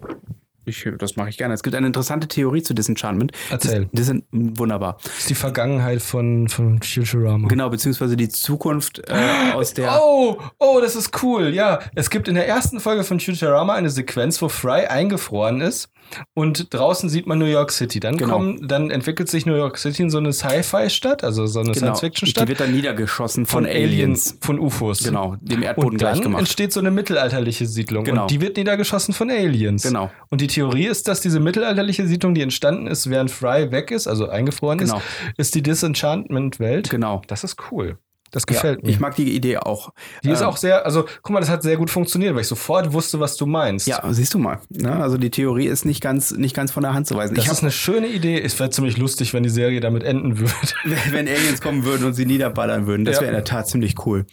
Ich, 0.67 0.89
das 0.99 1.17
mache 1.17 1.29
ich 1.29 1.37
gerne. 1.39 1.55
Es 1.55 1.62
gibt 1.62 1.77
eine 1.77 1.87
interessante 1.87 2.29
Theorie 2.29 2.62
zu 2.62 2.75
Disenchantment. 2.75 3.33
Erzähl. 3.51 3.83
Das, 3.83 3.91
das 3.93 4.07
sind 4.07 4.25
wunderbar. 4.33 4.99
Das 5.05 5.19
ist 5.21 5.31
die 5.31 5.35
Vergangenheit 5.35 6.03
von, 6.03 6.49
von 6.49 6.81
Futurama. 6.83 7.49
Genau, 7.49 7.69
beziehungsweise 7.71 8.17
die 8.17 8.29
Zukunft 8.29 9.03
äh, 9.09 9.53
aus 9.55 9.75
der. 9.75 10.01
Oh, 10.03 10.39
oh, 10.59 10.79
das 10.81 10.97
ist 10.97 11.23
cool. 11.23 11.49
Ja, 11.55 11.81
es 11.95 12.11
gibt 12.11 12.29
in 12.29 12.35
der 12.35 12.49
ersten 12.49 12.81
Folge 12.81 13.05
von 13.05 13.21
Futurama 13.21 13.75
eine 13.75 13.91
Sequenz, 13.91 14.41
wo 14.43 14.49
Fry 14.49 14.87
eingefroren 14.87 15.61
ist 15.61 15.89
und 16.35 16.73
draußen 16.73 17.09
sieht 17.09 17.27
man 17.27 17.39
New 17.39 17.45
York 17.47 17.71
City. 17.73 17.99
Dann 18.01 18.17
Genau. 18.17 18.35
kommen, 18.35 18.69
dann 18.69 18.91
entwickelt 18.91 19.29
sich 19.31 19.47
New 19.47 19.57
York 19.57 19.79
City 19.79 20.03
in 20.03 20.11
so 20.11 20.19
eine 20.19 20.33
Sci-Fi-Stadt, 20.33 21.25
also 21.25 21.47
so 21.47 21.61
eine 21.61 21.73
Genau. 21.73 21.75
Die 21.75 21.79
Science-Fiction-Stadt 21.79 22.49
wird 22.49 22.61
dann 22.61 22.73
niedergeschossen 22.73 23.47
von, 23.47 23.65
Aliens. 23.67 24.37
von 24.41 24.59
UFOs. 24.59 25.03
Genau, 25.03 25.37
dem 25.41 25.62
Erdboden 25.62 25.91
Und 25.93 25.97
gleich 25.99 26.15
dann 26.15 26.23
gemacht. 26.23 26.41
entsteht 26.41 26.73
so 26.73 26.81
eine 26.81 26.91
mittelalterliche 26.91 27.67
Siedlung. 27.67 28.05
Genau. 28.05 28.23
Und 28.23 28.31
die 28.31 28.41
wird 28.41 28.57
niedergeschossen 28.57 29.15
von 29.15 29.31
Aliens. 29.31 29.83
Genau. 29.83 30.11
Und 30.29 30.41
die 30.41 30.47
Theorie 30.55 30.86
ist, 30.86 31.09
dass 31.09 31.20
diese 31.20 31.40
mittelalterliche 31.40 32.07
Siedlung, 32.07 32.34
die 32.34 32.42
entstanden 32.42 32.86
ist, 32.86 33.11
während 33.11 33.30
Fry 33.30 33.70
weg 33.70 33.90
ist, 33.90 34.07
also 34.07 34.28
eingefroren 34.28 34.78
Genau. 34.78 34.98
ist, 34.98 35.05
ist 35.38 35.55
die 35.55 35.62
Disenchantment-Welt. 35.62 36.90
Genau. 36.90 37.22
Das 37.26 37.44
ist 37.44 37.57
cool. 37.70 37.98
Das 38.35 38.47
gefällt 38.47 38.80
ja, 38.80 38.87
mir. 38.87 38.91
Ich 38.91 38.99
mag 38.99 39.14
die 39.14 39.32
Idee 39.37 39.59
auch. 39.59 39.91
die 40.24 40.30
ist 40.30 40.41
Ähm, 40.41 40.47
auch 40.49 40.57
sehr, 40.57 40.85
also 40.85 41.05
guck 41.22 41.30
mal, 41.32 41.39
das 41.41 41.49
hat 41.51 41.62
sehr 41.62 41.76
gut 41.76 41.89
funktioniert, 41.89 42.35
weil 42.35 42.41
ich 42.41 42.49
sofort 42.49 42.93
wusste, 42.93 43.20
was 43.20 43.37
du 43.37 43.47
meinst. 43.47 43.87
Ja, 43.87 44.03
siehst 44.12 44.35
du 44.35 44.39
mal. 44.41 44.59
Ne? 44.70 44.93
Also 44.93 45.18
die 45.18 45.30
Theorie 45.30 45.66
ist 45.66 45.85
nicht 45.85 46.01
ganz, 46.01 46.32
nicht 46.32 46.57
ganz 46.57 46.72
von 46.72 46.82
der 46.82 46.95
Hand 46.95 47.07
zu 47.07 47.14
weisen. 47.14 47.37
Das 47.37 47.45
Ich 47.45 47.51
ist 47.53 47.62
eine 47.62 47.70
schöne 47.70 48.09
Idee. 48.09 48.41
Es 48.43 48.59
wäre 48.59 48.70
ziemlich 48.70 48.97
lustig, 48.97 49.32
wenn 49.35 49.45
die 49.45 49.51
Serie 49.51 49.78
damit 49.78 50.03
enden 50.03 50.41
würde. 50.41 50.53
wenn 51.12 51.28
Aliens 51.28 51.61
kommen 51.61 51.85
würden 51.85 52.05
und 52.05 52.14
sie 52.14 52.26
niederballern 52.26 52.89
würden, 52.89 53.05
das 53.05 53.16
Ja. 53.16 53.20
wäre 53.20 53.30
in 53.30 53.37
der 53.37 53.45
Tat 53.45 53.68
ziemlich 53.68 53.95
cool. 54.05 54.26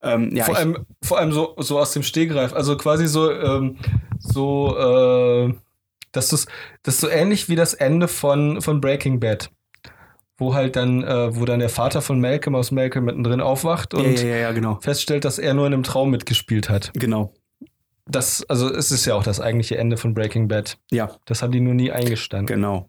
Ähm, 0.00 0.30
ja, 0.34 0.44
vor, 0.44 0.54
ich, 0.54 0.60
allem, 0.60 0.78
vor 1.02 1.18
allem 1.18 1.32
so, 1.32 1.54
so 1.58 1.78
aus 1.80 1.92
dem 1.92 2.04
Stehgreif. 2.04 2.52
Also 2.52 2.76
quasi 2.76 3.08
so, 3.08 3.32
ähm, 3.32 3.76
so, 4.20 4.76
äh, 4.78 5.54
dass 6.12 6.28
das, 6.28 6.46
das 6.84 6.94
ist 6.94 7.00
so 7.00 7.08
ähnlich 7.08 7.48
wie 7.48 7.56
das 7.56 7.74
Ende 7.74 8.06
von, 8.06 8.60
von 8.62 8.80
Breaking 8.80 9.18
Bad. 9.18 9.50
Wo 10.40 10.54
halt 10.54 10.74
dann, 10.74 11.04
äh, 11.04 11.36
wo 11.36 11.44
dann 11.44 11.60
der 11.60 11.68
Vater 11.68 12.02
von 12.02 12.20
Malcolm 12.20 12.56
aus 12.56 12.72
Malcolm 12.72 13.04
mittendrin 13.04 13.40
aufwacht 13.40 13.94
und 13.94 14.18
ja, 14.20 14.26
ja, 14.26 14.36
ja, 14.36 14.52
genau. 14.52 14.78
feststellt, 14.80 15.24
dass 15.24 15.38
er 15.38 15.54
nur 15.54 15.66
in 15.66 15.74
einem 15.74 15.82
Traum 15.84 16.10
mitgespielt 16.10 16.68
hat. 16.68 16.90
Genau. 16.94 17.32
Das, 18.06 18.44
also 18.48 18.68
es 18.72 18.90
ist 18.90 19.04
ja 19.06 19.14
auch 19.14 19.22
das 19.22 19.40
eigentliche 19.40 19.78
Ende 19.78 19.96
von 19.96 20.14
Breaking 20.14 20.48
Bad. 20.48 20.78
Ja, 20.90 21.10
Das 21.26 21.42
haben 21.42 21.52
die 21.52 21.60
nur 21.60 21.74
nie 21.74 21.92
eingestanden. 21.92 22.46
genau. 22.46 22.88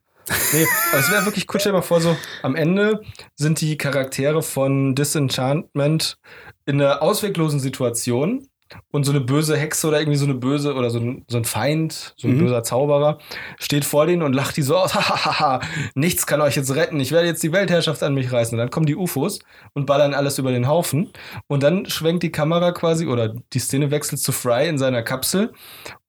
Nee, 0.53 0.65
aber 0.91 0.99
es 1.01 1.11
wäre 1.11 1.25
wirklich 1.25 1.45
cool, 1.53 1.59
stell 1.59 1.71
dir 1.73 1.79
mal 1.79 1.81
vor, 1.83 1.99
so 1.99 2.15
am 2.43 2.55
Ende 2.55 3.01
sind 3.35 3.59
die 3.59 3.77
Charaktere 3.77 4.41
von 4.41 4.95
Disenchantment 4.95 6.17
in 6.65 6.79
einer 6.81 7.01
ausweglosen 7.01 7.59
Situation 7.59 8.47
und 8.91 9.03
so 9.03 9.11
eine 9.11 9.21
böse 9.21 9.57
Hexe 9.57 9.87
oder 9.87 9.99
irgendwie 9.99 10.17
so 10.17 10.25
eine 10.25 10.33
böse 10.35 10.73
oder 10.75 10.89
so 10.89 10.99
ein, 10.99 11.25
so 11.27 11.37
ein 11.37 11.45
Feind, 11.45 12.13
so 12.17 12.27
ein 12.27 12.35
Mhm. 12.35 12.39
böser 12.39 12.63
Zauberer, 12.63 13.17
steht 13.59 13.85
vor 13.85 14.05
denen 14.05 14.21
und 14.21 14.33
lacht 14.33 14.57
die 14.57 14.61
so 14.61 14.77
aus, 14.77 14.93
hahaha, 14.95 15.59
nichts 15.95 16.25
kann 16.27 16.41
euch 16.41 16.55
jetzt 16.55 16.73
retten, 16.75 16.99
ich 16.99 17.11
werde 17.11 17.27
jetzt 17.27 17.43
die 17.43 17.51
Weltherrschaft 17.51 18.03
an 18.03 18.13
mich 18.13 18.31
reißen. 18.31 18.55
Und 18.55 18.59
dann 18.59 18.69
kommen 18.71 18.85
die 18.85 18.95
UFOs 18.95 19.39
und 19.73 19.85
ballern 19.85 20.13
alles 20.13 20.37
über 20.37 20.51
den 20.51 20.67
Haufen 20.67 21.11
und 21.47 21.63
dann 21.63 21.85
schwenkt 21.87 22.23
die 22.23 22.31
Kamera 22.31 22.71
quasi 22.71 23.07
oder 23.07 23.33
die 23.53 23.59
Szene 23.59 23.91
wechselt 23.91 24.21
zu 24.21 24.31
Fry 24.31 24.67
in 24.67 24.77
seiner 24.77 25.01
Kapsel 25.03 25.51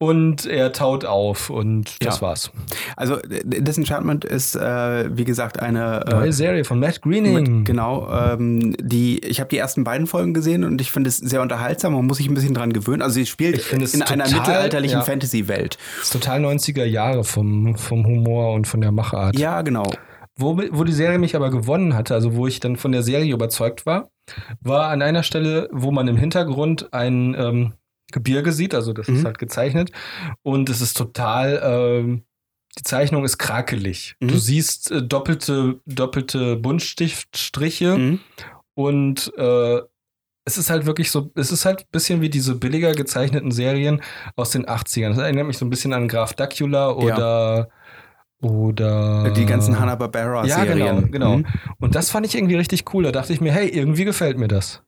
und 0.03 0.47
er 0.47 0.73
taut 0.73 1.05
auf 1.05 1.49
und 1.49 2.05
das 2.05 2.17
Ja. 2.17 2.23
war's. 2.23 2.51
Also 2.97 3.19
äh, 3.19 3.43
Disenchantment 3.45 4.25
ist, 4.25 4.57
äh, 4.57 5.17
wie 5.17 5.25
gesagt, 5.25 5.61
eine 5.61 6.05
äh, 6.07 6.11
Neue 6.11 6.33
Serie 6.33 6.65
von 6.65 6.81
Matt 6.81 7.01
Greening. 7.03 7.59
Mit, 7.59 7.65
genau, 7.67 8.09
ähm, 8.11 8.75
die, 8.81 9.21
ich 9.21 9.39
habe 9.39 9.49
die 9.49 9.59
ersten 9.59 9.85
beiden 9.85 10.09
Folgen 10.09 10.35
gesehen 10.35 10.65
und 10.65 10.81
ich 10.81 10.91
finde 10.91 11.09
es 11.09 11.19
sehr 11.19 11.41
unterhaltsam. 11.41 11.93
Man 11.93 12.07
muss 12.07 12.17
sich 12.17 12.27
ein 12.29 12.35
bisschen 12.35 12.55
dran 12.55 12.73
gewöhnen. 12.73 13.01
Also 13.03 13.15
sie 13.15 13.27
spielt 13.27 13.73
in 13.73 13.81
einer 14.03 14.25
total- 14.25 14.33
mittelalterlichen 14.33 14.99
ja. 14.99 15.05
Fantasy-Welt. 15.05 15.79
Total 16.11 16.41
90er 16.45 16.85
Jahre 16.85 17.23
vom, 17.23 17.77
vom 17.77 18.05
Humor 18.05 18.55
und 18.55 18.67
von 18.67 18.81
der 18.81 18.91
Machart. 18.91 19.39
Ja, 19.39 19.63
genau. 19.63 19.89
Wo, 20.37 20.59
wo 20.71 20.83
die 20.85 20.93
Serie 20.93 21.19
mich 21.19 21.37
aber 21.37 21.51
gewonnen 21.51 21.95
hatte, 21.95 22.15
also 22.15 22.35
wo 22.35 22.47
ich 22.47 22.59
dann 22.59 22.77
von 22.77 22.91
der 22.91 23.03
Serie 23.03 23.33
überzeugt 23.33 23.87
war, 23.87 24.09
war 24.63 24.89
an 24.89 25.03
einer 25.03 25.23
Stelle, 25.23 25.69
wo 25.73 25.91
man 25.91 26.09
im 26.09 26.17
Hintergrund 26.17 26.93
ein 26.93 27.37
ähm, 27.39 27.73
Gebirge 28.13 28.53
sieht, 28.53 28.75
also 28.75 28.93
das 28.93 29.09
ist 29.09 29.21
Mhm. 29.21 29.25
halt 29.25 29.39
gezeichnet 29.39 29.91
und 30.43 30.69
es 30.71 30.81
ist 30.81 30.97
total, 30.97 31.61
ähm, 31.65 32.23
die 32.79 32.85
Zeichnung 32.85 33.25
ist 33.25 33.39
krakelig. 33.39 34.15
Mhm. 34.21 34.29
Du 34.29 34.39
siehst 34.39 34.91
äh, 34.91 35.03
doppelte, 35.03 35.81
doppelte 35.87 36.57
Buntstiftstriche 36.57 37.97
Mhm. 37.99 38.21
und 38.75 39.33
äh, 39.37 39.81
es 40.45 40.59
ist 40.59 40.71
halt 40.71 40.87
wirklich 40.87 41.11
so, 41.11 41.31
es 41.37 41.53
ist 41.53 41.65
halt 41.65 41.81
ein 41.83 41.87
bisschen 41.93 42.21
wie 42.21 42.29
diese 42.31 42.55
billiger 42.57 42.93
gezeichneten 42.93 43.53
Serien 43.53 44.03
aus 44.35 44.51
den 44.51 44.67
80ern. 44.67 45.11
Das 45.11 45.19
erinnert 45.19 45.47
mich 45.47 45.57
so 45.59 45.65
ein 45.65 45.71
bisschen 45.71 45.93
an 45.93 46.09
Graf 46.09 46.35
Dacula 46.35 46.91
oder 46.91 47.69
oder 48.41 49.31
Die 49.31 49.47
ganzen 49.47 49.79
Hanna-Barbera-Serien. 49.79 50.79
Ja, 50.79 50.93
genau, 50.95 51.07
genau. 51.09 51.37
Mhm. 51.39 51.47
Und 51.79 51.95
das 51.95 52.11
fand 52.11 52.27
ich 52.27 52.35
irgendwie 52.35 52.57
richtig 52.57 52.93
cool. 52.93 53.05
Da 53.05 53.13
dachte 53.13 53.33
ich 53.33 53.41
mir, 53.41 53.53
hey, 53.53 53.69
irgendwie 53.69 54.05
gefällt 54.05 54.37
mir 54.37 54.49
das. 54.49 54.83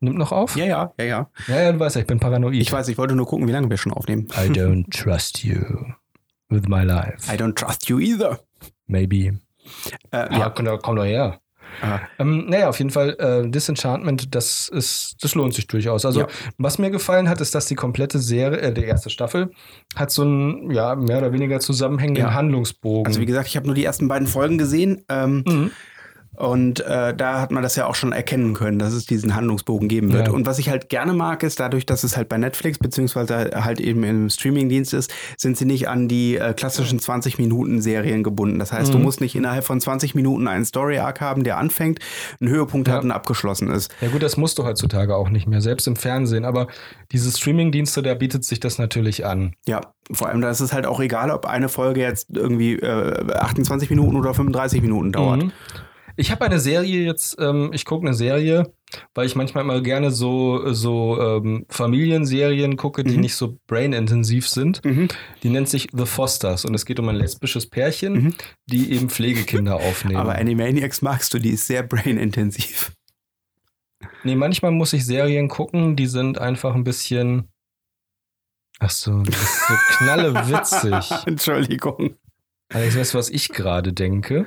Nimmt 0.00 0.16
noch 0.18 0.30
auf? 0.32 0.54
Ja, 0.56 0.64
ja, 0.64 0.92
ja, 0.98 1.04
ja. 1.04 1.30
ja, 1.48 1.60
ja 1.62 1.72
du 1.72 1.80
weißt 1.80 1.96
ja, 1.96 2.02
ich 2.02 2.06
bin 2.06 2.20
paranoid. 2.20 2.54
Ich 2.54 2.70
weiß, 2.70 2.88
ich 2.88 2.98
wollte 2.98 3.14
nur 3.16 3.26
gucken, 3.26 3.48
wie 3.48 3.52
lange 3.52 3.68
wir 3.68 3.76
schon 3.76 3.92
aufnehmen. 3.92 4.26
I 4.36 4.48
don't 4.48 4.88
trust 4.90 5.42
you 5.44 5.56
with 6.48 6.62
my 6.68 6.84
life. 6.84 7.32
I 7.32 7.36
don't 7.36 7.54
trust 7.54 7.88
you 7.88 7.98
either. 7.98 8.38
Maybe. 8.86 9.16
Äh, 10.12 10.32
Ja, 10.32 10.38
ja. 10.38 10.50
komm, 10.50 10.64
doch- 10.66 10.80
komm 10.80 10.96
doch 10.96 11.04
her. 11.04 11.40
Ähm, 12.18 12.46
naja, 12.48 12.70
auf 12.70 12.78
jeden 12.78 12.90
Fall, 12.90 13.10
äh, 13.20 13.48
Disenchantment, 13.50 14.34
das 14.34 14.68
ist, 14.68 15.16
das 15.20 15.34
lohnt 15.34 15.52
sich 15.52 15.66
durchaus. 15.66 16.06
Also, 16.06 16.20
Ja. 16.20 16.26
was 16.56 16.78
mir 16.78 16.90
gefallen 16.90 17.28
hat, 17.28 17.40
ist, 17.42 17.54
dass 17.54 17.66
die 17.66 17.74
komplette 17.74 18.18
Serie, 18.18 18.58
äh, 18.58 18.72
die 18.72 18.84
erste 18.84 19.10
Staffel, 19.10 19.50
hat 19.94 20.10
so 20.10 20.22
einen, 20.22 20.70
ja, 20.70 20.94
mehr 20.96 21.18
oder 21.18 21.32
weniger 21.32 21.60
zusammenhängenden 21.60 22.24
Ja. 22.24 22.32
Handlungsbogen. 22.34 23.06
Also 23.06 23.20
wie 23.20 23.26
gesagt, 23.26 23.48
ich 23.48 23.56
habe 23.56 23.66
nur 23.66 23.74
die 23.74 23.84
ersten 23.84 24.08
beiden 24.08 24.26
Folgen 24.26 24.56
gesehen. 24.58 25.04
Ähm, 25.10 25.44
Mhm. 25.46 25.70
Und 26.38 26.78
äh, 26.86 27.14
da 27.16 27.40
hat 27.40 27.50
man 27.50 27.64
das 27.64 27.74
ja 27.74 27.86
auch 27.86 27.96
schon 27.96 28.12
erkennen 28.12 28.54
können, 28.54 28.78
dass 28.78 28.92
es 28.92 29.06
diesen 29.06 29.34
Handlungsbogen 29.34 29.88
geben 29.88 30.12
wird. 30.12 30.28
Ja. 30.28 30.32
Und 30.32 30.46
was 30.46 30.60
ich 30.60 30.68
halt 30.70 30.88
gerne 30.88 31.12
mag, 31.12 31.42
ist 31.42 31.58
dadurch, 31.58 31.84
dass 31.84 32.04
es 32.04 32.16
halt 32.16 32.28
bei 32.28 32.38
Netflix 32.38 32.78
beziehungsweise 32.78 33.50
halt 33.54 33.80
eben 33.80 34.04
im 34.04 34.30
Streamingdienst 34.30 34.94
ist, 34.94 35.12
sind 35.36 35.56
sie 35.56 35.64
nicht 35.64 35.88
an 35.88 36.06
die 36.06 36.36
äh, 36.36 36.54
klassischen 36.54 37.00
20 37.00 37.38
Minuten 37.38 37.80
Serien 37.82 38.22
gebunden. 38.22 38.60
Das 38.60 38.72
heißt, 38.72 38.94
du 38.94 38.98
Mhm. 38.98 39.04
musst 39.04 39.20
nicht 39.20 39.34
innerhalb 39.34 39.64
von 39.64 39.80
20 39.80 40.14
Minuten 40.14 40.46
einen 40.46 40.64
Story 40.64 40.98
Arc 40.98 41.20
haben, 41.20 41.42
der 41.42 41.58
anfängt, 41.58 41.98
einen 42.40 42.50
Höhepunkt 42.50 42.86
Ja. 42.86 42.94
hat 42.94 43.02
und 43.02 43.10
abgeschlossen 43.10 43.68
ist. 43.70 43.90
Ja 44.00 44.06
gut, 44.08 44.22
das 44.22 44.36
musst 44.36 44.58
du 44.58 44.64
heutzutage 44.64 45.16
auch 45.16 45.30
nicht 45.30 45.48
mehr, 45.48 45.60
selbst 45.60 45.88
im 45.88 45.96
Fernsehen. 45.96 46.44
Aber 46.44 46.68
diese 47.10 47.36
Streamingdienste, 47.36 48.00
da 48.02 48.14
bietet 48.14 48.44
sich 48.44 48.60
das 48.60 48.78
natürlich 48.78 49.26
an. 49.26 49.54
Ja, 49.66 49.80
vor 50.12 50.28
allem 50.28 50.40
da 50.40 50.50
ist 50.50 50.60
es 50.60 50.72
halt 50.72 50.86
auch 50.86 51.00
egal, 51.00 51.32
ob 51.32 51.46
eine 51.46 51.68
Folge 51.68 52.00
jetzt 52.00 52.28
irgendwie 52.32 52.74
äh, 52.74 53.32
28 53.34 53.90
Minuten 53.90 54.14
oder 54.16 54.34
35 54.34 54.82
Minuten 54.82 55.10
dauert. 55.10 55.42
Mhm. 55.42 55.52
Ich 56.20 56.32
habe 56.32 56.44
eine 56.44 56.58
Serie 56.58 57.04
jetzt, 57.04 57.36
ähm, 57.38 57.70
ich 57.72 57.84
gucke 57.84 58.04
eine 58.04 58.14
Serie, 58.14 58.72
weil 59.14 59.26
ich 59.26 59.36
manchmal 59.36 59.62
immer 59.62 59.80
gerne 59.80 60.10
so, 60.10 60.72
so 60.72 61.16
ähm, 61.20 61.64
Familienserien 61.68 62.76
gucke, 62.76 63.04
die 63.04 63.14
Mhm. 63.14 63.20
nicht 63.20 63.36
so 63.36 63.56
brainintensiv 63.68 64.48
sind. 64.48 64.84
Mhm. 64.84 65.06
Die 65.44 65.48
nennt 65.48 65.68
sich 65.68 65.86
The 65.92 66.06
Fosters 66.06 66.64
und 66.64 66.74
es 66.74 66.84
geht 66.86 66.98
um 66.98 67.08
ein 67.08 67.14
lesbisches 67.14 67.68
Pärchen, 67.70 68.12
Mhm. 68.14 68.34
die 68.66 68.90
eben 68.92 69.08
Pflegekinder 69.10 69.76
aufnehmen. 69.80 70.16
Aber 70.18 70.34
Animaniacs 70.34 71.02
magst 71.02 71.32
du, 71.34 71.38
die 71.38 71.50
ist 71.50 71.68
sehr 71.68 71.84
brainintensiv. 71.84 72.90
nee, 74.24 74.34
manchmal 74.34 74.72
muss 74.72 74.92
ich 74.92 75.06
Serien 75.06 75.48
gucken, 75.48 75.94
die 75.94 76.06
sind 76.06 76.38
einfach 76.40 76.74
ein 76.74 76.82
bisschen. 76.84 77.48
Ach 78.80 78.90
so, 78.90 79.22
das 79.22 79.36
ist 79.40 79.68
so 79.68 79.74
knallewitzig. 79.98 81.26
Entschuldigung. 81.26 82.16
Alex, 82.72 82.96
weißt 82.96 83.14
du, 83.14 83.18
was 83.18 83.30
ich 83.30 83.48
gerade 83.50 83.92
denke? 83.92 84.46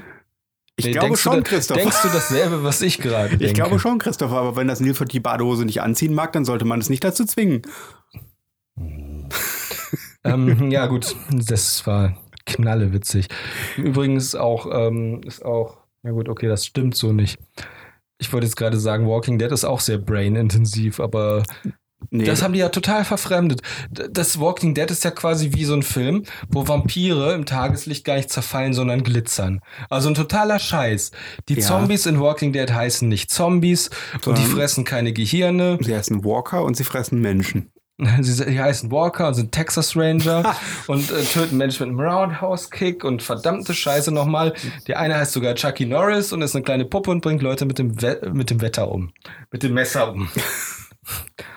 Ich 0.81 0.87
Nee, 0.87 0.93
glaube 0.93 1.09
du 1.09 1.15
schon, 1.15 1.35
da- 1.35 1.41
Christoph. 1.41 1.77
Denkst 1.77 2.01
du 2.01 2.07
dasselbe, 2.09 2.63
was 2.63 2.81
ich 2.81 2.97
gerade 2.97 3.29
denke? 3.29 3.45
Ich 3.45 3.53
glaube 3.53 3.77
schon, 3.77 3.99
Christopher, 3.99 4.37
aber 4.37 4.55
wenn 4.55 4.67
das 4.67 4.79
Nilpferd 4.79 5.13
die 5.13 5.19
Badehose 5.19 5.63
nicht 5.63 5.81
anziehen 5.81 6.15
mag, 6.15 6.33
dann 6.33 6.43
sollte 6.43 6.65
man 6.65 6.79
es 6.79 6.89
nicht 6.89 7.03
dazu 7.03 7.23
zwingen. 7.23 7.61
ähm, 10.23 10.71
ja, 10.71 10.87
gut, 10.87 11.15
das 11.31 11.85
war 11.85 12.17
knallewitzig. 12.45 13.27
Übrigens 13.77 14.33
auch, 14.33 14.67
ähm, 14.71 15.21
ist 15.23 15.45
auch, 15.45 15.77
ja 16.03 16.11
gut, 16.11 16.29
okay, 16.29 16.47
das 16.47 16.65
stimmt 16.65 16.95
so 16.95 17.13
nicht. 17.13 17.37
Ich 18.17 18.33
wollte 18.33 18.47
jetzt 18.47 18.55
gerade 18.55 18.79
sagen, 18.79 19.07
Walking 19.07 19.37
Dead 19.37 19.51
ist 19.51 19.65
auch 19.65 19.79
sehr 19.79 19.99
brainintensiv, 19.99 20.99
aber 20.99 21.43
Nee, 22.09 22.25
das 22.25 22.41
haben 22.41 22.53
die 22.53 22.59
ja 22.59 22.69
total 22.69 23.05
verfremdet. 23.05 23.61
Das 23.91 24.39
Walking 24.39 24.73
Dead 24.73 24.89
ist 24.89 25.03
ja 25.03 25.11
quasi 25.11 25.51
wie 25.53 25.65
so 25.65 25.73
ein 25.73 25.83
Film, 25.83 26.23
wo 26.49 26.67
Vampire 26.67 27.33
im 27.33 27.45
Tageslicht 27.45 28.03
gar 28.05 28.15
nicht 28.15 28.29
zerfallen, 28.29 28.73
sondern 28.73 29.03
glitzern. 29.03 29.61
Also 29.89 30.09
ein 30.09 30.15
totaler 30.15 30.59
Scheiß. 30.59 31.11
Die 31.47 31.55
Ja. 31.55 31.61
Zombies 31.61 32.05
in 32.05 32.19
Walking 32.19 32.51
Dead 32.53 32.71
heißen 32.71 33.07
nicht 33.07 33.29
Zombies 33.31 33.89
und 34.25 34.37
die 34.37 34.41
Sondern- 34.41 34.45
fressen 34.57 34.83
keine 34.83 35.13
Gehirne. 35.13 35.77
sie 35.81 35.95
heißen 35.95 36.23
Walker 36.25 36.63
und 36.63 36.75
sie 36.75 36.83
fressen 36.83 37.21
Menschen. 37.21 37.71
Sie, 38.21 38.31
sie 38.33 38.59
heißen 38.59 38.91
Walker 38.91 39.27
und 39.27 39.35
sind 39.35 39.51
Texas 39.51 39.95
Ranger 39.95 40.55
und 40.87 41.11
äh, 41.11 41.21
töten 41.23 41.57
Menschen 41.57 41.87
mit 41.87 41.99
einem 41.99 42.09
Roundhouse-Kick 42.09 43.03
und 43.03 43.21
verdammte 43.21 43.75
Scheiße 43.75 44.11
nochmal. 44.11 44.53
Der 44.87 44.97
eine 44.99 45.15
heißt 45.17 45.33
sogar 45.33 45.53
Chucky 45.53 45.85
Norris 45.85 46.33
und 46.33 46.41
ist 46.41 46.55
eine 46.55 46.63
kleine 46.63 46.85
Puppe 46.85 47.11
und 47.11 47.21
bringt 47.21 47.43
Leute 47.43 47.65
mit 47.65 47.77
dem, 47.77 48.01
We 48.01 48.19
mit 48.33 48.49
dem 48.49 48.59
Wetter 48.61 48.89
um. 48.91 49.11
Mit 49.51 49.61
dem 49.61 49.75
Messer 49.75 50.11
um. 50.13 50.29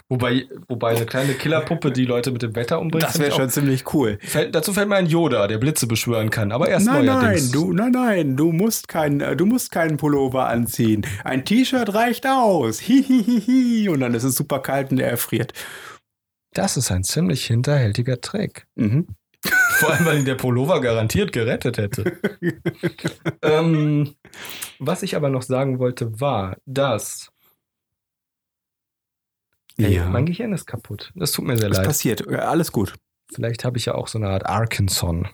wobei, 0.09 0.47
wobei 0.69 0.97
eine 0.97 1.07
kleine 1.07 1.35
Killerpuppe, 1.35 1.93
die 1.93 2.05
Leute 2.05 2.31
mit 2.31 2.43
dem 2.43 2.55
Wetter 2.55 2.81
umbringt, 2.81 3.05
Das 3.05 3.19
wäre 3.19 3.33
schon 3.33 3.51
ziemlich 3.51 3.93
cool. 3.95 4.19
Fällt, 4.23 4.55
dazu 4.55 4.73
fällt 4.73 4.89
mir 4.89 4.97
ein 4.97 5.07
Yoda, 5.07 5.47
der 5.47 5.59
Blitze 5.59 5.87
beschwören 5.87 6.31
kann, 6.31 6.53
aber 6.53 6.69
erst 6.69 6.87
Nein, 6.87 7.05
nein, 7.05 7.21
neuerdings. 7.21 7.51
du, 7.51 7.73
nein, 7.73 7.93
nein, 7.93 8.37
du 8.37 8.53
musst 8.53 8.89
keinen, 8.89 9.21
äh, 9.21 9.37
du 9.37 9.47
musst 9.47 9.71
keinen 9.71 9.97
Pullover 9.97 10.49
anziehen. 10.49 11.07
Ein 11.25 11.45
T-Shirt 11.45 11.95
reicht 11.95 12.27
aus. 12.27 12.81
Hihihihi. 12.81 13.89
Und 13.89 14.01
dann 14.01 14.15
ist 14.15 14.25
es 14.25 14.37
super 14.37 14.61
kalt 14.61 14.91
und 14.91 14.99
er 15.01 15.11
erfriert. 15.11 15.53
Das 16.53 16.77
ist 16.77 16.91
ein 16.91 17.03
ziemlich 17.05 17.47
hinterhältiger 17.47 18.21
Trick. 18.21 18.67
Mhm. 18.77 19.09
Vor 19.45 19.91
allem, 19.91 20.07
weil 20.07 20.19
ihn 20.21 20.25
der 20.25 20.37
Pullover 20.37 20.81
garantiert 20.81 21.33
gerettet 21.33 21.77
hätte. 21.79 22.19
ähm, 23.43 24.15
was 24.79 25.03
ich 25.03 25.17
aber 25.17 25.29
noch 25.29 25.43
sagen 25.43 25.79
wollte, 25.79 26.21
war, 26.21 26.57
dass. 26.65 27.31
Ey, 29.79 29.95
Ja. 29.97 30.09
Mein 30.09 30.27
Gehirn 30.27 30.53
ist 30.53 30.67
kaputt. 30.67 31.13
Das 31.15 31.33
tut 31.33 31.45
mir 31.45 31.57
sehr 31.57 31.71
Was 31.71 31.79
leid. 31.79 31.87
passiert? 31.87 32.29
Alles 32.29 32.71
gut. 32.73 32.95
Vielleicht 33.33 33.65
habe 33.65 33.77
ich 33.79 33.87
ja 33.87 33.95
auch 33.95 34.07
so 34.09 34.19
eine 34.19 34.29
Art 34.29 34.47
Arkansas. 34.47 35.25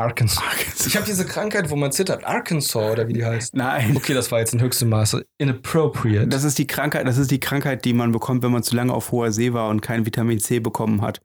Arkansas. 0.00 0.86
Ich 0.86 0.94
habe 0.96 1.04
diese 1.04 1.26
Krankheit, 1.26 1.70
wo 1.70 1.76
man 1.76 1.90
zittert. 1.90 2.24
Arkansas 2.24 2.76
oder 2.76 3.08
wie 3.08 3.12
die 3.14 3.24
heißt. 3.24 3.56
Nein. 3.56 3.96
Okay, 3.96 4.14
das 4.14 4.30
war 4.30 4.38
jetzt 4.38 4.54
in 4.54 4.60
höchstem 4.60 4.88
Maße 4.88 5.26
inappropriate. 5.38 6.28
Das 6.28 6.44
ist 6.44 6.56
die 6.58 6.68
Krankheit, 6.68 7.04
das 7.06 7.18
ist 7.18 7.30
die 7.32 7.40
Krankheit, 7.40 7.84
die 7.84 7.92
man 7.94 8.12
bekommt, 8.12 8.44
wenn 8.44 8.52
man 8.52 8.62
zu 8.62 8.76
lange 8.76 8.92
auf 8.94 9.10
hoher 9.10 9.32
See 9.32 9.52
war 9.52 9.68
und 9.68 9.80
kein 9.80 10.06
Vitamin 10.06 10.38
C 10.38 10.60
bekommen 10.60 11.02
hat. 11.02 11.20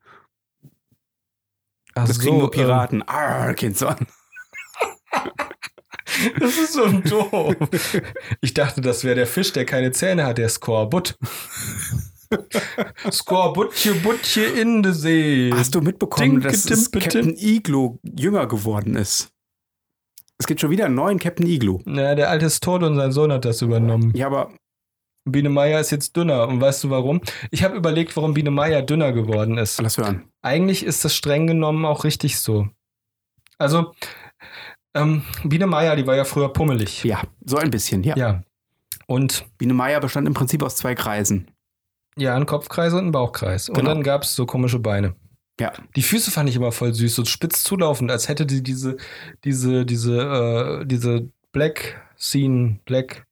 Ach 1.94 2.08
Das 2.08 2.18
kriegen 2.18 2.34
so, 2.36 2.40
nur 2.40 2.52
Piraten. 2.52 3.04
Arkansas. 3.04 3.96
Ähm, 4.00 4.08
das 6.40 6.58
ist 6.58 6.74
so 6.74 6.88
doof. 6.92 7.56
Ich 8.42 8.56
dachte, 8.56 8.82
das 8.82 9.04
wäre 9.04 9.14
der 9.16 9.28
Fisch, 9.28 9.54
der 9.54 9.66
keine 9.66 9.92
Zähne 9.92 10.26
hat, 10.26 10.40
der 10.40 10.50
Skorbut. 10.50 11.16
Skorbutche, 13.12 13.96
Butche 13.96 14.44
in 14.44 14.84
der 14.84 14.94
See. 14.94 15.52
Hast 15.54 15.76
du 15.76 15.82
mitbekommen, 15.82 16.42
Dinke, 16.42 16.48
dass 16.48 16.66
es 16.66 16.92
Captain 16.92 17.36
Igloo 17.38 18.00
jünger 18.04 18.48
geworden 18.48 18.96
ist? 18.96 19.30
Es 20.38 20.48
gibt 20.48 20.60
schon 20.60 20.72
wieder 20.72 20.86
einen 20.86 20.96
neuen 20.96 21.20
Captain 21.20 21.48
Igloo. 21.48 21.82
Na, 21.86 22.16
der 22.16 22.30
alte 22.30 22.48
ist 22.48 22.64
tot 22.64 22.84
und 22.84 22.96
sein 22.96 23.12
Sohn 23.12 23.32
hat 23.32 23.46
das 23.46 23.62
übernommen. 23.62 24.12
Ja, 24.16 24.28
aber 24.28 24.52
Biene 25.26 25.50
Meier 25.50 25.80
ist 25.80 25.92
jetzt 25.92 26.18
dünner. 26.18 26.48
Und 26.48 26.60
weißt 26.60 26.84
du 26.84 26.90
warum? 26.90 27.22
Ich 27.52 27.64
habe 27.64 27.76
überlegt, 27.78 28.16
warum 28.18 28.34
Biene 28.34 28.52
Meier 28.52 28.82
dünner 28.82 29.14
geworden 29.14 29.58
ist. 29.58 29.80
lass 29.82 29.98
hören. 29.98 30.30
Eigentlich 30.42 30.84
ist 30.84 31.06
das 31.06 31.16
streng 31.16 31.48
genommen 31.48 31.86
auch 31.86 32.04
richtig 32.04 32.40
so. 32.40 32.68
Also, 33.58 33.94
ähm, 34.94 35.24
Biene 35.44 35.68
Meier, 35.68 35.96
die 35.96 36.06
war 36.06 36.16
ja 36.16 36.26
früher 36.26 36.52
pummelig. 36.52 37.04
Ja, 37.04 37.22
so 37.46 37.58
ein 37.58 37.72
bisschen, 37.72 38.04
ja. 38.04 38.18
Ja. 38.18 38.44
Und 39.08 39.46
Biene 39.58 39.74
Meier 39.74 40.00
bestand 40.00 40.28
im 40.28 40.34
Prinzip 40.34 40.64
aus 40.64 40.76
zwei 40.76 40.96
Kreisen. 40.96 41.48
Ja, 42.18 42.36
ein 42.36 42.46
Kopfkreis 42.46 42.94
und 42.94 43.08
ein 43.08 43.12
Bauchkreis. 43.12 43.70
Und 43.70 43.76
Genau. 43.78 43.90
dann 43.90 44.04
gab 44.04 44.24
es 44.24 44.36
so 44.36 44.46
komische 44.46 44.80
Beine. 44.80 45.16
Ja. 45.60 45.72
Die 45.96 46.02
Füße 46.02 46.32
fand 46.32 46.50
ich 46.50 46.56
immer 46.56 46.72
voll 46.72 46.94
süß, 46.94 47.16
so 47.16 47.26
spitz 47.26 47.64
zulaufend, 47.64 48.10
als 48.12 48.28
hätte 48.28 48.46
die 48.46 48.64
diese, 48.64 48.98
diese, 49.44 49.86
diese, 49.86 50.82
äh, 50.82 50.86
diese 50.86 51.30
Black 51.52 52.02
Scene, 52.18 52.80
Black, 52.86 53.26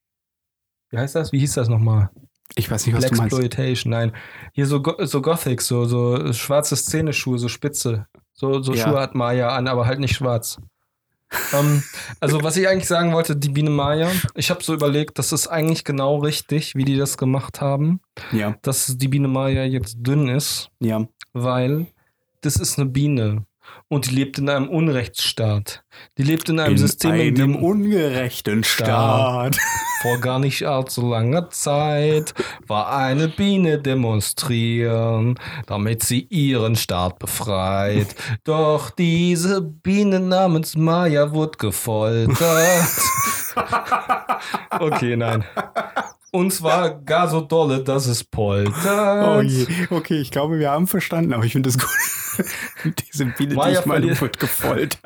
wie 0.92 0.98
heißt 0.98 1.16
das? 1.16 1.32
Wie 1.32 1.40
hieß 1.40 1.54
das 1.56 1.68
nochmal? 1.70 2.10
Ich 2.56 2.70
weiß 2.70 2.86
nicht, 2.86 2.94
was 2.96 3.02
Black 3.02 3.14
du 3.14 3.18
meinst. 3.18 3.34
Exploitation, 3.40 3.92
nein. 3.92 4.12
Hier 4.54 4.68
so, 4.68 4.84
so 5.00 5.22
Gothic, 5.22 5.62
so, 5.62 5.86
so 5.86 6.32
schwarze 6.34 6.76
Szeneschuhe, 6.76 7.40
so 7.40 7.48
spitze. 7.48 8.08
So, 8.34 8.62
so 8.62 8.74
Ja. 8.74 8.84
Schuhe 8.90 9.00
hat 9.00 9.16
Maya 9.16 9.50
an, 9.56 9.68
aber 9.68 9.86
halt 9.86 10.00
nicht 10.00 10.16
schwarz. 10.16 10.58
Ähm, 11.54 11.84
also, 12.20 12.44
was 12.44 12.58
ich 12.58 12.68
eigentlich 12.68 12.88
sagen 12.88 13.14
wollte, 13.14 13.36
die 13.36 13.50
Biene 13.50 13.70
Maya, 13.70 14.12
ich 14.36 14.50
habe 14.50 14.64
so 14.64 14.74
überlegt, 14.74 15.18
das 15.18 15.32
ist 15.32 15.48
eigentlich 15.48 15.84
genau 15.84 16.18
richtig, 16.18 16.76
wie 16.76 16.86
die 16.86 16.98
das 16.98 17.18
gemacht 17.18 17.62
haben, 17.62 18.02
Ja, 18.32 18.56
dass 18.62 18.98
die 18.98 19.08
Biene 19.08 19.28
Maya 19.28 19.64
jetzt 19.64 19.98
dünn 20.00 20.28
ist, 20.28 20.70
ja. 20.80 21.08
weil 21.34 21.88
das 22.42 22.56
ist 22.56 22.80
eine 22.80 22.90
Biene. 22.90 23.46
Und 23.92 24.10
die 24.10 24.16
lebt 24.16 24.38
in 24.38 24.48
einem 24.48 24.70
Unrechtsstaat. 24.70 25.84
Die 26.18 26.24
lebt 26.24 26.48
in 26.48 26.62
einem 26.62 26.78
System, 26.78 27.12
in 27.12 27.20
einem 27.20 27.36
dem 27.36 27.56
ungerechten 27.58 28.64
Staat. 28.64 29.58
vor 30.02 30.18
gar 30.22 30.40
nicht 30.40 30.66
allzu 30.66 31.10
langer 31.10 31.50
Zeit 31.50 32.34
war 32.66 32.96
eine 32.96 33.28
Biene 33.28 33.80
demonstrieren, 33.80 35.38
damit 35.68 36.04
sie 36.04 36.22
ihren 36.30 36.78
Staat 36.78 37.20
befreit. 37.20 38.16
Doch 38.46 38.92
diese 38.92 39.62
Biene 39.62 40.22
namens 40.22 40.78
Maya 40.78 41.34
wurde 41.34 41.58
gefoltert. 41.58 42.38
Okay, 44.80 45.18
nein. 45.18 45.44
Und 46.32 46.54
zwar 46.54 47.02
gar 47.02 47.28
so 47.28 47.42
dolle, 47.42 47.84
dass 47.84 48.06
es 48.08 48.24
poltert. 48.24 48.74
Oh 49.28 49.42
je. 49.42 49.68
Okay, 49.90 50.22
ich 50.22 50.32
glaube, 50.32 50.60
wir 50.60 50.72
haben 50.72 50.88
verstanden, 50.88 51.34
aber 51.34 51.44
ich 51.44 51.52
finde 51.52 51.70
es 51.70 51.78
gut. 51.78 51.90
Diese 53.12 53.26
Biene, 53.26 53.56
Maya 53.56 53.74
die 53.74 53.80
ich 53.80 53.86
meine, 53.86 54.22
wird 54.22 54.40
gefoltert. 54.40 55.02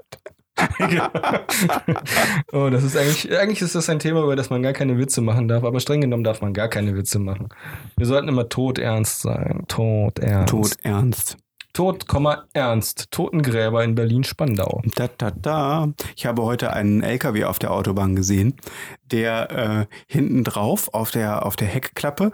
oh, 2.53 2.69
das 2.69 2.84
ist 2.84 2.95
eigentlich, 2.95 3.38
eigentlich 3.38 3.61
ist 3.61 3.76
das 3.76 3.89
ein 3.89 3.99
Thema, 3.99 4.23
über 4.23 4.36
das 4.36 4.49
man 4.49 4.63
gar 4.63 4.71
keine 4.71 4.97
Witze 4.97 5.21
machen 5.21 5.47
darf, 5.47 5.63
aber 5.63 5.80
streng 5.80 5.99
genommen 5.99 6.23
darf 6.23 6.41
man 6.41 6.53
gar 6.53 6.69
keine 6.69 6.95
Witze 6.95 7.19
machen. 7.19 7.49
Wir 7.97 8.05
sollten 8.05 8.30
immer 8.30 8.47
todernst 8.47 9.21
sein. 9.21 9.63
Todernst. 9.67 10.49
Tot 10.49 10.71
ernst. 10.84 11.38
Tod, 11.76 12.05
Ernst. 12.53 13.11
Totengräber 13.11 13.84
in 13.84 13.95
Berlin-Spandau. 13.95 14.82
Da, 14.95 15.09
da, 15.17 15.32
da. 15.32 15.91
Ich 16.15 16.26
habe 16.26 16.43
heute 16.43 16.71
einen 16.71 17.03
LKW 17.03 17.43
auf 17.43 17.59
der 17.59 17.71
Autobahn 17.71 18.15
gesehen, 18.15 18.55
der 19.03 19.51
äh, 19.51 19.95
hinten 20.07 20.45
drauf 20.45 20.93
auf 20.93 21.11
der, 21.11 21.45
auf 21.45 21.57
der 21.57 21.67
Heckklappe 21.67 22.32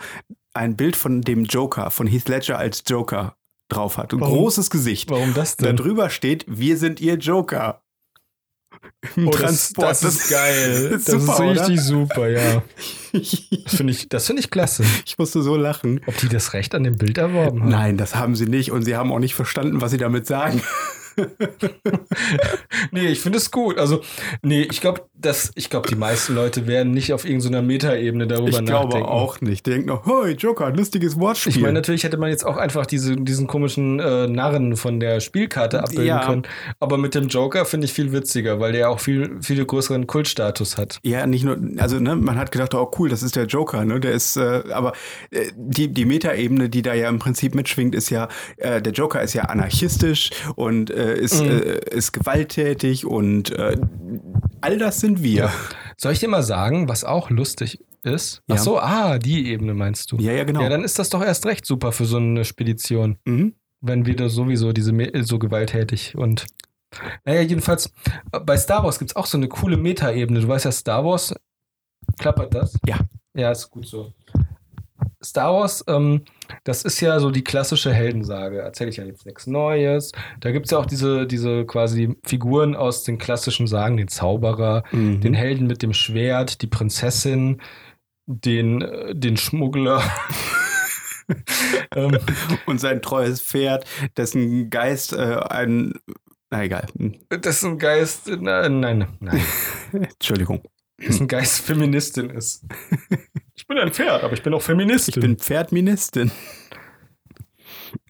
ein 0.53 0.75
Bild 0.75 0.95
von 0.95 1.21
dem 1.21 1.45
Joker, 1.45 1.89
von 1.89 2.05
Heath 2.05 2.29
Ledger 2.29 2.59
als 2.59 2.83
Joker 2.85 3.35
drauf 3.67 3.97
hat. 3.97 4.13
Ein 4.13 4.21
Warum? 4.21 4.37
großes 4.37 4.69
Gesicht. 4.69 5.09
Warum 5.09 5.33
das 5.33 5.57
denn? 5.57 5.75
Darüber 5.75 6.11
steht, 6.11 6.45
wir 6.47 6.77
sind 6.77 7.01
ihr 7.01 7.15
Joker. 7.15 7.80
Oh, 9.17 9.31
das, 9.31 9.73
das 9.73 10.03
ist 10.03 10.29
geil. 10.29 10.89
Das 10.91 11.03
Das 11.05 11.15
ist 11.15 11.21
ist, 11.21 11.37
super, 11.37 11.51
richtig 11.51 11.81
super, 11.81 12.29
ja. 12.29 12.63
ich 13.11 13.49
Das 13.65 13.75
finde 13.75 13.93
ich, 13.93 14.09
das 14.09 14.27
finde 14.27 14.41
ich 14.41 14.51
klasse. 14.51 14.83
musste 15.17 15.41
so 15.41 15.55
lachen. 15.55 16.01
Ob 16.05 16.17
die 16.17 16.29
das 16.29 16.53
Recht 16.53 16.75
an 16.75 16.83
dem 16.83 16.97
Bild 16.97 17.17
erworben 17.17 17.61
haben? 17.61 17.69
Nein, 17.69 17.97
das 17.97 18.15
haben 18.15 18.35
sie 18.35 18.45
nicht 18.45 18.71
und 18.71 18.83
sie 18.83 18.95
haben 18.95 19.11
auch 19.11 19.19
nicht 19.19 19.35
verstanden, 19.35 19.81
was 19.81 19.91
sie 19.91 19.97
damit 19.97 20.27
sagen. 20.27 20.61
Nee, 22.91 23.07
ich 23.07 23.19
finde 23.21 23.37
es 23.37 23.51
gut. 23.51 23.77
Also, 23.77 24.01
nee, 24.41 24.63
ich 24.69 24.81
glaube, 24.81 25.01
dass 25.13 25.51
ich 25.55 25.69
glaube, 25.69 25.87
die 25.87 25.95
meisten 25.95 26.33
Leute 26.35 26.67
werden 26.67 26.91
nicht 26.93 27.13
auf 27.13 27.25
irgendeiner 27.25 27.61
Metaebene 27.61 28.27
darüber 28.27 28.49
Ich 28.59 28.65
glaube 28.65 28.87
nachdenken. 28.87 29.07
auch 29.07 29.39
nicht. 29.41 29.65
Die 29.65 29.71
denken 29.71 29.87
noch, 29.87 30.05
hey, 30.05 30.33
Joker, 30.33 30.71
lustiges 30.71 31.19
Wortspiel. 31.19 31.51
Ich 31.53 31.59
meine, 31.61 31.73
natürlich 31.73 32.03
hätte 32.03 32.17
man 32.17 32.29
jetzt 32.29 32.45
auch 32.45 32.57
einfach 32.57 32.85
diese, 32.85 33.15
diesen 33.15 33.47
komischen 33.47 33.99
äh, 33.99 34.27
Narren 34.27 34.75
von 34.77 34.99
der 34.99 35.19
Spielkarte 35.19 35.79
abbilden 35.83 36.05
Ja. 36.07 36.25
können. 36.25 36.43
Aber 36.79 36.97
mit 36.97 37.13
dem 37.15 37.27
Joker 37.27 37.65
finde 37.65 37.85
ich 37.85 37.93
viel 37.93 38.11
witziger, 38.11 38.59
weil 38.59 38.71
der 38.71 38.89
auch 38.89 38.99
viel, 38.99 39.37
viel 39.41 39.63
größeren 39.63 40.07
Kultstatus 40.07 40.77
hat. 40.77 40.99
Ja, 41.03 41.27
nicht 41.27 41.43
nur, 41.43 41.57
also 41.77 41.99
ne, 41.99 42.15
man 42.15 42.37
hat 42.37 42.51
gedacht, 42.51 42.73
oh 42.73 42.89
cool, 42.99 43.09
das 43.09 43.23
ist 43.23 43.35
der 43.35 43.45
Joker, 43.45 43.85
ne? 43.85 43.99
Der 43.99 44.11
ist, 44.13 44.37
äh, 44.37 44.63
aber 44.73 44.93
äh, 45.29 45.51
die, 45.55 45.87
die 45.93 46.05
Metaebene, 46.05 46.69
die 46.69 46.81
da 46.81 46.93
ja 46.93 47.09
im 47.09 47.19
Prinzip 47.19 47.53
mitschwingt, 47.55 47.93
ist 47.95 48.09
ja, 48.09 48.27
äh, 48.57 48.81
der 48.81 48.93
Joker 48.93 49.21
ist 49.21 49.33
ja 49.33 49.43
anarchistisch 49.43 50.31
und 50.55 50.89
äh, 51.01 51.19
ist, 51.19 51.41
Mhm. 51.41 51.49
äh, 51.49 51.79
ist 51.95 52.11
gewalttätig 52.13 53.05
und 53.05 53.51
äh, 53.51 53.77
all 54.61 54.77
das 54.77 54.99
sind 54.99 55.23
wir. 55.23 55.49
Soll 55.97 56.13
ich 56.13 56.19
dir 56.19 56.27
mal 56.29 56.43
sagen, 56.43 56.87
was 56.89 57.03
auch 57.03 57.29
lustig 57.29 57.79
ist? 58.03 58.41
Ja. 58.47 58.55
Ach 58.55 58.59
so, 58.59 58.79
ah, 58.79 59.17
die 59.19 59.51
Ebene 59.51 59.73
meinst 59.73 60.11
du. 60.11 60.17
Ja, 60.17 60.31
ja, 60.33 60.43
genau. 60.43 60.61
Ja, 60.61 60.69
dann 60.69 60.83
ist 60.83 60.97
das 60.99 61.09
doch 61.09 61.23
erst 61.23 61.45
recht 61.45 61.65
super 61.65 61.91
für 61.91 62.05
so 62.05 62.17
eine 62.17 62.45
Spedition, 62.45 63.17
Mhm. 63.25 63.53
wenn 63.81 64.05
wir 64.05 64.15
da 64.15 64.29
sowieso 64.29 64.71
diese 64.73 64.93
so 65.23 65.39
gewalttätig 65.39 66.15
und 66.15 66.45
naja, 67.25 67.41
jedenfalls, 67.41 67.89
bei 68.45 68.57
Star 68.57 68.83
Wars 68.83 68.99
gibt 68.99 69.11
es 69.11 69.15
auch 69.15 69.25
so 69.25 69.37
eine 69.37 69.47
coole 69.47 69.77
Metaebene. 69.77 70.41
Du 70.41 70.47
weißt 70.49 70.65
ja, 70.65 70.71
Star 70.73 71.05
Wars, 71.05 71.33
klappert 72.19 72.53
das? 72.53 72.77
Ja. 72.85 72.99
Ja, 73.33 73.51
ist 73.51 73.69
gut 73.69 73.87
so. 73.87 74.11
Star 75.23 75.53
Wars, 75.53 75.83
ähm, 75.87 76.23
das 76.63 76.83
ist 76.83 76.99
ja 77.01 77.19
so 77.19 77.31
die 77.31 77.43
klassische 77.43 77.93
Heldensage. 77.93 78.59
Erzähle 78.59 78.89
ich 78.89 78.97
ja 78.97 79.03
jetzt 79.05 79.25
nichts 79.25 79.47
Neues. 79.47 80.11
Da 80.39 80.51
gibt 80.51 80.65
es 80.65 80.71
ja 80.71 80.77
auch 80.77 80.85
diese, 80.85 81.25
diese 81.27 81.65
quasi 81.65 82.15
Figuren 82.25 82.75
aus 82.75 83.03
den 83.03 83.17
klassischen 83.17 83.67
Sagen, 83.67 83.97
den 83.97 84.07
Zauberer, 84.07 84.83
Mhm. 84.91 85.21
den 85.21 85.33
Helden 85.33 85.67
mit 85.67 85.81
dem 85.81 85.93
Schwert, 85.93 86.61
die 86.61 86.67
Prinzessin, 86.67 87.61
den, 88.27 88.81
äh, 88.81 89.15
den 89.15 89.37
Schmuggler. 89.37 90.01
ähm, 91.95 92.17
und 92.65 92.79
sein 92.79 93.01
treues 93.01 93.41
Pferd, 93.41 93.85
dessen 94.17 94.69
Geist 94.69 95.13
äh, 95.13 95.37
ein, 95.49 95.93
na 96.49 96.63
egal, 96.63 96.87
Hm, 96.97 97.15
dessen 97.41 97.77
Geist, 97.77 98.27
nein, 98.27 98.79
nein, 98.79 99.07
nein, 99.19 99.41
Entschuldigung. 99.93 100.61
dessen 100.99 101.27
Geist 101.27 101.59
Feministin 101.61 102.29
ist. 102.29 102.65
Ich 103.61 103.67
bin 103.67 103.77
ein 103.77 103.93
Pferd, 103.93 104.23
aber 104.23 104.33
ich 104.33 104.41
bin 104.41 104.55
auch 104.55 104.61
Feministin. 104.63 105.13
Ich 105.15 105.21
bin 105.21 105.37
Pferdministin. 105.37 106.31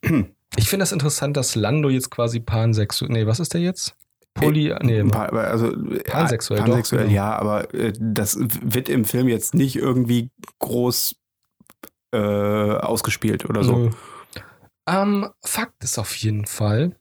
Ich 0.01 0.69
finde 0.69 0.83
das 0.83 0.93
interessant, 0.93 1.35
dass 1.35 1.55
Lando 1.55 1.89
jetzt 1.89 2.09
quasi 2.09 2.39
pansexuell. 2.39 3.11
Nee, 3.11 3.27
was 3.27 3.41
ist 3.41 3.53
der 3.53 3.59
jetzt? 3.59 3.93
Poly. 4.33 4.73
Nee, 4.81 5.03
paar- 5.03 5.27
aber 5.27 5.47
also, 5.49 5.73
äh, 5.73 6.03
Pansexuell, 6.03 6.59
doch, 6.61 6.67
pansexuell 6.67 7.03
genau. 7.03 7.15
ja, 7.15 7.35
aber 7.37 7.73
äh, 7.73 7.91
das 7.99 8.37
wird 8.39 8.87
im 8.87 9.03
Film 9.03 9.27
jetzt 9.27 9.53
nicht 9.53 9.75
irgendwie 9.75 10.29
groß 10.59 11.15
äh, 12.13 12.17
ausgespielt 12.17 13.43
oder 13.49 13.65
so. 13.65 13.91
Ähm, 14.87 15.29
Fakt 15.43 15.83
ist 15.83 15.99
auf 15.99 16.15
jeden 16.15 16.45
Fall. 16.45 16.95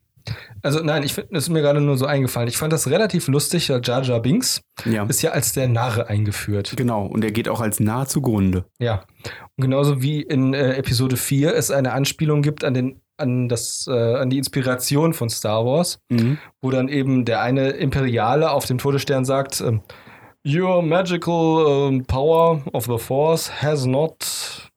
Also 0.62 0.80
nein, 0.82 1.02
ich 1.02 1.14
finde, 1.14 1.30
das 1.32 1.44
ist 1.44 1.48
mir 1.50 1.60
gerade 1.62 1.80
nur 1.80 1.96
so 1.96 2.06
eingefallen. 2.06 2.48
Ich 2.48 2.56
fand 2.58 2.72
das 2.72 2.88
relativ 2.88 3.28
lustig. 3.28 3.70
weil 3.70 3.80
Jar 3.84 4.02
Jar 4.02 4.20
Binks 4.20 4.62
Ja. 4.84 5.04
ist 5.04 5.22
ja 5.22 5.30
als 5.30 5.52
der 5.52 5.68
Narre 5.68 6.08
eingeführt. 6.08 6.74
Genau, 6.76 7.06
und 7.06 7.24
er 7.24 7.32
geht 7.32 7.48
auch 7.48 7.60
als 7.60 7.80
nah 7.80 8.06
zugrunde. 8.06 8.64
Ja. 8.78 9.04
Und 9.56 9.62
genauso 9.62 10.02
wie 10.02 10.22
in 10.22 10.54
äh, 10.54 10.74
Episode 10.74 11.16
4 11.16 11.54
es 11.54 11.70
eine 11.70 11.92
Anspielung 11.92 12.42
gibt 12.42 12.64
an 12.64 12.74
den 12.74 13.00
an 13.16 13.48
das 13.50 13.86
äh, 13.86 14.14
an 14.16 14.30
die 14.30 14.38
Inspiration 14.38 15.12
von 15.12 15.28
Star 15.28 15.66
Wars, 15.66 15.98
Mhm. 16.10 16.38
wo 16.62 16.70
dann 16.70 16.88
eben 16.88 17.24
der 17.26 17.42
eine 17.42 17.68
Imperiale 17.70 18.50
auf 18.50 18.64
dem 18.66 18.78
Todesstern 18.78 19.24
sagt, 19.24 19.60
ähm, 19.60 19.82
Your 20.46 20.80
magical 20.82 21.66
ähm, 21.92 22.06
power 22.06 22.62
of 22.72 22.86
the 22.86 22.96
Force 22.96 23.50
has 23.62 23.84
not 23.84 24.70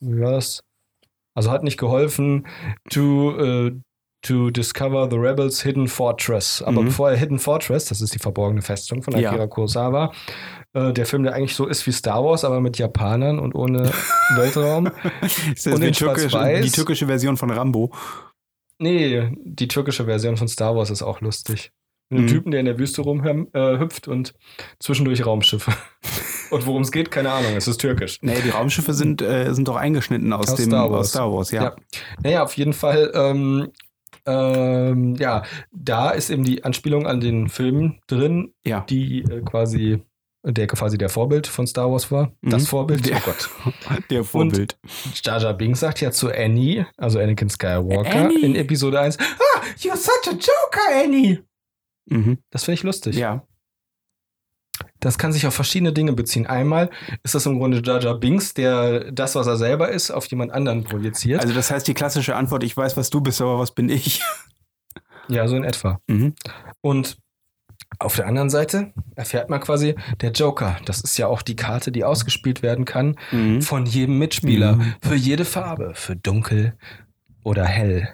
wie 0.00 0.20
war 0.20 0.32
das? 0.32 0.62
Also 1.34 1.50
hat 1.50 1.62
nicht 1.64 1.76
geholfen 1.78 2.46
to 2.90 3.36
äh, 3.38 3.72
to 4.22 4.50
discover 4.50 5.08
the 5.10 5.16
rebels 5.16 5.62
hidden 5.62 5.86
fortress. 5.88 6.60
Aber 6.62 6.80
Mhm. 6.82 6.86
bevor 6.86 7.10
er 7.10 7.16
Hidden 7.16 7.38
Fortress, 7.38 7.84
das 7.86 8.00
ist 8.00 8.14
die 8.14 8.18
verborgene 8.18 8.62
Festung 8.62 9.02
von 9.02 9.16
Ja. 9.16 9.30
Akira 9.30 9.46
Kurosawa, 9.46 10.12
äh, 10.74 10.92
der 10.92 11.06
Film, 11.06 11.22
der 11.22 11.34
eigentlich 11.34 11.54
so 11.54 11.66
ist 11.66 11.86
wie 11.86 11.92
Star 11.92 12.24
Wars, 12.24 12.44
aber 12.44 12.60
mit 12.60 12.78
Japanern 12.78 13.38
und 13.38 13.54
ohne 13.54 13.90
Weltraum. 14.36 14.90
Ist 15.54 15.66
das 15.66 15.74
Und 15.74 15.82
die, 15.84 15.92
türkische, 15.92 16.60
die 16.62 16.70
türkische 16.70 17.06
Version 17.06 17.36
von 17.36 17.50
Rambo? 17.50 17.92
Nee, 18.80 19.30
die 19.44 19.68
türkische 19.68 20.04
Version 20.04 20.36
von 20.36 20.48
Star 20.48 20.74
Wars 20.76 20.90
ist 20.90 21.02
auch 21.02 21.20
lustig. 21.20 21.72
Mit 22.10 22.18
einem 22.20 22.26
Mhm. 22.26 22.32
Typen, 22.32 22.50
der 22.52 22.60
in 22.60 22.66
der 22.66 22.78
Wüste 22.78 23.02
rumhüpft 23.02 24.06
äh, 24.06 24.10
und 24.10 24.34
zwischendurch 24.80 25.26
Raumschiffe. 25.26 25.72
und 26.50 26.66
worum 26.66 26.82
es 26.82 26.90
geht, 26.90 27.10
keine 27.10 27.30
Ahnung, 27.32 27.52
es 27.56 27.68
ist 27.68 27.78
türkisch. 27.80 28.18
Nee, 28.22 28.40
die 28.44 28.50
Raumschiffe 28.50 28.94
sind, 28.94 29.20
äh, 29.20 29.52
sind 29.52 29.68
doch 29.68 29.76
eingeschnitten 29.76 30.32
aus, 30.32 30.48
Aus 30.50 30.54
dem 30.56 30.66
Star 30.66 30.90
Wars. 30.90 31.00
aus 31.00 31.10
Star 31.10 31.32
Wars, 31.32 31.50
ja. 31.50 31.62
Ja. 31.64 31.76
Naja, 32.22 32.42
auf 32.44 32.56
jeden 32.56 32.72
Fall, 32.72 33.10
ähm, 33.14 33.68
ähm, 34.28 35.14
ja, 35.16 35.42
da 35.72 36.10
ist 36.10 36.30
eben 36.30 36.44
die 36.44 36.64
Anspielung 36.64 37.06
an 37.06 37.20
den 37.20 37.48
Film 37.48 37.98
drin, 38.06 38.52
Ja. 38.64 38.80
die 38.88 39.20
äh, 39.22 39.40
quasi, 39.42 40.02
der 40.44 40.66
quasi 40.66 40.98
der 40.98 41.08
Vorbild 41.08 41.46
von 41.46 41.66
Star 41.66 41.90
Wars 41.90 42.10
war. 42.12 42.32
Mhm. 42.42 42.50
Das 42.50 42.68
Vorbild, 42.68 43.06
Der- 43.08 43.16
oh 43.16 43.20
Gott. 43.24 43.50
Der 44.10 44.24
Vorbild. 44.24 44.78
Jar 45.24 45.40
Jar 45.40 45.54
Binks 45.54 45.80
sagt 45.80 46.00
ja 46.00 46.10
zu 46.10 46.28
Annie, 46.30 46.86
also 46.96 47.18
Anakin 47.18 47.48
Skywalker, 47.48 48.26
Annie. 48.26 48.44
in 48.44 48.54
Episode 48.54 49.00
1, 49.00 49.18
ah, 49.18 49.60
you're 49.78 49.96
such 49.96 50.28
a 50.28 50.32
joker, 50.32 51.04
Annie. 51.04 51.40
Mhm. 52.10 52.38
Das 52.50 52.64
finde 52.64 52.74
ich 52.76 52.82
lustig. 52.84 53.16
Ja. 53.16 53.42
Das 55.00 55.18
kann 55.18 55.32
sich 55.32 55.46
auf 55.46 55.54
verschiedene 55.54 55.92
Dinge 55.92 56.12
beziehen. 56.12 56.46
Einmal 56.46 56.90
ist 57.22 57.34
das 57.34 57.46
im 57.46 57.58
Grunde 57.58 57.80
Jar 57.84 58.00
Jar 58.00 58.18
Binks, 58.18 58.54
der 58.54 59.12
das, 59.12 59.34
was 59.34 59.46
er 59.46 59.56
selber 59.56 59.90
ist, 59.90 60.10
auf 60.10 60.26
jemand 60.26 60.52
anderen 60.52 60.84
projiziert. 60.84 61.40
Also 61.40 61.54
das 61.54 61.70
heißt, 61.70 61.86
die 61.86 61.94
klassische 61.94 62.34
Antwort, 62.36 62.64
ich 62.64 62.76
weiß, 62.76 62.96
was 62.96 63.10
du 63.10 63.20
bist, 63.20 63.40
aber 63.40 63.58
was 63.58 63.72
bin 63.72 63.88
ich? 63.88 64.22
ja, 65.28 65.46
so 65.46 65.56
in 65.56 65.64
etwa. 65.64 66.00
Mhm. 66.08 66.34
Und 66.80 67.18
auf 68.00 68.16
der 68.16 68.26
anderen 68.26 68.50
Seite 68.50 68.92
erfährt 69.16 69.50
man 69.50 69.60
quasi, 69.60 69.94
der 70.20 70.32
Joker, 70.32 70.76
das 70.84 71.00
ist 71.00 71.16
ja 71.16 71.26
auch 71.26 71.42
die 71.42 71.56
Karte, 71.56 71.90
die 71.92 72.04
ausgespielt 72.04 72.62
werden 72.62 72.84
kann 72.84 73.16
Mhm. 73.32 73.62
von 73.62 73.86
jedem 73.86 74.18
Mitspieler. 74.18 74.74
Mhm. 74.76 74.94
Für 75.02 75.14
jede 75.14 75.44
Farbe, 75.44 75.92
für 75.94 76.16
dunkel 76.16 76.76
oder 77.44 77.64
hell. 77.64 78.08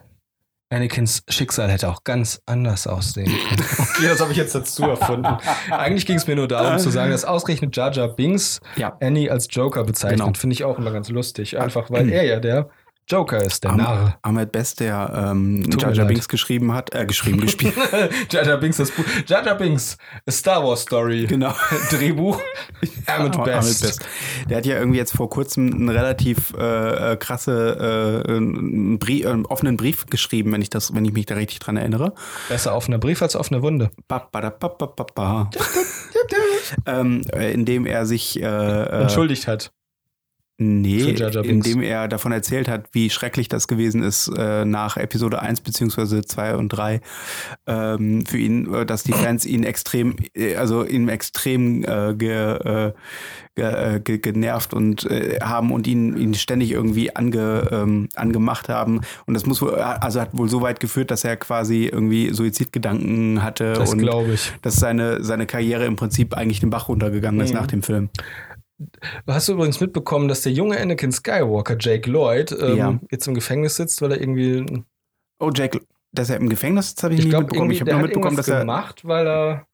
Anakins 0.75 1.23
Schicksal 1.29 1.71
hätte 1.71 1.89
auch 1.89 2.05
ganz 2.05 2.41
anders 2.47 2.87
aussehen 2.87 3.27
können. 3.27 3.65
Okay, 3.97 4.09
das 4.09 4.21
habe 4.21 4.33
ich 4.33 4.39
jetzt 4.39 4.55
dazu 4.55 4.83
erfunden. 4.85 5.27
Eigentlich 5.71 6.05
ging 6.05 6.17
es 6.17 6.27
mir 6.27 6.35
nur 6.35 6.49
darum 6.49 6.79
zu 6.79 6.91
sagen, 6.91 7.13
dass 7.13 7.25
ausgerechnet 7.25 7.77
Jar 7.77 7.93
Jar 7.93 8.09
Binks 8.09 8.61
Ja. 8.77 8.97
Annie 9.01 9.31
als 9.31 9.47
Joker 9.51 9.85
bezeichnet. 9.85 10.21
Genau. 10.21 10.33
Finde 10.37 10.55
ich 10.55 10.65
auch 10.65 10.79
immer 10.79 10.91
ganz 10.91 11.09
lustig. 11.11 11.59
Einfach 11.59 11.91
weil 11.91 12.11
er 12.11 12.25
ja 12.25 12.41
der 12.41 12.69
Joker 13.07 13.43
ist, 13.43 13.65
der 13.65 13.73
Narr. 13.73 14.19
Ahmed 14.23 14.51
Best, 14.51 14.81
der 14.81 15.13
ähm, 15.15 15.63
leid. 15.63 16.09
Binks 16.09 16.27
geschrieben 16.27 16.73
hat, 16.73 16.95
äh, 16.95 17.05
geschrieben, 17.05 17.41
gespielt. 17.43 17.75
Jar 18.31 18.57
Binks, 18.57 18.79
das 18.79 18.91
Buch. 18.91 19.05
Jar 19.27 19.55
Binks, 19.57 19.99
A 20.27 20.31
Star 20.33 20.65
Wars 20.65 20.83
Story. 20.83 21.27
genau. 21.27 21.55
Drehbuch. 21.91 22.41
Ahmed 23.07 23.37
Ahmed 23.39 23.45
Best. 23.45 24.01
Der 24.49 24.57
hat 24.57 24.65
ja 24.67 24.79
irgendwie 24.79 24.97
jetzt 24.97 25.15
vor 25.15 25.29
kurzem 25.29 25.71
einen 25.71 25.89
relativ 25.91 26.55
äh, 26.59 27.13
äh, 27.13 27.17
krasse, 27.17 28.25
äh, 28.27 28.33
einen 28.33 28.99
Brief, 28.99 29.25
äh, 29.25 29.29
einen 29.29 29.45
offenen 29.45 29.77
Brief 29.77 30.07
geschrieben, 30.07 30.53
wenn 30.53 30.63
ich 30.63 30.71
das, 30.71 30.95
wenn 30.95 31.05
ich 31.05 31.13
mich 31.13 31.27
da 31.27 31.35
richtig 31.35 31.59
dran 31.59 31.77
erinnere. 31.77 32.15
Besser 32.49 32.75
offener 32.75 32.99
Brief 32.99 33.21
als 33.21 33.37
offene 33.37 33.61
Wunde. 33.61 33.91
Ba, 34.09 34.27
ba, 34.33 34.41
da, 34.41 34.49
ba, 34.49 34.69
ba, 34.69 34.87
ba, 34.87 35.07
ba. 35.15 35.51
ähm, 36.87 37.21
äh, 37.35 37.53
in 37.53 37.67
dem 37.67 37.85
er 37.85 38.07
sich 38.07 38.41
äh, 38.43 39.03
Entschuldigt 39.03 39.47
hat. 39.47 39.73
Nee, 40.57 41.17
indem 41.43 41.83
er 41.83 42.07
davon 42.07 42.31
erzählt 42.31 42.69
hat, 42.69 42.85
wie 42.93 43.11
schrecklich 43.11 43.49
das 43.49 43.67
gewesen 43.67 44.05
ist 44.05 44.29
äh, 44.39 44.65
nach 44.65 44.97
Episode 44.97 45.43
1 45.43 45.63
beziehungsweise 45.63 46.23
2 46.23 46.55
und 46.55 46.69
3 46.69 47.01
ähm, 47.67 48.25
für 48.25 48.39
ihn, 48.39 48.73
äh, 48.73 48.87
dass 48.87 49.03
die 49.03 49.13
Fans 49.13 49.45
ihn 49.47 49.65
extrem, 49.65 50.15
äh, 50.37 50.55
also 50.55 50.85
ihn 50.85 51.09
extrem 51.09 51.83
äh, 51.83 52.15
ge, 52.15 52.31
äh, 52.31 52.93
ge, 53.57 53.65
äh, 53.65 54.01
ge, 54.01 54.19
genervt 54.19 54.75
und 54.75 55.09
haben 55.43 55.73
und 55.73 55.89
ihn, 55.89 56.17
ihn 56.17 56.35
ständig 56.35 56.71
irgendwie 56.71 57.15
ange, 57.17 57.69
ähm, 57.73 58.09
angemacht 58.15 58.69
haben. 58.69 59.01
Und 59.27 59.35
das 59.35 59.47
muss 59.47 59.61
wohl, 59.61 59.75
also 59.75 60.21
hat 60.21 60.37
wohl 60.39 60.49
so 60.49 60.63
weit 60.63 60.79
geführt, 60.79 61.11
dass 61.11 61.25
er 61.25 61.37
quasi 61.37 61.87
irgendwie 61.87 62.33
Suizidgedanken 62.33 63.43
hatte 63.43 63.73
Das 63.73 63.93
und 63.93 63.99
glaube 63.99 64.35
ich. 64.35 64.53
dass 64.63 64.77
seine, 64.77 65.23
seine 65.25 65.47
Karriere 65.47 65.85
im 65.85 65.97
Prinzip 65.97 66.35
eigentlich 66.37 66.61
den 66.61 66.71
Bach 66.71 66.89
runtergegangen 66.89 67.41
ist 67.41 67.51
Mhm. 67.53 67.57
nach 67.59 67.67
dem 67.67 67.83
Film. 67.83 68.09
Hast 69.27 69.49
du 69.49 69.53
übrigens 69.53 69.81
mitbekommen, 69.81 70.29
dass 70.29 70.43
der 70.43 70.53
junge 70.53 70.79
Anakin 70.81 71.13
Skywalker, 71.13 71.77
Jake 71.79 72.11
Lloyd, 72.11 72.53
ähm, 72.53 72.77
Ja. 72.77 73.01
jetzt 73.11 73.27
im 73.29 73.35
Gefängnis 73.35 73.77
sitzt, 73.77 74.03
weil 74.03 74.13
er 74.13 74.21
irgendwie. 74.21 74.83
Oh, 75.39 75.51
Jack, 75.55 75.79
dass 76.13 76.31
er 76.31 76.37
im 76.37 76.49
Gefängnis 76.49 76.89
ist, 76.89 77.03
habe 77.03 77.15
ich 77.15 77.21
Ich 77.21 77.25
nie 77.27 77.31
glaube, 77.31 77.45
mitbekommen. 77.45 77.71
Ich 77.71 77.81
habe 77.81 77.93
nur 77.93 78.03
mitbekommen, 78.03 78.37
dass 78.37 78.49
er. 78.49 78.61
gemacht, 78.61 79.05
weil 79.05 79.27
er. 79.27 79.67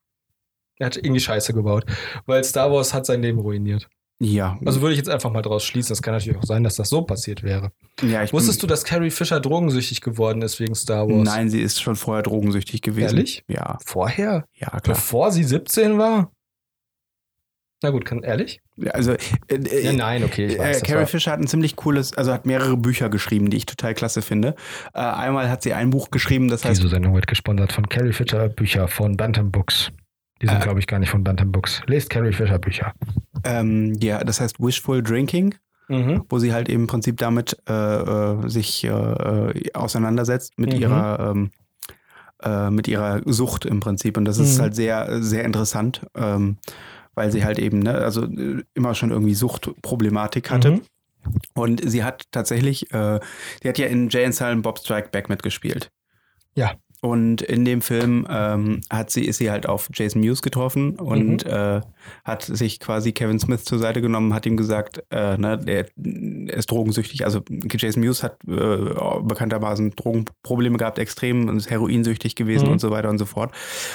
Er 0.79 0.87
hat 0.87 0.97
irgendwie 0.97 1.21
Scheiße 1.21 1.53
gebaut. 1.53 1.85
Weil 2.27 2.43
Star 2.45 2.73
Wars 2.73 2.95
hat 2.95 3.05
sein 3.05 3.21
Leben 3.21 3.39
ruiniert. 3.39 3.89
Ja, 4.23 4.59
Also 4.67 4.83
würde 4.83 4.93
ich 4.93 4.99
jetzt 4.99 5.09
einfach 5.09 5.31
mal 5.31 5.41
draus 5.41 5.65
schließen. 5.65 5.91
Das 5.91 6.03
kann 6.03 6.13
natürlich 6.15 6.39
auch 6.39 6.45
sein, 6.45 6.63
dass 6.63 6.77
das 6.77 6.91
so 6.91 7.03
passiert 7.03 7.43
wäre. 7.43 7.73
ja 8.03 8.23
ich 8.23 8.33
Wusstest 8.35 8.63
du, 8.63 8.67
dass 8.67 8.85
Carrie 8.85 9.11
Fisher 9.11 9.41
drogensüchtig 9.41 10.03
geworden 10.03 10.43
ist 10.43 10.61
wegen 10.61 10.75
Star 10.75 11.09
Wars? 11.09 11.25
Nein, 11.25 11.49
sie 11.49 11.61
ist 11.63 11.81
schon 11.81 11.97
vorher 11.97 12.23
drogensüchtig 12.23 12.83
gewesen. 12.83 13.17
Ehrlich? 13.17 13.45
Ja, 13.49 13.79
Vorher? 13.85 14.45
ja, 14.55 14.69
klar. 14.69 14.83
Bevor 14.83 15.33
sie 15.33 15.43
17 15.45 15.97
war? 15.99 16.31
Na 17.83 17.91
gut, 17.91 18.05
kann 18.05 18.23
ehrlich? 18.23 18.61
Also, 18.93 19.13
äh, 19.13 19.17
äh, 19.55 19.85
Ja, 19.87 19.93
nein, 19.95 20.23
okay, 20.25 20.47
ich 20.47 20.59
weiß. 20.59 20.83
äh, 20.83 20.87
Carrie 20.87 20.99
war- 21.01 21.07
Fisher 21.07 21.33
hat 21.33 21.41
ein 21.41 21.47
ziemlich 21.47 21.77
cooles, 21.77 22.15
also 22.17 22.33
hat 22.33 22.45
mehrere 22.45 22.77
Bücher 22.77 23.09
geschrieben, 23.09 23.49
die 23.49 23.57
ich 23.57 23.67
total 23.67 23.95
klasse 23.95 24.21
finde. 24.21 24.55
Äh, 24.93 24.99
einmal 25.01 25.49
hat 25.49 25.63
sie 25.63 25.73
ein 25.73 25.89
Buch 25.91 26.11
geschrieben, 26.11 26.49
das 26.49 26.65
heißt, 26.65 26.79
Diese 26.83 26.91
Sendung 26.91 27.15
wird 27.15 27.27
gesponsert 27.27 27.73
von 27.73 27.89
Carrie 27.89 28.13
Fisher 28.13 28.49
Bücher 28.51 28.87
von 28.89 29.17
Bantam 29.17 29.51
Books. 29.51 29.91
Die 30.43 30.47
sind, 30.47 30.59
Äh. 30.59 30.63
glaube 30.63 30.79
ich, 30.81 30.87
gar 30.87 30.99
nicht 30.99 31.11
von 31.11 31.25
Bantam 31.25 31.53
Books. 31.53 31.83
Lest 31.87 32.11
Carrie 32.11 32.33
Fisher 32.33 32.59
Bücher. 32.59 32.93
ähm, 33.45 33.95
ja, 34.01 34.23
das 34.25 34.41
heißt 34.41 34.61
Wishful 34.61 35.03
Drinking, 35.03 35.55
Mhm. 35.89 36.25
wo 36.29 36.39
sie 36.39 36.53
halt 36.53 36.69
eben 36.69 36.83
im 36.83 36.87
Prinzip 36.87 37.17
damit 37.17 37.57
äh, 37.69 37.73
äh, 37.73 38.49
sich 38.49 38.85
äh, 38.85 38.89
äh, 38.91 39.73
auseinandersetzt 39.73 40.59
mit 40.59 40.75
Mhm. 40.75 40.81
ihrer 40.81 41.31
ähm, 41.33 41.51
äh, 42.43 42.71
mit 42.71 42.89
ihrer 42.89 43.21
Sucht 43.27 43.67
im 43.67 43.81
Prinzip. 43.81 44.17
Und 44.17 44.25
das 44.25 44.39
ist 44.39 44.57
Mhm. 44.59 44.63
halt 44.63 44.75
sehr, 44.75 45.23
sehr 45.23 45.45
interessant, 45.45 46.03
ähm, 46.15 46.57
weil 47.15 47.31
sie 47.33 47.45
halt 47.45 47.59
eben, 47.59 47.81
ne, 47.81 47.95
also 47.95 48.25
äh, 48.25 48.63
immer 48.75 48.95
schon 48.95 49.11
irgendwie 49.11 49.35
Suchtproblematik 49.35 50.51
hatte. 50.51 50.71
Mhm. 50.73 50.81
Und 51.55 51.83
sie 51.89 52.03
hat 52.03 52.25
tatsächlich, 52.31 52.93
äh, 52.95 53.21
die 53.63 53.69
hat 53.69 53.79
ja 53.79 53.87
in 53.87 54.09
Jay 54.09 54.25
and 54.25 54.35
Silent 54.35 54.63
Bob 54.63 54.79
Strike 54.79 55.11
Back 55.11 55.29
mitgespielt. 55.29 55.91
Ja. 56.55 56.73
Und 57.03 57.41
in 57.41 57.65
dem 57.65 57.81
Film 57.81 58.27
ähm, 58.29 58.83
hat 58.91 59.11
sie, 59.11 59.25
ist 59.25 59.39
sie 59.39 59.51
halt 59.51 59.67
auf 59.67 59.89
Jason 59.95 60.21
Mewes 60.21 60.43
getroffen 60.43 60.99
und 60.99 61.45
Mhm. 61.47 61.51
äh, 61.51 61.81
hat 62.25 62.43
sich 62.43 62.79
quasi 62.79 63.13
Kevin 63.13 63.39
Smith 63.41 63.65
zur 63.65 63.79
Seite 63.79 64.03
genommen, 64.03 64.35
hat 64.35 64.45
ihm 64.45 64.59
gesagt, 64.59 65.03
äh, 65.11 65.39
ne, 65.39 65.57
der, 65.57 65.87
er 65.97 66.55
ist 66.59 66.71
drogensüchtig. 66.71 67.25
Also 67.25 67.41
Jason 67.49 68.03
Mewes 68.03 68.23
hat 68.23 68.37
äh, 68.47 68.77
bekanntermaßen 69.23 69.93
Drogenprobleme 69.93 70.77
gehabt, 70.77 70.99
extrem 70.99 71.49
und 71.49 71.57
ist 71.57 71.71
heroinsüchtig 71.71 72.35
gewesen 72.35 72.67
Mhm. 72.67 72.73
und 72.73 72.79
so 72.83 72.91
weiter 72.91 73.09
und 73.09 73.17
so 73.19 73.25
fort. 73.25 73.53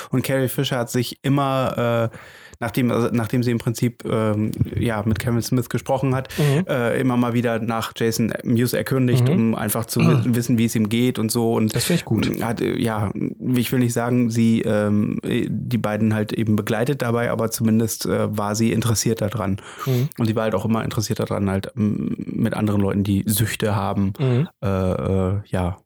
Und 0.09 0.23
Carrie 0.23 0.47
Fisher 0.47 0.77
hat 0.79 0.89
sich 0.89 1.19
immer, 1.21 2.09
äh, 2.11 2.17
nachdem, 2.59 2.91
also 2.91 3.09
nachdem 3.11 3.43
sie 3.43 3.51
im 3.51 3.57
Prinzip 3.57 4.03
ähm, 4.05 4.51
ja, 4.77 5.03
mit 5.05 5.19
Kevin 5.19 5.41
Smith 5.41 5.69
gesprochen 5.69 6.13
hat, 6.15 6.29
Mhm. 6.37 6.65
äh, 6.67 6.99
immer 6.99 7.17
mal 7.17 7.33
wieder 7.33 7.59
nach 7.59 7.93
Jason 7.95 8.33
Mewes 8.43 8.73
erkundigt, 8.73 9.25
Mhm. 9.27 9.31
um 9.33 9.55
einfach 9.55 9.85
zu 9.85 9.99
wi- 10.01 10.35
wissen, 10.35 10.57
wie 10.57 10.65
es 10.65 10.75
ihm 10.75 10.89
geht 10.89 11.19
und 11.19 11.31
so. 11.31 11.53
Und 11.53 11.75
Das 11.75 11.85
finde 11.85 11.99
ich 11.99 12.05
gut. 12.05 12.41
hat, 12.43 12.61
äh, 12.61 12.77
ja, 12.77 13.11
ich 13.55 13.71
will 13.71 13.79
nicht 13.79 13.93
sagen, 13.93 14.29
sie 14.29 14.61
ähm, 14.61 15.19
die 15.23 15.77
beiden 15.77 16.13
halt 16.13 16.33
eben 16.33 16.55
begleitet 16.55 17.01
dabei, 17.01 17.31
aber 17.31 17.51
zumindest 17.51 18.05
äh, 18.05 18.35
war 18.37 18.55
sie 18.55 18.71
interessiert 18.71 19.21
daran. 19.21 19.57
Mhm. 19.85 20.09
Und 20.17 20.25
sie 20.27 20.35
war 20.35 20.43
halt 20.43 20.55
auch 20.55 20.65
immer 20.65 20.83
interessiert 20.83 21.19
daran, 21.19 21.49
halt 21.49 21.71
ähm, 21.77 22.15
mit 22.17 22.53
anderen 22.53 22.81
Leuten, 22.81 23.03
die 23.03 23.23
Süchte 23.25 23.75
haben, 23.75 24.13
Mhm. 24.19 24.47
äh, 24.61 24.67
äh, 24.67 25.39
ja, 25.47 25.77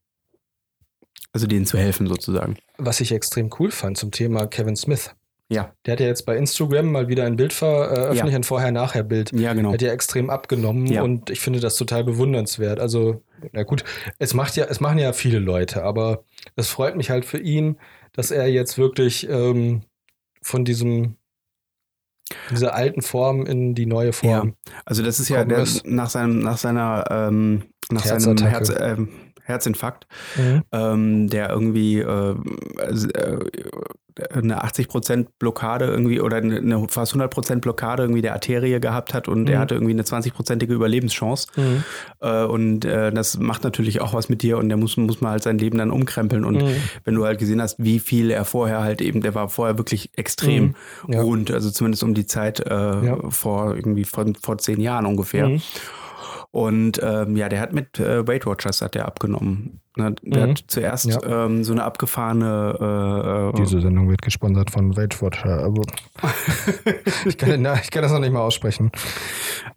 also 1.32 1.45
denen 1.45 1.65
zu 1.65 1.78
helfen 1.78 2.07
sozusagen. 2.07 2.55
Was 2.78 3.01
ich 3.01 3.11
extrem 3.11 3.49
cool 3.59 3.72
fand 3.72 3.97
zum 3.97 4.11
Thema 4.11 4.47
Kevin 4.47 4.76
Smith. 4.76 5.13
Ja, 5.52 5.74
Der 5.86 5.93
hat 5.93 6.00
ja 6.00 6.06
jetzt 6.06 6.28
bei 6.28 6.38
Instagram 6.38 6.91
mal 6.91 7.08
wieder 7.08 7.26
ein 7.26 7.36
Bild 7.36 7.54
veröffentlicht, 7.54 8.26
Ja. 8.32 8.36
ein 8.36 8.43
Vorher-Nachher-Bild. 8.43 9.32
ja, 9.34 9.54
genau. 9.54 9.74
Hat 9.74 9.82
ja 9.82 9.91
extrem 9.91 10.30
abgenommen 10.30 10.86
Ja. 10.86 11.02
und 11.02 11.32
ich 11.32 11.39
finde 11.39 11.60
das 11.60 11.76
total 11.76 12.04
bewundernswert. 12.04 12.80
Also, 12.80 13.24
na 13.52 13.64
gut, 13.64 13.84
es 14.20 14.36
macht 14.36 14.56
ja, 14.58 14.66
es 14.66 14.80
machen 14.80 15.00
ja 15.00 15.12
viele 15.12 15.39
Leute, 15.39 15.84
aber 15.84 16.24
es 16.56 16.70
freut 16.70 16.95
mich 16.95 17.10
halt 17.10 17.26
für 17.26 17.39
ihn, 17.39 17.78
dass 18.14 18.30
er 18.30 18.47
jetzt 18.47 18.78
wirklich 18.78 19.28
ähm, 19.28 19.82
von 20.41 20.66
diesem 20.66 21.16
dieser 22.52 22.76
alten 22.76 23.02
Form 23.02 23.45
in 23.47 23.74
die 23.74 23.88
neue 23.88 24.14
Form. 24.14 24.56
Also 24.86 25.02
das 25.02 25.20
ist 25.20 25.30
ja 25.30 25.45
der, 25.45 25.60
ist. 25.60 25.86
nach 25.88 26.12
seinem, 26.12 26.39
nach 26.39 26.58
seiner, 26.60 27.06
ähm, 27.10 27.64
nach 27.91 28.06
seinem 28.06 28.38
Herz, 28.38 28.70
Herzattacke. 28.70 29.02
ähm, 29.02 29.10
Herzinfarkt, 29.50 30.08
Mhm. 30.38 30.64
ähm, 30.72 31.28
der 31.30 31.50
irgendwie 31.50 32.00
äh, 32.00 32.36
äh, 32.78 33.39
eine 34.34 34.64
80% 34.66 35.28
Blockade 35.39 35.86
irgendwie 35.86 36.20
oder 36.20 36.38
eine, 36.38 36.88
fast 36.89 37.14
100% 37.16 37.62
Blockade 37.62 38.04
irgendwie 38.04 38.22
der 38.22 38.34
Arterie 38.34 38.80
gehabt 38.82 39.14
hat 39.14 39.30
und 39.30 39.43
Mhm. 39.43 39.47
er 39.47 39.60
hatte 39.60 39.76
irgendwie 39.76 39.93
eine 39.93 40.04
20%ige 40.04 40.74
Überlebenschance. 40.74 41.47
Mhm. 41.56 41.84
Äh, 42.20 42.43
und 42.43 42.84
äh, 42.84 43.12
das 43.14 43.38
macht 43.39 43.64
natürlich 43.64 44.02
auch 44.02 44.14
was 44.14 44.28
mit 44.28 44.41
dir 44.41 44.58
und 44.58 44.68
der 44.68 44.78
muss, 44.78 44.97
muss 44.97 45.22
man 45.22 45.32
halt 45.32 45.43
sein 45.43 45.58
Leben 45.58 45.78
dann 45.78 45.89
umkrempeln. 45.91 46.43
Und 46.43 46.58
Mhm. 46.64 46.76
wenn 47.06 47.16
du 47.16 47.24
halt 47.26 47.39
gesehen 47.39 47.62
hast, 47.62 47.76
wie 47.80 48.00
viel 48.00 48.30
er 48.32 48.43
vorher 48.43 48.82
halt 48.82 49.02
eben, 49.02 49.22
der 49.22 49.36
war 49.36 49.47
vorher 49.47 49.78
wirklich 49.78 50.10
extrem 50.18 50.76
Mhm. 51.08 51.14
Ja. 51.14 51.22
rund, 51.22 51.52
also 51.52 51.72
zumindest 51.72 52.04
um 52.04 52.14
die 52.14 52.26
Zeit 52.26 52.60
äh, 52.60 52.70
Ja. 52.74 53.18
vor 53.30 53.74
irgendwie 53.76 54.04
vor, 54.04 54.26
vor 54.41 54.58
zehn 54.58 54.82
Jahren 54.82 55.06
ungefähr. 55.06 55.50
Und 56.52 57.00
ähm, 57.04 57.36
ja, 57.38 57.47
der 57.47 57.60
hat 57.62 57.74
mit 57.74 58.00
äh, 58.00 58.28
Weight 58.28 58.45
Watchers 58.47 58.82
hat 58.82 58.95
der 58.95 59.06
abgenommen. 59.06 59.82
Ne, 59.95 60.16
Der 60.24 60.47
Mhm. 60.47 60.52
hat 60.52 60.64
zuerst 60.68 61.06
Ja. 61.06 61.45
ähm, 61.45 61.64
so 61.64 61.74
eine 61.74 61.84
abgefahrene 61.84 63.52
äh, 63.54 63.60
äh, 63.60 63.62
Diese 63.62 63.82
Sendung 63.82 64.10
wird 64.10 64.22
gesponsert 64.24 64.72
von 64.72 64.95
Weight 64.97 65.22
Watcher, 65.22 65.64
aber 65.64 65.84
ich, 67.26 67.38
kann, 67.38 67.62
na, 67.62 67.76
ich 67.82 67.91
kann 67.91 68.02
das 68.02 68.12
noch 68.12 68.20
nicht 68.20 68.32
mal 68.32 68.41
aussprechen. 68.41 68.91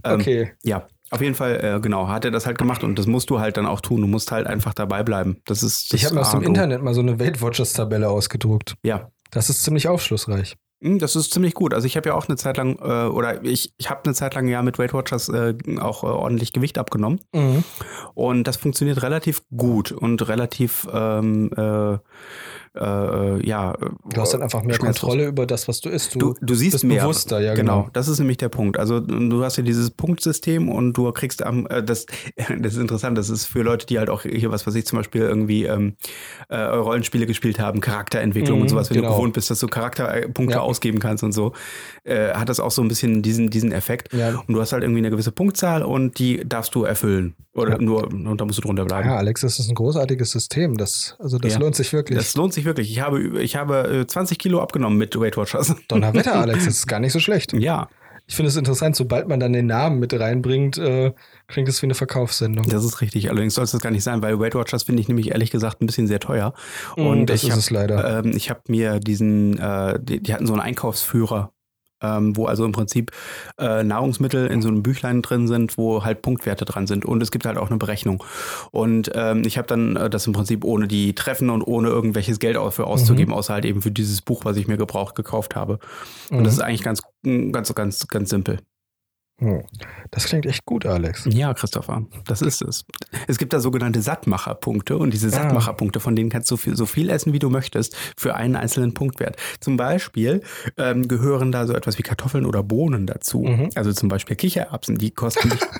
Ähm, 0.05 0.21
Okay. 0.21 0.53
Ja, 0.63 0.87
auf 1.11 1.21
jeden 1.21 1.35
Fall, 1.35 1.63
äh, 1.63 1.81
genau, 1.81 2.09
hat 2.09 2.25
er 2.25 2.31
das 2.31 2.47
halt 2.47 2.57
gemacht 2.57 2.83
und 2.85 2.99
das 2.99 3.07
musst 3.07 3.29
du 3.31 3.39
halt 3.39 3.57
dann 3.59 3.67
auch 3.67 3.81
tun. 3.83 4.01
Du 4.01 4.07
musst 4.07 4.33
halt 4.33 4.47
einfach 4.47 4.73
dabei 4.73 5.03
bleiben. 5.03 5.37
Das 5.45 5.63
ist 5.63 5.93
das 5.93 6.01
ich 6.01 6.05
habe 6.07 6.15
mir 6.15 6.21
aus 6.23 6.31
dem. 6.31 6.43
Internet 6.43 6.83
mal 6.83 6.95
so 6.95 7.03
eine 7.03 7.21
Weight 7.21 7.43
Watchers 7.43 7.75
Tabelle 7.75 8.09
ausgedruckt. 8.09 8.77
Ja. 8.83 9.11
Das 9.31 9.51
ist 9.51 9.63
ziemlich 9.63 9.89
aufschlussreich. 9.89 10.57
Hm, 10.83 10.99
Das 10.99 11.17
ist 11.17 11.33
ziemlich 11.33 11.55
gut. 11.55 11.73
Also 11.75 11.87
ich 11.87 11.97
habe 11.97 12.09
ja 12.09 12.15
auch 12.15 12.29
eine 12.29 12.37
Zeit 12.37 12.57
lang, 12.57 12.77
äh, 12.81 13.07
oder 13.09 13.43
ich, 13.45 13.73
ich 13.79 13.89
habe 13.89 14.05
eine 14.05 14.15
Zeit 14.15 14.35
lang 14.35 14.49
ja 14.49 14.63
mit 14.63 14.79
Weight 14.79 14.93
Watchers 14.93 15.29
äh, 15.29 15.55
auch 15.81 16.03
äh, 16.03 16.07
ordentlich 16.09 16.53
Gewicht 16.53 16.77
abgenommen. 16.77 17.21
Mhm. 17.33 17.65
Und 18.15 18.45
das 18.45 18.57
funktioniert 18.57 19.03
relativ 19.03 19.43
gut 19.57 19.93
und 19.93 20.29
relativ, 20.29 20.87
ähm, 20.93 21.51
äh, 22.75 22.81
äh, 22.85 23.47
ja. 23.47 23.75
Du 24.09 24.21
hast 24.21 24.33
dann 24.35 24.43
einfach 24.43 24.63
mehr. 24.63 24.79
Kontrolle 24.79 25.27
über 25.29 25.47
das, 25.47 25.69
was 25.69 25.81
du 25.81 25.89
isst. 25.91 26.15
Du, 26.15 26.19
Du, 26.19 26.35
du 26.41 26.55
siehst 26.55 26.73
bist 26.73 26.85
mehr. 26.85 27.03
bewusster, 27.03 27.41
ja, 27.41 27.55
genau. 27.55 27.83
genau. 27.83 27.91
Das 27.93 28.09
ist 28.09 28.19
nämlich 28.19 28.39
der 28.39 28.49
Punkt. 28.49 28.79
Also 28.79 29.01
du 29.01 29.45
hast 29.45 29.57
ja 29.59 29.63
dieses 29.63 29.91
Punktsystem 29.91 30.69
und 30.69 30.95
du 30.95 31.11
kriegst 31.13 31.43
am, 31.43 31.67
äh, 31.67 31.83
das, 31.83 32.07
das 32.59 32.73
ist 32.75 32.79
interessant, 32.81 33.19
das 33.19 33.29
ist 33.29 33.45
für 33.47 33.63
Leute, 33.63 33.87
die 33.87 33.99
halt 33.99 34.09
auch 34.11 34.23
hier, 34.23 34.51
was 34.51 34.67
weiß 34.67 34.75
ich, 34.75 34.87
zum 34.87 34.99
Beispiel 34.99 35.21
irgendwie 35.23 35.65
ähm, 35.65 35.97
äh, 36.49 36.57
Rollenspiele 36.57 37.27
gespielt 37.27 37.59
haben, 37.61 37.81
Charakterentwicklung 37.81 38.57
Mhm, 38.59 38.63
und 38.63 38.69
sowas, 38.69 38.91
wenn 38.91 38.97
genau. 38.97 39.11
du 39.11 39.15
gewohnt 39.17 39.35
bist, 39.35 39.51
dass 39.51 39.61
du 39.61 39.67
Charakterpunkte 39.67 40.55
Ja. 40.57 40.61
ausgeben 40.61 40.99
kannst 40.99 41.23
und 41.25 41.33
so, 41.33 41.53
äh, 42.05 42.33
hat 42.35 42.49
das 42.49 42.59
auch 42.61 42.71
so 42.71 42.83
ein 42.83 42.89
bisschen 42.89 43.23
diesen, 43.23 43.51
diesen 43.51 43.71
Effekt. 43.73 44.13
Ja. 44.13 44.31
Und 44.47 44.55
du 44.55 44.61
hast 44.61 44.73
halt 44.73 44.83
irgendwie 44.83 44.99
eine 44.99 45.11
gewisse 45.11 45.31
Punktzahl 45.33 45.83
und 45.83 46.19
die 46.19 46.43
darfst 46.47 46.75
du 46.75 46.85
erfüllen. 46.85 47.35
Oder 47.55 47.73
Ja. 47.73 47.79
nur, 47.79 48.09
und 48.13 48.41
da 48.41 48.45
musst 48.45 48.59
du 48.59 48.63
drunter 48.63 48.85
bleiben. 48.85 49.09
Ja, 49.09 49.17
Alex, 49.17 49.43
das 49.43 49.59
ist 49.59 49.69
ein 49.69 49.75
großartiges 49.75 50.31
System. 50.31 50.77
Das, 50.77 51.17
also 51.21 51.39
das 51.39 51.53
Ja. 51.55 51.59
lohnt 51.61 51.77
sich 51.77 51.93
wirklich. 51.93 52.19
Das 52.19 52.35
lohnt 52.35 52.55
sich 52.55 52.65
wirklich. 52.65 52.91
Ich 52.91 53.01
habe, 53.01 53.41
ich 53.43 53.57
habe 53.57 54.01
äh, 54.01 54.07
20 54.07 54.39
Kilo 54.39 54.61
abgenommen 54.61 54.99
mit 54.99 55.19
Weight 55.19 55.37
Watchers. 55.37 55.75
Donnerwetter, 55.89 56.35
Alex, 56.35 56.65
das 56.65 56.75
ist 56.79 56.87
gar 56.87 56.99
nicht 57.01 57.13
so 57.13 57.21
schlecht. 57.21 57.53
ja, 57.53 57.89
Ich 58.27 58.37
finde 58.37 58.49
es 58.49 58.57
interessant, 58.57 58.97
sobald 58.97 59.29
man 59.29 59.39
dann 59.41 59.53
den 59.53 59.67
Namen 59.67 59.99
mit 60.01 60.13
reinbringt, 60.19 60.79
äh, 60.79 61.13
klingt 61.49 61.69
es 61.69 61.83
wie 61.83 61.87
eine 61.87 61.95
Verkaufssendung. 61.95 62.67
das 62.69 62.85
ist 62.85 63.01
richtig. 63.01 63.29
Allerdings 63.31 63.55
soll 63.55 63.65
es 63.65 63.73
das 63.73 63.81
gar 63.81 63.91
nicht 63.91 64.05
sein, 64.05 64.23
weil 64.23 64.39
Weight 64.41 64.55
Watchers 64.55 64.85
finde 64.85 65.03
ich 65.03 65.09
nämlich 65.09 65.31
ehrlich 65.33 65.51
gesagt 65.51 65.83
ein 65.83 65.87
bisschen 65.87 66.07
sehr 66.07 66.21
teuer. 66.21 66.55
Mm, 66.97 67.01
Und 67.07 67.27
das 67.27 67.43
ich 67.43 67.49
ist 67.49 67.53
hab, 67.53 67.59
es 67.61 67.71
leider. 67.71 68.19
Ähm, 68.25 68.33
ich 68.37 68.49
habe 68.49 68.61
mir 68.69 68.99
diesen, 69.01 69.59
äh, 69.59 69.99
die, 70.03 70.21
die 70.23 70.33
hatten 70.35 70.47
so 70.47 70.53
einen 70.55 70.63
Einkaufsführer. 70.63 71.53
Ähm, 72.03 72.37
wo 72.37 72.47
also 72.47 72.65
im 72.65 72.73
Prinzip 72.73 73.13
äh, 73.59 73.83
Nahrungsmittel 73.85 74.47
in 74.49 74.61
so 74.63 74.69
einem 74.69 74.83
Büchlein 74.83 75.23
drin 75.23 75.47
sind, 75.47 75.79
wo 75.79 76.05
halt 76.05 76.23
Punktwerte 76.23 76.65
dran 76.65 76.87
sind. 76.87 77.05
Und 77.05 77.23
es 77.23 77.31
gibt 77.31 77.47
halt 77.47 77.57
auch 77.59 77.69
eine 77.71 77.79
Berechnung. 77.79 78.23
Und 78.71 79.11
ähm, 79.15 79.43
ich 79.47 79.59
habe 79.59 79.69
dann 79.69 79.97
äh, 79.97 80.11
das 80.11 80.27
im 80.27 80.33
Prinzip 80.33 80.65
ohne 80.65 80.89
die 80.89 81.15
Treffen 81.15 81.51
und 81.51 81.63
ohne 81.63 81.89
irgendwelches 81.89 82.39
Geld 82.39 82.57
dafür 82.57 82.87
auszugeben, 82.87 83.33
außer 83.35 83.55
halt 83.55 83.65
eben 83.65 83.83
für 83.83 83.91
dieses 83.91 84.23
Buch, 84.23 84.45
was 84.45 84.57
ich 84.57 84.67
mir 84.69 84.77
gebraucht 84.77 85.15
gekauft 85.15 85.55
habe. 85.57 85.79
Und 86.31 86.41
Mhm. 86.41 86.45
das 86.45 86.55
ist 86.55 86.61
eigentlich 86.61 86.83
ganz, 86.83 87.03
ganz, 87.23 87.75
ganz, 87.75 88.09
ganz 88.09 88.31
simpel. 88.31 88.59
Hm. 89.39 89.63
Das 90.13 90.27
klingt 90.27 90.47
echt 90.47 90.65
gut, 90.67 90.87
Alex. 90.87 91.27
Ja, 91.29 91.53
Christopher, 91.55 92.03
das 92.27 92.43
ist 92.43 92.63
es. 92.63 92.85
Es 93.27 93.39
gibt 93.39 93.53
da 93.53 93.59
sogenannte 93.61 94.01
Sattmacherpunkte 94.01 94.97
und 94.97 95.13
diese 95.13 95.29
Ah. 95.29 95.31
Sattmacherpunkte, 95.31 95.99
von 96.01 96.15
denen 96.15 96.31
kannst 96.31 96.51
du 96.51 96.57
viel, 96.57 96.77
so 96.77 96.87
viel 96.87 97.11
essen, 97.11 97.33
wie 97.33 97.39
du 97.41 97.51
möchtest, 97.51 97.97
für 98.17 98.35
einen 98.37 98.55
einzelnen 98.57 98.95
Punktwert. 98.95 99.37
Zum 99.61 99.77
Beispiel 99.77 100.43
ähm, 100.77 101.09
gehören 101.09 101.51
da 101.51 101.67
so 101.67 101.73
etwas 101.75 101.99
wie 101.99 102.03
Kartoffeln 102.03 102.47
oder 102.47 102.63
Bohnen 102.63 103.07
dazu. 103.07 103.41
Mhm. 103.41 103.71
Also 103.75 103.93
zum 103.93 104.09
Beispiel 104.09 104.37
Kichererbsen, 104.37 104.97
die 104.99 105.11
kosten 105.11 105.51
dich. 105.51 105.61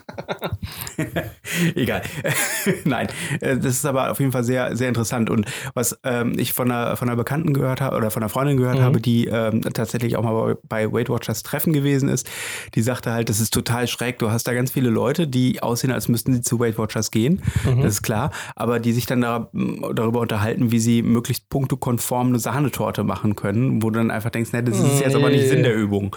Egal. 1.75 2.03
Nein, 2.85 3.09
äh, 3.41 3.57
das 3.57 3.75
ist 3.75 3.87
aber 3.87 4.11
auf 4.11 4.19
jeden 4.21 4.33
Fall 4.33 4.45
sehr, 4.45 4.77
sehr 4.77 4.89
interessant. 4.89 5.31
Und 5.31 5.47
was 5.75 5.99
ähm, 6.05 6.39
ich 6.39 6.53
von 6.53 6.71
einer, 6.71 6.97
von 6.97 7.09
einer 7.09 7.17
Bekannten 7.17 7.53
gehört 7.53 7.81
habe 7.81 7.97
oder 7.97 8.11
von 8.11 8.23
einer 8.23 8.29
Freundin 8.31 8.57
gehört 8.57 8.79
Mhm. 8.79 8.83
habe, 8.83 9.01
die 9.01 9.27
ähm, 9.27 9.61
tatsächlich 9.61 10.17
auch 10.17 10.23
mal 10.23 10.57
bei 10.69 10.83
bei 10.83 10.93
Weight 10.93 11.11
Watchers 11.11 11.43
Treffen 11.43 11.73
gewesen 11.73 12.09
ist, 12.09 12.29
die 12.75 12.83
sagte 12.83 13.13
halt, 13.13 13.29
das 13.29 13.41
ist 13.41 13.52
total 13.53 13.87
schräg. 13.87 14.19
Du 14.19 14.31
hast 14.31 14.45
da 14.49 14.55
ganz 14.55 14.73
viele 14.73 14.91
Leute, 14.91 15.29
die 15.29 15.63
aussehen, 15.63 15.93
als 15.93 16.09
müssten 16.09 16.33
sie 16.35 16.41
zu 16.41 16.59
Weight 16.59 16.79
Watchers 16.79 17.11
gehen. 17.11 17.43
Mhm. 17.65 17.83
Das 17.83 17.95
ist 17.95 18.03
klar. 18.03 18.31
Aber 18.57 18.81
die 18.81 18.93
sich 18.93 19.07
dann 19.07 19.21
da, 19.21 19.51
darüber 19.95 20.21
unterhalten, 20.21 20.73
wie 20.73 20.81
sie 20.81 21.03
möglichst 21.03 21.49
punktekonform 21.49 22.29
eine 22.29 22.39
Sahnetorte 22.39 23.05
machen 23.05 23.37
können, 23.37 23.83
wo 23.83 23.91
du 23.91 23.99
dann 23.99 24.11
einfach 24.11 24.31
denkst, 24.31 24.53
ne, 24.53 24.63
das 24.63 24.79
ist 24.81 25.01
jetzt 25.01 25.15
aber 25.15 25.31
nicht. 25.31 25.49
Sinn 25.49 25.63
der 25.63 25.75
Übung. 25.75 26.17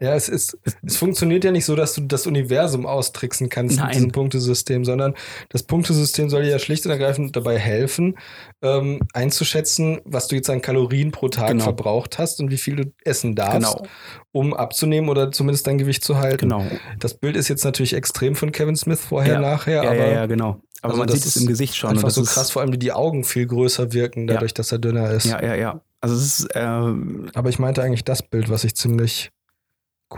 Ja, 0.00 0.14
es 0.14 0.28
ist, 0.28 0.56
es 0.86 0.96
funktioniert 0.96 1.42
ja 1.42 1.50
nicht 1.50 1.64
so, 1.64 1.74
dass 1.74 1.94
du 1.94 2.02
das 2.02 2.26
Universum 2.28 2.86
austricksen 2.86 3.48
kannst 3.48 3.78
Nein. 3.78 3.86
mit 3.86 3.94
diesem 3.96 4.12
Punktesystem, 4.12 4.84
sondern 4.84 5.14
das 5.48 5.64
Punktesystem 5.64 6.30
soll 6.30 6.42
dir 6.44 6.50
ja 6.50 6.58
schlicht 6.60 6.84
und 6.86 6.92
ergreifend 6.92 7.34
dabei 7.34 7.58
helfen, 7.58 8.16
ähm, 8.62 9.00
einzuschätzen, 9.12 10.00
was 10.04 10.28
du 10.28 10.36
jetzt 10.36 10.50
an 10.50 10.62
Kalorien 10.62 11.10
pro 11.10 11.28
Tag 11.28 11.48
Genau. 11.48 11.64
verbraucht 11.64 12.18
hast 12.18 12.40
und 12.40 12.50
wie 12.50 12.58
viel 12.58 12.76
du 12.76 12.92
essen 13.04 13.34
darfst, 13.34 13.76
Genau. 13.76 13.86
um 14.32 14.54
abzunehmen 14.54 15.08
oder 15.10 15.32
zumindest 15.32 15.66
dein 15.66 15.78
Gewicht 15.78 16.04
zu 16.04 16.16
halten. 16.18 16.48
Genau. 16.48 16.64
Das 17.00 17.14
Bild 17.14 17.36
ist 17.36 17.48
jetzt 17.48 17.64
natürlich 17.64 17.94
extrem 17.94 18.36
von 18.36 18.52
Kevin 18.52 18.76
Smith 18.76 19.00
vorher, 19.00 19.34
Ja. 19.34 19.40
nachher, 19.40 19.82
Ja, 19.82 19.90
aber 19.90 19.96
ja, 20.06 20.12
ja, 20.12 20.26
genau. 20.26 20.60
Aber 20.80 20.92
also 20.94 20.98
man 20.98 21.08
sieht 21.08 21.26
es 21.26 21.36
im 21.36 21.46
Gesicht 21.48 21.74
schon. 21.74 21.90
einfach 21.90 22.10
so 22.10 22.22
krass, 22.22 22.52
vor 22.52 22.62
allem 22.62 22.72
wie 22.72 22.78
die 22.78 22.92
Augen 22.92 23.24
viel 23.24 23.46
größer 23.46 23.92
wirken, 23.92 24.28
Ja. 24.28 24.34
dadurch, 24.34 24.54
dass 24.54 24.70
er 24.70 24.78
dünner 24.78 25.10
ist. 25.10 25.24
Ja, 25.26 25.42
ja, 25.42 25.56
ja. 25.56 25.80
Also 26.00 26.14
es 26.14 26.22
ist 26.40 26.48
ähm, 26.54 27.28
Aber 27.34 27.48
ich 27.48 27.58
meinte 27.58 27.82
eigentlich 27.82 28.04
das 28.04 28.22
Bild, 28.22 28.48
was 28.48 28.62
ich 28.62 28.76
ziemlich 28.76 29.32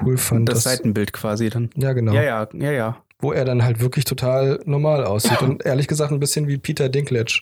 cool 0.02 0.16
fand. 0.16 0.48
das 0.48 0.62
dass- 0.64 0.74
Seitenbild 0.74 1.12
quasi 1.12 1.50
dann. 1.50 1.70
ja, 1.76 1.92
genau. 1.92 2.12
Ja, 2.12 2.22
ja, 2.22 2.48
ja, 2.54 2.72
ja. 2.72 3.02
wo 3.18 3.32
er 3.32 3.44
dann 3.44 3.62
halt 3.64 3.80
wirklich 3.80 4.04
total 4.04 4.60
normal 4.64 5.04
aussieht. 5.04 5.40
Und 5.42 5.64
ehrlich 5.64 5.88
gesagt 5.88 6.12
ein 6.12 6.20
bisschen 6.20 6.48
wie 6.48 6.58
Peter 6.58 6.88
Dinklage. 6.88 7.40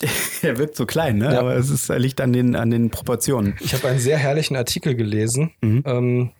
Er 0.42 0.58
wirkt 0.58 0.76
so 0.76 0.84
klein, 0.86 1.18
ne? 1.18 1.32
Ja. 1.32 1.40
Aber 1.40 1.54
es 1.56 1.70
ist, 1.70 1.88
er 1.88 1.98
liegt 1.98 2.20
an 2.20 2.32
den, 2.32 2.56
an 2.56 2.70
den 2.70 2.90
Proportionen. 2.90 3.54
Ich 3.60 3.72
habe 3.74 3.88
einen 3.88 3.98
sehr 4.00 4.18
herrlichen 4.18 4.56
Artikel 4.56 4.94
gelesen. 4.94 5.52
Mhm. 5.62 5.82
Ähm, 5.86 6.30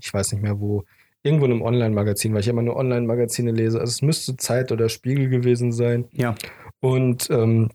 ich 0.00 0.12
weiß 0.12 0.32
nicht 0.32 0.42
mehr 0.42 0.58
wo. 0.58 0.84
Irgendwo 1.22 1.44
in 1.46 1.52
einem 1.52 1.62
Online-Magazin, 1.62 2.32
weil 2.32 2.40
ich 2.40 2.48
immer 2.48 2.62
nur 2.62 2.76
Online-Magazine 2.76 3.50
lese. 3.52 3.80
Also 3.80 3.90
es 3.90 4.02
müsste 4.02 4.36
Zeit 4.36 4.72
oder 4.72 4.88
Spiegel 4.88 5.28
gewesen 5.28 5.72
sein. 5.72 6.06
Ja. 6.12 6.34
Und 6.80 7.28
ähm, 7.30 7.70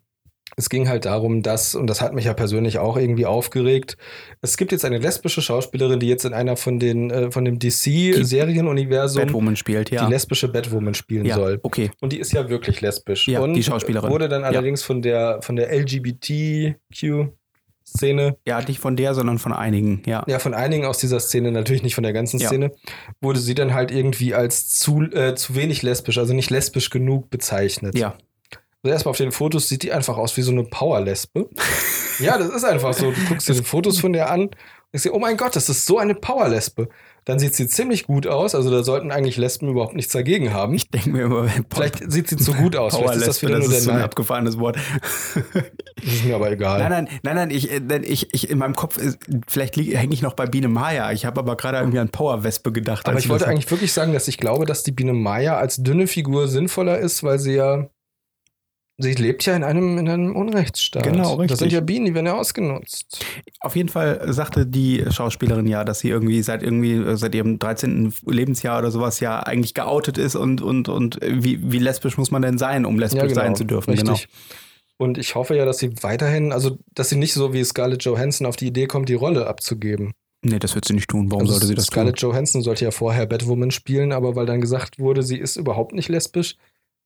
es 0.57 0.69
ging 0.69 0.89
halt 0.89 1.05
darum, 1.05 1.41
dass, 1.41 1.75
und 1.75 1.87
das 1.87 2.01
hat 2.01 2.13
mich 2.13 2.25
ja 2.25 2.33
persönlich 2.33 2.79
auch 2.79 2.97
irgendwie 2.97 3.25
aufgeregt, 3.25 3.97
es 4.41 4.57
gibt 4.57 4.71
jetzt 4.71 4.85
eine 4.85 4.97
lesbische 4.97 5.41
Schauspielerin, 5.41 5.99
die 5.99 6.07
jetzt 6.07 6.25
in 6.25 6.33
einer 6.33 6.57
von 6.57 6.79
den, 6.79 7.09
äh, 7.09 7.31
von 7.31 7.45
dem 7.45 7.59
DC-Serienuniversum 7.59 9.23
Batwoman 9.23 9.55
spielt, 9.55 9.89
ja. 9.91 10.05
die 10.05 10.11
lesbische 10.11 10.51
Batwoman 10.51 10.93
spielen 10.93 11.25
ja, 11.25 11.35
soll. 11.35 11.59
okay. 11.63 11.91
Und 12.01 12.13
die 12.13 12.19
ist 12.19 12.33
ja 12.33 12.49
wirklich 12.49 12.81
lesbisch. 12.81 13.27
Ja, 13.27 13.39
und 13.41 13.53
die 13.53 13.63
Schauspielerin. 13.63 14.09
Wurde 14.09 14.27
dann 14.29 14.41
Ja. 14.41 14.47
allerdings 14.47 14.83
von 14.83 15.01
der, 15.01 15.41
von 15.41 15.55
der 15.55 15.71
LGBTQ-Szene, 15.71 18.37
Ja, 18.47 18.61
nicht 18.61 18.79
von 18.79 18.95
der, 18.95 19.13
sondern 19.13 19.39
von 19.39 19.53
einigen, 19.53 20.01
ja. 20.05 20.23
ja, 20.27 20.39
von 20.39 20.53
einigen 20.53 20.85
aus 20.85 20.97
dieser 20.97 21.19
Szene, 21.19 21.51
natürlich 21.51 21.83
nicht 21.83 21.95
von 21.95 22.03
der 22.03 22.13
ganzen 22.13 22.39
Ja. 22.39 22.47
Szene, 22.47 22.71
wurde 23.21 23.39
sie 23.39 23.55
dann 23.55 23.73
halt 23.73 23.91
irgendwie 23.91 24.33
als 24.33 24.79
zu, 24.79 25.01
äh, 25.01 25.35
zu 25.35 25.55
wenig 25.55 25.81
lesbisch, 25.81 26.17
also 26.17 26.33
nicht 26.33 26.49
lesbisch 26.49 26.89
genug 26.89 27.29
bezeichnet. 27.29 27.97
Ja. 27.97 28.15
Also 28.83 28.93
erstmal 28.93 29.11
auf 29.11 29.17
den 29.17 29.31
Fotos 29.31 29.69
sieht 29.69 29.83
die 29.83 29.91
einfach 29.91 30.17
aus 30.17 30.35
wie 30.37 30.41
so 30.41 30.51
eine 30.51 30.63
Powerlesbe. 30.63 31.49
ja, 32.19 32.37
das 32.37 32.49
ist 32.49 32.63
einfach 32.63 32.93
so. 32.93 33.11
Du 33.11 33.25
guckst 33.27 33.47
dir 33.47 33.53
die 33.53 33.63
Fotos 33.63 33.99
von 33.99 34.13
der 34.13 34.31
an 34.31 34.41
und 34.41 34.55
ich 34.91 35.03
sehe, 35.03 35.13
oh 35.13 35.19
mein 35.19 35.37
Gott, 35.37 35.55
das 35.55 35.69
ist 35.69 35.85
so 35.85 35.99
eine 35.99 36.15
Powerlesbe. 36.15 36.89
Dann 37.23 37.37
sieht 37.37 37.55
sie 37.55 37.67
ziemlich 37.67 38.07
gut 38.07 38.25
aus. 38.25 38.55
Also 38.55 38.71
da 38.71 38.83
sollten 38.83 39.11
eigentlich 39.11 39.37
Lesben 39.37 39.69
überhaupt 39.69 39.95
nichts 39.95 40.11
dagegen 40.11 40.53
haben. 40.53 40.73
Ich 40.73 40.89
denke 40.89 41.11
mir 41.11 41.21
immer, 41.25 41.47
Vielleicht 41.71 42.11
sieht 42.11 42.27
sie 42.27 42.35
zu 42.35 42.53
gut 42.53 42.75
aus. 42.75 42.97
Vielleicht 42.97 43.17
ist 43.17 43.27
das 43.27 43.41
wieder 43.43 43.59
das 43.59 43.67
nur 43.67 43.77
ist 43.77 43.83
so 43.83 43.91
ein 43.91 44.01
abgefahrenes 44.01 44.59
Wort. 44.59 44.77
Das 46.03 46.15
ist 46.15 46.25
mir 46.25 46.33
aber 46.33 46.51
egal. 46.51 46.79
Nein, 46.79 46.89
nein, 46.89 47.19
nein, 47.21 47.35
nein, 47.35 47.51
ich, 47.51 47.71
äh, 47.71 47.97
ich, 47.99 48.33
ich 48.33 48.49
in 48.49 48.57
meinem 48.57 48.73
Kopf, 48.75 48.97
vielleicht 49.47 49.77
hänge 49.77 50.13
ich 50.15 50.23
noch 50.23 50.33
bei 50.33 50.47
Biene 50.47 50.67
Maya. 50.67 51.11
Ich 51.11 51.25
habe 51.25 51.39
aber 51.39 51.55
gerade 51.55 51.77
irgendwie 51.77 51.99
an 51.99 52.09
Powerwespe 52.09 52.71
gedacht. 52.71 53.07
Aber 53.07 53.19
ich 53.19 53.29
wollte 53.29 53.47
eigentlich 53.47 53.69
wirklich 53.69 53.93
sagen, 53.93 54.11
dass 54.11 54.27
ich 54.27 54.39
glaube, 54.39 54.65
dass 54.65 54.81
die 54.81 54.91
Biene 54.91 55.13
Maya 55.13 55.57
als 55.57 55.77
dünne 55.77 56.07
Figur 56.07 56.47
sinnvoller 56.47 56.97
ist, 56.97 57.23
weil 57.23 57.37
sie 57.37 57.53
ja. 57.53 57.87
Sie 59.01 59.13
lebt 59.13 59.45
ja 59.45 59.55
in 59.55 59.63
einem, 59.63 59.97
in 59.97 60.07
einem 60.07 60.35
Unrechtsstaat. 60.35 61.03
Genau, 61.03 61.37
Das 61.37 61.59
sind 61.59 61.67
richtig. 61.67 61.71
ja 61.73 61.81
Bienen, 61.81 62.05
die 62.05 62.13
werden 62.13 62.27
ja 62.27 62.35
ausgenutzt. 62.37 63.25
Auf 63.59 63.75
jeden 63.75 63.89
Fall 63.89 64.31
sagte 64.33 64.65
die 64.65 65.03
Schauspielerin 65.09 65.67
ja, 65.67 65.83
dass 65.83 65.99
sie 65.99 66.09
irgendwie 66.09 66.41
seit 66.41 66.63
irgendwie 66.63 66.93
äh, 66.93 67.17
seit 67.17 67.35
ihrem 67.35 67.59
13. 67.59 68.13
Lebensjahr 68.25 68.79
oder 68.79 68.91
sowas 68.91 69.19
ja 69.19 69.39
eigentlich 69.39 69.73
geoutet 69.73 70.17
ist 70.17 70.35
und 70.35 70.61
und 70.61 70.89
und 70.89 71.19
wie, 71.21 71.59
wie 71.71 71.79
lesbisch 71.79 72.17
muss 72.17 72.31
man 72.31 72.41
denn 72.41 72.57
sein, 72.57 72.85
um 72.85 72.99
lesbisch 72.99 73.33
sein 73.33 73.55
zu 73.55 73.63
dürfen? 73.63 73.95
Genau. 73.95 74.13
Richtig. 74.13 74.29
Und 74.97 75.17
ich 75.17 75.33
hoffe 75.33 75.55
ja, 75.55 75.65
dass 75.65 75.79
sie 75.79 75.91
weiterhin, 76.03 76.51
also 76.51 76.77
dass 76.93 77.09
sie 77.09 77.15
nicht 77.15 77.33
so 77.33 77.53
wie 77.53 77.63
Scarlett 77.63 78.03
Johansson 78.03 78.45
auf 78.45 78.55
die 78.55 78.67
Idee 78.67 78.85
kommt, 78.85 79.09
die 79.09 79.15
Rolle 79.15 79.47
abzugeben. 79.47 80.13
Nee, 80.43 80.59
das 80.59 80.73
wird 80.75 80.85
sie 80.85 80.93
nicht 80.93 81.09
tun. 81.09 81.29
Warum 81.31 81.41
Also 81.41 81.53
sollte 81.53 81.67
sie 81.67 81.75
das 81.75 81.85
Scarlett 81.85 82.21
Johansson 82.21 82.61
sollte 82.61 82.85
ja 82.85 82.91
vorher 82.91 83.25
Batwoman 83.27 83.71
spielen, 83.71 84.11
aber 84.11 84.35
weil 84.35 84.45
dann 84.45 84.61
gesagt 84.61 84.99
wurde, 84.99 85.23
sie 85.23 85.37
ist 85.37 85.55
überhaupt 85.55 85.93
nicht 85.93 86.09
lesbisch. 86.09 86.55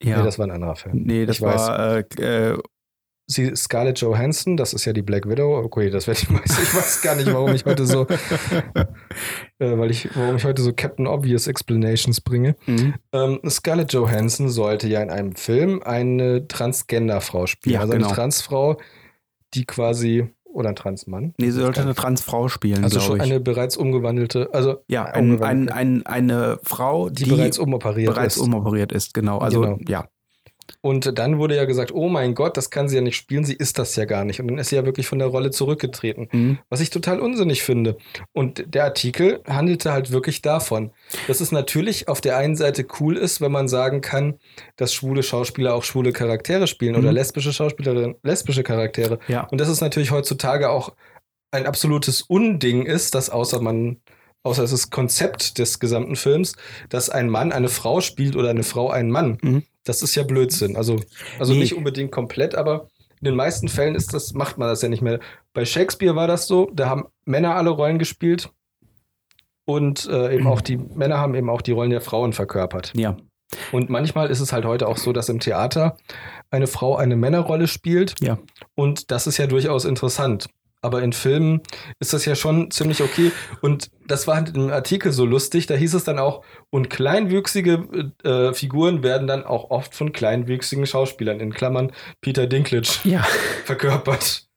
Ja. 0.01 0.17
Nee, 0.19 0.23
das 0.23 0.37
war 0.39 0.47
ein 0.47 0.51
anderer 0.51 0.75
Film. 0.75 1.03
Nee, 1.05 1.25
das 1.25 1.37
Ich 1.37 1.41
weiß. 1.41 1.61
war 1.67 1.97
äh, 2.19 2.49
äh, 2.51 2.57
Sie, 3.27 3.55
Scarlett 3.55 3.99
Johansson, 4.01 4.55
das 4.55 4.73
ist 4.73 4.85
ja 4.85 4.93
die 4.93 5.01
Black 5.01 5.27
Widow. 5.27 5.57
Okay, 5.57 5.89
das 5.89 6.05
werde 6.05 6.19
ich 6.21 6.29
meistens. 6.29 6.61
Ich 6.61 6.75
weiß 6.75 7.01
gar 7.01 7.15
nicht, 7.15 7.31
warum 7.33 7.55
ich 7.55 7.65
heute 7.65 7.85
so, 7.87 8.05
äh, 8.75 8.85
weil 9.77 9.89
ich, 9.89 10.15
warum 10.15 10.35
ich 10.35 10.45
heute 10.45 10.61
so 10.61 10.73
Captain 10.73 11.07
Obvious 11.07 11.47
Explanations 11.47 12.21
bringe. 12.21 12.55
mhm. 12.67 12.93
Ähm, 13.13 13.39
Scarlett 13.49 13.93
Johansson 13.93 14.49
sollte 14.49 14.87
ja 14.87 15.01
in 15.01 15.09
einem 15.09 15.35
Film 15.35 15.81
eine 15.83 16.47
Transgender-Frau 16.47 17.47
spielen. 17.47 17.73
Ja, 17.73 17.79
also 17.81 17.93
genau. 17.93 18.07
eine 18.07 18.15
Transfrau, 18.15 18.77
die 19.55 19.65
quasi, 19.65 20.27
oder 20.55 20.69
ein 20.69 20.75
Transmann. 20.75 21.33
nee, 21.37 21.51
sie 21.51 21.59
sollte 21.61 21.81
eine 21.81 21.93
Transfrau 21.95 22.47
spielen, 22.47 22.83
Also 22.83 22.99
schon 22.99 23.17
ich. 23.17 23.23
eine 23.23 23.39
bereits 23.39 23.77
umgewandelte, 23.77 24.49
also 24.53 24.77
ja, 24.87 25.03
ein, 25.05 25.41
ein, 25.43 25.69
ein, 25.69 26.05
eine 26.05 26.59
Frau, 26.63 27.09
die, 27.09 27.23
die, 27.25 27.29
bereits 27.31 27.59
umoperiert 27.59 28.13
bereits 28.13 28.37
ist. 28.37 28.41
umoperiert 28.41 28.91
ist, 28.91 29.13
genau. 29.13 29.37
Also 29.39 29.61
Genau. 29.61 29.77
ja, 29.87 30.05
Und 30.81 31.17
dann 31.17 31.37
wurde 31.39 31.55
ja 31.55 31.65
gesagt, 31.65 31.91
oh 31.93 32.09
mein 32.09 32.35
Gott, 32.35 32.57
das 32.57 32.69
kann 32.69 32.87
sie 32.89 32.95
ja 32.95 33.01
nicht 33.01 33.15
spielen, 33.17 33.43
sie 33.43 33.53
ist 33.55 33.77
das 33.79 33.95
ja 33.95 34.05
gar 34.05 34.23
nicht. 34.23 34.39
Und 34.39 34.47
dann 34.47 34.57
ist 34.57 34.69
sie 34.69 34.75
ja 34.75 34.85
wirklich 34.85 35.07
von 35.07 35.19
der 35.19 35.27
Rolle 35.27 35.51
zurückgetreten. 35.51 36.27
mhm. 36.31 36.57
Was 36.69 36.79
ich 36.79 36.89
total 36.89 37.19
unsinnig 37.19 37.63
finde. 37.63 37.97
Und 38.33 38.63
der 38.73 38.83
Artikel 38.85 39.41
handelte 39.47 39.91
halt 39.91 40.11
wirklich 40.11 40.41
davon, 40.41 40.91
dass 41.27 41.41
es 41.41 41.51
natürlich 41.51 42.07
auf 42.07 42.21
der 42.21 42.37
einen 42.37 42.55
Seite 42.55 42.85
cool 42.99 43.17
ist, 43.17 43.41
wenn 43.41 43.51
man 43.51 43.67
sagen 43.67 44.01
kann, 44.01 44.35
dass 44.75 44.93
schwule 44.93 45.23
Schauspieler 45.23 45.73
auch 45.73 45.83
schwule 45.83 46.11
Charaktere 46.13 46.67
spielen 46.67 46.95
oder 46.95 47.09
Mhm. 47.09 47.15
lesbische 47.15 47.53
Schauspielerinnen 47.53 48.15
lesbische 48.23 48.63
Charaktere. 48.63 49.19
ja, 49.27 49.41
Und 49.51 49.59
dass 49.61 49.69
es 49.69 49.81
natürlich 49.81 50.11
heutzutage 50.11 50.69
auch 50.69 50.93
ein 51.51 51.65
absolutes 51.65 52.21
Unding 52.23 52.85
ist, 52.85 53.15
dass 53.15 53.29
außer 53.29 53.61
man, 53.61 53.97
außer 54.43 54.63
es 54.63 54.71
ist 54.71 54.91
Konzept 54.91 55.57
des 55.57 55.79
gesamten 55.79 56.15
Films, 56.15 56.53
dass 56.89 57.09
ein 57.09 57.29
Mann 57.29 57.51
eine 57.51 57.69
Frau 57.69 58.01
spielt 58.01 58.35
oder 58.35 58.49
eine 58.49 58.63
Frau 58.63 58.89
einen 58.89 59.09
Mann. 59.11 59.37
Mhm. 59.41 59.63
Das 59.85 60.01
ist 60.01 60.15
ja 60.15 60.23
Blödsinn. 60.23 60.75
Also, 60.75 60.97
also 61.39 61.53
Nee. 61.53 61.59
nicht 61.59 61.75
unbedingt 61.75 62.11
komplett, 62.11 62.55
aber 62.55 62.87
in 63.21 63.25
den 63.25 63.35
meisten 63.35 63.69
Fällen 63.69 63.95
ist 63.95 64.13
das, 64.13 64.33
macht 64.33 64.57
man 64.57 64.67
das 64.67 64.81
ja 64.81 64.89
nicht 64.89 65.01
mehr. 65.01 65.19
Bei 65.53 65.63
Shakespeare 65.65 66.15
war 66.15 66.27
das 66.27 66.47
so, 66.47 66.69
da 66.73 66.89
haben 66.89 67.05
Männer 67.23 67.55
alle 67.55 67.69
Rollen 67.69 67.97
gespielt 67.99 68.49
und 69.65 70.05
äh, 70.07 70.35
eben 70.35 70.47
auch 70.47 70.61
die 70.61 70.77
Männer 70.95 71.17
haben 71.17 71.35
eben 71.35 71.49
auch 71.49 71.61
die 71.61 71.71
Rollen 71.71 71.91
der 71.91 72.01
Frauen 72.01 72.33
verkörpert. 72.33 72.91
ja, 72.95 73.15
Und 73.71 73.89
manchmal 73.89 74.29
ist 74.29 74.39
es 74.41 74.51
halt 74.53 74.65
heute 74.65 74.87
auch 74.87 74.97
so, 74.97 75.13
dass 75.13 75.29
im 75.29 75.39
Theater 75.39 75.97
eine 76.51 76.67
Frau 76.67 76.95
eine 76.95 77.15
Männerrolle 77.15 77.67
spielt. 77.67 78.15
Ja. 78.21 78.37
Und 78.75 79.11
das 79.11 79.27
ist 79.27 79.37
ja 79.37 79.47
durchaus 79.47 79.85
interessant. 79.85 80.47
Aber 80.85 81.01
in 81.01 81.13
Filmen 81.13 81.61
ist 81.99 82.13
das 82.13 82.25
ja 82.25 82.35
schon 82.35 82.69
ziemlich 82.69 83.01
okay. 83.01 83.31
Und 83.61 83.89
das 84.07 84.27
war 84.27 84.35
halt 84.35 84.55
im 84.55 84.69
Artikel 84.69 85.11
so 85.11 85.25
lustig. 85.25 85.65
Da 85.65 85.73
hieß 85.73 85.95
es 85.95 86.03
dann 86.03 86.19
auch, 86.19 86.45
und 86.69 86.91
kleinwüchsige 86.91 88.11
äh, 88.23 88.53
Figuren 88.53 89.01
werden 89.01 89.25
dann 89.25 89.43
auch 89.43 89.71
oft 89.71 89.95
von 89.95 90.13
kleinwüchsigen 90.13 90.85
Schauspielern, 90.85 91.39
in 91.39 91.51
Klammern 91.51 91.91
Peter 92.21 92.45
Dinklage, 92.45 92.87
ja. 93.03 93.25
verkörpert. 93.65 94.47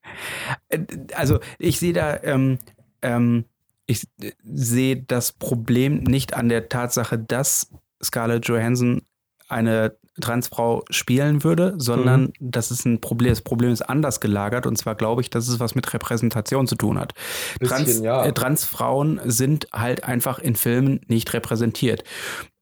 Äh, 0.68 0.80
Also 1.14 1.40
ich 1.58 1.78
sehe 1.78 1.94
da, 1.94 2.22
ähm, 2.22 2.58
ähm, 3.00 3.46
ich 3.86 4.06
sehe 4.44 5.02
das 5.02 5.32
Problem 5.32 6.02
nicht 6.04 6.34
an 6.34 6.50
der 6.50 6.68
Tatsache, 6.68 7.18
dass 7.18 7.70
Scarlett 8.04 8.46
Johansson 8.46 9.02
eine 9.48 9.96
Transfrau 10.20 10.84
spielen 10.90 11.44
würde, 11.44 11.74
sondern 11.78 12.32
das 12.40 12.70
ist 12.70 12.84
ein 12.84 13.00
Problem. 13.00 13.30
Das 13.30 13.40
Problem 13.42 13.70
ist 13.70 13.82
anders 13.82 14.20
gelagert 14.20 14.66
und 14.66 14.76
zwar 14.76 14.94
glaube 14.96 15.22
ich, 15.22 15.30
dass 15.30 15.46
es 15.48 15.60
was 15.60 15.74
mit 15.74 15.92
Repräsentation 15.94 16.66
zu 16.66 16.74
tun 16.74 16.98
hat. 16.98 17.14
Bisschen, 17.60 17.76
Trans, 17.84 18.00
ja. 18.00 18.24
äh, 18.24 18.32
Transfrauen 18.32 19.20
sind 19.24 19.68
halt 19.72 20.04
einfach 20.04 20.38
in 20.40 20.56
Filmen 20.56 21.00
nicht 21.06 21.32
repräsentiert. 21.34 22.02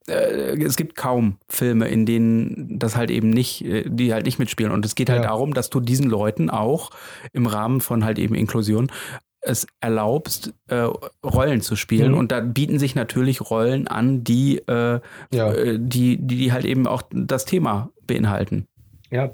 Äh, 0.06 0.62
Es 0.62 0.76
gibt 0.76 0.96
kaum 0.96 1.38
Filme, 1.48 1.88
in 1.88 2.04
denen 2.06 2.78
das 2.78 2.94
halt 2.94 3.10
eben 3.10 3.30
nicht, 3.30 3.64
äh, 3.64 3.84
die 3.88 4.12
halt 4.12 4.26
nicht 4.26 4.38
mitspielen. 4.38 4.70
Und 4.72 4.84
es 4.84 4.94
geht 4.94 5.08
halt 5.10 5.22
Ja. 5.22 5.28
darum, 5.28 5.54
dass 5.54 5.70
du 5.70 5.80
diesen 5.80 6.08
Leuten 6.10 6.50
auch 6.50 6.90
im 7.32 7.46
Rahmen 7.46 7.80
von 7.80 8.04
halt 8.04 8.18
eben 8.18 8.34
Inklusion 8.34 8.90
es 9.46 9.66
erlaubst, 9.80 10.52
äh, 10.68 10.86
Rollen 11.24 11.60
zu 11.60 11.76
spielen. 11.76 12.12
Mhm. 12.12 12.18
Und 12.18 12.32
da 12.32 12.40
bieten 12.40 12.78
sich 12.78 12.94
natürlich 12.94 13.40
Rollen 13.40 13.88
an, 13.88 14.24
die, 14.24 14.58
äh, 14.68 15.00
Ja. 15.32 15.52
äh, 15.52 15.78
die, 15.80 16.16
die, 16.18 16.36
die 16.36 16.52
halt 16.52 16.64
eben 16.64 16.86
auch 16.86 17.02
das 17.10 17.44
Thema 17.44 17.90
beinhalten. 18.06 18.66
Ja, 19.10 19.30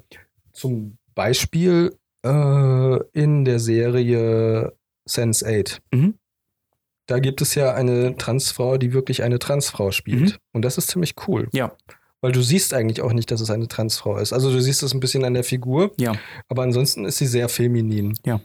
zum 0.52 0.98
Beispiel 1.14 1.96
äh, 2.24 2.98
in 3.12 3.44
der 3.44 3.58
Serie 3.58 4.72
Sense 5.06 5.44
8. 5.46 5.80
Mhm. 5.92 6.14
Da 7.06 7.18
gibt 7.18 7.40
es 7.42 7.54
ja 7.54 7.74
eine 7.74 8.16
Transfrau, 8.16 8.78
die 8.78 8.92
wirklich 8.92 9.22
eine 9.22 9.38
Transfrau 9.38 9.90
spielt. 9.90 10.20
Mhm. 10.32 10.36
Und 10.52 10.64
das 10.64 10.78
ist 10.78 10.88
ziemlich 10.88 11.14
cool. 11.26 11.48
Ja. 11.52 11.72
Weil 12.20 12.30
du 12.30 12.40
siehst 12.42 12.72
eigentlich 12.72 13.00
auch 13.02 13.12
nicht, 13.12 13.30
dass 13.32 13.40
es 13.40 13.50
eine 13.50 13.66
Transfrau 13.66 14.16
ist. 14.18 14.32
Also 14.32 14.52
du 14.52 14.60
siehst 14.62 14.82
es 14.84 14.94
ein 14.94 15.00
bisschen 15.00 15.24
an 15.24 15.34
der 15.34 15.42
Figur, 15.42 15.90
Ja. 15.98 16.12
aber 16.48 16.62
ansonsten 16.62 17.04
ist 17.04 17.18
sie 17.18 17.26
sehr 17.26 17.48
feminin. 17.48 18.16
Ja. 18.24 18.40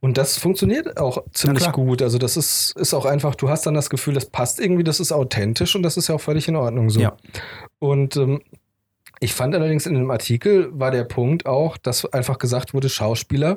Und 0.00 0.18
das 0.18 0.38
funktioniert 0.38 0.98
auch 0.98 1.24
ziemlich 1.32 1.72
gut. 1.72 2.02
Also 2.02 2.18
das 2.18 2.36
ist, 2.36 2.76
ist 2.76 2.94
auch 2.94 3.06
einfach, 3.06 3.34
du 3.34 3.48
hast 3.48 3.66
dann 3.66 3.74
das 3.74 3.90
Gefühl, 3.90 4.14
das 4.14 4.26
passt 4.26 4.60
irgendwie, 4.60 4.84
das 4.84 5.00
ist 5.00 5.12
authentisch 5.12 5.74
und 5.74 5.82
das 5.82 5.96
ist 5.96 6.08
ja 6.08 6.14
auch 6.14 6.20
völlig 6.20 6.48
in 6.48 6.56
Ordnung 6.56 6.90
so. 6.90 7.00
Ja. 7.00 7.16
Und 7.78 8.16
ähm, 8.16 8.42
ich 9.20 9.32
fand 9.32 9.54
allerdings 9.54 9.86
in 9.86 9.94
dem 9.94 10.10
Artikel 10.10 10.68
war 10.78 10.90
der 10.90 11.04
Punkt 11.04 11.46
auch, 11.46 11.78
dass 11.78 12.04
einfach 12.12 12.38
gesagt 12.38 12.74
wurde, 12.74 12.88
Schauspieler 12.88 13.56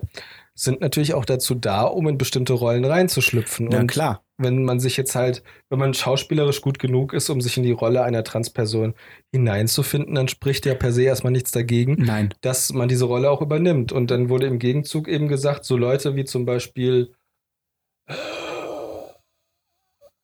sind 0.56 0.82
natürlich 0.82 1.14
auch 1.14 1.26
dazu 1.26 1.56
da, 1.56 1.84
um 1.84 2.08
in 2.08 2.18
bestimmte 2.18 2.54
Rollen 2.54 2.86
reinzuschlüpfen. 2.86 3.72
Ja, 3.72 3.80
und 3.80 3.88
klar. 3.88 4.24
Wenn 4.40 4.64
man 4.64 4.80
sich 4.80 4.98
jetzt 4.98 5.16
halt, 5.16 5.44
wenn 5.70 5.80
man 5.80 5.94
schauspielerisch 5.94 6.62
gut 6.62 6.80
genug 6.80 7.14
ist, 7.14 7.30
um 7.30 7.42
sich 7.42 7.58
in 7.58 7.64
die 7.64 7.74
Rolle 7.74 8.04
einer 8.04 8.24
Transperson 8.24 8.96
hineinzufinden, 9.32 10.16
dann 10.16 10.30
spricht 10.30 10.66
ja 10.66 10.76
per 10.76 10.94
se 10.94 11.04
erstmal 11.04 11.32
nichts 11.34 11.52
dagegen, 11.52 11.96
Nein. 12.00 12.34
dass 12.42 12.72
man 12.74 12.88
diese 12.88 13.06
Rolle 13.06 13.30
auch 13.30 13.42
übernimmt. 13.42 13.92
Und 13.92 14.10
dann 14.12 14.30
wurde 14.30 14.48
im 14.48 14.58
Gegenzug 14.58 15.08
eben 15.08 15.28
gesagt, 15.28 15.66
so 15.66 15.76
Leute 15.76 16.16
wie 16.16 16.24
zum 16.24 16.46
Beispiel, 16.46 17.14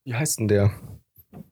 wie 0.06 0.14
heißt 0.14 0.40
denn 0.40 0.48
der? 0.48 0.72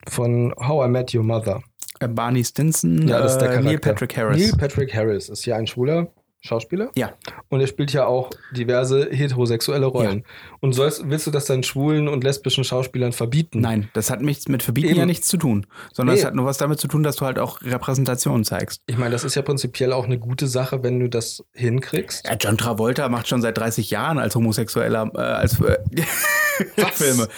Von 0.07 0.53
How 0.57 0.87
I 0.87 0.89
Met 0.89 1.13
Your 1.13 1.23
Mother. 1.23 1.61
Äh, 1.99 2.07
Barney 2.07 2.45
Stinson, 2.45 3.07
Ja, 3.07 3.19
das 3.19 3.33
ist 3.33 3.39
der 3.39 3.51
äh, 3.51 3.61
Neil. 3.61 3.79
Patrick 3.79 4.15
Harris. 4.15 4.39
Neil 4.39 4.57
Patrick 4.57 4.93
Harris 4.95 5.27
ist 5.27 5.45
ja 5.45 5.57
ein 5.57 5.67
schwuler 5.67 6.13
Schauspieler. 6.45 6.91
Ja. 6.95 7.13
Und 7.47 7.61
er 7.61 7.67
spielt 7.67 7.93
ja 7.93 8.05
auch 8.05 8.29
diverse 8.51 9.09
heterosexuelle 9.11 9.85
Rollen. 9.85 10.25
Und 10.59 10.73
sollst, 10.73 11.09
willst 11.09 11.25
du 11.25 11.31
das 11.31 11.45
dann 11.45 11.63
schwulen 11.63 12.09
und 12.09 12.23
lesbischen 12.23 12.65
Schauspielern 12.65 13.13
verbieten? 13.13 13.61
Nein, 13.61 13.89
das 13.93 14.09
hat 14.09 14.21
nichts 14.21 14.49
mit 14.49 14.61
Verbieten 14.61 14.89
Eben. 14.89 14.99
ja 14.99 15.05
nichts 15.05 15.29
zu 15.29 15.37
tun, 15.37 15.65
sondern 15.93 16.15
Nee. 16.15 16.19
es 16.19 16.25
hat 16.25 16.35
nur 16.35 16.45
was 16.45 16.57
damit 16.57 16.79
zu 16.81 16.89
tun, 16.89 17.01
dass 17.01 17.15
du 17.15 17.25
halt 17.25 17.39
auch 17.39 17.61
Repräsentation 17.61 18.43
zeigst. 18.43 18.81
Ich 18.87 18.97
meine, 18.97 19.11
das 19.11 19.23
ist 19.23 19.35
ja 19.35 19.41
prinzipiell 19.41 19.93
auch 19.93 20.03
eine 20.03 20.19
gute 20.19 20.47
Sache, 20.47 20.83
wenn 20.83 20.99
du 20.99 21.07
das 21.07 21.43
hinkriegst. 21.53 22.27
Ja, 22.27 22.35
John 22.35 22.57
Travolta 22.57 23.07
macht 23.07 23.29
schon 23.29 23.41
seit 23.41 23.57
30 23.57 23.89
Jahren 23.89 24.19
als 24.19 24.35
Homosexueller 24.35 25.11
äh, 25.15 25.17
als 25.19 25.61
äh, 25.61 25.77
Filme. 26.91 27.29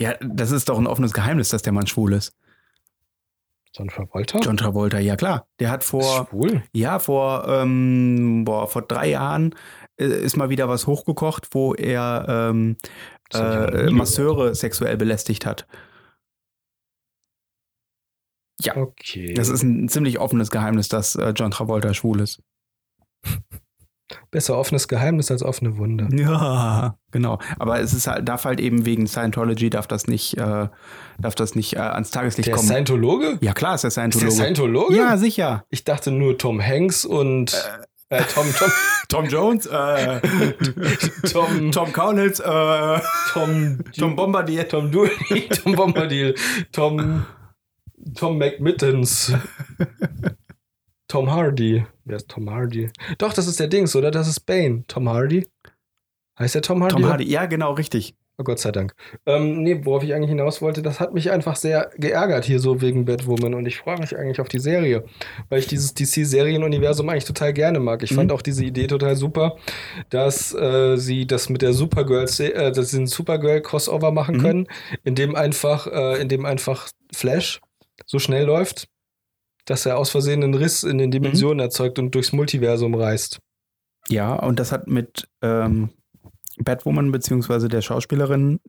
Ja, 0.00 0.14
das 0.20 0.52
ist 0.52 0.68
doch 0.70 0.78
ein 0.78 0.86
offenes 0.86 1.12
Geheimnis, 1.12 1.50
dass 1.50 1.60
der 1.62 1.72
Mann 1.74 1.86
schwul 1.86 2.14
ist. 2.14 2.32
John 3.78 3.88
Travolta? 3.88 4.40
John 4.40 4.56
Travolta, 4.56 4.98
ja 4.98 5.16
klar. 5.16 5.46
Der 5.60 5.70
hat 5.70 5.82
ist 5.82 5.90
vor, 5.90 6.26
schwul. 6.28 6.62
ja, 6.72 6.98
vor, 6.98 7.46
ähm, 7.48 8.44
boah, 8.44 8.66
vor 8.68 8.82
drei 8.82 9.10
Jahren 9.10 9.54
äh, 10.00 10.04
ist 10.06 10.36
mal 10.36 10.50
wieder 10.50 10.68
was 10.68 10.86
hochgekocht, 10.86 11.48
wo 11.52 11.74
er 11.74 12.26
ähm, 12.28 12.76
äh, 13.32 13.90
Masseure 13.90 14.54
sexuell 14.54 14.96
belästigt 14.96 15.46
hat. 15.46 15.66
Ja, 18.60 18.76
Okay. 18.76 19.34
das 19.34 19.48
ist 19.48 19.62
ein 19.62 19.88
ziemlich 19.88 20.18
offenes 20.18 20.50
Geheimnis, 20.50 20.88
dass 20.88 21.14
äh, 21.14 21.32
John 21.36 21.52
Travolta 21.52 21.94
schwul 21.94 22.20
ist. 22.20 22.42
besser 24.30 24.56
offenes 24.58 24.88
Geheimnis 24.88 25.30
als 25.30 25.42
offene 25.42 25.76
Wunde. 25.78 26.08
Ja, 26.18 26.96
genau. 27.10 27.38
Aber 27.58 27.80
es 27.80 27.92
ist 27.92 28.06
halt, 28.06 28.28
darf 28.28 28.44
halt 28.44 28.60
eben 28.60 28.84
wegen 28.84 29.06
Scientology 29.06 29.70
darf 29.70 29.86
das 29.86 30.06
nicht, 30.06 30.36
äh, 30.38 30.68
darf 31.18 31.34
das 31.34 31.54
nicht 31.54 31.74
äh, 31.76 31.80
ans 31.80 32.10
Tageslicht 32.10 32.46
Der 32.48 32.54
ist 32.54 32.60
kommen. 32.60 32.68
Scientologe? 32.68 33.38
ja, 33.40 33.52
klar 33.52 33.74
ist 33.74 33.82
der 33.82 33.88
Ist 33.88 33.96
der 33.96 34.02
Scientologe. 34.10 34.32
Scientologe? 34.32 34.96
ja, 34.96 35.16
sicher. 35.16 35.64
Ich 35.70 35.84
dachte 35.84 36.10
nur 36.10 36.36
Tom 36.38 36.60
Hanks 36.62 37.04
und 37.04 37.52
äh, 38.10 38.22
Tom, 38.34 38.46
Tom, 38.58 38.70
Tom 39.08 39.26
Jones, 39.26 39.66
äh, 39.66 40.20
Tom, 41.32 41.70
Tom 41.72 41.92
Kaunitz, 41.92 42.40
äh, 42.40 43.00
Tom, 43.32 43.78
Tom 43.96 44.16
Bombardier. 44.16 44.68
Tom 44.68 44.90
Dooley, 44.90 45.48
Tom 45.62 45.74
Bombadil, 45.74 46.34
Tom, 46.72 47.26
Tom 48.16 48.38
McMittens, 48.38 49.32
Tom 51.08 51.30
Hardy. 51.30 51.84
Wer 52.04 52.16
ist 52.16 52.28
Tom 52.28 52.50
Hardy? 52.50 52.90
Doch, 53.18 53.32
das 53.32 53.46
ist 53.46 53.58
der 53.60 53.68
Dings, 53.68 53.96
oder? 53.96 54.10
Das 54.10 54.28
ist 54.28 54.40
Bane. 54.40 54.84
Tom 54.88 55.08
Hardy? 55.08 55.46
Heißt 56.38 56.54
der 56.54 56.62
Tom 56.62 56.82
Hardy? 56.82 56.94
Tom 56.94 57.06
Hardy, 57.06 57.24
ja, 57.24 57.46
genau, 57.46 57.72
richtig. 57.72 58.14
Oh 58.40 58.44
Gott 58.44 58.60
sei 58.60 58.70
Dank. 58.70 58.94
Ähm, 59.26 59.64
nee, 59.64 59.80
worauf 59.84 60.04
ich 60.04 60.14
eigentlich 60.14 60.28
hinaus 60.28 60.62
wollte, 60.62 60.80
das 60.80 61.00
hat 61.00 61.12
mich 61.12 61.32
einfach 61.32 61.56
sehr 61.56 61.90
geärgert 61.96 62.44
hier 62.44 62.60
so 62.60 62.80
wegen 62.80 63.04
Batwoman 63.04 63.52
und 63.54 63.66
ich 63.66 63.78
freue 63.78 63.98
mich 63.98 64.16
eigentlich 64.16 64.40
auf 64.40 64.46
die 64.46 64.60
Serie, 64.60 65.02
weil 65.48 65.58
ich 65.58 65.66
dieses 65.66 65.92
DC-Serienuniversum 65.94 67.08
eigentlich 67.08 67.24
total 67.24 67.52
gerne 67.52 67.80
mag. 67.80 68.04
Ich 68.04 68.12
Mhm. 68.12 68.16
fand 68.16 68.32
auch 68.32 68.42
diese 68.42 68.64
Idee 68.64 68.86
total 68.86 69.16
super, 69.16 69.56
dass 70.10 70.54
äh, 70.54 70.96
sie 70.96 71.26
das 71.26 71.48
mit 71.48 71.62
der 71.62 71.72
Supergirl, 71.72 72.26
äh, 72.38 72.70
dass 72.70 72.90
sie 72.92 72.98
einen 72.98 73.06
Supergirl-Crossover 73.08 74.12
machen 74.12 74.36
Mhm. 74.36 74.40
können, 74.40 74.66
in 75.02 75.16
dem 75.16 75.34
einfach, 75.34 75.88
äh, 75.88 76.20
in 76.20 76.28
dem 76.28 76.44
einfach 76.46 76.88
Flash 77.12 77.60
so 78.06 78.20
schnell 78.20 78.44
läuft, 78.44 78.86
dass 79.68 79.86
er 79.86 79.98
aus 79.98 80.10
Versehen 80.10 80.42
einen 80.42 80.54
Riss 80.54 80.82
in 80.82 80.98
den 80.98 81.10
Dimensionen 81.10 81.60
erzeugt 81.60 81.98
und 81.98 82.14
durchs 82.14 82.32
Multiversum 82.32 82.94
reist. 82.94 83.38
Ja, 84.08 84.34
und 84.34 84.58
das 84.58 84.72
hat 84.72 84.86
mit 84.86 85.28
ähm, 85.42 85.90
Batwoman 86.58 87.12
beziehungsweise 87.12 87.68
der 87.68 87.82
Schauspielerin. 87.82 88.60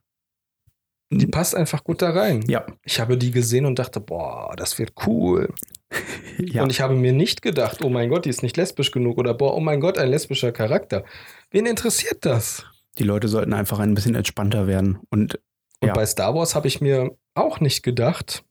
Die 1.12 1.28
passt 1.28 1.56
einfach 1.56 1.84
gut 1.84 2.02
da 2.02 2.12
rein. 2.12 2.44
Ja, 2.48 2.66
Ich 2.84 3.00
habe 3.00 3.18
die 3.18 3.32
gesehen 3.32 3.66
und 3.66 3.80
dachte, 3.80 4.00
boah, 4.00 4.54
das 4.56 4.78
wird 4.78 4.94
cool. 5.08 5.54
ja. 6.38 6.62
Und 6.62 6.70
ich 6.72 6.82
habe 6.82 6.94
mir 6.96 7.14
nicht 7.14 7.42
gedacht, 7.42 7.82
oh 7.84 7.90
mein 7.90 8.10
Gott, 8.10 8.26
die 8.26 8.30
ist 8.30 8.44
nicht 8.44 8.58
lesbisch 8.58 8.92
genug 8.92 9.18
oder 9.18 9.34
boah, 9.34 9.56
oh 9.56 9.60
mein 9.60 9.80
Gott, 9.80 9.98
ein 9.98 10.10
lesbischer 10.10 10.52
Charakter. 10.52 11.04
Wen 11.52 11.66
interessiert 11.66 12.26
das? 12.26 12.66
die 12.98 13.04
Leute 13.06 13.30
sollten 13.30 13.54
einfach 13.54 13.80
ein 13.80 13.94
bisschen 13.94 14.16
entspannter 14.16 14.68
werden. 14.68 15.00
Und 15.10 15.40
Und 15.82 15.88
Ja. 15.88 15.94
bei 15.94 16.06
Star 16.06 16.36
Wars 16.36 16.54
habe 16.56 16.68
ich 16.68 16.82
mir 16.82 17.16
auch 17.34 17.62
nicht 17.62 17.82
gedacht, 17.84 18.44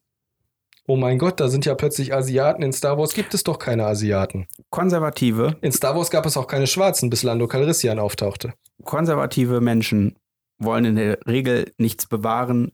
oh 0.89 0.95
mein 0.95 1.19
Gott, 1.19 1.39
da 1.39 1.47
sind 1.49 1.65
ja 1.65 1.75
plötzlich 1.75 2.13
Asiaten. 2.13 2.63
In 2.63 2.73
Star 2.73 2.97
Wars 2.97 3.13
gibt 3.13 3.33
es 3.33 3.43
doch 3.43 3.59
keine 3.59 3.85
Asiaten. 3.85 4.47
konservative, 4.71 5.55
In 5.61 5.71
Star 5.71 5.95
Wars 5.95 6.09
gab 6.09 6.25
es 6.25 6.35
auch 6.35 6.47
keine 6.47 6.67
Schwarzen, 6.67 7.09
bis 7.09 7.23
Lando 7.23 7.47
Calrissian 7.47 7.99
auftauchte. 7.99 8.53
konservative 8.83 9.61
Menschen 9.61 10.15
wollen 10.57 10.85
in 10.85 10.95
der 10.95 11.19
Regel 11.27 11.71
nichts 11.77 12.05
bewahren, 12.07 12.71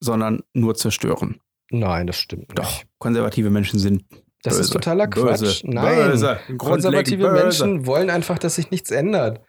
sondern 0.00 0.42
nur 0.52 0.74
zerstören. 0.74 1.40
Nein, 1.70 2.06
das 2.06 2.16
stimmt 2.16 2.48
nicht. 2.50 2.58
Doch, 2.58 2.82
konservative 2.98 3.50
Menschen 3.50 3.78
sind 3.80 4.04
Das 4.42 4.52
böse. 4.54 4.60
ist 4.62 4.72
totaler 4.72 5.06
Quatsch. 5.08 5.40
Böse. 5.40 5.60
Nein, 5.64 6.10
Böse. 6.10 6.38
Konservative 6.58 7.22
böse. 7.28 7.42
Menschen 7.42 7.86
wollen 7.86 8.10
einfach, 8.10 8.38
dass 8.38 8.56
sich 8.56 8.70
nichts 8.70 8.90
ändert. 8.90 9.40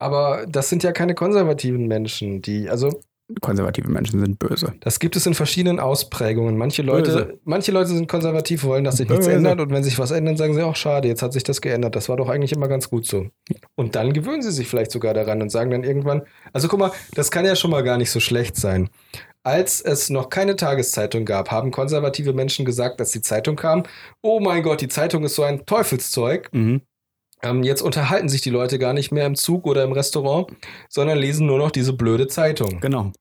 Aber 0.00 0.44
das 0.48 0.68
sind 0.68 0.82
ja 0.82 0.92
keine 0.92 1.14
konservativen 1.14 1.86
Menschen, 1.86 2.42
die, 2.42 2.68
also 2.68 3.00
Konservative 3.42 3.90
Menschen 3.90 4.20
sind 4.20 4.38
böse. 4.38 4.72
Das 4.80 4.98
gibt 4.98 5.14
es 5.14 5.26
in 5.26 5.34
verschiedenen 5.34 5.80
Ausprägungen. 5.80 6.56
Manche 6.56 6.80
Leute, 6.82 7.10
Böse. 7.12 7.38
manche 7.44 7.72
Leute 7.72 7.88
sind 7.90 8.08
konservativ, 8.08 8.64
wollen, 8.64 8.84
dass 8.84 8.96
sich 8.96 9.08
nichts 9.08 9.26
Böse. 9.26 9.36
ändert 9.36 9.60
und 9.60 9.70
wenn 9.70 9.82
sich 9.84 9.98
was 9.98 10.10
ändert, 10.10 10.38
sagen 10.38 10.54
sie 10.54 10.62
auch 10.62 10.76
schade, 10.76 11.08
jetzt 11.08 11.20
hat 11.22 11.34
sich 11.34 11.42
das 11.42 11.60
geändert. 11.60 11.94
Das 11.94 12.08
war 12.08 12.16
doch 12.16 12.30
eigentlich 12.30 12.52
immer 12.52 12.68
ganz 12.68 12.88
gut 12.88 13.06
so. 13.06 13.26
Und 13.74 13.96
dann 13.96 14.14
gewöhnen 14.14 14.40
sie 14.40 14.50
sich 14.50 14.66
vielleicht 14.66 14.90
sogar 14.90 15.12
daran 15.12 15.42
und 15.42 15.50
sagen 15.50 15.70
dann 15.70 15.84
irgendwann, 15.84 16.22
also 16.54 16.68
guck 16.68 16.78
mal, 16.80 16.92
das 17.14 17.30
kann 17.30 17.44
ja 17.44 17.54
schon 17.54 17.70
mal 17.70 17.82
gar 17.82 17.98
nicht 17.98 18.10
so 18.10 18.20
schlecht 18.20 18.56
sein. 18.56 18.88
Als 19.44 19.80
es 19.80 20.10
noch 20.10 20.30
keine 20.30 20.56
Tageszeitung 20.56 21.24
gab, 21.24 21.50
haben 21.50 21.70
konservative 21.70 22.32
Menschen 22.32 22.64
gesagt, 22.64 22.98
dass 23.00 23.10
die 23.10 23.22
Zeitung 23.22 23.56
kam. 23.56 23.84
Oh 24.22 24.40
mein 24.40 24.62
Gott, 24.62 24.80
die 24.80 24.88
Zeitung 24.88 25.24
ist 25.24 25.36
so 25.36 25.42
ein 25.42 25.64
Teufelszeug. 25.64 26.48
Mhm. 26.52 26.82
Ähm, 27.42 27.62
jetzt 27.62 27.82
unterhalten 27.82 28.28
sich 28.28 28.40
die 28.40 28.50
Leute 28.50 28.78
gar 28.78 28.92
nicht 28.92 29.12
mehr 29.12 29.26
im 29.26 29.36
Zug 29.36 29.66
oder 29.66 29.84
im 29.84 29.92
Restaurant, 29.92 30.48
sondern 30.88 31.18
lesen 31.18 31.46
nur 31.46 31.58
noch 31.58 31.70
diese 31.70 31.92
blöde 31.92 32.26
Zeitung. 32.26 32.80
Genau. 32.80 33.12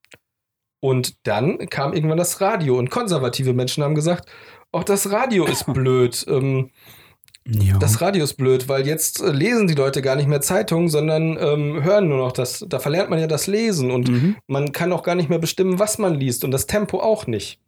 Und 0.80 1.16
dann 1.28 1.70
kam 1.70 1.94
irgendwann 1.94 2.18
das 2.18 2.40
Radio 2.42 2.78
und 2.78 2.90
konservative 2.90 3.54
Menschen 3.54 3.84
haben 3.84 3.96
gesagt, 3.96 4.30
auch 4.72 4.84
das 4.84 5.12
Radio 5.12 5.46
ist 5.46 5.66
blöd. 5.74 6.26
Ähm, 6.28 6.72
Ja. 7.46 7.78
das 7.78 8.02
Radio 8.02 8.24
ist 8.24 8.36
blöd, 8.36 8.68
weil 8.68 8.86
jetzt 8.86 9.22
äh, 9.22 9.32
lesen 9.32 9.68
die 9.68 9.74
Leute 9.74 10.02
gar 10.02 10.16
nicht 10.16 10.28
mehr 10.28 10.42
Zeitungen, 10.42 10.90
sondern 10.90 11.38
ähm, 11.40 11.84
hören 11.84 12.10
nur 12.10 12.18
noch 12.18 12.32
das. 12.34 12.66
Da 12.68 12.80
verlernt 12.80 13.10
man 13.10 13.20
ja 13.20 13.28
das 13.28 13.48
Lesen 13.48 13.90
und 13.92 14.10
mhm. 14.10 14.36
man 14.48 14.72
kann 14.72 14.92
auch 14.92 15.04
gar 15.04 15.16
nicht 15.16 15.30
mehr 15.30 15.40
bestimmen, 15.40 15.80
was 15.80 15.98
man 15.98 16.16
liest 16.16 16.44
und 16.44 16.52
das 16.52 16.68
Tempo 16.68 17.00
auch 17.00 17.26
nicht. 17.26 17.60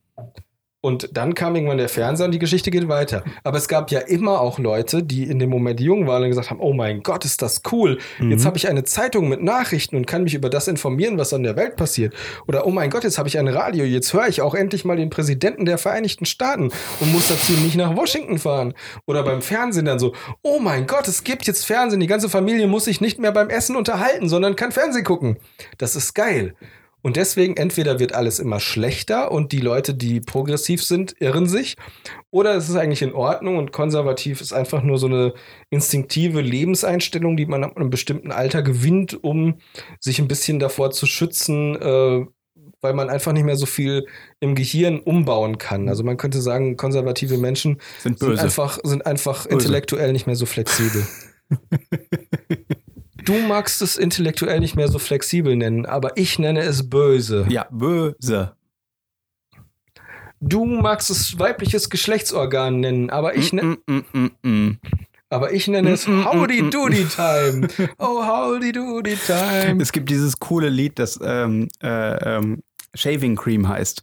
Und 0.81 1.09
dann 1.17 1.35
kam 1.35 1.55
irgendwann 1.55 1.77
der 1.77 1.89
Fernseher 1.89 2.25
und 2.25 2.31
die 2.31 2.39
Geschichte 2.39 2.71
geht 2.71 2.87
weiter. 2.87 3.23
Aber 3.43 3.57
es 3.57 3.67
gab 3.67 3.91
ja 3.91 3.99
immer 3.99 4.39
auch 4.39 4.59
Leute, 4.59 5.03
die 5.03 5.23
in 5.23 5.37
dem 5.37 5.49
Moment 5.49 5.81
jung 5.81 6.07
waren 6.07 6.23
und 6.23 6.29
gesagt 6.29 6.49
haben, 6.51 6.61
oh 6.61 6.71
mein 6.71 7.03
Gott, 7.03 7.25
ist 7.25 7.41
das 7.41 7.63
cool. 7.73 7.97
Jetzt 8.21 8.43
Mhm. 8.43 8.45
habe 8.47 8.57
ich 8.57 8.69
eine 8.69 8.85
Zeitung 8.85 9.27
mit 9.27 9.43
Nachrichten 9.43 9.97
und 9.97 10.07
kann 10.07 10.23
mich 10.23 10.35
über 10.35 10.49
das 10.49 10.69
informieren, 10.69 11.17
was 11.17 11.33
an 11.33 11.43
der 11.43 11.57
Welt 11.57 11.75
passiert. 11.75 12.13
Oder 12.47 12.65
oh 12.65 12.71
mein 12.71 12.89
Gott, 12.89 13.03
jetzt 13.03 13.17
habe 13.17 13.27
ich 13.27 13.37
ein 13.37 13.49
Radio. 13.49 13.83
Jetzt 13.83 14.13
höre 14.13 14.29
ich 14.29 14.41
auch 14.41 14.55
endlich 14.55 14.85
mal 14.85 14.95
den 14.95 15.09
Präsidenten 15.09 15.65
der 15.65 15.77
Vereinigten 15.77 16.25
Staaten 16.25 16.71
und 17.01 17.11
muss 17.11 17.27
dazu 17.27 17.51
nicht 17.51 17.75
nach 17.75 17.97
Washington 17.97 18.39
fahren. 18.39 18.73
Oder 19.05 19.23
beim 19.23 19.41
Fernsehen 19.41 19.83
dann 19.85 19.99
so, 19.99 20.13
oh 20.43 20.59
mein 20.59 20.87
Gott, 20.87 21.09
es 21.09 21.25
gibt 21.25 21.45
jetzt 21.45 21.65
Fernsehen. 21.65 21.99
Die 21.99 22.07
ganze 22.07 22.29
Familie 22.29 22.67
muss 22.67 22.85
sich 22.85 23.01
nicht 23.01 23.19
mehr 23.19 23.33
beim 23.33 23.49
Essen 23.49 23.75
unterhalten, 23.75 24.29
sondern 24.29 24.55
kann 24.55 24.71
Fernsehen 24.71 25.03
gucken. 25.03 25.35
Das 25.77 25.97
ist 25.97 26.13
geil. 26.13 26.55
Und 27.01 27.15
deswegen 27.15 27.55
entweder 27.55 27.99
wird 27.99 28.13
alles 28.13 28.39
immer 28.39 28.59
schlechter 28.59 29.31
und 29.31 29.51
die 29.51 29.59
Leute, 29.59 29.93
die 29.93 30.19
progressiv 30.19 30.83
sind, 30.83 31.15
irren 31.19 31.47
sich, 31.47 31.75
oder 32.29 32.55
es 32.55 32.69
ist 32.69 32.75
eigentlich 32.75 33.01
in 33.01 33.13
Ordnung 33.13 33.57
und 33.57 33.71
konservativ 33.71 34.41
ist 34.41 34.53
einfach 34.53 34.83
nur 34.83 34.97
so 34.97 35.07
eine 35.07 35.33
instinktive 35.69 36.41
Lebenseinstellung, 36.41 37.37
die 37.37 37.45
man 37.45 37.63
ab 37.63 37.77
einem 37.77 37.89
bestimmten 37.89 38.31
Alter 38.31 38.61
gewinnt, 38.61 39.23
um 39.23 39.59
sich 39.99 40.19
ein 40.19 40.27
bisschen 40.27 40.59
davor 40.59 40.91
zu 40.91 41.05
schützen, 41.05 41.75
äh, 41.75 42.25
weil 42.81 42.93
man 42.93 43.09
einfach 43.09 43.33
nicht 43.33 43.45
mehr 43.45 43.57
so 43.57 43.65
viel 43.65 44.05
im 44.39 44.55
Gehirn 44.55 44.99
umbauen 44.99 45.57
kann. 45.57 45.89
Also 45.89 46.03
man 46.03 46.17
könnte 46.17 46.41
sagen, 46.41 46.77
konservative 46.77 47.37
Menschen 47.37 47.81
Sind 47.99 48.19
sind 48.19 48.39
einfach, 48.39 48.79
sind 48.83 49.05
einfach 49.05 49.43
Böse. 49.45 49.53
intellektuell 49.53 50.13
nicht 50.13 50.27
mehr 50.27 50.35
so 50.35 50.45
flexibel. 50.45 51.05
Du 53.29 53.37
magst 53.37 53.83
es 53.83 53.95
intellektuell 53.95 54.59
nicht 54.59 54.75
mehr 54.75 54.87
so 54.87 54.97
flexibel 54.97 55.55
nennen, 55.55 55.85
aber 55.85 56.17
ich 56.17 56.39
nenne 56.39 56.61
es 56.61 56.89
böse. 56.89 57.45
ja, 57.47 57.67
böse. 57.69 58.55
Du 60.41 60.65
magst 60.65 61.11
es 61.11 61.37
weibliches 61.37 61.91
Geschlechtsorgan 61.91 62.79
nennen, 62.79 63.11
aber 63.11 63.35
ich, 63.35 63.53
ne 63.53 63.61
Mm, 63.61 63.77
mm, 63.85 64.05
mm, 64.13 64.31
mm. 64.41 64.79
aber 65.29 65.53
ich 65.53 65.67
nenne 65.67 65.91
es 65.91 66.07
Mm, 66.07 66.21
mm, 66.21 66.25
Howdy 66.25 66.61
mm, 66.63 66.71
Doody 66.71 67.05
Time. 67.05 67.67
Oh, 67.99 68.25
Howdy 68.25 68.71
Doody 68.71 69.15
Time. 69.15 69.79
Es 69.79 69.91
gibt 69.91 70.09
dieses 70.09 70.39
coole 70.39 70.69
Lied, 70.69 70.97
das 70.97 71.19
ähm, 71.21 71.67
äh, 71.83 72.37
ähm, 72.37 72.63
Shaving 72.95 73.35
Cream 73.35 73.67
heißt. 73.69 74.01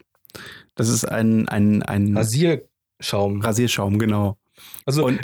Das 0.76 0.88
ist 0.88 1.04
ein, 1.04 1.48
ein, 1.48 1.82
ein 1.82 2.16
Rasierschaum. 2.16 3.40
Rasierschaum, 3.40 3.98
genau. 3.98 4.36
Also, 4.84 5.04
Und 5.04 5.18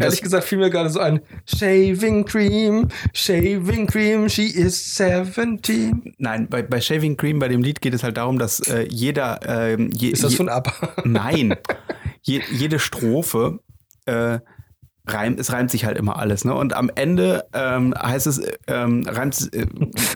ehrlich 0.00 0.22
gesagt, 0.22 0.44
fiel 0.44 0.58
mir 0.58 0.70
gerade 0.70 0.90
so 0.90 1.00
ein 1.00 1.20
Shaving 1.46 2.24
Cream, 2.24 2.88
Shaving 3.12 3.86
Cream, 3.86 4.28
she 4.28 4.46
is 4.46 4.96
17. 4.96 6.14
nein, 6.18 6.48
bei, 6.48 6.62
bei 6.62 6.80
Shaving 6.80 7.16
Cream, 7.16 7.38
bei 7.38 7.48
dem 7.48 7.62
Lied 7.62 7.80
geht 7.80 7.94
es 7.94 8.02
halt 8.02 8.16
darum, 8.16 8.38
dass 8.38 8.60
äh, 8.60 8.86
jeder, 8.88 9.40
ähm, 9.46 9.90
je, 9.92 10.10
Ist 10.10 10.24
das 10.24 10.32
je, 10.32 10.36
von 10.36 10.48
ABBA? 10.48 11.02
Nein. 11.04 11.56
Je, 12.22 12.42
jede 12.50 12.78
Strophe 12.78 13.60
äh, 14.04 14.40
reimt, 15.12 15.40
es 15.40 15.52
reimt 15.52 15.70
sich 15.70 15.84
halt 15.84 15.98
immer 15.98 16.18
alles, 16.18 16.44
ne? 16.44 16.54
Und 16.54 16.74
am 16.74 16.90
Ende 16.94 17.46
ähm, 17.52 17.94
heißt 17.94 18.26
es, 18.26 18.40
ähm, 18.66 19.04
reimt, 19.06 19.52
äh, 19.52 19.66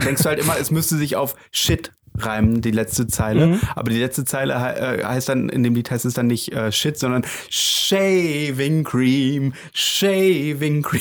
denkst 0.04 0.22
du 0.22 0.28
halt 0.28 0.40
immer, 0.40 0.58
es 0.58 0.70
müsste 0.70 0.96
sich 0.96 1.16
auf 1.16 1.34
Shit 1.50 1.92
reimen, 2.16 2.60
die 2.60 2.70
letzte 2.70 3.06
Zeile. 3.06 3.46
Mhm. 3.48 3.60
Aber 3.74 3.90
die 3.90 3.98
letzte 3.98 4.24
Zeile 4.24 4.58
he 4.60 5.00
äh, 5.00 5.04
heißt 5.04 5.28
dann, 5.28 5.48
in 5.48 5.62
dem 5.62 5.74
Lied 5.74 5.90
heißt 5.90 6.04
es 6.04 6.14
dann 6.14 6.26
nicht 6.26 6.52
äh, 6.52 6.70
Shit, 6.70 6.98
sondern 6.98 7.24
Shaving 7.48 8.84
Cream, 8.84 9.54
Shaving 9.72 10.82
Cream. 10.82 11.00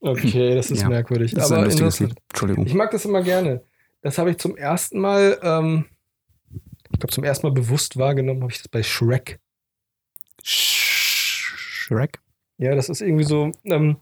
Okay, 0.00 0.54
das 0.54 0.70
ist 0.70 0.82
Ja, 0.82 0.88
merkwürdig. 0.88 1.34
Das 1.34 1.46
ist 1.46 1.52
aber 1.52 1.62
ein 1.62 1.70
lustiges. 1.70 2.00
Lied. 2.00 2.14
Entschuldigung. 2.30 2.66
Ich 2.66 2.74
mag 2.74 2.90
das 2.90 3.04
immer 3.04 3.22
gerne. 3.22 3.62
Das 4.02 4.18
habe 4.18 4.30
ich 4.30 4.38
zum 4.38 4.56
ersten 4.56 4.98
Mal, 5.00 5.38
ähm, 5.42 5.86
ich 6.92 7.00
glaube, 7.00 7.12
zum 7.12 7.24
ersten 7.24 7.46
Mal 7.46 7.52
bewusst 7.52 7.96
wahrgenommen, 7.96 8.42
habe 8.42 8.52
ich 8.52 8.58
das 8.58 8.68
bei 8.68 8.82
Shrek. 8.82 9.38
Shrek? 10.42 12.20
Ja, 12.58 12.74
das 12.74 12.88
ist 12.88 13.00
irgendwie 13.02 13.24
so, 13.24 13.52
ähm, 13.64 13.96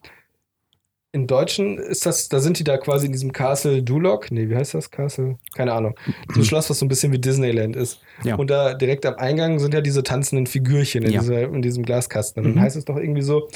in 1.13 1.27
Deutschen 1.29 1.79
ist 1.79 2.07
das, 2.07 2.29
da 2.29 2.41
sind 2.41 2.59
die 2.59 2.65
da 2.65 2.77
quasi 2.77 3.07
in 3.07 3.13
diesem 3.13 3.31
Castle 3.33 3.83
Duloc. 3.85 4.33
Nee, 4.33 4.49
wie 4.49 4.57
heißt 4.57 4.75
das 4.75 4.91
Castle? 4.91 5.39
Keine 5.55 5.73
Ahnung. 5.73 5.95
So 6.35 6.41
ein 6.41 6.45
Schloss, 6.45 6.69
was 6.71 6.79
so 6.81 6.85
ein 6.85 6.89
bisschen 6.89 7.13
wie 7.13 7.21
Disneyland 7.21 7.77
ist. 7.77 8.01
Ja. 8.25 8.35
Und 8.35 8.51
da 8.51 8.75
direkt 8.75 9.07
am 9.07 9.15
Eingang 9.15 9.61
sind 9.61 9.75
ja 9.75 9.81
diese 9.81 10.03
tanzenden 10.03 10.47
Figürchen 10.49 11.05
in, 11.05 11.13
Ja. 11.13 11.21
dieser, 11.21 11.43
in 11.43 11.63
diesem 11.63 11.85
Glaskasten. 11.85 12.41
Und 12.43 12.51
dann 12.51 12.55
Mhm. 12.57 12.65
heißt 12.67 12.77
es 12.77 12.85
doch 12.85 12.97
irgendwie 12.97 13.23
so, 13.23 13.49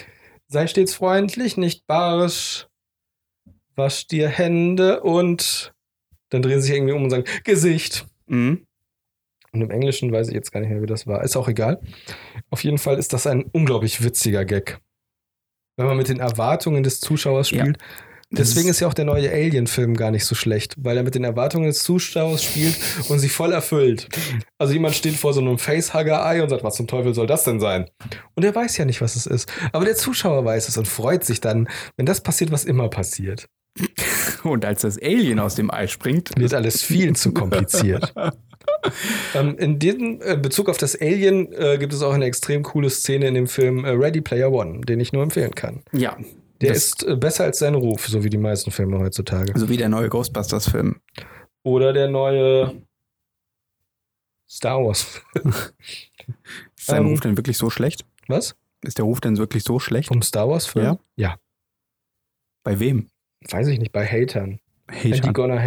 sei 0.46 0.68
stets 0.68 0.94
freundlich, 0.94 1.56
nicht 1.56 1.86
barisch, 1.88 2.68
wasch 3.74 4.06
dir 4.06 4.28
Hände 4.28 5.00
und 5.02 5.72
dann 6.30 6.42
drehen 6.42 6.60
sie 6.60 6.68
sich 6.68 6.76
irgendwie 6.76 6.94
um 6.94 7.02
und 7.04 7.10
sagen, 7.10 7.24
Gesicht. 7.44 8.06
Mhm. 8.26 8.66
Und 9.52 9.62
im 9.62 9.70
Englischen 9.70 10.12
weiß 10.12 10.28
ich 10.28 10.34
jetzt 10.34 10.52
gar 10.52 10.60
nicht 10.60 10.68
mehr, 10.70 10.82
wie 10.82 10.86
das 10.86 11.06
war. 11.08 11.24
Ist 11.24 11.36
auch 11.36 11.48
egal. 11.48 11.80
Auf 12.50 12.62
jeden 12.62 12.78
Fall 12.78 12.98
ist 12.98 13.12
das 13.14 13.26
ein 13.26 13.42
unglaublich 13.52 14.04
witziger 14.04 14.44
Gag. 14.44 14.78
Wenn 15.78 15.86
man 15.86 15.96
mit 15.96 16.08
den 16.08 16.20
Erwartungen 16.20 16.82
des 16.82 17.00
Zuschauers 17.00 17.50
Ja. 17.50 17.60
spielt. 17.60 17.78
Das 18.30 18.48
Deswegen 18.50 18.68
ist- 18.68 18.76
ist 18.76 18.80
ja 18.80 18.88
auch 18.88 18.94
der 18.94 19.06
neue 19.06 19.30
Alien-Film 19.32 19.96
gar 19.96 20.10
nicht 20.10 20.26
so 20.26 20.34
schlecht, 20.34 20.74
weil 20.76 20.98
er 20.98 21.02
mit 21.02 21.14
den 21.14 21.24
Erwartungen 21.24 21.64
des 21.66 21.82
Zuschauers 21.82 22.44
spielt 22.44 22.76
und 23.08 23.20
sie 23.20 23.30
voll 23.30 23.52
erfüllt. 23.54 24.06
Also 24.58 24.74
jemand 24.74 24.94
steht 24.96 25.14
vor 25.14 25.32
so 25.32 25.40
einem 25.40 25.56
Facehugger-Ei 25.56 26.42
und 26.42 26.50
sagt, 26.50 26.62
was 26.62 26.74
zum 26.74 26.86
Teufel 26.88 27.14
soll 27.14 27.26
das 27.26 27.44
denn 27.44 27.58
sein? 27.58 27.88
Und 28.34 28.44
er 28.44 28.54
weiß 28.54 28.76
ja 28.76 28.84
nicht, 28.84 29.00
was 29.00 29.16
es 29.16 29.24
ist. 29.24 29.50
Aber 29.72 29.86
der 29.86 29.96
Zuschauer 29.96 30.44
weiß 30.44 30.68
es 30.68 30.76
und 30.76 30.86
freut 30.86 31.24
sich 31.24 31.40
dann, 31.40 31.68
wenn 31.96 32.04
das 32.04 32.20
passiert, 32.20 32.50
was 32.52 32.66
immer 32.66 32.90
passiert. 32.90 33.46
Und 34.44 34.64
als 34.64 34.82
das 34.82 35.00
Alien 35.00 35.38
aus 35.40 35.54
dem 35.54 35.70
Ei 35.72 35.86
springt, 35.86 36.30
Wird 36.36 36.52
alles 36.54 36.82
viel 36.82 37.14
zu 37.16 37.32
kompliziert. 37.32 38.12
ähm, 39.34 39.56
in 39.58 39.78
diesem 39.78 40.20
äh, 40.22 40.36
Bezug 40.36 40.68
auf 40.68 40.76
das 40.76 41.00
Alien 41.00 41.52
äh, 41.52 41.78
gibt 41.78 41.92
es 41.92 42.02
auch 42.02 42.12
eine 42.12 42.24
extrem 42.26 42.62
coole 42.62 42.90
Szene 42.90 43.26
in 43.28 43.34
dem 43.34 43.46
Film 43.46 43.84
äh, 43.84 43.90
Ready 43.90 44.20
Player 44.20 44.50
One, 44.52 44.80
den 44.82 45.00
ich 45.00 45.12
nur 45.12 45.22
empfehlen 45.22 45.54
kann. 45.54 45.82
ja. 45.92 46.16
Der 46.60 46.72
ist 46.72 47.06
besser 47.20 47.44
als 47.44 47.60
sein 47.60 47.76
Ruf, 47.76 48.08
so 48.08 48.24
wie 48.24 48.30
die 48.30 48.36
meisten 48.36 48.72
Filme 48.72 48.98
heutzutage. 48.98 49.56
so 49.56 49.68
wie 49.68 49.76
der 49.76 49.88
neue 49.88 50.08
Ghostbusters-Film. 50.08 50.96
Oder 51.62 51.92
der 51.92 52.08
neue 52.08 52.82
Star 54.50 54.84
Wars. 54.84 55.22
Ist 56.76 56.86
sein 56.86 57.02
Ähm, 57.02 57.08
Ruf 57.10 57.20
denn 57.20 57.36
wirklich 57.36 57.58
so 57.58 57.70
schlecht? 57.70 58.04
Was? 58.26 58.56
Ist 58.82 58.98
der 58.98 59.04
Ruf 59.04 59.20
denn 59.20 59.36
wirklich 59.38 59.62
so 59.62 59.78
schlecht? 59.78 60.08
Vom 60.08 60.20
Star 60.22 60.48
Wars-Film? 60.48 60.84
Ja. 60.84 60.98
ja. 61.16 61.36
Bei 62.64 62.80
wem? 62.80 63.08
Weiß 63.48 63.68
ich 63.68 63.78
nicht, 63.78 63.92
bei 63.92 64.04
Hatern. 64.04 64.58
And 64.88 65.04
die 65.04 65.12
Hate, 65.12 65.32
gonna 65.32 65.60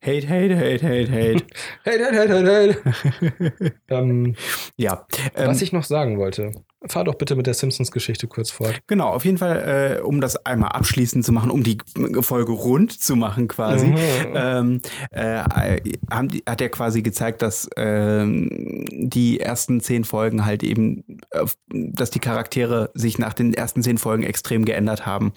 hate. 0.00 0.28
hate, 0.28 0.28
hate, 0.28 0.82
hate, 0.82 0.82
hate, 0.82 1.10
hate. 1.12 1.46
Hate, 1.84 2.04
hate, 2.04 2.28
hate, 2.28 2.46
hate. 2.46 3.72
ähm, 3.88 4.34
ja, 4.76 5.06
ähm, 5.34 5.48
was 5.48 5.62
ich 5.62 5.72
noch 5.72 5.84
sagen 5.84 6.18
wollte. 6.18 6.52
Fahr 6.86 7.02
doch 7.02 7.16
bitte 7.16 7.34
mit 7.34 7.48
der 7.48 7.54
Simpsons-Geschichte 7.54 8.28
kurz 8.28 8.52
fort. 8.52 8.78
genau, 8.86 9.08
auf 9.08 9.24
jeden 9.24 9.36
Fall, 9.38 9.98
äh, 9.98 10.00
um 10.00 10.20
das 10.20 10.36
einmal 10.46 10.68
abschließend 10.70 11.24
zu 11.24 11.32
machen, 11.32 11.50
um 11.50 11.64
die 11.64 11.78
Folge 12.20 12.52
rund 12.52 12.92
zu 12.92 13.16
machen 13.16 13.48
quasi, 13.48 13.86
Mhm. 13.88 13.96
ähm, 14.34 14.80
äh, 15.10 15.42
haben 16.08 16.30
hat 16.48 16.60
er 16.60 16.68
quasi 16.68 17.02
gezeigt, 17.02 17.42
dass 17.42 17.68
ähm, 17.76 18.84
die 18.92 19.40
ersten 19.40 19.80
zehn 19.80 20.04
Folgen 20.04 20.44
halt 20.44 20.62
eben, 20.62 21.18
äh, 21.30 21.44
dass 21.72 22.10
die 22.10 22.20
Charaktere 22.20 22.90
sich 22.94 23.18
nach 23.18 23.32
den 23.34 23.54
ersten 23.54 23.82
zehn 23.82 23.98
Folgen 23.98 24.22
extrem 24.22 24.64
geändert 24.64 25.04
haben, 25.04 25.32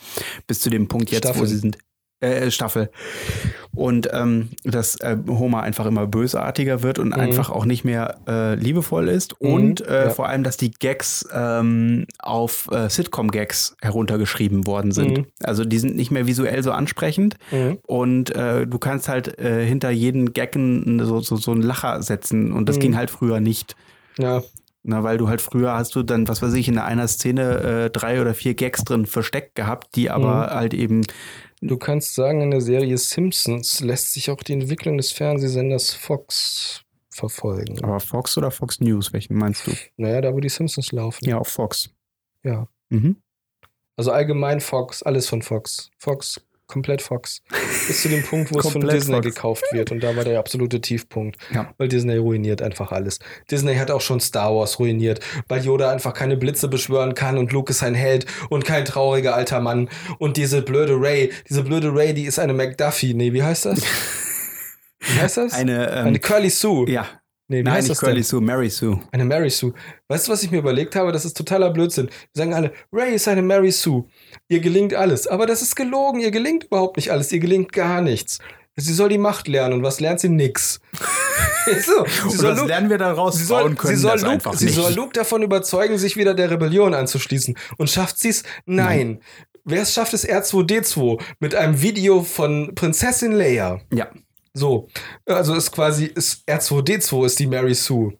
bis 0.45 0.59
zu 0.59 0.69
dem 0.69 0.87
Punkt 0.87 1.09
jetzt, 1.09 1.23
wo 1.25 1.29
Staffeln. 1.29 1.47
sie 1.47 1.57
sind. 1.57 1.77
Äh, 2.21 2.51
Staffel. 2.51 2.89
Und 3.73 4.09
ähm, 4.13 4.49
dass 4.63 4.95
äh, 4.99 5.17
Homer 5.27 5.63
einfach 5.63 5.85
immer 5.85 6.05
bösartiger 6.05 6.83
wird 6.83 6.99
und 6.99 7.07
Mhm. 7.09 7.13
einfach 7.13 7.49
auch 7.49 7.65
nicht 7.65 7.83
mehr 7.83 8.17
äh, 8.27 8.55
liebevoll 8.55 9.07
ist. 9.09 9.41
Mhm, 9.41 9.49
Und 9.53 9.81
äh, 9.87 10.05
ja. 10.05 10.09
vor 10.11 10.27
allem, 10.27 10.43
dass 10.43 10.57
die 10.57 10.71
Gags 10.71 11.25
ähm, 11.33 12.05
auf 12.19 12.67
äh, 12.71 12.89
Sitcom-Gags 12.89 13.75
heruntergeschrieben 13.81 14.67
worden 14.67 14.91
sind. 14.91 15.17
Mhm. 15.19 15.25
Also 15.41 15.65
die 15.65 15.79
sind 15.79 15.95
nicht 15.95 16.11
mehr 16.11 16.27
visuell 16.27 16.61
so 16.63 16.71
ansprechend. 16.71 17.37
Mhm. 17.51 17.79
Und 17.87 18.35
äh, 18.35 18.67
du 18.67 18.77
kannst 18.77 19.07
halt 19.09 19.39
äh, 19.39 19.65
hinter 19.65 19.89
jeden 19.89 20.33
Gaggen 20.33 21.01
so, 21.05 21.21
so, 21.21 21.37
so 21.37 21.51
einen 21.51 21.61
Lacher 21.63 22.03
setzen. 22.03 22.51
Und 22.51 22.69
das 22.69 22.75
Mhm. 22.75 22.81
ging 22.81 22.97
halt 22.97 23.09
früher 23.09 23.39
nicht. 23.39 23.75
Ja, 24.19 24.43
Na, 24.83 25.03
weil 25.03 25.17
du 25.17 25.29
halt 25.29 25.41
früher 25.41 25.73
hast 25.73 25.95
du 25.95 26.03
dann, 26.03 26.27
was 26.27 26.41
weiß 26.41 26.53
ich, 26.55 26.67
in 26.67 26.77
einer 26.77 27.07
Szene 27.07 27.85
äh, 27.85 27.89
drei 27.89 28.19
oder 28.19 28.33
vier 28.33 28.53
Gags 28.55 28.83
drin 28.83 29.05
versteckt 29.05 29.55
gehabt, 29.55 29.95
die 29.95 30.09
aber 30.09 30.47
Mhm. 30.47 30.55
halt 30.55 30.73
eben 30.73 31.01
du 31.61 31.77
kannst 31.77 32.15
sagen, 32.15 32.41
in 32.41 32.51
der 32.51 32.61
Serie 32.61 32.97
Simpsons 32.97 33.79
lässt 33.79 34.13
sich 34.13 34.29
auch 34.29 34.43
die 34.43 34.53
Entwicklung 34.53 34.97
des 34.97 35.11
Fernsehsenders 35.11 35.93
Fox 35.93 36.83
verfolgen. 37.09 37.83
Aber 37.83 37.99
Fox 37.99 38.37
oder 38.37 38.51
Fox 38.51 38.79
News, 38.79 39.13
welchen 39.13 39.35
meinst 39.35 39.67
du? 39.67 39.71
Naja, 39.97 40.21
da 40.21 40.33
wo 40.33 40.39
die 40.39 40.49
Simpsons 40.49 40.91
laufen. 40.91 41.27
Ja, 41.27 41.37
auf 41.37 41.47
Fox. 41.47 41.89
Ja. 42.43 42.67
Mhm. 42.89 43.21
Also 43.95 44.11
allgemein 44.11 44.61
Fox, 44.61 45.03
alles 45.03 45.27
von 45.27 45.41
Fox. 45.41 45.91
Fox, 45.97 46.41
komplett 46.71 47.01
Fox. 47.01 47.41
Bis 47.87 48.01
zu 48.01 48.09
dem 48.09 48.23
Punkt, 48.23 48.51
wo 48.53 48.59
es 48.59 48.69
von 48.69 48.81
Disney 48.81 49.15
Fox. 49.15 49.25
gekauft 49.25 49.63
wird. 49.71 49.91
Und 49.91 50.01
da 50.01 50.15
war 50.15 50.23
der 50.23 50.39
absolute 50.39 50.81
Tiefpunkt. 50.81 51.37
Ja. 51.53 51.73
Weil 51.77 51.89
Disney 51.89 52.17
ruiniert 52.17 52.61
einfach 52.61 52.91
alles. 52.91 53.19
Disney 53.51 53.75
hat 53.75 53.91
auch 53.91 54.01
schon 54.01 54.19
Star 54.19 54.55
Wars 54.55 54.79
ruiniert, 54.79 55.19
weil 55.47 55.63
Yoda 55.63 55.91
einfach 55.91 56.13
keine 56.13 56.37
Blitze 56.37 56.67
beschwören 56.69 57.13
kann 57.13 57.37
und 57.37 57.51
Luke 57.51 57.71
ist 57.71 57.83
ein 57.83 57.93
Held 57.95 58.25
und 58.49 58.65
kein 58.65 58.85
trauriger 58.85 59.35
alter 59.35 59.59
Mann. 59.59 59.89
Und 60.17 60.37
diese 60.37 60.61
blöde 60.61 60.93
Ray, 60.99 61.31
diese 61.49 61.63
blöde 61.63 61.93
Ray, 61.93 62.13
die 62.13 62.23
ist 62.23 62.39
eine 62.39 62.53
McDuffie. 62.53 63.13
Nee, 63.13 63.33
wie 63.33 63.43
heißt 63.43 63.65
das? 63.65 63.81
Wie 65.03 65.19
heißt 65.19 65.37
das? 65.37 65.53
Eine, 65.53 65.89
ähm, 65.89 66.05
Eine 66.07 66.19
Curly 66.19 66.51
Sue. 66.51 66.87
ja, 66.87 67.07
Nee, 67.51 67.63
Nein, 67.63 67.79
nicht 67.79 67.89
das 67.89 67.99
denn? 67.99 68.07
Curly 68.09 68.23
Sue, 68.23 68.39
Mary 68.39 68.69
Sue. 68.69 68.97
Eine 69.11 69.25
Mary 69.25 69.49
Sue. 69.49 69.73
Weißt 70.07 70.27
du, 70.27 70.31
was 70.31 70.41
ich 70.41 70.51
mir 70.51 70.59
überlegt 70.59 70.95
habe? 70.95 71.11
Das 71.11 71.25
ist 71.25 71.35
totaler 71.35 71.69
Blödsinn. 71.69 72.07
Die 72.33 72.39
sagen 72.39 72.53
alle, 72.53 72.71
Ray 72.93 73.13
ist 73.15 73.27
eine 73.27 73.41
Mary 73.41 73.71
Sue. 73.71 74.05
Ihr 74.47 74.61
gelingt 74.61 74.93
alles. 74.93 75.27
Aber 75.27 75.45
das 75.45 75.61
ist 75.61 75.75
gelogen. 75.75 76.21
Ihr 76.21 76.31
gelingt 76.31 76.63
überhaupt 76.63 76.95
nicht 76.95 77.11
alles. 77.11 77.29
Ihr 77.33 77.39
gelingt 77.39 77.73
gar 77.73 77.99
nichts. 78.01 78.39
Sie 78.77 78.93
soll 78.93 79.09
die 79.09 79.17
Macht 79.17 79.49
lernen. 79.49 79.73
Und 79.73 79.83
was 79.83 79.99
lernt 79.99 80.21
sie? 80.21 80.29
Nix. 80.29 80.79
so, 81.85 82.05
sie 82.05 82.23
Und 82.23 82.31
soll 82.31 82.51
was 82.51 82.57
Luke- 82.59 82.67
lernen 82.69 82.89
wir 82.89 82.97
daraus? 82.97 83.35
Sie 83.37 83.43
soll, 83.43 83.75
können 83.75 83.95
sie, 83.97 84.01
soll 84.01 84.13
das 84.13 84.21
Luke, 84.21 84.33
einfach 84.33 84.53
sie 84.53 84.65
nicht. 84.67 84.75
soll 84.75 84.93
Luke 84.93 85.11
davon 85.13 85.41
überzeugen, 85.43 85.97
sich 85.97 86.15
wieder 86.15 86.33
der 86.33 86.49
Rebellion 86.51 86.93
anzuschließen. 86.93 87.57
Und 87.77 87.89
schafft 87.89 88.17
sie 88.17 88.29
es? 88.29 88.43
Nein. 88.65 89.19
Wer 89.65 89.81
es 89.83 89.93
schafft, 89.93 90.13
ist 90.13 90.25
R2D2 90.27 91.21
mit 91.39 91.53
einem 91.53 91.81
Video 91.81 92.23
von 92.23 92.73
Prinzessin 92.75 93.33
Leia. 93.33 93.79
ja, 93.93 94.07
So. 94.53 94.87
Also 95.25 95.55
ist 95.55 95.71
quasi, 95.71 96.05
ist 96.05 96.47
R2D2 96.47 97.25
ist 97.25 97.39
die 97.39 97.47
Mary 97.47 97.73
Sue. 97.73 98.17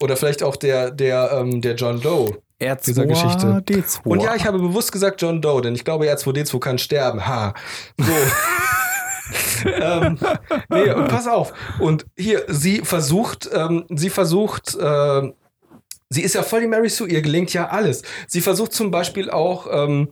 Oder 0.00 0.16
vielleicht 0.16 0.42
auch 0.42 0.56
der, 0.56 0.90
der, 0.90 1.30
ähm, 1.32 1.60
der 1.60 1.74
John 1.74 2.00
Doe. 2.00 2.42
R2, 2.60 2.84
Dieser 2.84 3.06
Geschichte. 3.06 3.46
D2. 3.66 4.02
Und 4.04 4.22
ja, 4.22 4.34
ich 4.34 4.46
habe 4.46 4.58
bewusst 4.58 4.92
gesagt 4.92 5.20
John 5.20 5.40
Doe, 5.40 5.62
denn 5.62 5.74
ich 5.74 5.84
glaube, 5.84 6.10
R2D2 6.12 6.60
kann 6.60 6.78
sterben. 6.78 7.26
Ha. 7.26 7.54
So. 7.98 8.12
ähm, 9.70 10.18
nee, 10.68 10.90
und 10.90 11.08
pass 11.08 11.26
auf. 11.26 11.52
Und 11.78 12.06
hier, 12.16 12.44
sie 12.48 12.78
versucht, 12.80 13.48
ähm, 13.52 13.86
sie 13.90 14.10
versucht, 14.10 14.74
äh, 14.74 15.32
sie 16.10 16.22
ist 16.22 16.34
ja 16.34 16.42
voll 16.42 16.60
die 16.60 16.66
Mary 16.66 16.88
Sue, 16.88 17.08
ihr 17.08 17.22
gelingt 17.22 17.52
ja 17.52 17.68
alles. 17.68 18.02
Sie 18.26 18.40
versucht 18.40 18.72
zum 18.72 18.90
Beispiel 18.90 19.30
auch, 19.30 19.66
ähm, 19.70 20.10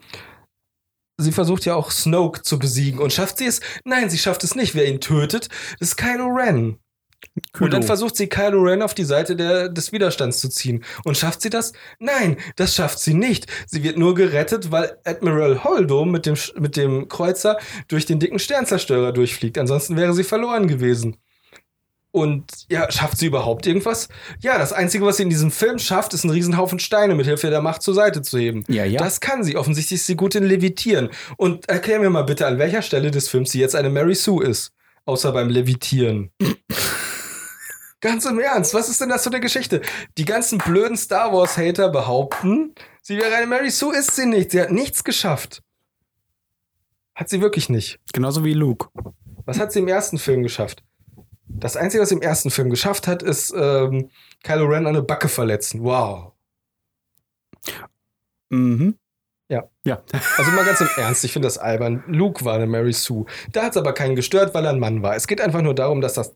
sie 1.23 1.33
versucht 1.33 1.65
ja 1.65 1.75
auch 1.75 1.91
Snoke 1.91 2.43
zu 2.43 2.59
besiegen. 2.59 3.01
Und 3.01 3.13
schafft 3.13 3.39
sie 3.39 3.47
es? 3.47 3.61
Nein, 3.85 4.11
sie 4.11 4.19
schafft 4.19 4.45
es 4.45 4.55
nicht. 4.55 4.75
Wer 4.75 4.89
ihn 4.89 5.01
tötet, 5.01 5.49
ist 5.81 5.97
Kylo 5.97 6.27
Ren. 6.27 6.79
Und 7.61 7.73
dann 7.73 7.83
versucht 7.83 8.17
sie 8.17 8.29
Kylo 8.29 8.63
Ren 8.63 8.83
auf 8.83 8.95
die 8.95 9.05
Seite 9.05 9.37
der, 9.37 9.69
des 9.69 9.93
Widerstands 9.93 10.39
zu 10.39 10.49
ziehen. 10.49 10.85
Und 11.05 11.17
schafft 11.17 11.41
sie 11.41 11.51
das? 11.51 11.73
Nein, 11.99 12.37
das 12.57 12.75
schafft 12.75 12.99
sie 12.99 13.15
nicht. 13.15 13.47
Sie 13.67 13.83
wird 13.83 13.97
nur 13.97 14.15
gerettet, 14.15 14.71
weil 14.71 14.99
Admiral 15.05 15.65
Holdo 15.65 16.05
mit 16.05 16.27
dem, 16.27 16.37
mit 16.59 16.77
dem 16.77 17.09
Kreuzer 17.09 17.59
durch 17.89 18.07
den 18.07 18.19
dicken 18.19 18.39
Sternzerstörer 18.39 19.13
durchfliegt. 19.13 19.57
Ansonsten 19.59 19.97
wäre 19.97 20.15
sie 20.15 20.25
verloren 20.25 20.67
gewesen. 20.67 21.17
Und 22.13 22.45
ja, 22.69 22.91
schafft 22.91 23.17
sie 23.17 23.27
überhaupt 23.27 23.67
irgendwas? 23.67 24.09
Ja, 24.41 24.59
das 24.59 24.75
Einzige, 24.75 25.07
was 25.07 25.17
sie 25.17 25.23
in 25.23 25.31
diesem 25.31 25.51
Film 25.51 25.79
schafft, 25.79 26.13
ist 26.13 26.25
einen 26.25 26.35
Riesenhaufen 26.35 26.79
Steine 26.79 27.15
mit 27.15 27.25
Hilfe 27.27 27.49
der 27.49 27.63
Macht 27.63 27.81
zur 27.81 27.95
Seite 27.95 28.21
zu 28.21 28.39
heben. 28.39 28.65
Ja, 28.69 28.85
ja. 28.85 28.99
Das 28.99 29.21
kann 29.21 29.43
sie. 29.43 29.57
Offensichtlich 29.57 30.01
ist 30.01 30.07
sie 30.07 30.15
gut 30.15 30.35
in 30.35 30.45
Levitieren. 30.45 31.09
Und 31.39 31.71
erklär 31.71 32.01
mir 32.01 32.11
mal 32.11 32.25
bitte, 32.25 32.47
an 32.47 32.59
welcher 32.59 32.83
Stelle 32.83 33.11
des 33.11 33.31
Films 33.31 33.51
sie 33.51 33.61
jetzt 33.61 33.75
eine 33.75 33.89
Mary 33.89 34.15
Sue 34.15 34.45
ist. 34.45 34.73
Außer 35.07 35.33
beim 35.33 35.49
Levitieren. 35.49 36.31
Ganz 38.03 38.27
im 38.27 38.41
Ernst, 38.41 38.75
was 38.75 38.91
ist 38.91 39.01
denn 39.01 39.09
das 39.09 39.23
für 39.23 39.31
eine 39.31 39.41
Geschichte? 39.41 39.81
Die 40.19 40.25
ganzen 40.27 40.59
blöden 40.59 40.99
Star 40.99 41.33
Wars-Hater 41.33 41.89
behaupten, 41.89 42.75
sie 43.01 43.17
wäre 43.17 43.35
eine 43.37 43.47
Mary 43.47 43.71
Sue, 43.71 43.97
ist 43.97 44.17
sie 44.17 44.27
nicht. 44.27 44.51
Sie 44.51 44.61
hat 44.61 44.71
nichts 44.71 45.03
geschafft. 45.03 45.63
Hat 47.15 47.31
sie 47.31 47.41
wirklich 47.41 47.71
nicht. 47.71 48.01
Genauso 48.13 48.45
wie 48.45 48.55
Luke. 48.55 48.89
Was 49.47 49.59
hat 49.59 49.73
sie 49.73 49.79
im 49.79 49.89
ersten 49.89 50.19
Film 50.19 50.43
geschafft? 50.43 50.83
Das 51.63 51.77
Einzige, 51.77 52.03
was 52.03 52.09
sie 52.09 52.17
im 52.17 52.23
ersten 52.23 52.51
Film 52.51 52.71
geschafft 52.71 53.07
hat, 53.07 53.23
ist 53.23 53.55
ähm, 53.57 54.11
Kylo 54.43 54.65
Ren 54.67 54.87
an 54.87 54.97
eine 54.97 55.03
Backe 55.03 55.29
verletzen. 55.29 55.85
Wow. 55.85 56.33
Mhm. 58.51 58.99
Ja. 59.49 59.69
Ja. 59.85 60.03
Also 60.39 60.51
mal 60.51 60.65
ganz 60.65 60.81
im 60.81 60.89
Ernst, 60.97 61.25
ich 61.25 61.33
finde 61.33 61.47
das 61.47 61.59
albern. 61.59 62.03
Luke 62.09 62.45
war 62.45 62.57
eine 62.57 62.67
Mary 62.67 62.93
Sue. 62.93 63.27
Da 63.53 63.63
hat 63.63 63.73
es 63.73 63.77
aber 63.77 63.93
keinen 63.93 64.17
gestört, 64.17 64.55
weil 64.55 64.65
er 64.65 64.73
ein 64.73 64.81
Mann 64.81 65.03
war. 65.05 65.15
Es 65.15 65.29
geht 65.29 65.41
einfach 65.41 65.63
nur 65.63 65.75
darum, 65.75 66.01
dass 66.01 66.15
das 66.15 66.35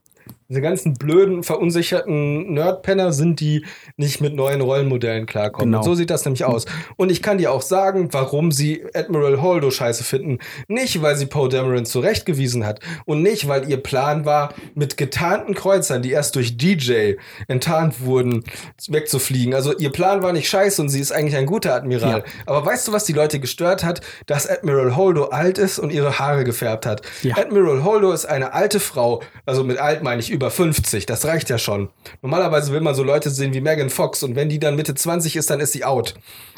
diese 0.49 0.61
ganzen 0.61 0.95
blöden, 0.95 1.43
verunsicherten 1.43 2.53
Nerdpenner 2.53 3.13
sind, 3.13 3.41
die 3.41 3.65
nicht 3.97 4.21
mit 4.21 4.35
neuen 4.35 4.61
Rollenmodellen 4.61 5.27
klarkommen. 5.27 5.73
Genau. 5.73 5.79
Und 5.79 5.85
so 5.85 5.95
sieht 5.95 6.11
das 6.11 6.25
nämlich 6.25 6.45
aus. 6.45 6.67
Und 6.97 7.11
ich 7.11 7.23
kann 7.23 7.39
dir 7.39 7.53
auch 7.53 7.63
sagen, 7.63 8.09
warum 8.13 8.53
sie 8.53 8.85
Admiral 8.95 9.43
Holdo 9.43 9.71
scheiße 9.71 10.05
finden. 10.05 10.39
Nicht, 10.69 11.03
weil 11.03 11.17
sie 11.17 11.27
Poe 11.27 11.49
Dameron 11.49 11.85
zurechtgewiesen 11.85 12.65
hat. 12.65 12.81
Und 13.05 13.23
nicht, 13.23 13.49
weil 13.49 13.69
ihr 13.69 13.79
Plan 13.79 14.25
war, 14.25 14.55
mit 14.75 14.97
getarnten 14.97 15.55
Kreuzern, 15.55 16.03
die 16.03 16.13
erst 16.13 16.37
durch 16.37 16.57
DJ 16.57 17.15
enttarnt 17.49 18.01
wurden, 18.03 18.45
wegzufliegen. 18.89 19.55
Also 19.55 19.77
ihr 19.77 19.91
Plan 19.91 20.23
war 20.23 20.33
nicht 20.33 20.49
scheiße 20.49 20.81
und 20.81 20.89
sie 20.89 21.01
ist 21.01 21.13
eigentlich 21.13 21.37
ein 21.37 21.47
guter 21.47 21.75
Admiral. 21.75 22.19
Ja. 22.19 22.25
Aber 22.47 22.65
weißt 22.65 22.89
du, 22.89 22.93
was 22.93 23.05
die 23.05 23.13
Leute 23.13 23.41
gestört 23.41 23.83
hat? 23.83 24.01
Dass 24.27 24.49
Admiral 24.49 24.97
Holdo 24.97 25.27
alt 25.27 25.59
ist 25.59 25.79
und 25.79 25.93
ihre 25.93 26.19
Haare 26.19 26.45
gefärbt 26.45 26.87
hat. 26.87 27.03
Ja. 27.23 27.37
Admiral 27.37 27.83
Holdo 27.83 28.13
ist 28.13 28.27
eine 28.27 28.53
alte 28.53 28.81
Frau, 28.81 29.23
also 29.45 29.65
mit 29.65 29.79
alt 29.79 30.03
meine 30.03 30.21
ich 30.21 30.36
über 30.37 30.51
50, 30.51 31.07
das 31.07 31.25
reicht 31.25 31.51
ja 31.51 31.59
schon. 31.59 31.89
Normalerweise 32.23 32.73
will 32.73 32.83
man 32.83 32.95
so 32.95 33.03
Leute 33.03 33.31
sehen 33.31 33.55
wie 33.55 33.61
Megan 33.61 33.91
Fox 33.91 34.23
und 34.23 34.37
wenn 34.37 34.49
die 34.49 34.59
dann 34.59 34.77
Mitte 34.77 34.95
20 34.95 35.35
ist, 35.35 35.51
dann 35.51 35.61
ist 35.61 35.73
sie 35.73 35.85
out. 35.85 36.15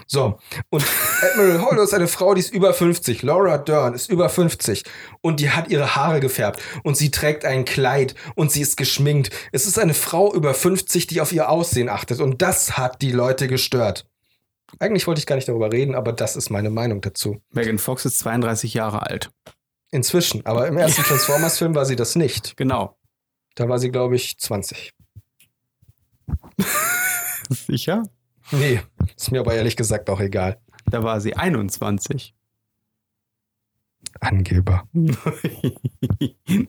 So, 0.07 0.39
und 0.71 0.85
Admiral 1.23 1.63
Holdo 1.63 1.83
ist 1.83 1.95
eine 1.95 2.09
Frau, 2.09 2.35
die 2.35 2.41
ist 2.41 2.53
über 2.53 2.75
50. 2.75 3.23
Laura 3.23 3.59
Dern 3.59 3.95
ist 3.95 4.11
über 4.11 4.29
50 4.29 4.83
und 5.21 5.39
die 5.39 5.51
hat 5.51 5.69
ihre 5.69 5.95
Haare 5.95 6.21
gefärbt 6.21 6.61
und 6.83 6.97
sie 6.97 7.11
trägt 7.11 7.45
ein 7.45 7.65
Kleid 7.65 8.15
und 8.35 8.51
sie 8.51 8.63
ist 8.63 8.77
geschminkt. 8.77 9.31
Es 9.53 9.67
ist 9.67 9.79
eine 9.79 9.95
Frau 9.95 10.35
über 10.35 10.55
50, 10.55 11.07
die 11.07 11.21
auf 11.21 11.33
ihr 11.33 11.49
Aussehen 11.49 11.89
achtet 11.89 12.21
und 12.21 12.43
das 12.43 12.77
hat 12.77 13.01
die 13.01 13.13
Leute 13.13 13.47
gestört. 13.47 14.07
Eigentlich 14.81 15.07
wollte 15.07 15.21
ich 15.21 15.27
gar 15.27 15.37
nicht 15.37 15.49
darüber 15.49 15.73
reden, 15.73 15.95
aber 15.95 16.13
das 16.13 16.37
ist 16.37 16.51
meine 16.51 16.71
Meinung 16.71 17.01
dazu. 17.01 17.41
Megan 17.53 17.79
Fox 17.79 18.05
ist 18.05 18.19
32 18.19 18.75
Jahre 18.75 19.03
alt. 19.03 19.31
Inzwischen, 19.91 20.45
aber 20.45 20.67
im 20.69 20.77
ersten 20.77 21.03
Transformers-Film 21.03 21.75
war 21.75 21.87
sie 21.87 21.97
das 21.97 22.15
nicht. 22.15 22.57
Genau. 22.59 22.98
Da 23.59 23.69
war 23.69 23.81
sie, 23.81 23.91
glaube 23.91 24.15
ich, 24.15 24.39
20. 24.39 24.93
Sicher? 27.51 28.05
Nee, 28.53 28.81
ist 29.17 29.33
mir 29.33 29.41
aber 29.41 29.53
ehrlich 29.55 29.75
gesagt 29.77 30.09
auch 30.11 30.21
egal. 30.21 30.61
Da 30.87 31.03
war 31.03 31.21
sie 31.21 31.35
21. 31.35 32.35
Angeber. 34.21 34.85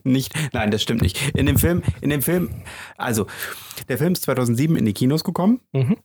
nicht, 0.02 0.34
nein, 0.52 0.70
das 0.72 0.82
stimmt 0.82 1.02
nicht. 1.02 1.30
In 1.36 1.46
dem 1.46 1.58
Film, 1.58 1.82
in 2.00 2.10
dem 2.10 2.22
Film, 2.22 2.50
also, 2.96 3.26
der 3.88 3.98
Film 3.98 4.14
ist 4.14 4.22
2007 4.24 4.74
in 4.76 4.84
die 4.84 4.92
Kinos 4.92 5.22
gekommen, 5.22 5.60
Mhm. 5.72 5.96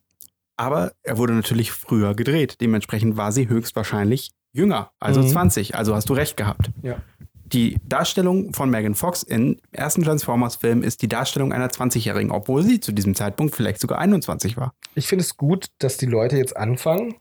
aber 0.56 0.92
er 1.02 1.18
wurde 1.18 1.32
natürlich 1.34 1.72
früher 1.72 2.14
gedreht. 2.14 2.60
Dementsprechend 2.60 3.16
war 3.16 3.32
sie 3.32 3.48
höchstwahrscheinlich 3.48 4.30
jünger, 4.52 4.92
also 5.00 5.20
Mhm. 5.20 5.28
20. 5.28 5.74
Also 5.74 5.96
hast 5.96 6.08
du 6.08 6.14
recht 6.14 6.36
gehabt. 6.36 6.70
Ja. 6.82 7.02
Die 7.52 7.78
Darstellung 7.84 8.52
von 8.52 8.68
Megan 8.70 8.96
Fox 8.96 9.22
im 9.22 9.58
ersten 9.70 10.02
Transformers-Film 10.02 10.82
ist 10.82 11.00
die 11.02 11.08
Darstellung 11.08 11.52
einer 11.52 11.68
20-Jährigen, 11.68 12.32
obwohl 12.32 12.64
sie 12.64 12.80
zu 12.80 12.90
diesem 12.90 13.14
Zeitpunkt 13.14 13.54
vielleicht 13.54 13.80
sogar 13.80 13.98
21 13.98 14.56
war. 14.56 14.74
Ich 14.96 15.06
finde 15.06 15.22
es 15.22 15.36
gut, 15.36 15.66
dass 15.78 15.96
die 15.96 16.06
Leute 16.06 16.36
jetzt 16.36 16.56
anfangen. 16.56 17.14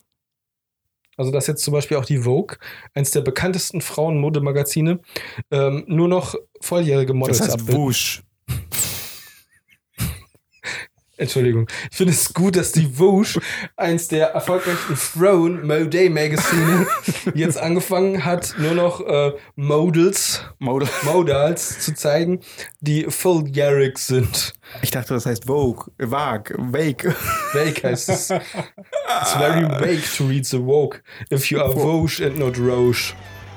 Also, 1.15 1.31
dass 1.31 1.47
jetzt 1.47 1.63
zum 1.63 1.73
Beispiel 1.73 1.97
auch 1.97 2.05
die 2.05 2.19
Vogue, 2.19 2.57
eins 2.93 3.11
der 3.11 3.21
bekanntesten 3.21 3.81
Frauenmodemagazine, 3.81 4.99
ähm, 5.51 5.85
nur 5.87 6.07
noch 6.07 6.35
volljährige 6.59 7.13
Models 7.13 7.37
Das 7.37 7.47
heißt 7.47 7.59
abbildet. 7.61 7.77
Wusch. 7.77 8.23
Entschuldigung. 11.17 11.67
Ich 11.89 11.97
finde 11.97 12.13
es 12.13 12.33
gut, 12.33 12.57
dass 12.57 12.73
die 12.73 12.87
Vogue, 12.87 13.41
eins 13.77 14.09
der 14.09 14.27
erfolgreichsten 14.31 14.95
Frauen 14.95 15.65
Moday 15.65 16.09
Magazine, 16.09 16.87
jetzt 17.33 17.57
angefangen 17.57 18.25
hat, 18.25 18.53
nur 18.57 18.73
noch 18.73 18.99
äh, 18.99 19.31
Models, 19.55 20.41
Model. 20.59 20.89
Modals 21.03 21.79
zu 21.79 21.93
zeigen, 21.93 22.41
die 22.81 23.05
volljährig 23.05 23.97
sind. 23.97 24.53
Ich 24.81 24.91
dachte, 24.91 25.13
das 25.13 25.25
heißt 25.25 25.45
Vogue, 25.45 25.85
Vague, 25.97 26.55
Vague. 26.57 27.15
Vague 27.53 27.83
heißt 27.83 28.09
es. 28.09 28.29
It's 29.21 29.33
very 29.33 29.61
vague 29.61 30.03
to 30.17 30.27
read 30.27 30.45
the 30.45 30.57
Vogue. 30.57 30.99
If 31.31 31.49
you 31.49 31.61
are 31.61 31.71
Vogue 31.71 32.25
and 32.25 32.37
not 32.37 32.57
Rouge. 32.57 33.13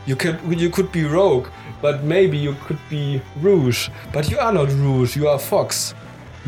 You, 0.07 0.17
can, 0.17 0.39
you 0.49 0.71
could 0.71 0.91
be 0.91 1.05
Rogue, 1.05 1.49
but 1.83 2.03
maybe 2.05 2.39
you 2.39 2.55
could 2.67 2.79
be 2.89 3.21
Rouge. 3.43 3.91
But 4.13 4.31
you 4.31 4.39
are 4.39 4.53
not 4.53 4.69
Rouge, 4.71 5.17
you 5.17 5.29
are 5.29 5.39
Fox. 5.39 5.95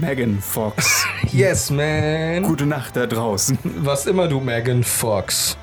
Megan 0.01 0.41
Fox. 0.41 1.05
yes, 1.31 1.71
man. 1.71 2.43
Gute 2.43 2.65
Nacht 2.65 2.97
da 2.97 3.07
draußen. 3.07 3.59
Was 3.83 4.07
immer 4.07 4.29
du, 4.29 4.41
Megan 4.41 4.83
Fox. 4.83 5.59